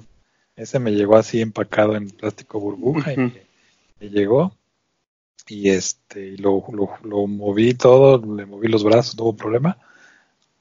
ese 0.56 0.80
me 0.80 0.92
llegó 0.92 1.18
así 1.18 1.42
empacado 1.42 1.96
en 1.96 2.10
plástico 2.10 2.60
burbuja 2.60 3.14
y 3.14 3.18
me, 3.18 3.42
me 4.00 4.10
llegó 4.10 4.56
y 5.48 5.70
este 5.70 6.38
lo, 6.38 6.64
lo, 6.72 6.90
lo 7.04 7.28
moví 7.28 7.74
todo, 7.74 8.18
le 8.36 8.46
moví 8.46 8.68
los 8.68 8.84
brazos, 8.84 9.18
no 9.18 9.26
hubo 9.26 9.36
problema. 9.36 9.78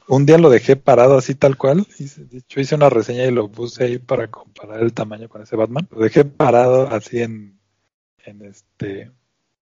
Un 0.06 0.26
día 0.26 0.36
lo 0.36 0.50
dejé 0.50 0.76
parado 0.76 1.16
así 1.16 1.34
tal 1.34 1.56
cual, 1.56 1.86
hice, 1.98 2.26
hecho 2.32 2.60
hice 2.60 2.74
una 2.74 2.90
reseña 2.90 3.24
y 3.24 3.30
lo 3.30 3.48
puse 3.48 3.84
ahí 3.84 3.98
para 3.98 4.28
comparar 4.28 4.82
el 4.82 4.92
tamaño 4.92 5.28
con 5.30 5.42
ese 5.42 5.56
Batman. 5.56 5.88
Lo 5.90 6.00
dejé 6.02 6.26
parado 6.26 6.88
así 6.88 7.22
en, 7.22 7.58
en 8.24 8.44
este 8.44 9.10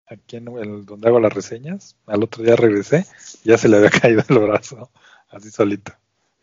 aquí 0.06 0.36
en 0.36 0.48
el 0.48 0.84
donde 0.84 1.08
hago 1.08 1.20
las 1.20 1.32
reseñas. 1.32 1.96
Al 2.06 2.24
otro 2.24 2.42
día 2.42 2.56
regresé 2.56 3.06
y 3.44 3.50
ya 3.50 3.58
se 3.58 3.68
le 3.68 3.76
había 3.76 3.90
caído 4.00 4.24
el 4.28 4.38
brazo, 4.40 4.90
así 5.32 5.50
solito. 5.50 5.92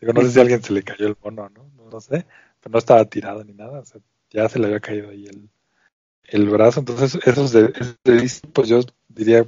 Digo, 0.00 0.12
no 0.12 0.22
sé 0.22 0.32
si 0.32 0.38
a 0.38 0.42
alguien 0.42 0.62
se 0.62 0.72
le 0.72 0.82
cayó 0.82 1.06
el 1.06 1.16
mono, 1.22 1.48
¿no? 1.50 1.70
No, 1.76 1.90
no 1.90 2.00
sé, 2.00 2.26
pero 2.60 2.72
no 2.72 2.78
estaba 2.78 3.04
tirado 3.04 3.44
ni 3.44 3.52
nada, 3.52 3.80
o 3.80 3.84
sea, 3.84 4.00
ya 4.30 4.48
se 4.48 4.58
le 4.58 4.66
había 4.66 4.80
caído 4.80 5.10
ahí 5.10 5.26
el, 5.26 5.48
el 6.24 6.48
brazo. 6.48 6.80
Entonces, 6.80 7.18
esos 7.24 7.52
de, 7.52 7.72
esos 7.74 7.96
de 8.04 8.48
pues 8.52 8.68
yo 8.68 8.80
diría, 9.08 9.44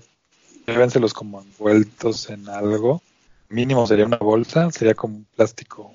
llévenselos 0.67 1.15
como 1.15 1.41
envueltos 1.41 2.29
en 2.31 2.49
algo. 2.49 3.03
Mínimo 3.49 3.87
sería 3.87 4.07
una 4.07 4.17
bolsa, 4.17 4.71
sería 4.71 4.95
como 4.95 5.17
un 5.17 5.25
plástico, 5.25 5.93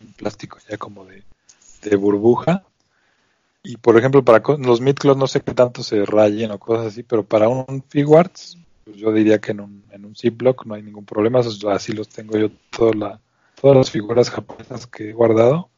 un 0.00 0.12
plástico 0.12 0.58
ya 0.68 0.76
como 0.76 1.04
de, 1.04 1.24
de 1.82 1.96
burbuja. 1.96 2.64
Y 3.62 3.76
por 3.76 3.98
ejemplo, 3.98 4.24
para 4.24 4.42
los 4.58 4.80
midcloth 4.80 5.18
no 5.18 5.26
sé 5.26 5.40
qué 5.40 5.52
tanto 5.52 5.82
se 5.82 6.04
rayen 6.06 6.50
o 6.50 6.58
cosas 6.58 6.86
así, 6.86 7.02
pero 7.02 7.24
para 7.24 7.48
un 7.48 7.82
Figuarts, 7.88 8.56
pues 8.90 9.00
yo 9.00 9.12
diría 9.12 9.38
que 9.38 9.52
en 9.52 9.60
un, 9.60 9.84
en 9.92 10.04
un 10.04 10.16
Ziploc 10.16 10.66
no 10.66 10.74
hay 10.74 10.82
ningún 10.82 11.04
problema. 11.04 11.40
Así 11.70 11.92
los 11.92 12.08
tengo 12.08 12.36
yo 12.36 12.50
toda 12.76 12.92
la, 12.94 13.20
todas 13.60 13.76
las 13.76 13.90
figuras 13.90 14.30
japonesas 14.30 14.88
que 14.88 15.10
he 15.10 15.12
guardado. 15.12 15.70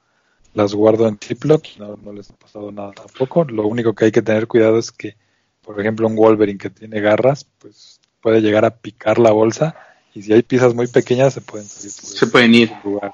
Las 0.54 0.74
guardo 0.74 1.06
en 1.06 1.18
Ziploc 1.18 1.62
y 1.76 1.78
no, 1.78 1.96
no 1.96 2.12
les 2.12 2.30
ha 2.30 2.36
pasado 2.36 2.72
nada 2.72 2.92
tampoco. 2.92 3.44
Lo 3.44 3.66
único 3.66 3.94
que 3.94 4.06
hay 4.06 4.12
que 4.12 4.22
tener 4.22 4.46
cuidado 4.46 4.78
es 4.78 4.90
que, 4.92 5.16
por 5.60 5.78
ejemplo, 5.78 6.06
un 6.06 6.16
Wolverine 6.16 6.58
que 6.58 6.70
tiene 6.70 7.00
garras, 7.00 7.46
pues 7.58 8.00
puede 8.22 8.40
llegar 8.40 8.64
a 8.64 8.76
picar 8.76 9.18
la 9.18 9.32
bolsa 9.32 9.76
Y 10.14 10.22
si 10.22 10.32
hay 10.32 10.42
piezas 10.42 10.74
muy 10.74 10.86
pequeñas, 10.86 11.34
se 11.34 11.42
pueden 11.42 11.66
salir 11.66 11.92
por 11.92 12.04
Se 12.04 12.26
pueden 12.28 12.54
ir. 12.54 12.72
lugar. 12.82 13.12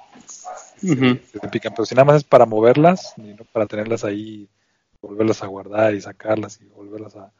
Se 0.80 1.48
pican. 1.50 1.72
Pero 1.74 1.86
si 1.86 1.96
nada 1.96 2.04
más 2.04 2.16
es 2.18 2.24
para 2.24 2.46
moverlas, 2.46 3.14
y 3.16 3.34
no 3.34 3.44
para 3.52 3.66
tenerlas 3.66 4.04
ahí, 4.04 4.48
volverlas 5.02 5.42
a 5.42 5.46
guardar 5.46 5.94
y 5.94 6.00
sacarlas 6.00 6.60
y 6.60 6.66
volverlas 6.66 7.16
a, 7.16 7.32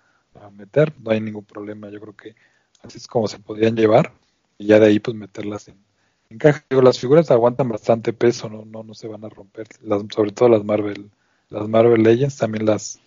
a 0.43 0.51
meter, 0.51 0.93
no 1.01 1.11
hay 1.11 1.21
ningún 1.21 1.45
problema. 1.45 1.89
Yo 1.91 2.01
creo 2.01 2.17
que 2.17 2.35
así 2.83 2.99
es 2.99 3.07
como 3.07 3.29
se 3.29 3.39
podrían 3.39 3.77
llevar 3.77 4.13
y 4.59 4.67
ya 4.67 4.79
de 4.79 4.87
ahí 4.87 4.99
pues 5.01 5.17
meterlas 5.17 5.69
en, 5.69 6.39
caja. 6.39 6.65
Digo, 6.69 6.83
las 6.83 6.99
figuras 6.99 7.31
aguantan 7.31 7.69
bastante 7.69 8.13
peso, 8.13 8.49
no, 8.49 8.65
no, 8.65 8.83
no 8.83 8.95
se 8.95 9.09
van 9.09 9.25
a 9.25 9.29
romper. 9.29 9.69
Las, 9.83 10.03
sobre 10.15 10.33
todo 10.33 10.49
las 10.49 10.65
Marvel, 10.65 11.11
las 11.49 11.69
Marvel 11.69 12.03
Legends, 12.03 12.37
también 12.37 12.67
las, 12.67 13.01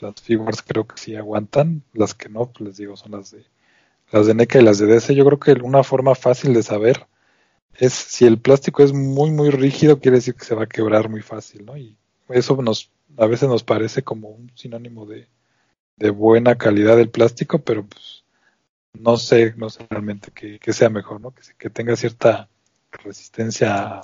las 0.00 0.20
figuras 0.20 0.62
creo 0.62 0.86
que 0.86 0.98
sí 0.98 1.16
aguantan. 1.16 1.82
Las 1.92 2.14
que 2.14 2.28
no, 2.28 2.46
pues 2.50 2.60
les 2.60 2.76
digo, 2.76 2.96
son 2.96 3.12
las 3.12 3.30
de 3.30 3.44
las 4.12 4.26
de 4.26 4.34
NECA 4.34 4.60
y 4.60 4.62
las 4.62 4.78
de 4.78 4.86
DC. 4.86 5.14
Yo 5.14 5.24
creo 5.24 5.38
que 5.38 5.52
una 5.64 5.82
forma 5.82 6.14
fácil 6.14 6.54
de 6.54 6.62
saber 6.62 7.06
es 7.74 7.92
si 7.92 8.24
el 8.26 8.38
plástico 8.38 8.82
es 8.82 8.92
muy 8.92 9.30
muy 9.30 9.50
rígido 9.50 10.00
quiere 10.00 10.18
decir 10.18 10.34
que 10.34 10.44
se 10.44 10.54
va 10.54 10.64
a 10.64 10.68
quebrar 10.68 11.08
muy 11.08 11.22
fácil, 11.22 11.66
¿no? 11.66 11.76
Y 11.76 11.96
eso 12.28 12.60
nos 12.62 12.90
a 13.18 13.26
veces 13.26 13.48
nos 13.48 13.64
parece 13.64 14.02
como 14.02 14.28
un 14.28 14.50
sinónimo 14.54 15.06
de, 15.06 15.28
de 15.96 16.10
buena 16.10 16.56
calidad 16.56 16.96
del 16.96 17.10
plástico, 17.10 17.58
pero 17.60 17.84
pues 17.84 18.24
no 18.94 19.16
sé, 19.16 19.54
no 19.56 19.70
sé 19.70 19.86
realmente 19.88 20.30
que, 20.30 20.58
que 20.58 20.72
sea 20.72 20.90
mejor, 20.90 21.20
¿no? 21.20 21.32
Que, 21.32 21.42
que 21.58 21.70
tenga 21.70 21.96
cierta 21.96 22.48
resistencia 22.90 23.74
a, 23.74 24.02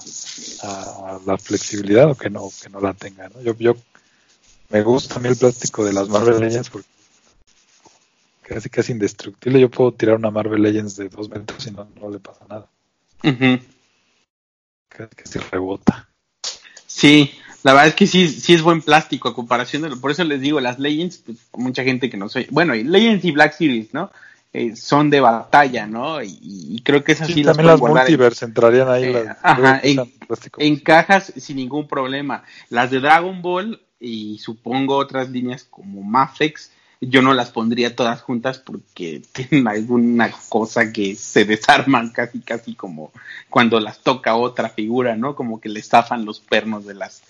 a 0.65 1.21
la 1.25 1.39
flexibilidad 1.39 2.11
o 2.11 2.15
que 2.15 2.29
no 2.31 2.51
que 2.63 2.69
no 2.69 2.81
la 2.81 2.95
tenga, 2.95 3.29
¿no? 3.29 3.41
Yo 3.43 3.57
yo 3.59 3.77
me 4.71 4.83
gusta 4.83 5.17
a 5.17 5.19
mí 5.19 5.29
el 5.29 5.37
plástico 5.37 5.85
de 5.85 5.93
las 5.93 6.09
Marvel 6.09 6.41
Legends 6.41 6.71
porque 6.71 6.89
casi 8.43 8.69
casi 8.69 8.93
indestructible. 8.93 9.61
Yo 9.61 9.71
puedo 9.71 9.93
tirar 9.93 10.17
una 10.17 10.31
Marvel 10.31 10.63
Legends 10.63 10.97
de 10.97 11.09
dos 11.09 11.29
metros 11.29 11.67
y 11.67 11.71
no, 11.71 11.89
no 12.01 12.11
le 12.11 12.19
pasa 12.19 12.45
nada. 12.49 12.69
Ujú. 13.23 13.61
Casi, 14.89 15.15
casi 15.15 15.39
rebota. 15.39 16.09
Sí, 16.87 17.33
la 17.63 17.73
verdad 17.73 17.89
es 17.89 17.95
que 17.95 18.07
sí, 18.07 18.29
sí 18.29 18.55
es 18.55 18.63
buen 18.63 18.83
plástico 18.83 19.29
a 19.29 19.35
comparación 19.35 19.83
de 19.83 19.91
lo, 19.91 20.01
por 20.01 20.11
eso 20.11 20.25
les 20.25 20.41
digo, 20.41 20.61
las 20.61 20.79
Legends, 20.79 21.19
pues 21.25 21.39
mucha 21.55 21.85
gente 21.85 22.11
que 22.11 22.17
no 22.17 22.29
sé, 22.29 22.47
bueno, 22.51 22.75
y 22.75 22.85
Legends 22.85 23.25
y 23.25 23.31
Black 23.33 23.55
Series, 23.57 23.93
¿no? 23.95 24.11
Eh, 24.55 24.77
son 24.77 25.09
de 25.09 25.21
batalla, 25.21 25.87
¿no? 25.87 26.23
Y, 26.23 26.39
y 26.43 26.83
creo 26.85 27.03
que 27.03 27.13
esas 27.13 27.29
sí, 27.29 27.35
Sí, 27.35 27.43
las 27.43 27.57
también 27.57 27.73
las 27.75 27.81
en- 27.81 27.89
multiverse 27.89 28.45
entrarían 28.45 28.89
ahí. 28.91 29.05
Eh, 29.05 29.25
las, 29.25 29.39
ajá, 29.43 29.81
creo 29.81 29.81
que 29.81 29.91
en- 29.91 30.13
en 30.59 30.77
cajas 30.81 31.33
sin 31.37 31.57
ningún 31.57 31.89
problema. 31.89 32.45
Las 32.69 32.91
de 32.91 33.01
Dragon 33.01 33.41
Ball 33.41 33.81
y 33.99 34.39
supongo 34.41 34.97
otras 34.97 35.31
líneas 35.31 35.65
como 35.65 36.03
Mafex, 36.03 36.71
yo 37.01 37.23
no 37.23 37.33
las 37.35 37.51
pondría 37.51 37.97
todas 37.97 38.21
juntas 38.21 38.59
porque 38.59 39.23
tienen 39.33 39.67
alguna 39.69 40.31
cosa 40.51 40.93
que 40.93 41.17
se 41.17 41.45
desarman 41.47 42.11
casi 42.11 42.41
casi 42.41 42.75
como 42.75 43.11
cuando 43.49 43.81
las 43.81 44.01
toca 44.01 44.35
otra 44.37 44.69
figura, 44.69 45.17
¿no? 45.17 45.35
Como 45.35 45.61
que 45.61 45.69
le 45.71 45.81
zafan 45.83 46.25
los 46.27 46.41
pernos 46.41 46.85
de 46.85 46.95
las 46.95 47.23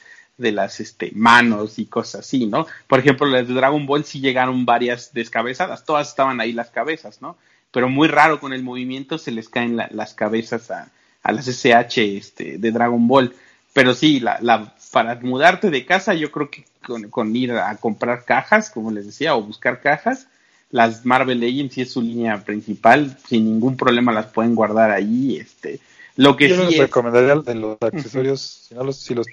de 0.42 0.52
las 0.52 0.80
este, 0.80 1.10
manos 1.14 1.78
y 1.78 1.86
cosas 1.86 2.20
así, 2.26 2.44
¿no? 2.46 2.66
Por 2.86 2.98
ejemplo, 2.98 3.26
las 3.26 3.48
de 3.48 3.54
Dragon 3.54 3.86
Ball 3.86 4.04
sí 4.04 4.20
llegaron 4.20 4.66
varias 4.66 5.14
descabezadas, 5.14 5.84
todas 5.86 6.08
estaban 6.08 6.40
ahí 6.40 6.52
las 6.52 6.68
cabezas, 6.70 7.22
¿no? 7.22 7.36
Pero 7.70 7.88
muy 7.88 8.08
raro 8.08 8.38
con 8.40 8.52
el 8.52 8.62
movimiento 8.62 9.16
se 9.16 9.30
les 9.30 9.48
caen 9.48 9.76
la- 9.76 9.88
las 9.92 10.12
cabezas 10.12 10.70
a, 10.70 10.90
a 11.22 11.32
las 11.32 11.48
SH 11.48 12.16
este, 12.18 12.58
de 12.58 12.70
Dragon 12.70 13.08
Ball. 13.08 13.34
Pero 13.72 13.94
sí, 13.94 14.20
la, 14.20 14.38
la, 14.42 14.74
para 14.92 15.14
mudarte 15.22 15.70
de 15.70 15.86
casa, 15.86 16.12
yo 16.12 16.30
creo 16.30 16.50
que 16.50 16.64
con, 16.84 17.08
con 17.08 17.34
ir 17.34 17.52
a 17.52 17.74
comprar 17.76 18.24
cajas, 18.26 18.68
como 18.70 18.90
les 18.90 19.06
decía, 19.06 19.34
o 19.34 19.42
buscar 19.42 19.80
cajas, 19.80 20.26
las 20.70 21.06
Marvel 21.06 21.40
Legends 21.40 21.74
sí 21.74 21.80
es 21.82 21.92
su 21.92 22.02
línea 22.02 22.44
principal, 22.44 23.16
sin 23.26 23.44
ningún 23.46 23.76
problema 23.78 24.12
las 24.12 24.26
pueden 24.26 24.54
guardar 24.54 24.90
ahí. 24.90 25.38
Este, 25.38 25.80
lo 26.16 26.36
que 26.36 26.48
Yo 26.50 26.56
sí 26.56 26.62
les 26.64 26.74
es, 26.74 26.80
recomendaría 26.80 27.36
de 27.36 27.54
los 27.54 27.78
accesorios, 27.80 28.40
si, 28.68 28.74
no 28.74 28.84
los, 28.84 28.96
si, 28.98 29.14
los, 29.14 29.26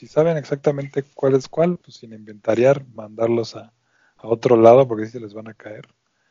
si 0.00 0.06
saben 0.06 0.38
exactamente 0.38 1.04
cuál 1.14 1.34
es 1.34 1.46
cuál, 1.46 1.76
pues 1.76 1.98
sin 1.98 2.14
inventariar, 2.14 2.86
mandarlos 2.94 3.54
a, 3.54 3.74
a 4.16 4.26
otro 4.28 4.56
lado 4.56 4.88
porque 4.88 5.04
si 5.06 5.12
se 5.12 5.20
les 5.20 5.34
van 5.34 5.48
a 5.48 5.54
caer. 5.54 5.86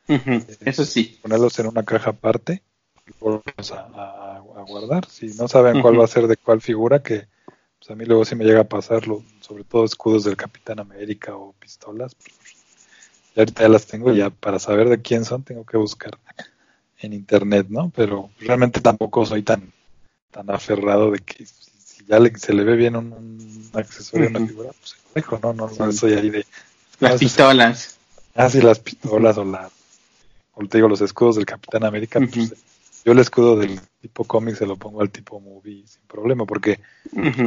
Ujú, 0.08 0.44
eso 0.64 0.84
sí. 0.84 1.18
Ponerlos 1.22 1.56
en 1.60 1.66
una 1.68 1.84
caja 1.84 2.10
aparte 2.10 2.64
y 3.06 3.12
volverlos 3.20 3.70
a, 3.72 3.82
a- 3.82 4.36
a 4.38 4.62
guardar. 4.64 5.06
Si 5.06 5.28
no 5.34 5.46
saben 5.46 5.80
cuál 5.80 6.00
va 6.00 6.04
a 6.04 6.08
ser 6.08 6.26
de 6.26 6.36
cuál 6.36 6.60
figura, 6.60 7.00
que 7.02 7.28
pues 7.78 7.90
a 7.90 7.94
mí 7.94 8.04
luego 8.04 8.24
sí 8.24 8.34
me 8.34 8.44
llega 8.44 8.62
a 8.62 8.68
pasarlo, 8.68 9.22
sobre 9.40 9.64
todo 9.64 9.84
escudos 9.84 10.24
del 10.24 10.36
Capitán 10.36 10.80
América 10.80 11.36
o 11.36 11.52
pistolas. 11.54 12.14
pues, 12.16 12.34
ya 13.34 13.42
ahorita 13.42 13.62
ya 13.62 13.68
las 13.68 13.86
tengo, 13.86 14.12
ya 14.12 14.30
para 14.30 14.58
saber 14.58 14.88
de 14.88 15.00
quién 15.00 15.24
son 15.24 15.44
tengo 15.44 15.64
que 15.64 15.76
buscar 15.76 16.18
en 17.00 17.12
internet, 17.12 17.66
¿no? 17.70 17.90
Pero 17.94 18.30
realmente 18.40 18.80
tampoco 18.80 19.26
soy 19.26 19.42
tan 19.42 19.72
tan 20.30 20.50
aferrado 20.50 21.12
de 21.12 21.20
que 21.20 21.46
si, 22.00 22.06
ya 22.06 22.18
le- 22.18 22.36
se 22.38 22.52
le 22.52 22.64
ve 22.64 22.76
bien 22.76 22.96
un, 22.96 23.12
un 23.12 23.70
accesorio 23.74 24.26
a 24.26 24.30
una 24.30 24.46
figura, 24.46 24.70
pues 24.78 24.96
dejo, 25.14 25.38
no, 25.42 25.52
no, 25.52 25.70
no 25.78 25.92
soy 25.92 26.14
ahí 26.14 26.30
de 26.30 26.46
Las 26.98 27.18
pistolas. 27.20 27.98
ah, 28.34 28.48
sí, 28.48 28.60
las 28.60 28.78
pistolas 28.80 29.36
o 29.38 29.44
la 29.44 29.70
o 30.54 30.66
te 30.66 30.78
digo 30.78 30.88
los 30.88 31.00
escudos 31.00 31.36
del 31.36 31.46
Capitán 31.46 31.84
América, 31.84 32.18
pues, 32.20 32.36
Ujú. 32.52 32.54
yo 33.04 33.12
el 33.12 33.18
escudo 33.20 33.56
del 33.56 33.80
tipo 34.02 34.24
cómic 34.24 34.56
se 34.56 34.66
lo 34.66 34.76
pongo 34.76 35.00
al 35.00 35.10
tipo 35.10 35.40
movie 35.40 35.86
sin 35.86 36.02
problema, 36.06 36.44
porque 36.44 36.80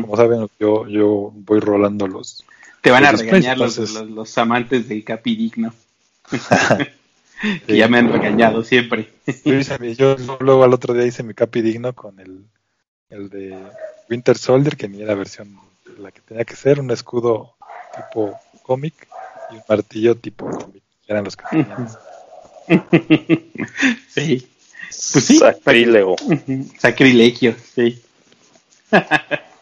como 0.01 0.15
saben, 0.17 0.47
yo 0.59 0.87
yo 0.87 1.31
voy 1.35 1.59
rolando 1.59 2.07
los 2.07 2.43
Te 2.81 2.89
van 2.91 3.05
a 3.05 3.11
regañar 3.11 3.57
los, 3.57 3.77
entonces- 3.77 3.95
los, 4.01 4.09
los 4.09 4.37
amantes 4.37 4.87
del 4.87 5.03
capidigno. 5.03 5.73
que 7.67 7.77
ya 7.77 7.87
me 7.87 7.97
han 7.99 8.11
regañado 8.11 8.63
siempre. 8.63 9.11
Yo 9.97 10.15
luego 10.39 10.63
al 10.63 10.73
otro 10.73 10.93
día 10.93 11.05
hice 11.05 11.23
mi 11.23 11.33
capi 11.33 11.61
digno 11.61 11.93
con 11.93 12.19
el, 12.19 12.45
el 13.09 13.29
de 13.29 13.57
Winter 14.09 14.37
Soldier, 14.37 14.75
que 14.77 14.87
ni 14.87 15.01
era 15.01 15.15
versión 15.15 15.57
la 15.97 16.11
que 16.11 16.21
tenía 16.21 16.45
que 16.45 16.55
ser, 16.55 16.79
un 16.79 16.91
escudo 16.91 17.55
tipo 17.95 18.39
cómic 18.63 19.07
y 19.51 19.55
un 19.55 19.63
martillo 19.67 20.15
tipo 20.17 20.49
cómic. 20.49 20.83
que 21.05 21.11
Eran 21.13 21.23
los 21.25 21.35
que 21.35 21.43
tenían. 21.49 21.89
sí. 24.09 24.47
Pues 24.89 25.25
sí. 25.25 25.37
Sacrílego. 25.39 26.15
Sacrilegio, 26.79 27.55
sí. 27.75 28.01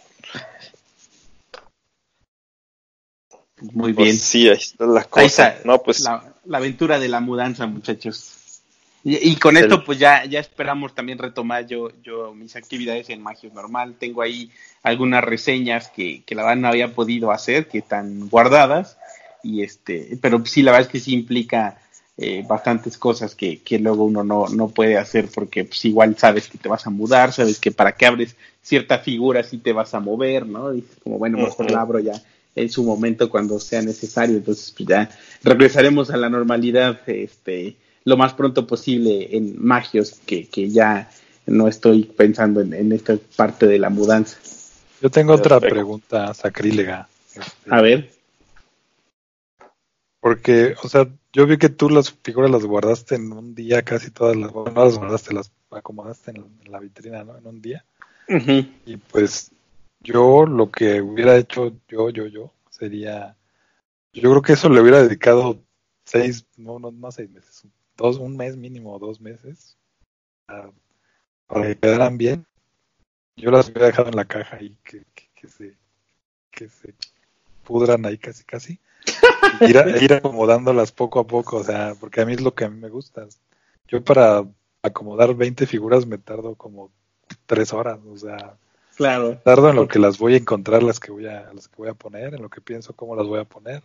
Muy 3.61 3.93
bien. 3.93 4.09
Pues 4.09 4.21
sí, 4.21 4.49
ahí 4.49 4.55
está 4.57 4.85
la 4.85 5.01
Ahí 5.01 5.05
cosa. 5.07 5.49
está 5.49 5.61
No, 5.67 5.81
pues 5.83 5.99
la, 6.01 6.33
la 6.45 6.57
aventura 6.57 6.99
de 6.99 7.07
la 7.07 7.19
mudanza, 7.19 7.67
muchachos. 7.67 8.40
Y, 9.03 9.31
y 9.31 9.35
con 9.37 9.57
esto, 9.57 9.83
pues 9.83 9.97
ya, 9.99 10.25
ya 10.25 10.39
esperamos 10.39 10.93
también 10.93 11.17
retomar 11.17 11.65
yo, 11.65 11.91
yo 12.03 12.33
mis 12.33 12.55
actividades 12.55 13.09
en 13.09 13.21
Magios 13.21 13.53
Normal. 13.53 13.95
Tengo 13.99 14.21
ahí 14.21 14.51
algunas 14.83 15.23
reseñas 15.23 15.89
que, 15.89 16.23
que 16.23 16.35
la 16.35 16.43
verdad 16.43 16.57
no 16.57 16.67
había 16.67 16.93
podido 16.93 17.31
hacer, 17.31 17.67
que 17.67 17.79
están 17.79 18.29
guardadas. 18.29 18.97
Y 19.43 19.63
este, 19.63 20.17
pero 20.21 20.45
sí, 20.45 20.61
la 20.61 20.71
verdad 20.71 20.87
es 20.87 20.91
que 20.91 20.99
sí 20.99 21.13
implica 21.13 21.79
eh, 22.17 22.45
bastantes 22.47 22.97
cosas 22.97 23.33
que, 23.33 23.61
que 23.63 23.79
luego 23.79 24.03
uno 24.05 24.23
no, 24.23 24.47
no 24.49 24.67
puede 24.67 24.97
hacer 24.97 25.27
porque 25.33 25.63
pues 25.63 25.83
igual 25.85 26.15
sabes 26.17 26.47
que 26.47 26.59
te 26.59 26.69
vas 26.69 26.85
a 26.85 26.91
mudar, 26.91 27.31
sabes 27.31 27.59
que 27.59 27.71
para 27.71 27.93
que 27.93 28.05
abres 28.05 28.35
cierta 28.61 28.99
figura 28.99 29.41
sí 29.43 29.57
te 29.57 29.73
vas 29.73 29.95
a 29.95 29.99
mover, 29.99 30.45
¿no? 30.45 30.71
Dices 30.71 30.97
como, 31.03 31.17
bueno, 31.17 31.39
mejor 31.39 31.71
la 31.71 31.81
abro 31.81 31.99
ya 31.99 32.13
en 32.55 32.69
su 32.69 32.83
momento 32.83 33.29
cuando 33.29 33.59
sea 33.59 33.81
necesario. 33.81 34.37
Entonces, 34.37 34.71
pues 34.77 34.87
ya 34.87 35.09
regresaremos 35.43 36.11
a 36.11 36.17
la 36.17 36.29
normalidad 36.29 36.99
este, 37.07 37.77
lo 38.05 38.17
más 38.17 38.33
pronto 38.33 38.65
posible 38.67 39.35
en 39.35 39.63
Magios, 39.63 40.19
que, 40.25 40.47
que 40.47 40.69
ya 40.69 41.09
no 41.45 41.67
estoy 41.67 42.03
pensando 42.03 42.61
en, 42.61 42.73
en 42.73 42.91
esta 42.91 43.17
parte 43.35 43.67
de 43.67 43.79
la 43.79 43.89
mudanza. 43.89 44.37
Yo 45.01 45.09
tengo 45.09 45.33
otra 45.33 45.59
Perfecto. 45.59 45.75
pregunta 45.75 46.33
sacrílega. 46.33 47.07
este, 47.35 47.69
A 47.69 47.81
ver. 47.81 48.11
Porque, 50.19 50.75
o 50.83 50.87
sea, 50.87 51.07
yo 51.33 51.47
vi 51.47 51.57
que 51.57 51.69
tú 51.69 51.89
las 51.89 52.11
figuras 52.11 52.51
las 52.51 52.65
guardaste 52.65 53.15
en 53.15 53.31
un 53.31 53.55
día, 53.55 53.81
casi 53.81 54.11
todas 54.11 54.35
las, 54.35 54.51
bueno, 54.51 54.71
no 54.71 54.85
las 54.85 54.97
guardaste, 54.97 55.33
las 55.33 55.51
acomodaste 55.71 56.31
en, 56.31 56.45
en 56.63 56.71
la 56.71 56.79
vitrina, 56.79 57.23
¿no? 57.23 57.37
En 57.37 57.47
un 57.47 57.61
día. 57.61 57.83
Y 58.85 58.97
pues 58.97 59.51
yo 59.99 60.45
lo 60.45 60.69
que 60.69 61.01
hubiera 61.01 61.35
hecho 61.37 61.73
yo, 61.87 62.09
yo, 62.11 62.27
yo, 62.27 62.53
sería, 62.69 63.35
yo 64.13 64.29
creo 64.29 64.41
que 64.41 64.53
eso 64.53 64.69
le 64.69 64.79
hubiera 64.79 65.01
dedicado 65.01 65.59
seis, 66.05 66.45
no, 66.55 66.79
no, 66.79 66.91
no 66.91 67.11
seis 67.11 67.29
meses, 67.29 67.63
dos, 68.01 68.17
un 68.17 68.35
mes 68.37 68.57
mínimo, 68.57 68.97
dos 68.99 69.21
meses, 69.21 69.77
a- 70.47 70.71
para 71.47 71.67
que 71.67 71.77
quedaran 71.77 72.17
bien. 72.17 72.45
Yo 73.35 73.51
las 73.51 73.69
hubiera 73.69 73.87
dejado 73.87 74.09
en 74.09 74.15
la 74.15 74.25
caja 74.25 74.61
y 74.61 74.75
que, 74.83 75.03
que, 75.15 75.29
que 75.35 75.47
se, 75.47 75.77
que 76.51 76.67
se 76.69 76.93
pudran 77.63 78.05
ahí 78.05 78.17
casi, 78.17 78.43
casi. 78.43 78.79
Y 79.61 79.69
ir, 79.71 79.77
a- 79.77 79.97
ir 80.03 80.13
acomodándolas 80.13 80.91
poco 80.91 81.19
a 81.19 81.27
poco, 81.27 81.57
o 81.57 81.63
sea, 81.63 81.95
porque 81.99 82.21
a 82.21 82.25
mí 82.25 82.33
es 82.33 82.41
lo 82.41 82.53
que 82.53 82.65
a 82.65 82.69
mí 82.69 82.79
me 82.79 82.89
gusta. 82.89 83.25
Yo 83.87 84.03
para 84.03 84.45
acomodar 84.83 85.33
20 85.35 85.65
figuras 85.67 86.05
me 86.05 86.17
tardo 86.17 86.55
como 86.55 86.91
tres 87.45 87.73
horas, 87.73 87.99
o 88.07 88.17
sea, 88.17 88.57
Claro. 88.95 89.39
tardo 89.43 89.69
en 89.69 89.77
lo 89.77 89.87
que 89.87 89.99
las 89.99 90.17
voy 90.19 90.33
a 90.35 90.37
encontrar, 90.37 90.83
las 90.83 90.99
que 90.99 91.11
voy 91.11 91.25
a, 91.25 91.51
las 91.53 91.67
que 91.67 91.75
voy 91.77 91.89
a 91.89 91.93
poner, 91.93 92.33
en 92.35 92.41
lo 92.41 92.49
que 92.49 92.61
pienso 92.61 92.93
cómo 92.93 93.15
las 93.15 93.25
voy 93.25 93.39
a 93.39 93.45
poner, 93.45 93.81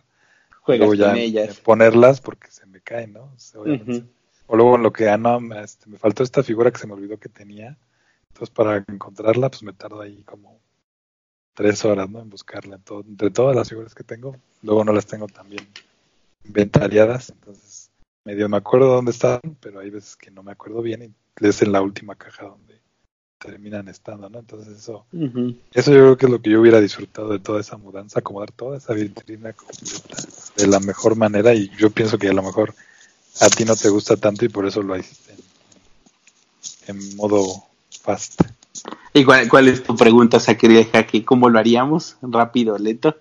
Juegas 0.67 0.87
luego 0.87 0.93
ya 0.95 1.09
con 1.11 1.17
ellas. 1.17 1.59
ponerlas 1.61 2.19
porque 2.19 2.51
se 2.51 2.65
me 2.65 2.81
caen, 2.81 3.13
¿no? 3.13 3.23
O 3.23 3.39
sea, 3.39 3.61
obviamente 3.61 3.99
Ujú. 3.99 4.07
O 4.47 4.55
luego 4.57 4.75
en 4.75 4.83
lo 4.83 4.91
que, 4.91 5.07
ah, 5.09 5.17
no, 5.17 5.39
me, 5.39 5.61
este, 5.61 5.89
me 5.89 5.97
faltó 5.97 6.23
esta 6.23 6.43
figura 6.43 6.71
que 6.71 6.77
se 6.77 6.87
me 6.87 6.93
olvidó 6.93 7.17
que 7.17 7.29
tenía. 7.29 7.77
Entonces 8.33 8.53
para 8.53 8.83
encontrarla, 8.89 9.49
pues 9.49 9.63
me 9.63 9.71
tardo 9.71 10.01
ahí 10.01 10.23
como 10.23 10.59
tres 11.53 11.85
horas, 11.85 12.09
¿no? 12.09 12.19
En 12.19 12.29
buscarla. 12.29 12.75
En 12.75 12.81
todo- 12.81 13.01
entre 13.07 13.31
todas 13.31 13.55
las 13.55 13.69
figuras 13.69 13.95
que 13.95 14.03
tengo, 14.03 14.35
luego 14.61 14.83
no 14.83 14.91
las 14.91 15.05
tengo 15.05 15.27
tan 15.27 15.49
bien 15.49 15.65
inventariadas. 16.43 17.29
Entonces, 17.29 17.89
medio 18.25 18.49
me 18.49 18.57
acuerdo 18.57 18.87
dónde 18.87 19.11
están, 19.11 19.39
pero 19.61 19.79
hay 19.79 19.89
veces 19.89 20.17
que 20.17 20.31
no 20.31 20.43
me 20.43 20.51
acuerdo 20.51 20.81
bien 20.81 21.01
y 21.01 21.45
es 21.47 21.61
en 21.61 21.71
la 21.71 21.81
última 21.81 22.15
caja 22.15 22.45
donde 22.45 22.76
terminan 23.37 23.87
estando, 23.87 24.29
¿no? 24.29 24.39
Entonces 24.39 24.77
eso, 24.77 25.05
eso 25.73 25.91
yo 25.91 25.97
creo 25.99 26.17
que 26.17 26.25
es 26.25 26.31
lo 26.31 26.41
que 26.41 26.49
yo 26.49 26.61
hubiera 26.61 26.81
disfrutado 26.81 27.29
de 27.29 27.39
toda 27.39 27.61
esa 27.61 27.77
mudanza, 27.77 28.19
acomodar 28.19 28.51
toda 28.51 28.77
esa 28.77 28.93
vitrina 28.93 29.53
completa 29.53 30.17
de 30.55 30.67
la 30.67 30.79
mejor 30.79 31.15
manera 31.15 31.53
y 31.53 31.69
yo 31.77 31.89
pienso 31.91 32.17
que 32.17 32.29
a 32.29 32.33
lo 32.33 32.43
mejor 32.43 32.73
a 33.41 33.49
ti 33.49 33.65
no 33.65 33.75
te 33.75 33.89
gusta 33.89 34.17
tanto 34.17 34.45
y 34.45 34.49
por 34.49 34.65
eso 34.65 34.81
lo 34.81 34.97
hiciste 34.97 35.35
en, 36.87 36.97
en 36.97 37.15
modo 37.15 37.43
fast. 38.01 38.41
¿Y 39.13 39.23
cuál, 39.25 39.47
cuál 39.49 39.67
es 39.67 39.83
tu 39.83 39.95
pregunta, 39.95 40.37
o 40.37 40.39
sea, 40.39 40.57
querida 40.57 40.83
Jaque? 40.91 41.25
¿Cómo 41.25 41.49
lo 41.49 41.59
haríamos? 41.59 42.17
¿Rápido, 42.21 42.77
lento? 42.77 43.15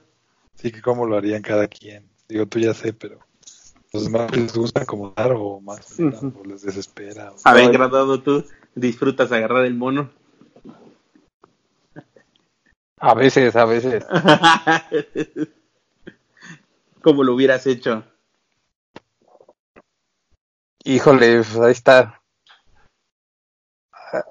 Sí, 0.61 0.71
que 0.73 0.81
cómo 0.83 1.07
lo 1.07 1.17
harían 1.17 1.43
cada 1.43 1.69
quien. 1.69 2.05
Digo, 2.29 2.47
tú 2.47 2.59
ya 2.59 2.75
sé, 2.75 2.93
pero 2.93 3.19
los 3.93 4.05
demás 4.05 4.35
les 4.37 4.55
gusta 4.55 4.83
acomodar 4.83 5.33
o 5.33 5.61
más 5.61 5.99
o 6.01 6.45
les 6.45 6.63
desespera. 6.63 7.33
o- 7.33 7.37
A 7.45 7.53
ver, 7.55 7.71
graduado, 7.73 8.21
¿tú 8.21 8.45
disfrutas 8.77 9.33
agarrar 9.33 9.65
el 9.65 9.75
mono? 9.75 10.11
A 12.99 13.15
veces, 13.15 13.57
a 13.57 13.65
veces. 13.65 14.07
¿Cómo 17.03 17.25
lo 17.25 17.35
hubieras 17.35 17.67
hecho? 17.67 18.05
Híjole, 20.85 21.37
pues 21.39 21.57
ahí 21.57 21.73
está. 21.73 22.23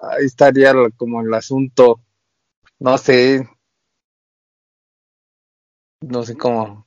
Ahí 0.01 0.25
estaría 0.25 0.73
como 0.95 1.21
el 1.21 1.33
asunto. 1.33 2.01
No 2.79 2.97
sé. 2.97 3.47
No 6.01 6.23
sé 6.23 6.35
cómo. 6.37 6.85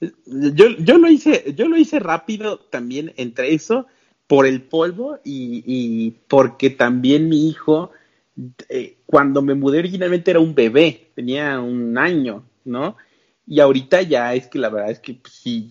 Yo, 0.00 0.68
yo 0.78 0.98
lo 0.98 1.08
hice, 1.08 1.54
yo 1.54 1.66
lo 1.66 1.76
hice 1.76 1.98
rápido 1.98 2.58
también 2.58 3.12
entre 3.16 3.52
eso, 3.52 3.86
por 4.28 4.46
el 4.46 4.62
polvo 4.62 5.18
y, 5.24 5.64
y 5.66 6.12
porque 6.28 6.70
también 6.70 7.28
mi 7.28 7.48
hijo, 7.48 7.90
eh, 8.68 8.98
cuando 9.06 9.42
me 9.42 9.54
mudé 9.54 9.80
originalmente 9.80 10.30
era 10.30 10.40
un 10.40 10.54
bebé, 10.54 11.10
tenía 11.16 11.60
un 11.60 11.98
año, 11.98 12.44
¿no? 12.64 12.96
Y 13.46 13.60
ahorita 13.60 14.02
ya 14.02 14.34
es 14.34 14.46
que 14.48 14.58
la 14.60 14.68
verdad 14.68 14.90
es 14.90 15.00
que 15.00 15.14
pues, 15.14 15.34
sí, 15.34 15.70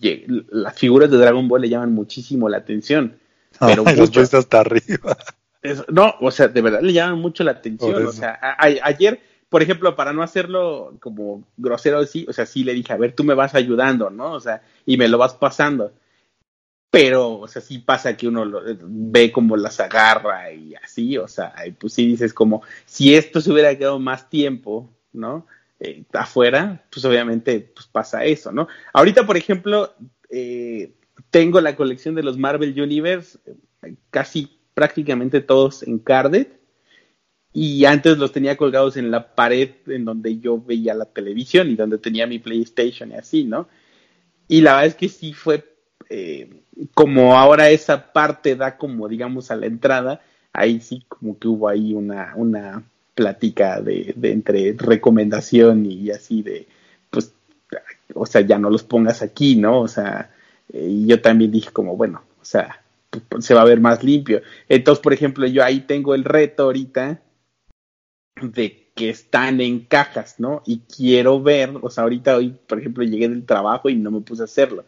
las 0.50 0.76
figuras 0.78 1.10
de 1.10 1.18
Dragon 1.18 1.48
Ball 1.48 1.62
le 1.62 1.70
llaman 1.70 1.94
muchísimo 1.94 2.48
la 2.48 2.58
atención. 2.58 3.16
Pero 3.60 3.84
Ay, 3.86 3.96
los 3.96 4.00
mucho. 4.00 4.12
pusiste 4.12 4.36
hasta 4.36 4.60
arriba. 4.60 5.16
Es- 5.62 5.84
no, 5.88 6.14
o 6.20 6.30
sea, 6.30 6.48
de 6.48 6.60
verdad 6.60 6.80
le 6.82 6.92
llaman 6.92 7.18
mucho 7.20 7.44
la 7.44 7.52
atención. 7.52 8.04
O 8.06 8.12
sea, 8.12 8.38
a- 8.40 8.52
a- 8.64 8.86
ayer, 8.88 9.20
por 9.48 9.62
ejemplo, 9.62 9.96
para 9.96 10.12
no 10.12 10.22
hacerlo 10.22 10.94
como 11.00 11.44
grosero 11.56 11.98
así, 11.98 12.26
o 12.28 12.32
sea, 12.32 12.46
sí 12.46 12.64
le 12.64 12.74
dije, 12.74 12.92
a 12.92 12.96
ver, 12.96 13.14
tú 13.14 13.24
me 13.24 13.34
vas 13.34 13.54
ayudando, 13.54 14.10
¿no? 14.10 14.32
O 14.32 14.40
sea, 14.40 14.62
y 14.86 14.96
me 14.96 15.08
lo 15.08 15.18
vas 15.18 15.34
pasando. 15.34 15.92
Pero, 16.90 17.40
o 17.40 17.48
sea, 17.48 17.60
sí 17.60 17.78
pasa 17.80 18.16
que 18.16 18.26
uno 18.28 18.44
lo- 18.46 18.62
ve 18.82 19.30
como 19.30 19.56
las 19.56 19.78
agarra 19.80 20.50
y 20.52 20.74
así, 20.74 21.18
o 21.18 21.28
sea, 21.28 21.52
y 21.66 21.72
pues 21.72 21.92
sí 21.92 22.06
dices 22.06 22.32
como, 22.32 22.62
si 22.86 23.14
esto 23.14 23.40
se 23.42 23.52
hubiera 23.52 23.76
quedado 23.76 23.98
más 23.98 24.30
tiempo, 24.30 24.90
¿no? 25.12 25.46
Eh, 25.80 26.04
afuera, 26.14 26.84
pues 26.90 27.04
obviamente 27.04 27.60
pues 27.74 27.86
pasa 27.86 28.24
eso, 28.24 28.52
¿no? 28.52 28.68
Ahorita, 28.94 29.26
por 29.26 29.36
ejemplo, 29.36 29.94
eh, 30.30 30.94
tengo 31.30 31.60
la 31.60 31.76
colección 31.76 32.14
de 32.14 32.22
los 32.22 32.38
Marvel 32.38 32.80
Universe, 32.80 33.38
eh, 33.82 33.94
casi 34.10 34.58
prácticamente 34.74 35.40
todos 35.42 35.82
en 35.82 35.98
carded, 35.98 36.46
y 37.52 37.84
antes 37.86 38.18
los 38.18 38.32
tenía 38.32 38.56
colgados 38.56 38.96
en 38.96 39.10
la 39.10 39.34
pared 39.34 39.70
en 39.86 40.04
donde 40.04 40.38
yo 40.38 40.60
veía 40.62 40.94
la 40.94 41.06
televisión 41.06 41.70
y 41.70 41.76
donde 41.76 41.98
tenía 41.98 42.26
mi 42.26 42.38
PlayStation 42.38 43.10
y 43.10 43.14
así, 43.14 43.44
¿no? 43.44 43.68
Y 44.48 44.62
la 44.62 44.72
verdad 44.72 44.88
es 44.88 44.96
que 44.96 45.08
sí 45.08 45.32
fue 45.34 45.64
eh, 46.10 46.62
como 46.94 47.36
ahora 47.36 47.70
esa 47.70 48.12
parte 48.12 48.56
da 48.56 48.76
como 48.76 49.08
digamos 49.08 49.50
a 49.50 49.56
la 49.56 49.66
entrada, 49.66 50.20
ahí 50.52 50.80
sí 50.80 51.04
como 51.08 51.38
que 51.38 51.48
hubo 51.48 51.68
ahí 51.68 51.94
una, 51.94 52.32
una 52.36 52.82
plática 53.14 53.80
de, 53.80 54.14
entre 54.22 54.74
recomendación 54.76 55.86
y 55.86 56.10
así 56.10 56.42
de 56.42 56.68
pues 57.10 57.32
o 58.14 58.26
sea 58.26 58.40
ya 58.42 58.58
no 58.58 58.70
los 58.70 58.84
pongas 58.84 59.22
aquí, 59.22 59.56
¿no? 59.56 59.80
O 59.80 59.88
sea, 59.88 60.30
eh, 60.72 60.86
y 60.88 61.06
yo 61.06 61.20
también 61.20 61.50
dije 61.50 61.70
como 61.70 61.96
bueno, 61.96 62.22
o 62.40 62.44
sea, 62.44 62.82
pues, 63.10 63.44
se 63.44 63.54
va 63.54 63.62
a 63.62 63.64
ver 63.64 63.80
más 63.80 64.02
limpio. 64.04 64.42
Entonces, 64.68 65.02
por 65.02 65.12
ejemplo, 65.12 65.46
yo 65.46 65.64
ahí 65.64 65.80
tengo 65.80 66.14
el 66.14 66.24
reto 66.24 66.64
ahorita 66.64 67.20
de 68.40 68.90
que 68.94 69.10
están 69.10 69.60
en 69.60 69.80
cajas, 69.80 70.36
¿no? 70.38 70.62
Y 70.66 70.80
quiero 70.80 71.40
ver, 71.42 71.70
o 71.80 71.90
sea, 71.90 72.04
ahorita 72.04 72.36
hoy, 72.36 72.56
por 72.66 72.78
ejemplo, 72.80 73.04
llegué 73.04 73.28
del 73.28 73.46
trabajo 73.46 73.88
y 73.88 73.96
no 73.96 74.10
me 74.10 74.20
puse 74.20 74.42
a 74.42 74.46
hacerlo. 74.46 74.84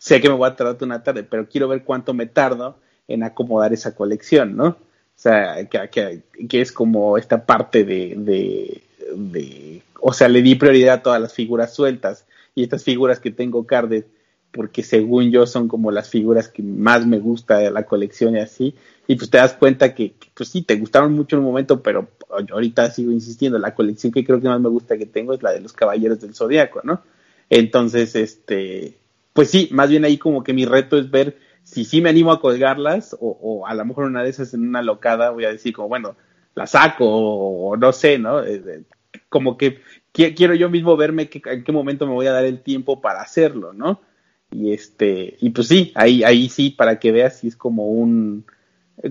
Sé 0.00 0.18
que 0.22 0.30
me 0.30 0.34
voy 0.34 0.48
a 0.48 0.56
tardar 0.56 0.78
una 0.80 1.02
tarde, 1.02 1.24
pero 1.24 1.46
quiero 1.46 1.68
ver 1.68 1.84
cuánto 1.84 2.14
me 2.14 2.24
tardo 2.24 2.78
en 3.06 3.22
acomodar 3.22 3.74
esa 3.74 3.94
colección, 3.94 4.56
¿no? 4.56 4.68
O 4.68 4.76
sea, 5.14 5.62
que, 5.68 6.22
que, 6.48 6.60
es 6.62 6.72
como 6.72 7.18
esta 7.18 7.44
parte 7.44 7.84
de, 7.84 8.14
de, 8.16 8.82
de, 9.14 9.82
o 10.00 10.14
sea, 10.14 10.30
le 10.30 10.40
di 10.40 10.54
prioridad 10.54 10.94
a 10.94 11.02
todas 11.02 11.20
las 11.20 11.34
figuras 11.34 11.74
sueltas 11.74 12.24
y 12.54 12.62
estas 12.62 12.82
figuras 12.82 13.20
que 13.20 13.30
tengo 13.30 13.66
carded, 13.66 14.06
porque 14.52 14.82
según 14.82 15.30
yo 15.30 15.46
son 15.46 15.68
como 15.68 15.90
las 15.90 16.08
figuras 16.08 16.48
que 16.48 16.62
más 16.62 17.06
me 17.06 17.18
gusta 17.18 17.58
de 17.58 17.70
la 17.70 17.84
colección 17.84 18.36
y 18.36 18.40
así, 18.40 18.74
y 19.06 19.16
pues 19.16 19.28
te 19.28 19.36
das 19.36 19.52
cuenta 19.52 19.94
que, 19.94 20.12
que, 20.12 20.28
pues 20.32 20.48
sí, 20.48 20.62
te 20.62 20.76
gustaron 20.76 21.12
mucho 21.12 21.36
en 21.36 21.40
un 21.40 21.48
momento, 21.48 21.82
pero 21.82 22.08
ahorita 22.30 22.90
sigo 22.90 23.12
insistiendo, 23.12 23.58
la 23.58 23.74
colección 23.74 24.14
que 24.14 24.24
creo 24.24 24.40
que 24.40 24.48
más 24.48 24.60
me 24.60 24.70
gusta 24.70 24.96
que 24.96 25.04
tengo 25.04 25.34
es 25.34 25.42
la 25.42 25.52
de 25.52 25.60
los 25.60 25.74
Caballeros 25.74 26.22
del 26.22 26.34
Zodiaco, 26.34 26.80
¿no? 26.84 27.02
Entonces, 27.50 28.16
este, 28.16 28.96
pues 29.40 29.52
sí, 29.52 29.70
más 29.72 29.88
bien 29.88 30.04
ahí 30.04 30.18
como 30.18 30.44
que 30.44 30.52
mi 30.52 30.66
reto 30.66 30.98
es 30.98 31.10
ver 31.10 31.38
si 31.62 31.86
sí 31.86 32.02
me 32.02 32.10
animo 32.10 32.30
a 32.30 32.42
colgarlas 32.42 33.16
o, 33.18 33.38
o 33.40 33.66
a 33.66 33.72
lo 33.72 33.86
mejor 33.86 34.04
una 34.04 34.22
de 34.22 34.28
esas 34.28 34.52
en 34.52 34.68
una 34.68 34.82
locada 34.82 35.30
voy 35.30 35.46
a 35.46 35.50
decir 35.50 35.72
como, 35.72 35.88
bueno, 35.88 36.14
la 36.54 36.66
saco 36.66 37.06
o, 37.06 37.74
no 37.74 37.90
sé, 37.90 38.18
¿no? 38.18 38.44
Eh, 38.44 38.82
como 39.30 39.56
que 39.56 39.80
qu 40.12 40.34
quiero 40.36 40.54
yo 40.54 40.68
mismo 40.68 40.94
verme 40.94 41.30
que, 41.30 41.40
en 41.46 41.64
qué 41.64 41.72
momento 41.72 42.06
me 42.06 42.12
voy 42.12 42.26
a 42.26 42.32
dar 42.32 42.44
el 42.44 42.62
tiempo 42.62 43.00
para 43.00 43.22
hacerlo, 43.22 43.72
¿no? 43.72 44.02
Y 44.50 44.74
este, 44.74 45.38
y 45.40 45.48
pues 45.48 45.68
sí, 45.68 45.90
ahí, 45.94 46.22
ahí 46.22 46.50
sí, 46.50 46.68
para 46.68 46.98
que 46.98 47.10
veas 47.10 47.38
si 47.38 47.48
es 47.48 47.56
como 47.56 47.86
un, 47.88 48.44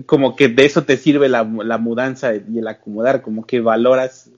como 0.06 0.36
que 0.36 0.46
de 0.46 0.64
eso 0.64 0.84
te 0.84 0.96
sirve 0.96 1.28
la 1.28 1.42
mudanza 1.42 2.36
y 2.36 2.56
el 2.56 2.68
acomodar, 2.68 3.20
como 3.20 3.46
que 3.46 3.58
valoras 3.58 4.30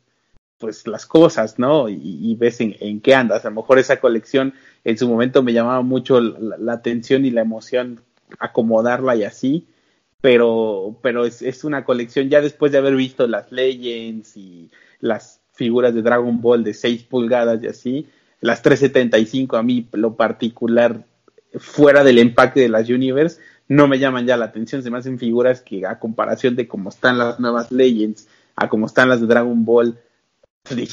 pues 0.62 0.86
las 0.86 1.06
cosas, 1.06 1.58
¿no? 1.58 1.88
Y, 1.88 2.36
ves 2.38 2.60
en, 2.60 3.00
qué 3.00 3.14
andas. 3.16 3.44
A 3.44 3.50
lo 3.50 3.56
mejor 3.56 3.80
esa 3.80 3.98
colección 3.98 4.54
en 4.84 4.96
su 4.96 5.08
momento 5.08 5.42
me 5.42 5.52
llamaba 5.52 5.82
mucho 5.82 6.20
la, 6.20 6.72
atención 6.72 7.24
y 7.24 7.32
la 7.32 7.40
emoción 7.40 8.00
acomodarla 8.38 9.16
y 9.16 9.24
así, 9.24 9.66
pero, 10.20 10.96
pero 11.02 11.26
es, 11.26 11.42
es, 11.42 11.64
una 11.64 11.84
colección 11.84 12.30
ya 12.30 12.40
después 12.40 12.70
de 12.70 12.78
haber 12.78 12.94
visto 12.94 13.26
las 13.26 13.50
Legends 13.50 14.36
y 14.36 14.70
las 15.00 15.40
figuras 15.52 15.94
de 15.94 16.02
Dragon 16.02 16.40
Ball 16.40 16.62
de 16.62 16.74
6 16.74 17.02
pulgadas 17.02 17.60
y 17.62 17.66
así, 17.66 18.06
las 18.40 18.62
375 18.62 19.56
a 19.56 19.64
mí 19.64 19.88
lo 19.92 20.14
particular 20.14 21.04
fuera 21.58 22.04
del 22.04 22.18
empaque 22.18 22.60
de 22.60 22.68
las 22.68 22.88
Universe 22.88 23.40
no 23.68 23.88
me 23.88 23.98
llaman 23.98 24.26
ya 24.26 24.36
la 24.36 24.46
atención, 24.46 24.82
se 24.82 24.90
me 24.90 24.98
hacen 24.98 25.18
figuras 25.18 25.60
que 25.60 25.86
a 25.86 25.98
comparación 25.98 26.56
de 26.56 26.68
cómo 26.68 26.90
están 26.90 27.18
las 27.18 27.40
nuevas 27.40 27.72
Legends, 27.72 28.28
a 28.54 28.68
cómo 28.68 28.86
están 28.86 29.08
las 29.08 29.20
de 29.20 29.26
Dragon 29.26 29.64
Ball, 29.64 29.98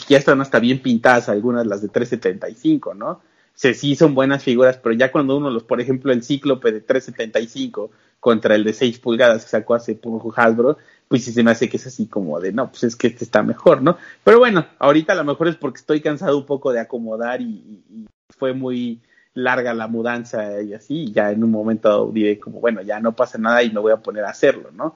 ya 0.08 0.18
están 0.18 0.42
hasta 0.42 0.60
bien 0.60 0.82
pintadas 0.82 1.30
algunas 1.30 1.66
las 1.66 1.82
de 1.82 1.90
375, 1.90 2.94
¿no? 2.94 3.22
Sí 3.54 3.96
son 3.96 4.16
buenas 4.16 4.44
figuras, 4.44 4.78
pero 4.78 4.96
ya 4.96 5.12
cuando 5.12 5.36
uno 5.38 5.50
los, 5.50 5.64
por 5.64 5.82
ejemplo, 5.82 6.14
el 6.14 6.24
cíclope 6.24 6.72
de 6.72 6.82
375 6.82 7.92
contra 8.20 8.56
el 8.56 8.64
de 8.64 8.74
6 8.74 9.00
pulgadas 9.00 9.44
que 9.44 9.50
sacó 9.50 9.76
hace 9.76 9.96
poco 9.96 10.34
Hasbro, 10.36 10.78
pues 11.08 11.26
sí 11.26 11.34
se 11.34 11.44
me 11.44 11.52
hace 11.52 11.68
que 11.68 11.78
es 11.78 11.86
así 11.88 12.08
como 12.08 12.40
de, 12.40 12.54
no, 12.54 12.70
pues 12.70 12.84
es 12.84 12.96
que 12.96 13.08
este 13.08 13.26
está 13.26 13.44
mejor, 13.44 13.82
¿no? 13.82 13.98
Pero 14.24 14.40
bueno, 14.40 14.66
ahorita 14.80 15.14
a 15.14 15.18
lo 15.18 15.26
mejor 15.26 15.50
es 15.50 15.56
porque 15.56 15.80
estoy 15.80 16.02
cansado 16.02 16.38
un 16.38 16.46
poco 16.46 16.72
de 16.72 16.80
acomodar 16.80 17.42
y, 17.42 17.84
y 17.90 18.06
fue 18.30 18.54
muy 18.54 19.02
larga 19.34 19.74
la 19.74 19.88
mudanza 19.88 20.62
y 20.62 20.74
así, 20.74 21.04
y 21.04 21.12
ya 21.12 21.32
en 21.32 21.44
un 21.44 21.52
momento 21.52 22.10
diré 22.14 22.40
como, 22.40 22.60
bueno, 22.62 22.82
ya 22.82 23.00
no 23.00 23.16
pasa 23.16 23.38
nada 23.38 23.62
y 23.62 23.72
me 23.72 23.80
voy 23.80 23.92
a 23.92 23.98
poner 23.98 24.24
a 24.24 24.30
hacerlo, 24.30 24.72
¿no? 24.72 24.96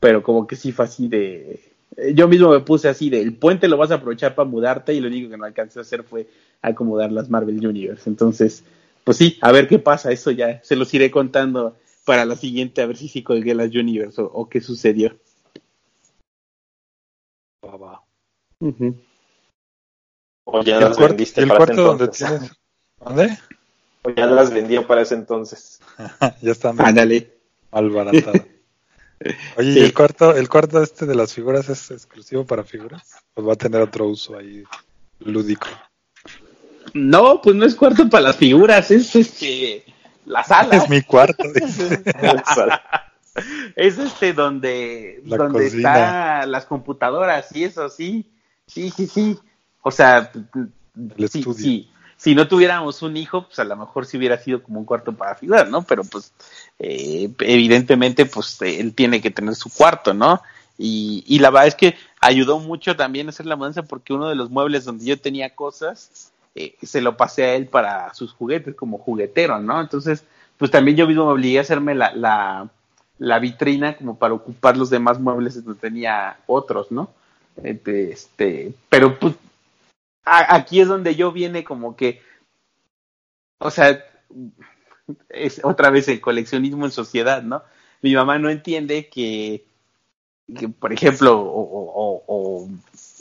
Pero 0.00 0.22
como 0.22 0.46
que 0.46 0.56
sí 0.56 0.72
fue 0.72 0.84
así 0.84 1.08
de, 1.08 1.71
yo 2.14 2.28
mismo 2.28 2.50
me 2.50 2.60
puse 2.60 2.88
así 2.88 3.10
de, 3.10 3.20
el 3.20 3.34
puente 3.34 3.68
lo 3.68 3.76
vas 3.76 3.90
a 3.90 3.96
aprovechar 3.96 4.34
para 4.34 4.48
mudarte 4.48 4.94
y 4.94 5.00
lo 5.00 5.08
único 5.08 5.30
que 5.30 5.36
no 5.36 5.44
alcancé 5.44 5.78
a 5.78 5.82
hacer 5.82 6.02
fue 6.02 6.26
acomodar 6.62 7.12
las 7.12 7.28
Marvel 7.28 7.66
Universe. 7.66 8.08
Entonces, 8.08 8.64
pues 9.04 9.16
sí, 9.16 9.38
a 9.40 9.52
ver 9.52 9.68
qué 9.68 9.78
pasa, 9.78 10.12
eso 10.12 10.30
ya 10.30 10.62
se 10.62 10.76
los 10.76 10.92
iré 10.94 11.10
contando 11.10 11.76
para 12.04 12.24
la 12.24 12.36
siguiente, 12.36 12.82
a 12.82 12.86
ver 12.86 12.96
si 12.96 13.08
sí 13.08 13.22
colgué 13.22 13.54
las 13.54 13.70
Universe 13.74 14.20
o, 14.20 14.24
o 14.26 14.48
qué 14.48 14.60
sucedió. 14.60 15.16
Va, 17.64 17.76
va. 17.76 18.02
Uh 18.60 18.72
-huh. 18.72 18.94
O 20.44 20.62
ya 20.62 20.78
¿Y 20.78 20.80
las 20.80 20.98
vendiste 20.98 21.40
¿y 21.40 21.44
el 21.44 21.48
para 21.48 21.58
cuarto 21.58 21.72
ese 21.74 21.82
donde 21.82 22.04
entonces. 22.04 22.28
tienes? 22.28 22.52
¿Dónde? 23.04 23.38
O 24.02 24.10
ya 24.10 24.26
las 24.26 24.52
vendió 24.52 24.86
para 24.86 25.02
ese 25.02 25.14
entonces. 25.14 25.80
ya 26.42 26.52
están. 26.52 26.80
Ándale. 26.80 27.30
mal. 27.70 28.46
Oye, 29.56 29.70
¿y 29.70 29.78
el 29.78 29.94
cuarto, 29.94 30.34
el 30.36 30.48
cuarto 30.48 30.82
este 30.82 31.06
de 31.06 31.14
las 31.14 31.32
figuras 31.34 31.68
es 31.68 31.90
exclusivo 31.90 32.44
para 32.44 32.64
figuras? 32.64 33.02
¿O 33.34 33.44
va 33.44 33.54
a 33.54 33.56
tener 33.56 33.80
otro 33.80 34.06
uso 34.06 34.36
ahí 34.36 34.64
lúdico? 35.20 35.66
No, 36.94 37.40
pues 37.40 37.56
no 37.56 37.64
es 37.64 37.74
cuarto 37.74 38.08
para 38.08 38.24
las 38.24 38.36
figuras, 38.36 38.90
es 38.90 39.14
este 39.16 39.84
la 40.26 40.44
sala. 40.44 40.76
Es 40.76 40.88
mi 40.88 41.02
cuarto. 41.02 41.44
es 43.76 43.98
este 43.98 44.32
donde, 44.32 45.22
La 45.24 45.36
donde 45.36 45.66
están 45.66 46.50
las 46.50 46.66
computadoras 46.66 47.54
y 47.54 47.64
eso, 47.64 47.88
sí. 47.88 48.30
Sí, 48.66 48.90
sí, 48.90 49.06
sí. 49.06 49.38
O 49.82 49.90
sea, 49.90 50.30
El 50.34 51.28
sí, 51.28 51.38
estudio. 51.38 51.54
sí. 51.54 51.91
Si 52.22 52.36
no 52.36 52.46
tuviéramos 52.46 53.02
un 53.02 53.16
hijo, 53.16 53.48
pues 53.48 53.58
a 53.58 53.64
lo 53.64 53.74
mejor 53.74 54.06
sí 54.06 54.16
hubiera 54.16 54.38
sido 54.38 54.62
como 54.62 54.78
un 54.78 54.86
cuarto 54.86 55.12
para 55.12 55.34
figuras, 55.34 55.68
¿no? 55.68 55.82
Pero 55.82 56.04
pues 56.04 56.32
eh, 56.78 57.28
evidentemente 57.40 58.26
pues 58.26 58.62
él 58.62 58.94
tiene 58.94 59.20
que 59.20 59.32
tener 59.32 59.56
su 59.56 59.70
cuarto, 59.70 60.14
¿no? 60.14 60.40
Y, 60.78 61.24
y 61.26 61.40
la 61.40 61.50
verdad 61.50 61.66
es 61.66 61.74
que 61.74 61.96
ayudó 62.20 62.60
mucho 62.60 62.94
también 62.94 63.26
a 63.26 63.30
hacer 63.30 63.46
la 63.46 63.56
mudanza 63.56 63.82
porque 63.82 64.12
uno 64.12 64.28
de 64.28 64.36
los 64.36 64.50
muebles 64.50 64.84
donde 64.84 65.04
yo 65.04 65.18
tenía 65.18 65.56
cosas 65.56 66.30
eh, 66.54 66.76
se 66.80 67.00
lo 67.00 67.16
pasé 67.16 67.42
a 67.42 67.54
él 67.56 67.66
para 67.66 68.14
sus 68.14 68.32
juguetes 68.32 68.76
como 68.76 68.98
juguetero, 68.98 69.58
¿no? 69.58 69.80
Entonces, 69.80 70.22
pues 70.58 70.70
también 70.70 70.96
yo 70.96 71.08
mismo 71.08 71.26
me 71.26 71.32
obligué 71.32 71.58
a 71.58 71.62
hacerme 71.62 71.96
la, 71.96 72.14
la, 72.14 72.68
la 73.18 73.38
vitrina 73.40 73.96
como 73.96 74.16
para 74.16 74.34
ocupar 74.34 74.76
los 74.76 74.90
demás 74.90 75.18
muebles 75.18 75.64
donde 75.64 75.80
tenía 75.80 76.36
otros, 76.46 76.92
¿no? 76.92 77.10
Este, 77.64 78.12
este, 78.12 78.74
pero 78.88 79.18
pues 79.18 79.34
aquí 80.24 80.80
es 80.80 80.88
donde 80.88 81.14
yo 81.14 81.32
viene 81.32 81.64
como 81.64 81.96
que, 81.96 82.20
o 83.60 83.70
sea, 83.70 84.04
es 85.28 85.60
otra 85.64 85.90
vez 85.90 86.08
el 86.08 86.20
coleccionismo 86.20 86.84
en 86.84 86.90
sociedad, 86.92 87.42
¿no? 87.42 87.62
Mi 88.02 88.14
mamá 88.14 88.38
no 88.38 88.50
entiende 88.50 89.08
que, 89.08 89.64
por 90.80 90.92
ejemplo, 90.92 91.40
o- 91.40 92.68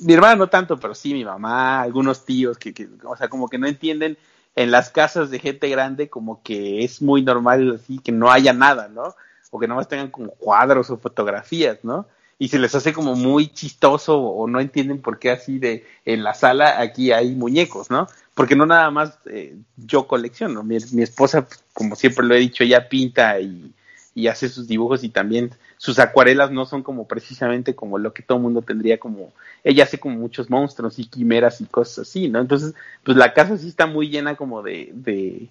mi 0.01 0.13
hermana 0.13 0.35
no 0.35 0.49
tanto, 0.49 0.79
pero 0.79 0.95
sí 0.95 1.13
mi 1.13 1.23
mamá, 1.25 1.81
algunos 1.81 2.25
tíos 2.25 2.57
que, 2.57 2.73
que, 2.73 2.89
o 3.05 3.15
sea, 3.15 3.29
como 3.29 3.47
que 3.49 3.57
no 3.57 3.67
entienden 3.67 4.17
en 4.55 4.71
las 4.71 4.89
casas 4.89 5.29
de 5.29 5.39
gente 5.39 5.69
grande 5.69 6.09
como 6.09 6.41
que 6.43 6.83
es 6.83 7.01
muy 7.01 7.21
normal 7.23 7.75
así 7.81 7.99
que 7.99 8.11
no 8.11 8.31
haya 8.31 8.53
nada, 8.53 8.87
¿no? 8.89 9.15
O 9.51 9.59
que 9.59 9.67
nomás 9.67 9.87
tengan 9.87 10.09
como 10.11 10.31
cuadros 10.31 10.89
o 10.89 10.97
fotografías, 10.97 11.79
¿no? 11.83 12.07
Y 12.41 12.47
se 12.47 12.57
les 12.57 12.73
hace 12.73 12.91
como 12.91 13.15
muy 13.15 13.49
chistoso 13.49 14.17
o 14.19 14.47
no 14.47 14.59
entienden 14.59 14.99
por 14.99 15.19
qué 15.19 15.29
así 15.29 15.59
de 15.59 15.85
en 16.05 16.23
la 16.23 16.33
sala 16.33 16.81
aquí 16.81 17.11
hay 17.11 17.35
muñecos, 17.35 17.91
¿no? 17.91 18.07
Porque 18.33 18.55
no 18.55 18.65
nada 18.65 18.89
más 18.89 19.19
eh, 19.27 19.55
yo 19.77 20.07
colecciono, 20.07 20.63
mi, 20.63 20.77
mi 20.93 21.03
esposa, 21.03 21.47
como 21.71 21.95
siempre 21.95 22.25
lo 22.25 22.33
he 22.33 22.39
dicho, 22.39 22.63
ella 22.63 22.89
pinta 22.89 23.39
y, 23.39 23.71
y 24.15 24.25
hace 24.25 24.49
sus 24.49 24.67
dibujos 24.67 25.03
y 25.03 25.09
también 25.09 25.51
sus 25.77 25.99
acuarelas 25.99 26.49
no 26.49 26.65
son 26.65 26.81
como 26.81 27.07
precisamente 27.07 27.75
como 27.75 27.99
lo 27.99 28.11
que 28.11 28.23
todo 28.23 28.39
el 28.39 28.43
mundo 28.43 28.63
tendría 28.63 28.99
como, 28.99 29.31
ella 29.63 29.83
hace 29.83 29.99
como 29.99 30.17
muchos 30.17 30.49
monstruos 30.49 30.97
y 30.97 31.05
quimeras 31.05 31.61
y 31.61 31.65
cosas 31.65 32.07
así, 32.07 32.27
¿no? 32.27 32.39
Entonces, 32.39 32.73
pues 33.03 33.17
la 33.17 33.35
casa 33.35 33.55
sí 33.55 33.67
está 33.67 33.85
muy 33.85 34.09
llena 34.09 34.35
como 34.35 34.63
de, 34.63 34.89
de, 34.95 35.47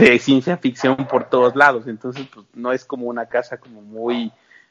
de 0.00 0.18
ciencia 0.20 0.58
ficción 0.58 1.08
por 1.08 1.28
todos 1.28 1.56
lados, 1.56 1.88
entonces 1.88 2.24
pues 2.32 2.46
no 2.54 2.72
es 2.72 2.84
como 2.84 3.06
una 3.06 3.26
casa 3.26 3.56
como 3.56 3.82
muy 3.82 4.30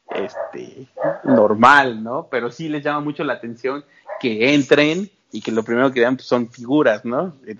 este 0.10 0.88
normal, 1.24 2.04
¿no? 2.04 2.28
Pero 2.30 2.52
sí 2.52 2.70
les 2.70 2.84
llama 2.84 3.02
mucho 3.02 3.24
la 3.24 3.34
atención 3.34 3.84
que 4.20 4.54
entren 4.54 5.10
y 5.32 5.42
que 5.42 5.52
lo 5.52 5.64
primero 5.64 5.92
que 5.92 6.00
vean 6.00 6.16
pues, 6.16 6.28
son 6.28 6.50
figuras, 6.50 7.04
¿no? 7.06 7.34
Eh, 7.46 7.56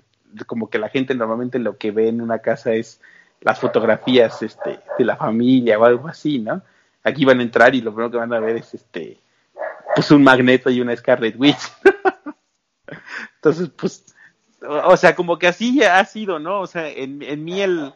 Como 0.46 0.70
que 0.70 0.78
la 0.78 0.88
gente 0.88 1.14
normalmente 1.14 1.58
lo 1.58 1.76
que 1.76 1.90
ve 1.90 2.08
en 2.08 2.20
una 2.20 2.38
casa 2.38 2.72
es 2.72 3.00
las 3.40 3.58
fotografías 3.58 4.42
este 4.42 4.80
de 4.98 5.04
la 5.04 5.16
familia 5.16 5.78
o 5.78 5.84
algo 5.84 6.08
así, 6.08 6.38
¿no? 6.38 6.62
Aquí 7.02 7.24
van 7.24 7.40
a 7.40 7.42
entrar 7.42 7.74
y 7.74 7.80
lo 7.80 7.92
primero 7.92 8.10
que 8.10 8.16
van 8.18 8.32
a 8.32 8.40
ver 8.40 8.56
es 8.56 8.72
este 8.74 9.18
pues 9.94 10.10
un 10.10 10.24
magneto 10.24 10.70
y 10.70 10.80
una 10.80 10.96
Scarlet 10.96 11.36
Witch. 11.38 11.72
Entonces, 13.36 13.70
pues 13.76 14.04
o 14.66 14.96
sea, 14.96 15.14
como 15.14 15.38
que 15.38 15.46
así 15.46 15.82
ha 15.82 16.04
sido, 16.04 16.38
¿no? 16.38 16.60
O 16.60 16.66
sea, 16.66 16.88
en, 16.88 17.22
en 17.22 17.44
mí 17.44 17.60
el, 17.60 17.92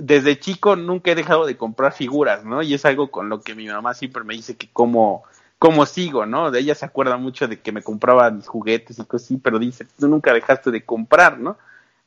desde 0.00 0.38
chico 0.38 0.76
nunca 0.76 1.10
he 1.10 1.14
dejado 1.14 1.46
de 1.46 1.56
comprar 1.56 1.92
figuras, 1.92 2.44
¿no? 2.44 2.62
Y 2.62 2.74
es 2.74 2.84
algo 2.84 3.10
con 3.10 3.28
lo 3.28 3.40
que 3.40 3.54
mi 3.54 3.66
mamá 3.66 3.94
siempre 3.94 4.24
me 4.24 4.34
dice 4.34 4.56
que 4.56 4.68
como, 4.72 5.24
como 5.58 5.86
sigo, 5.86 6.26
¿no? 6.26 6.50
De 6.50 6.60
ella 6.60 6.74
se 6.74 6.86
acuerda 6.86 7.16
mucho 7.16 7.46
de 7.46 7.60
que 7.60 7.72
me 7.72 7.82
compraba 7.82 8.30
mis 8.30 8.48
juguetes 8.48 8.98
y 8.98 9.04
cosas 9.04 9.26
así, 9.26 9.36
pero 9.36 9.58
dice, 9.58 9.86
tú 9.98 10.08
nunca 10.08 10.32
dejaste 10.32 10.70
de 10.70 10.84
comprar, 10.84 11.38
¿no? 11.38 11.58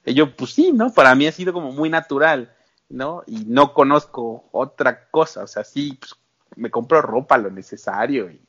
Y 0.06 0.14
yo, 0.14 0.36
pues 0.36 0.53
sí, 0.53 0.72
¿no? 0.72 0.91
Para 0.91 1.15
mí 1.15 1.28
ha 1.28 1.32
sido 1.32 1.53
como 1.53 1.72
muy 1.72 1.90
natural, 1.90 2.53
¿no? 2.90 3.24
Y 3.28 3.45
no 3.45 3.74
conozco 3.74 4.45
otra 4.52 5.07
cosa, 5.10 5.44
o 5.44 5.48
sea, 5.48 5.64
sí, 5.64 5.98
pues, 5.99 6.15
me 6.56 6.70
compro 6.70 7.02
ropa 7.02 7.38
lo 7.38 7.49
necesario 7.49 8.30
y, 8.30 8.40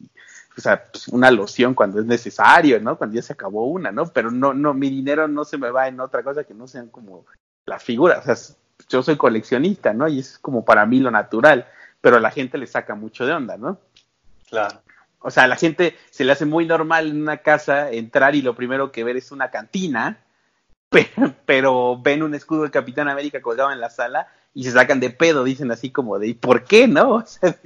o 0.56 0.60
sea, 0.60 0.90
pues, 0.90 1.08
una 1.08 1.30
loción 1.30 1.74
cuando 1.74 2.00
es 2.00 2.06
necesario, 2.06 2.80
¿no? 2.80 2.96
Cuando 2.98 3.16
ya 3.16 3.22
se 3.22 3.32
acabó 3.32 3.66
una, 3.66 3.92
¿no? 3.92 4.06
Pero 4.06 4.30
no, 4.30 4.54
no, 4.54 4.74
mi 4.74 4.90
dinero 4.90 5.28
no 5.28 5.44
se 5.44 5.58
me 5.58 5.70
va 5.70 5.88
en 5.88 6.00
otra 6.00 6.22
cosa 6.22 6.44
que 6.44 6.54
no 6.54 6.66
sean 6.66 6.88
como 6.88 7.24
las 7.66 7.82
figuras, 7.82 8.26
o 8.26 8.34
sea, 8.34 8.56
yo 8.88 9.02
soy 9.02 9.16
coleccionista, 9.16 9.92
¿no? 9.92 10.08
Y 10.08 10.20
es 10.20 10.38
como 10.38 10.64
para 10.64 10.86
mí 10.86 11.00
lo 11.00 11.10
natural, 11.10 11.66
pero 12.00 12.16
a 12.16 12.20
la 12.20 12.30
gente 12.30 12.58
le 12.58 12.66
saca 12.66 12.94
mucho 12.94 13.26
de 13.26 13.32
onda, 13.32 13.56
¿no? 13.56 13.78
Claro. 14.48 14.80
O 15.20 15.30
sea, 15.30 15.44
a 15.44 15.48
la 15.48 15.56
gente 15.56 15.96
se 16.10 16.24
le 16.24 16.32
hace 16.32 16.44
muy 16.44 16.66
normal 16.66 17.08
en 17.08 17.22
una 17.22 17.38
casa 17.38 17.90
entrar 17.90 18.34
y 18.34 18.42
lo 18.42 18.54
primero 18.54 18.92
que 18.92 19.04
ver 19.04 19.16
es 19.16 19.32
una 19.32 19.50
cantina, 19.50 20.18
pe- 20.90 21.10
pero 21.46 21.98
ven 22.00 22.22
un 22.22 22.34
escudo 22.34 22.62
del 22.62 22.70
Capitán 22.70 23.08
América 23.08 23.40
colgado 23.40 23.72
en 23.72 23.80
la 23.80 23.90
sala 23.90 24.28
y 24.52 24.64
se 24.64 24.70
sacan 24.70 25.00
de 25.00 25.10
pedo, 25.10 25.42
dicen 25.42 25.72
así 25.72 25.90
como 25.90 26.18
de, 26.18 26.28
¿y 26.28 26.34
por 26.34 26.64
qué 26.64 26.86
no? 26.86 27.14
O 27.24 27.26
sea, 27.26 27.56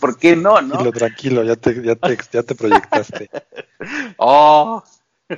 ¿por 0.00 0.18
qué 0.18 0.34
no, 0.34 0.60
no? 0.62 0.68
Tranquilo, 0.78 0.92
tranquilo, 0.92 1.42
ya 1.44 1.56
te, 1.56 1.82
ya 1.82 1.94
te, 1.94 2.18
ya 2.32 2.42
te 2.42 2.54
proyectaste. 2.54 3.30
Oh, 4.16 4.82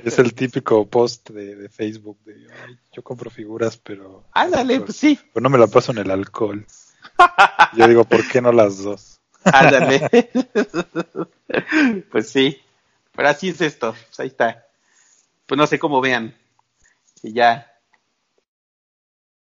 Es 0.03 0.19
el 0.19 0.33
típico 0.33 0.85
post 0.87 1.29
de, 1.29 1.55
de 1.55 1.69
Facebook 1.69 2.17
de 2.25 2.47
"Ay, 2.65 2.77
yo 2.91 3.03
compro 3.03 3.29
figuras, 3.29 3.77
pero, 3.77 4.23
ándale, 4.31 4.81
pues 4.81 4.97
sí, 4.97 5.19
pero 5.33 5.43
no 5.43 5.49
me 5.49 5.57
la 5.57 5.67
paso 5.67 5.91
en 5.91 5.99
el 5.99 6.11
alcohol. 6.11 6.65
Yo 7.77 7.87
digo, 7.87 8.03
¿por 8.03 8.27
qué 8.27 8.41
no 8.41 8.51
las 8.51 8.83
dos? 8.83 9.19
ándale. 9.45 10.09
pues 12.11 12.29
sí, 12.29 12.59
pero 13.15 13.29
así 13.29 13.49
es 13.49 13.61
esto, 13.61 13.93
pues 13.93 14.19
ahí 14.19 14.27
está. 14.27 14.65
Pues 15.45 15.57
no 15.57 15.67
sé 15.67 15.79
cómo 15.79 16.01
vean. 16.01 16.35
Y 17.21 17.33
ya, 17.33 17.71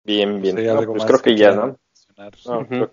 Bien, 0.06 0.42
bien. 0.42 0.58
Sí, 0.58 0.64
No, 0.66 0.86
pues 0.86 1.06
creo 1.06 1.20
que 1.20 1.38
ya, 1.38 1.50
quieran 1.50 1.78
¿no? 2.18 2.32
No, 2.46 2.60
Ujú. 2.60 2.68
creo, 2.68 2.92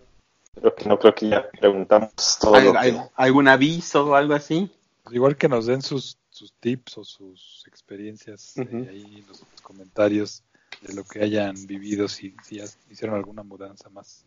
creo 0.55 0.74
que 0.77 0.89
no, 0.89 0.99
creo 0.99 1.15
que 1.15 1.28
ya 1.28 1.51
preguntamos 1.51 2.12
todo 2.41 2.55
¿Al- 2.57 2.65
lo 2.66 2.73
que... 2.73 2.78
al- 2.78 3.11
¿algún 3.16 3.49
aviso 3.49 4.07
o 4.07 4.15
algo 4.15 4.35
así? 4.35 4.70
Igual 5.11 5.37
que 5.37 5.49
nos 5.49 5.66
den 5.66 5.82
sus, 5.82 6.19
sus 6.41 6.55
tips 6.55 6.97
o 6.97 7.05
sus 7.05 7.65
experiencias 7.67 8.57
eh, 8.57 8.62
Ujú. 8.62 8.89
ahí 8.89 9.19
en 9.21 9.27
los 9.27 9.45
comentarios 9.62 10.43
de 10.81 10.95
lo 10.95 11.05
que 11.05 11.23
hayan 11.23 11.55
vivido, 11.67 12.09
si, 12.09 12.35
si 12.43 12.59
hicieron 12.89 13.15
alguna 13.17 13.43
mudanza 13.43 13.91
más, 13.91 14.25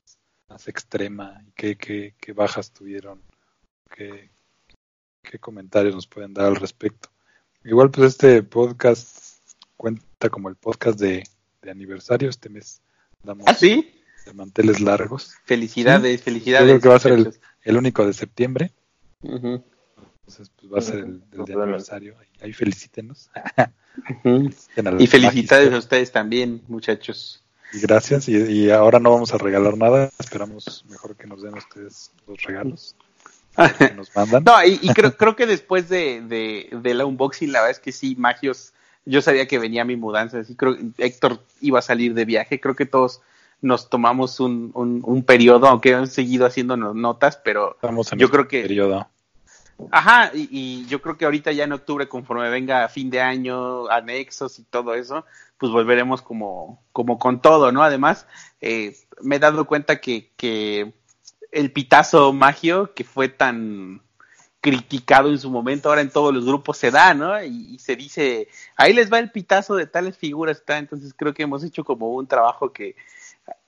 más 0.47 0.67
extrema 0.67 1.41
y 1.47 1.51
qué, 1.53 1.75
qué, 1.75 2.13
qué 2.21 2.33
bajas 2.33 2.71
tuvieron, 2.71 3.19
qué, 3.89 4.29
qué 5.23 5.39
comentarios 5.39 5.95
nos 5.95 6.05
pueden 6.05 6.33
dar 6.35 6.45
al 6.45 6.55
respecto. 6.55 7.09
Igual 7.63 7.89
pues 7.89 8.09
este 8.11 8.43
podcast 8.43 9.39
cuenta 9.75 10.29
como 10.29 10.49
el 10.49 10.55
podcast 10.55 10.99
de, 10.99 11.23
de 11.63 11.71
aniversario, 11.71 12.29
este 12.29 12.49
mes 12.49 12.81
damos 13.23 13.47
¿Ah, 13.47 13.55
sí? 13.55 13.89
de 14.25 14.33
manteles 14.33 14.81
largos, 14.81 15.33
Felicidades, 15.45 16.19
Yo 16.19 16.25
felicidades. 16.25 16.67
creo 16.67 16.79
que 16.79 16.89
va 16.89 16.95
a 16.95 16.99
ser 16.99 17.13
el, 17.13 17.33
el 17.63 17.77
único 17.77 18.05
de 18.05 18.13
septiembre. 18.13 18.71
Ujú, 19.23 19.63
Entonces, 20.25 20.51
pues 20.59 20.73
va 20.73 20.77
a 20.77 20.81
ser 20.81 20.99
el, 20.99 21.21
el 21.33 21.45
de 21.45 21.53
aniversario. 21.53 22.15
Ahí, 22.41 22.53
felicítenos. 22.53 23.29
Feliciten 24.23 24.99
Y 25.01 25.07
felicidades 25.07 25.73
a 25.73 25.77
ustedes 25.77 26.11
también, 26.11 26.61
muchachos. 26.67 27.43
Y 27.73 27.79
gracias. 27.79 28.27
Y, 28.29 28.35
y 28.37 28.69
ahora 28.71 28.99
no 28.99 29.11
vamos 29.11 29.33
a 29.33 29.37
regalar 29.37 29.77
nada. 29.77 30.09
Esperamos 30.19 30.85
mejor 30.89 31.15
que 31.15 31.27
nos 31.27 31.41
den 31.41 31.55
ustedes 31.55 32.11
los 32.27 32.41
regalos 32.43 32.95
que 33.77 33.93
nos 33.93 34.15
mandan. 34.15 34.43
No, 34.45 34.63
y, 34.65 34.79
y 34.81 34.89
creo, 34.93 35.15
creo 35.15 35.35
que 35.35 35.45
después 35.45 35.89
de, 35.89 36.21
de, 36.21 36.69
de 36.71 36.93
la 36.93 37.05
unboxing, 37.05 37.51
la 37.51 37.59
verdad 37.59 37.71
es 37.71 37.79
que 37.79 37.91
sí, 37.91 38.15
Magios, 38.17 38.73
yo 39.05 39.21
sabía 39.21 39.47
que 39.47 39.59
venía 39.59 39.85
mi 39.85 39.95
mudanza, 39.95 40.39
así 40.39 40.55
creo 40.55 40.75
Héctor 40.97 41.39
iba 41.61 41.79
a 41.79 41.83
salir 41.83 42.13
de 42.13 42.25
viaje, 42.25 42.59
creo 42.59 42.75
que 42.75 42.85
todos 42.87 43.21
nos 43.61 43.89
tomamos 43.89 44.39
un, 44.39 44.71
un, 44.73 45.01
un 45.05 45.23
periodo, 45.23 45.67
aunque 45.67 45.93
han 45.93 46.07
seguido 46.07 46.45
haciéndonos 46.47 46.95
notas, 46.95 47.37
pero 47.43 47.75
Estamos 47.75 48.11
en 48.11 48.19
yo 48.19 48.29
creo 48.31 48.47
que- 48.47 48.61
periodo. 48.63 49.07
Ajá, 49.91 50.31
y, 50.33 50.47
y 50.51 50.85
yo 50.87 51.01
creo 51.01 51.17
que 51.17 51.25
ahorita 51.25 51.51
ya 51.51 51.63
en 51.63 51.73
octubre, 51.73 52.07
conforme 52.07 52.49
venga 52.49 52.87
fin 52.89 53.09
de 53.09 53.21
año, 53.21 53.87
anexos 53.89 54.59
y 54.59 54.63
todo 54.63 54.93
eso, 54.93 55.25
pues 55.57 55.71
volveremos 55.71 56.21
como, 56.21 56.83
como 56.91 57.17
con 57.19 57.41
todo, 57.41 57.71
¿no? 57.71 57.83
Además, 57.83 58.27
eh, 58.61 58.95
me 59.21 59.37
he 59.37 59.39
dado 59.39 59.65
cuenta 59.65 59.99
que, 59.99 60.31
que 60.37 60.93
el 61.51 61.71
pitazo 61.71 62.33
magio, 62.33 62.93
que 62.93 63.03
fue 63.03 63.29
tan, 63.29 64.01
criticado 64.63 65.29
en 65.29 65.37
su 65.37 65.51
momento, 65.51 65.89
ahora 65.89 65.99
en 65.99 66.09
todos 66.09 66.33
los 66.33 66.45
grupos 66.45 66.77
se 66.77 66.89
da, 66.89 67.13
¿no? 67.13 67.43
Y, 67.43 67.77
se 67.79 67.97
dice, 67.97 68.47
ahí 68.77 68.93
les 68.93 69.11
va 69.11 69.19
el 69.19 69.29
pitazo 69.29 69.75
de 69.75 69.87
tales 69.87 70.17
figuras, 70.17 70.55
está. 70.59 70.77
Entonces 70.77 71.13
creo 71.13 71.33
que 71.33 71.43
hemos 71.43 71.65
hecho 71.65 71.83
como 71.83 72.13
un 72.13 72.27
trabajo 72.27 72.71
que 72.71 72.95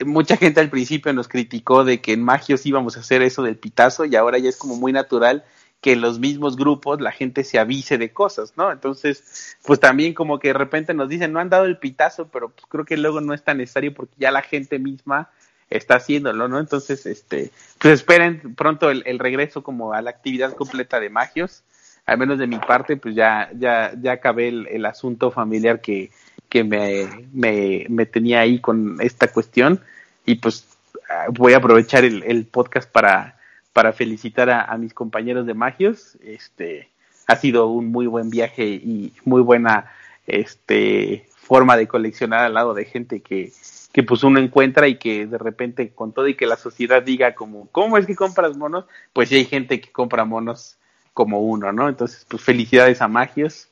mucha 0.06 0.38
gente 0.38 0.62
al 0.62 0.70
principio 0.70 1.12
nos 1.12 1.28
criticó 1.28 1.84
de 1.84 2.00
que 2.00 2.14
en 2.14 2.24
Magios 2.24 2.66
íbamos 2.66 2.96
a 2.96 3.02
hacer 3.02 3.22
eso 3.24 3.44
del 3.44 3.58
pitazo 3.58 4.06
y 4.06 4.16
ahora 4.16 4.38
ya 4.38 4.48
es 4.48 4.56
como 4.56 4.78
muy 4.78 4.94
natural 4.94 5.44
que 5.86 5.92
en 5.92 6.02
los 6.02 6.18
mismos 6.18 6.56
grupos 6.56 7.00
la 7.00 7.12
gente 7.12 7.44
se 7.44 7.60
avise 7.60 8.00
de 8.00 8.12
cosas, 8.12 8.54
¿no? 8.58 8.72
Entonces, 8.72 9.56
pues 9.64 9.80
también 9.80 10.16
como 10.16 10.40
que 10.40 10.48
de 10.48 10.56
repente 10.56 10.96
nos 10.96 11.10
dicen, 11.10 11.32
no 11.32 11.40
han 11.40 11.52
dado 11.52 11.66
el 11.66 11.78
pitazo, 11.78 12.28
pero 12.30 12.50
pues 12.50 12.66
creo 12.68 12.86
que 12.86 12.98
luego 12.98 13.22
no 13.22 13.36
es 13.36 13.44
tan 13.44 13.60
necesario 13.60 13.94
porque 13.94 14.16
ya 14.18 14.32
la 14.32 14.42
gente 14.42 14.80
misma 14.80 15.30
está 15.70 15.98
haciéndolo, 15.98 16.48
¿no? 16.48 16.60
Entonces, 16.60 17.06
este, 17.06 17.52
pues 17.78 17.94
esperen 17.94 18.56
pronto 18.56 18.90
el, 18.90 19.20
regreso 19.20 19.62
como 19.62 19.94
a 19.94 20.02
la 20.02 20.10
actividad 20.10 20.56
completa 20.56 21.00
de 21.00 21.12
Magios. 21.12 21.62
Al 22.08 22.18
menos 22.18 22.40
de 22.40 22.48
mi 22.48 22.58
parte, 22.58 22.98
pues 22.98 23.14
ya, 23.14 23.52
ya, 23.56 23.94
ya 24.02 24.14
acabé 24.14 24.48
el, 24.48 24.86
asunto 24.88 25.30
familiar 25.30 25.82
que, 25.82 26.10
que 26.50 26.64
me, 26.64 27.28
me, 27.32 27.86
me, 27.90 28.08
tenía 28.08 28.40
ahí 28.40 28.60
con 28.60 28.98
esta 29.02 29.28
cuestión. 29.28 29.80
Y 30.26 30.34
pues 30.34 30.66
ah, 31.12 31.28
voy 31.30 31.54
a 31.54 31.58
aprovechar 31.58 32.04
el, 32.06 32.24
el 32.24 32.48
podcast 32.48 32.92
para, 32.92 33.35
para 33.76 33.92
felicitar 33.92 34.50
a, 34.50 34.64
a, 34.64 34.78
mis 34.78 34.94
compañeros 34.94 35.46
de 35.46 35.54
Magios. 35.54 36.18
Este, 36.24 36.88
ha 37.28 37.36
sido 37.36 37.68
un 37.68 37.92
muy 37.92 38.08
buen 38.08 38.30
viaje 38.30 38.64
y 38.68 39.12
muy 39.26 39.42
buena 39.42 39.92
este, 40.28 41.28
forma 41.36 41.76
de 41.76 41.86
coleccionar 41.86 42.46
al 42.46 42.54
lado 42.54 42.74
de 42.74 42.86
gente 42.86 43.20
que, 43.20 43.52
que 43.92 44.02
pues 44.02 44.24
uno 44.24 44.40
encuentra 44.40 44.88
y 44.88 44.98
que 44.98 45.28
de 45.28 45.38
repente 45.38 45.90
con 45.90 46.14
todo 46.14 46.30
y 46.30 46.36
que 46.36 46.46
la 46.46 46.56
sociedad 46.56 47.04
diga 47.04 47.36
como, 47.36 47.68
¿cómo 47.74 47.98
es 47.98 48.06
que 48.06 48.16
compras 48.16 48.56
monos? 48.56 48.86
Pues 49.12 49.28
sí 49.28 49.36
hay 49.36 49.46
gente 49.46 49.82
que 49.82 49.92
compra 49.92 50.24
monos 50.24 50.78
como 51.14 51.42
uno, 51.42 51.74
¿no? 51.74 51.90
Entonces, 51.90 52.26
pues 52.30 52.44
felicidades 52.44 53.02
a 53.02 53.10
Magios 53.10 53.68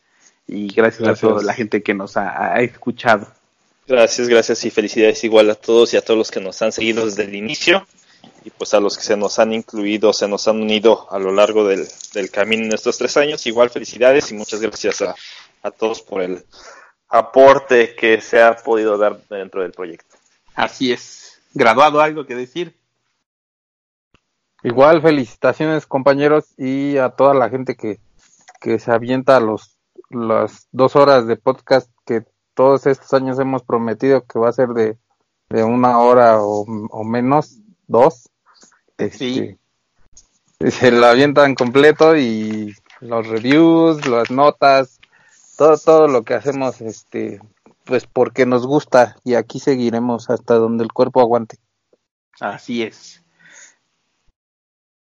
y 0.50 0.68
gracias, 0.74 1.08
a 1.08 1.16
toda 1.16 1.42
la 1.44 1.54
gente 1.54 1.82
que 1.82 1.94
nos 1.94 2.18
ha, 2.18 2.60
escuchado. 2.60 3.30
Gracias, 3.88 4.28
gracias 4.28 4.66
y 4.66 4.70
felicidades 4.70 5.24
igual 5.24 5.50
a 5.50 5.56
todos 5.56 5.94
y 5.94 5.98
a 5.98 6.02
todos 6.02 6.18
los 6.18 6.30
que 6.30 6.42
nos 6.42 6.62
han 6.62 6.74
seguido 6.74 7.06
desde 7.06 7.24
el 7.24 7.36
inicio 7.36 7.88
y 8.44 8.50
pues 8.50 8.74
a 8.74 8.80
los 8.80 8.98
que 8.98 9.04
se 9.04 9.18
nos 9.18 9.40
han 9.40 9.54
incluido, 9.54 10.14
se 10.14 10.28
nos 10.28 10.48
han 10.48 10.62
unido 10.62 11.08
a 11.12 11.20
lo 11.20 11.32
largo 11.32 11.66
del, 11.66 11.88
camino 12.32 12.66
en 12.66 12.74
estos 12.74 12.98
tres 12.98 13.16
años. 13.18 13.46
Igual 13.46 13.70
felicidades 13.70 14.32
y 14.32 14.36
muchas 14.36 14.62
gracias 14.62 15.02
a, 15.02 15.16
a 15.62 15.72
todos 15.72 16.02
por 16.02 16.22
el 16.22 16.46
aporte 17.10 17.96
que 17.96 18.22
se 18.22 18.42
ha 18.42 18.56
podido 18.56 18.98
dar 18.98 19.20
dentro 19.30 19.62
del 19.62 19.72
proyecto. 19.72 20.16
Así 20.56 20.92
es. 20.92 21.42
¿Graduado 21.54 22.02
algo 22.02 22.26
que 22.26 22.36
decir? 22.36 22.76
Igual, 24.64 25.02
felicitaciones 25.02 25.86
compañeros 25.86 26.54
y 26.58 26.98
a 26.98 27.10
toda 27.10 27.34
la 27.34 27.50
gente 27.50 27.76
que, 27.76 28.00
que 28.62 28.80
se 28.80 28.92
avienta 28.92 29.40
los, 29.40 29.78
las 30.10 30.68
dos 30.72 30.96
horas 30.96 31.28
de 31.28 31.36
podcast 31.36 31.92
que 32.06 32.24
todos 32.54 32.86
estos 32.86 33.14
años 33.14 33.40
hemos 33.40 33.64
prometido 33.64 34.26
que 34.26 34.40
va 34.40 34.50
a 34.50 34.54
ser 34.54 34.70
de, 34.70 34.98
de 35.50 35.64
una 35.64 36.00
hora 36.00 36.38
o, 36.42 37.04
menos, 37.04 37.60
dos. 37.88 38.30
Sí. 38.98 39.58
Este, 40.60 40.72
se 40.72 40.92
lo 40.92 41.06
avientan 41.06 41.56
completo 41.56 42.16
y 42.16 42.76
los 43.02 43.28
reviews, 43.28 44.06
las 44.08 44.32
notas, 44.32 45.00
todo, 45.58 45.78
todo 45.78 46.08
lo 46.08 46.24
que 46.24 46.36
hacemos 46.36 46.82
este 46.82 47.40
pues 47.84 48.06
porque 48.08 48.46
nos 48.46 48.66
gusta 48.66 49.18
y 49.24 49.36
aquí 49.36 49.60
seguiremos 49.60 50.30
hasta 50.30 50.56
donde 50.56 50.84
el 50.84 50.94
cuerpo 50.94 51.20
aguante. 51.20 51.58
Así 52.40 52.84
es. 52.84 53.24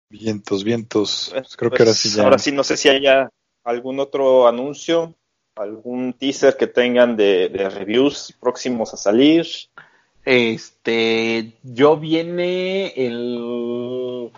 Vientos, 0.10 0.64
vientos. 0.64 1.30
Pues 1.31 1.57
creo 1.57 1.72
que 1.72 1.84
ahora 1.84 1.93
sí 1.93 2.10
pues, 2.10 2.15
ya. 2.15 2.23
Ahora 2.23 2.38
sí, 2.38 2.51
no 2.51 2.64
sé 2.64 2.77
si 2.77 2.89
haya 2.89 3.30
algún 3.64 3.99
otro 3.99 4.47
anuncio, 4.47 5.15
algún 5.55 6.14
teaser 6.14 6.57
que 6.57 6.68
tengan 6.68 7.15
de, 7.15 7.49
reviews 7.73 8.35
próximos 8.39 8.93
a 8.93 8.97
salir. 8.97 9.47
Este, 10.25 11.53
yo 11.63 11.97
viene 11.97 12.93
el 12.95 14.31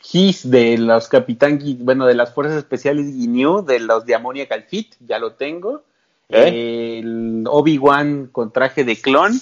GIS 0.00 0.50
de 0.50 0.78
los 0.78 1.08
Capitán, 1.08 1.60
bueno, 1.80 2.06
de 2.06 2.14
las 2.14 2.34
Fuerzas 2.34 2.56
Especiales 2.56 3.06
Guineo, 3.06 3.62
de 3.62 3.80
los 3.80 4.04
de 4.04 4.14
Amonia 4.14 4.48
Calfit, 4.48 4.94
ya 5.00 5.18
lo 5.18 5.32
tengo. 5.32 5.82
¿Eh? 6.30 6.98
el 6.98 7.44
Obi-Wan 7.48 8.26
con 8.26 8.52
traje 8.52 8.84
de 8.84 8.96
clon 8.96 9.32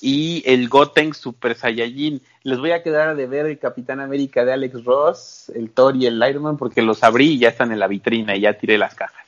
y 0.00 0.42
el 0.46 0.68
Goten 0.68 1.12
Super 1.12 1.54
Saiyajin. 1.54 2.22
Les 2.42 2.58
voy 2.58 2.70
a 2.70 2.82
quedar 2.82 3.14
de 3.14 3.26
ver 3.26 3.46
el 3.46 3.58
Capitán 3.58 4.00
América 4.00 4.44
de 4.44 4.52
Alex 4.52 4.84
Ross, 4.84 5.52
el 5.54 5.70
Thor 5.70 5.96
y 5.96 6.06
el 6.06 6.22
Iron 6.28 6.44
Man 6.44 6.56
porque 6.56 6.82
los 6.82 7.02
abrí 7.02 7.32
y 7.32 7.38
ya 7.38 7.48
están 7.48 7.72
en 7.72 7.78
la 7.78 7.88
vitrina 7.88 8.36
y 8.36 8.40
ya 8.40 8.54
tiré 8.54 8.78
las 8.78 8.94
cajas. 8.94 9.26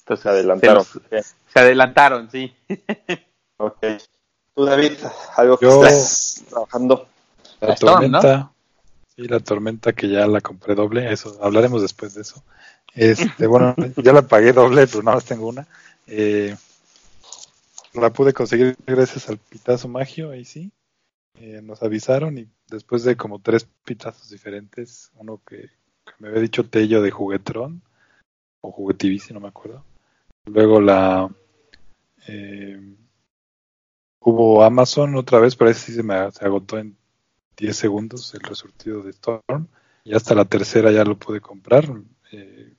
Entonces, 0.00 0.22
se 0.22 0.28
adelantaron. 0.28 0.84
Se, 0.84 1.58
adelantaron, 1.58 2.30
sí. 2.30 2.54
ok. 3.56 3.84
Tú, 4.54 4.64
David, 4.64 4.92
algo 5.36 5.58
que 5.58 5.66
estás 5.66 6.44
trabajando. 6.48 7.08
La, 7.60 7.74
tormenta. 7.74 8.52
Sí, 9.16 9.22
la 9.22 9.40
tormenta 9.40 9.92
que 9.92 10.08
ya 10.08 10.26
la 10.26 10.40
compré 10.40 10.74
doble. 10.74 11.12
Eso, 11.12 11.38
hablaremos 11.42 11.82
después 11.82 12.14
de 12.14 12.22
eso. 12.22 12.42
Este, 12.94 13.46
bueno, 13.46 13.74
ya 13.96 14.12
la 14.12 14.22
pagué 14.22 14.52
doble, 14.52 14.86
pero 14.86 15.02
nada 15.02 15.16
más 15.16 15.24
tengo 15.24 15.48
una. 15.48 15.66
Eh, 16.06 16.54
la 17.94 18.12
pude 18.12 18.32
conseguir 18.32 18.76
gracias 18.86 19.28
al 19.28 19.38
pitazo 19.38 19.88
magio, 19.88 20.30
ahí 20.30 20.44
sí. 20.44 20.70
Eh, 21.40 21.60
nos 21.62 21.82
avisaron 21.82 22.38
y 22.38 22.48
después 22.68 23.02
de 23.02 23.16
como 23.16 23.40
tres 23.40 23.66
pitazos 23.84 24.30
diferentes, 24.30 25.10
uno 25.16 25.40
que, 25.44 25.68
me 26.20 26.28
había 26.28 26.40
dicho 26.40 26.64
Tello 26.64 27.02
de 27.02 27.10
Juguetrón 27.10 27.82
o 28.60 28.70
Juguetivici, 28.70 29.34
no 29.34 29.40
me 29.40 29.48
acuerdo. 29.48 29.84
Luego 30.46 30.80
la 30.80 31.28
eh, 32.28 32.80
hubo 34.24 34.64
Amazon 34.64 35.14
otra 35.16 35.38
vez, 35.38 35.54
pero 35.54 35.70
ese 35.70 35.86
sí 35.86 35.92
se 35.92 36.02
me 36.02 36.30
se 36.32 36.44
agotó 36.44 36.78
en 36.78 36.96
10 37.56 37.76
segundos 37.76 38.34
el 38.34 38.40
resurtido 38.40 39.02
de 39.02 39.10
Storm 39.10 39.68
y 40.02 40.14
hasta 40.14 40.34
la 40.34 40.46
tercera 40.46 40.90
ya 40.90 41.04
lo 41.04 41.18
pude 41.18 41.40
comprar. 41.40 41.84
Eh, 42.32 42.74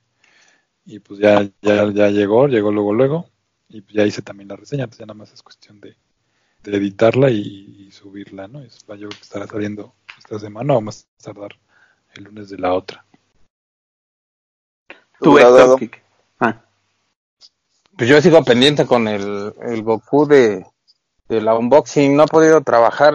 y 0.84 0.98
pues 0.98 1.20
ya, 1.20 1.48
ya, 1.62 1.90
ya 1.92 2.08
llegó, 2.10 2.46
llegó 2.48 2.70
luego, 2.70 2.92
luego, 2.92 3.30
y 3.68 3.82
ya 3.92 4.04
hice 4.04 4.22
también 4.22 4.48
la 4.48 4.56
reseña, 4.56 4.84
entonces 4.84 5.00
ya 5.00 5.06
nada 5.06 5.18
más 5.18 5.32
es 5.32 5.42
cuestión 5.42 5.80
de, 5.80 5.96
editarla 6.64 7.30
y, 7.30 7.90
subirla, 7.92 8.48
¿no? 8.48 8.60
Es, 8.60 8.80
yo 8.80 8.94
creo 8.96 9.08
que 9.08 9.22
estará 9.22 9.46
saliendo 9.46 9.94
esta 10.18 10.38
semana 10.40 10.74
o 10.74 10.80
más 10.80 11.06
tardar 11.22 11.52
el 12.14 12.24
lunes 12.24 12.50
de 12.50 12.58
la 12.58 12.74
otra. 12.74 13.04
¿Tú, 15.20 15.38
ah. 16.40 16.64
Pues 17.96 18.10
yo 18.10 18.20
sigo 18.20 18.44
pendiente 18.44 18.84
con 18.84 19.06
el, 19.08 19.54
el 19.62 19.82
Goku 19.82 20.26
de, 20.26 20.66
de 21.28 21.40
la 21.40 21.54
unboxing, 21.54 22.16
no 22.16 22.24
he 22.24 22.26
podido 22.26 22.60
trabajar 22.62 23.14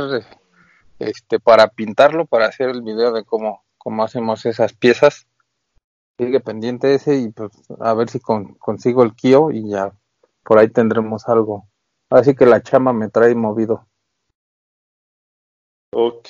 este 0.99 1.39
para 1.39 1.69
pintarlo, 1.69 2.25
para 2.25 2.47
hacer 2.47 2.69
el 2.69 2.81
video 2.81 3.11
de 3.11 3.23
cómo, 3.23 3.63
cómo 3.77 4.03
hacemos 4.03 4.45
esas 4.45 4.73
piezas 4.73 5.27
sigue 6.21 6.39
pendiente 6.39 6.93
ese 6.93 7.15
y 7.17 7.29
pues 7.29 7.51
a 7.79 7.93
ver 7.93 8.09
si 8.09 8.19
consigo 8.19 9.03
el 9.03 9.15
Kio 9.15 9.51
y 9.51 9.69
ya 9.69 9.91
por 10.43 10.59
ahí 10.59 10.69
tendremos 10.69 11.27
algo. 11.27 11.67
Así 12.09 12.35
que 12.35 12.45
la 12.45 12.61
chama 12.61 12.93
me 12.93 13.09
trae 13.09 13.33
movido. 13.33 13.87
Ok, 15.93 16.29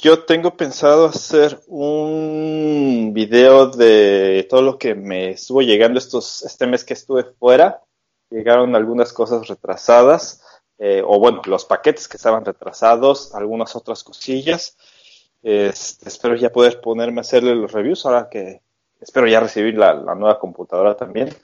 yo 0.00 0.24
tengo 0.24 0.56
pensado 0.56 1.06
hacer 1.06 1.60
un 1.66 3.10
video 3.12 3.68
de 3.68 4.46
todo 4.48 4.62
lo 4.62 4.78
que 4.78 4.94
me 4.94 5.30
estuvo 5.30 5.62
llegando 5.62 5.98
estos 5.98 6.42
este 6.44 6.66
mes 6.66 6.84
que 6.84 6.94
estuve 6.94 7.24
fuera. 7.24 7.82
Llegaron 8.30 8.76
algunas 8.76 9.12
cosas 9.12 9.48
retrasadas, 9.48 10.42
eh, 10.82 11.02
o 11.06 11.18
bueno, 11.18 11.42
los 11.44 11.66
paquetes 11.66 12.08
que 12.08 12.16
estaban 12.16 12.42
retrasados, 12.42 13.34
algunas 13.34 13.76
otras 13.76 14.02
cosillas. 14.02 14.78
Este, 15.42 16.08
espero 16.08 16.36
ya 16.36 16.50
poder 16.50 16.80
ponerme 16.80 17.20
a 17.20 17.20
hacerle 17.20 17.54
los 17.54 17.70
reviews 17.70 18.06
ahora 18.06 18.28
que 18.30 18.62
espero 18.98 19.26
ya 19.26 19.40
recibir 19.40 19.76
la, 19.76 19.92
nueva 20.14 20.38
computadora 20.38 20.96
también. 20.96 21.34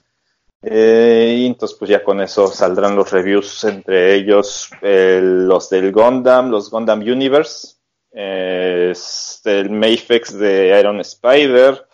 Eh, 0.63 1.35
y 1.37 1.45
entonces 1.45 1.77
pues 1.77 1.91
ya 1.91 2.03
con 2.03 2.19
eso 2.19 2.47
saldrán 2.47 2.95
los 2.95 3.11
reviews, 3.11 3.63
entre 3.65 4.15
ellos 4.15 4.71
los 4.81 5.69
del 5.69 5.91
Gundam, 5.91 6.49
los 6.49 6.71
Gundam 6.71 7.01
Universe, 7.01 7.75
el 8.11 9.69
Mayfex 9.69 10.39
de 10.39 10.79
Iron 10.79 10.99
Spider, 11.01 11.87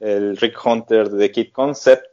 el 0.00 0.36
Rick 0.36 0.58
Hunter 0.62 1.08
de 1.08 1.32
Kid 1.32 1.50
Concept 1.50 2.04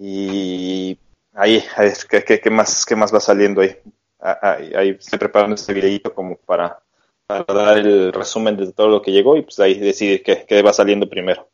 y 0.00 0.98
ahí, 1.34 1.62
¿qué, 2.08 2.50
más, 2.50 2.86
¿qué 2.86 2.96
más 2.96 3.14
va 3.14 3.20
saliendo 3.20 3.60
ahí? 3.60 3.76
Ahí, 4.18 4.90
estoy 4.90 5.18
preparando 5.18 5.54
este 5.54 5.74
videito 5.74 6.14
como 6.14 6.36
para, 6.36 6.80
para, 7.26 7.44
dar 7.44 7.78
el 7.78 8.12
resumen 8.12 8.56
de 8.56 8.72
todo 8.72 8.88
lo 8.88 9.02
que 9.02 9.12
llegó 9.12 9.36
y 9.36 9.42
pues 9.42 9.60
ahí 9.60 9.78
decidir 9.78 10.22
qué, 10.22 10.46
qué 10.48 10.62
va 10.62 10.72
saliendo 10.72 11.08
primero. 11.08 11.48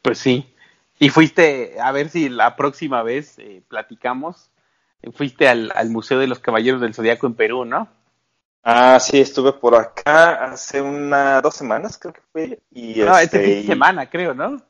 Pues 0.00 0.18
sí. 0.18 0.54
Y 0.98 1.10
fuiste, 1.10 1.76
a 1.80 1.92
ver 1.92 2.08
si 2.08 2.28
la 2.28 2.56
próxima 2.56 3.02
vez 3.02 3.38
eh, 3.38 3.62
platicamos, 3.68 4.50
fuiste 5.12 5.48
al, 5.48 5.72
Museo 5.90 6.18
de 6.18 6.26
los 6.26 6.40
Caballeros 6.40 6.80
del 6.80 6.94
Zodiaco 6.94 7.26
en 7.26 7.34
Perú, 7.34 7.64
¿no? 7.64 7.88
Ah, 8.64 8.98
sí, 9.00 9.20
estuve 9.20 9.52
por 9.52 9.76
acá 9.76 10.44
hace 10.44 10.80
una, 10.80 11.40
dos 11.40 11.54
semanas, 11.54 11.96
creo 11.98 12.12
que 12.12 12.22
fue. 12.32 12.60
Y 12.70 13.00
no, 13.00 13.16
este, 13.18 13.38
fin 13.38 13.54
de 13.60 13.66
semana, 13.66 14.10
creo, 14.10 14.34
¿no? 14.34 14.60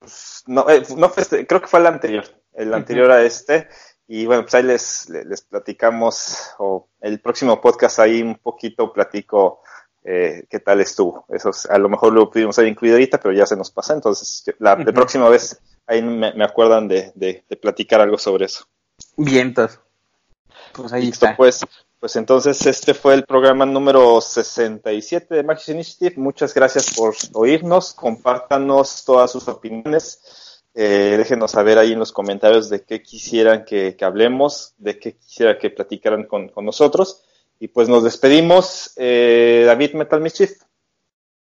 Pues, 0.00 0.42
no, 0.46 0.68
eh, 0.68 0.82
no 0.96 1.08
fue 1.08 1.22
este, 1.22 1.46
creo 1.46 1.60
que 1.60 1.68
fue 1.68 1.80
el 1.80 1.86
anterior, 1.86 2.24
el 2.54 2.72
anterior 2.72 3.10
a 3.10 3.22
este. 3.22 3.68
Y 4.06 4.26
bueno, 4.26 4.42
pues 4.42 4.54
ahí 4.54 4.62
les, 4.62 5.08
les, 5.08 5.42
platicamos, 5.42 6.54
o 6.58 6.88
el 7.00 7.20
próximo 7.20 7.60
podcast 7.60 8.00
ahí 8.00 8.20
un 8.22 8.36
poquito 8.36 8.92
platico 8.92 9.62
eh, 10.04 10.44
qué 10.50 10.60
tal 10.60 10.80
estuvo. 10.80 11.24
Eso 11.30 11.50
a 11.70 11.78
lo 11.78 11.88
mejor 11.88 12.12
lo 12.12 12.30
pudimos 12.30 12.58
haber 12.58 12.70
incluido 12.70 12.96
ahorita, 12.96 13.18
pero 13.18 13.34
ya 13.34 13.46
se 13.46 13.56
nos 13.56 13.70
pasa. 13.70 13.94
Entonces, 13.94 14.44
la, 14.58 14.76
próxima 14.76 15.28
vez 15.30 15.58
ahí 15.86 16.02
me, 16.02 16.34
me 16.34 16.44
acuerdan 16.44 16.86
de, 16.86 17.12
de, 17.14 17.42
platicar 17.56 18.00
algo 18.02 18.18
sobre 18.18 18.44
eso. 18.44 18.66
Bien, 19.16 19.48
entonces. 19.48 19.80
Pues 20.74 20.92
ahí 20.92 21.08
está. 21.08 21.34
Pues, 21.36 21.64
pues 21.98 22.16
entonces 22.16 22.66
este 22.66 22.92
fue 22.92 23.14
el 23.14 23.24
programa 23.24 23.64
número 23.64 24.20
67 24.20 25.34
de 25.34 25.42
Maxis 25.42 25.74
Initiative. 25.74 26.20
Muchas 26.20 26.52
gracias 26.52 26.92
por 26.94 27.14
oírnos. 27.32 27.94
Compártanos 27.94 29.04
todas 29.06 29.30
sus 29.32 29.48
opiniones. 29.48 30.20
Eh, 30.74 31.14
déjenos 31.16 31.52
saber 31.52 31.78
ahí 31.78 31.92
en 31.92 32.00
los 32.00 32.12
comentarios 32.12 32.68
de 32.68 32.82
qué 32.82 33.00
quisieran 33.00 33.64
que, 33.64 33.96
hablemos, 34.00 34.74
de 34.78 34.98
qué 34.98 35.16
quisiera 35.16 35.58
que 35.58 35.70
platicaran 35.70 36.24
con, 36.24 36.50
nosotros. 36.62 37.22
Y 37.60 37.68
pues 37.68 37.88
nos 37.88 38.02
despedimos. 38.02 38.92
Eh, 38.96 39.62
David 39.66 39.94
Metal 39.94 40.20
Mischief. 40.20 40.52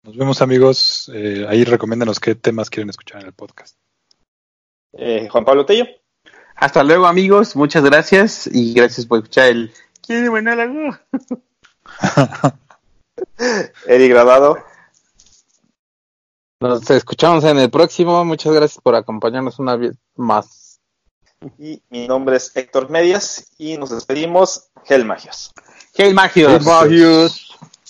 Nos 0.03 0.17
vemos 0.17 0.41
amigos. 0.41 1.11
Eh, 1.15 1.45
ahí 1.49 1.65
recomiéndanos 1.65 2.19
qué 2.19 2.35
temas 2.35 2.71
quieren 2.71 2.89
escuchar 2.89 3.21
en 3.21 3.27
el 3.27 3.35
podcast. 3.35 3.77
Eh, 4.95 5.29
Juan 5.31 5.45
Pablo 5.45 5.67
Tello. 5.67 5.85
Hasta 6.57 6.83
luego 6.83 7.07
amigos. 7.07 7.55
Muchas 7.55 7.85
gracias 7.85 8.49
y 8.51 8.73
gracias 8.73 9.07
por 9.07 9.19
escuchar 9.19 9.49
el 9.49 9.73
¿Quién 10.07 10.29
monólogo? 10.29 10.99
Eric 13.87 14.11
Grabado. 14.11 14.70
Nos 16.61 16.91
escuchamos 16.91 17.43
en 17.45 17.59
el 17.59 17.71
próximo. 17.71 18.23
Muchas 18.23 18.53
gracias 18.53 18.83
por 18.83 18.95
acompañarnos 18.95 19.59
una 19.59 19.77
vez 19.77 19.97
más. 20.15 20.79
Y 21.59 21.83
mi 21.89 22.07
nombre 22.07 22.37
es 22.37 22.55
Héctor 22.55 22.91
Medias 22.91 23.51
y 23.57 23.79
nos 23.79 23.89
despedimos. 23.89 24.69
Gel 24.85 25.07
Magios. 25.07 25.53
Gel 25.95 26.13
Magios. 26.13 26.63
Magios. 26.67 27.50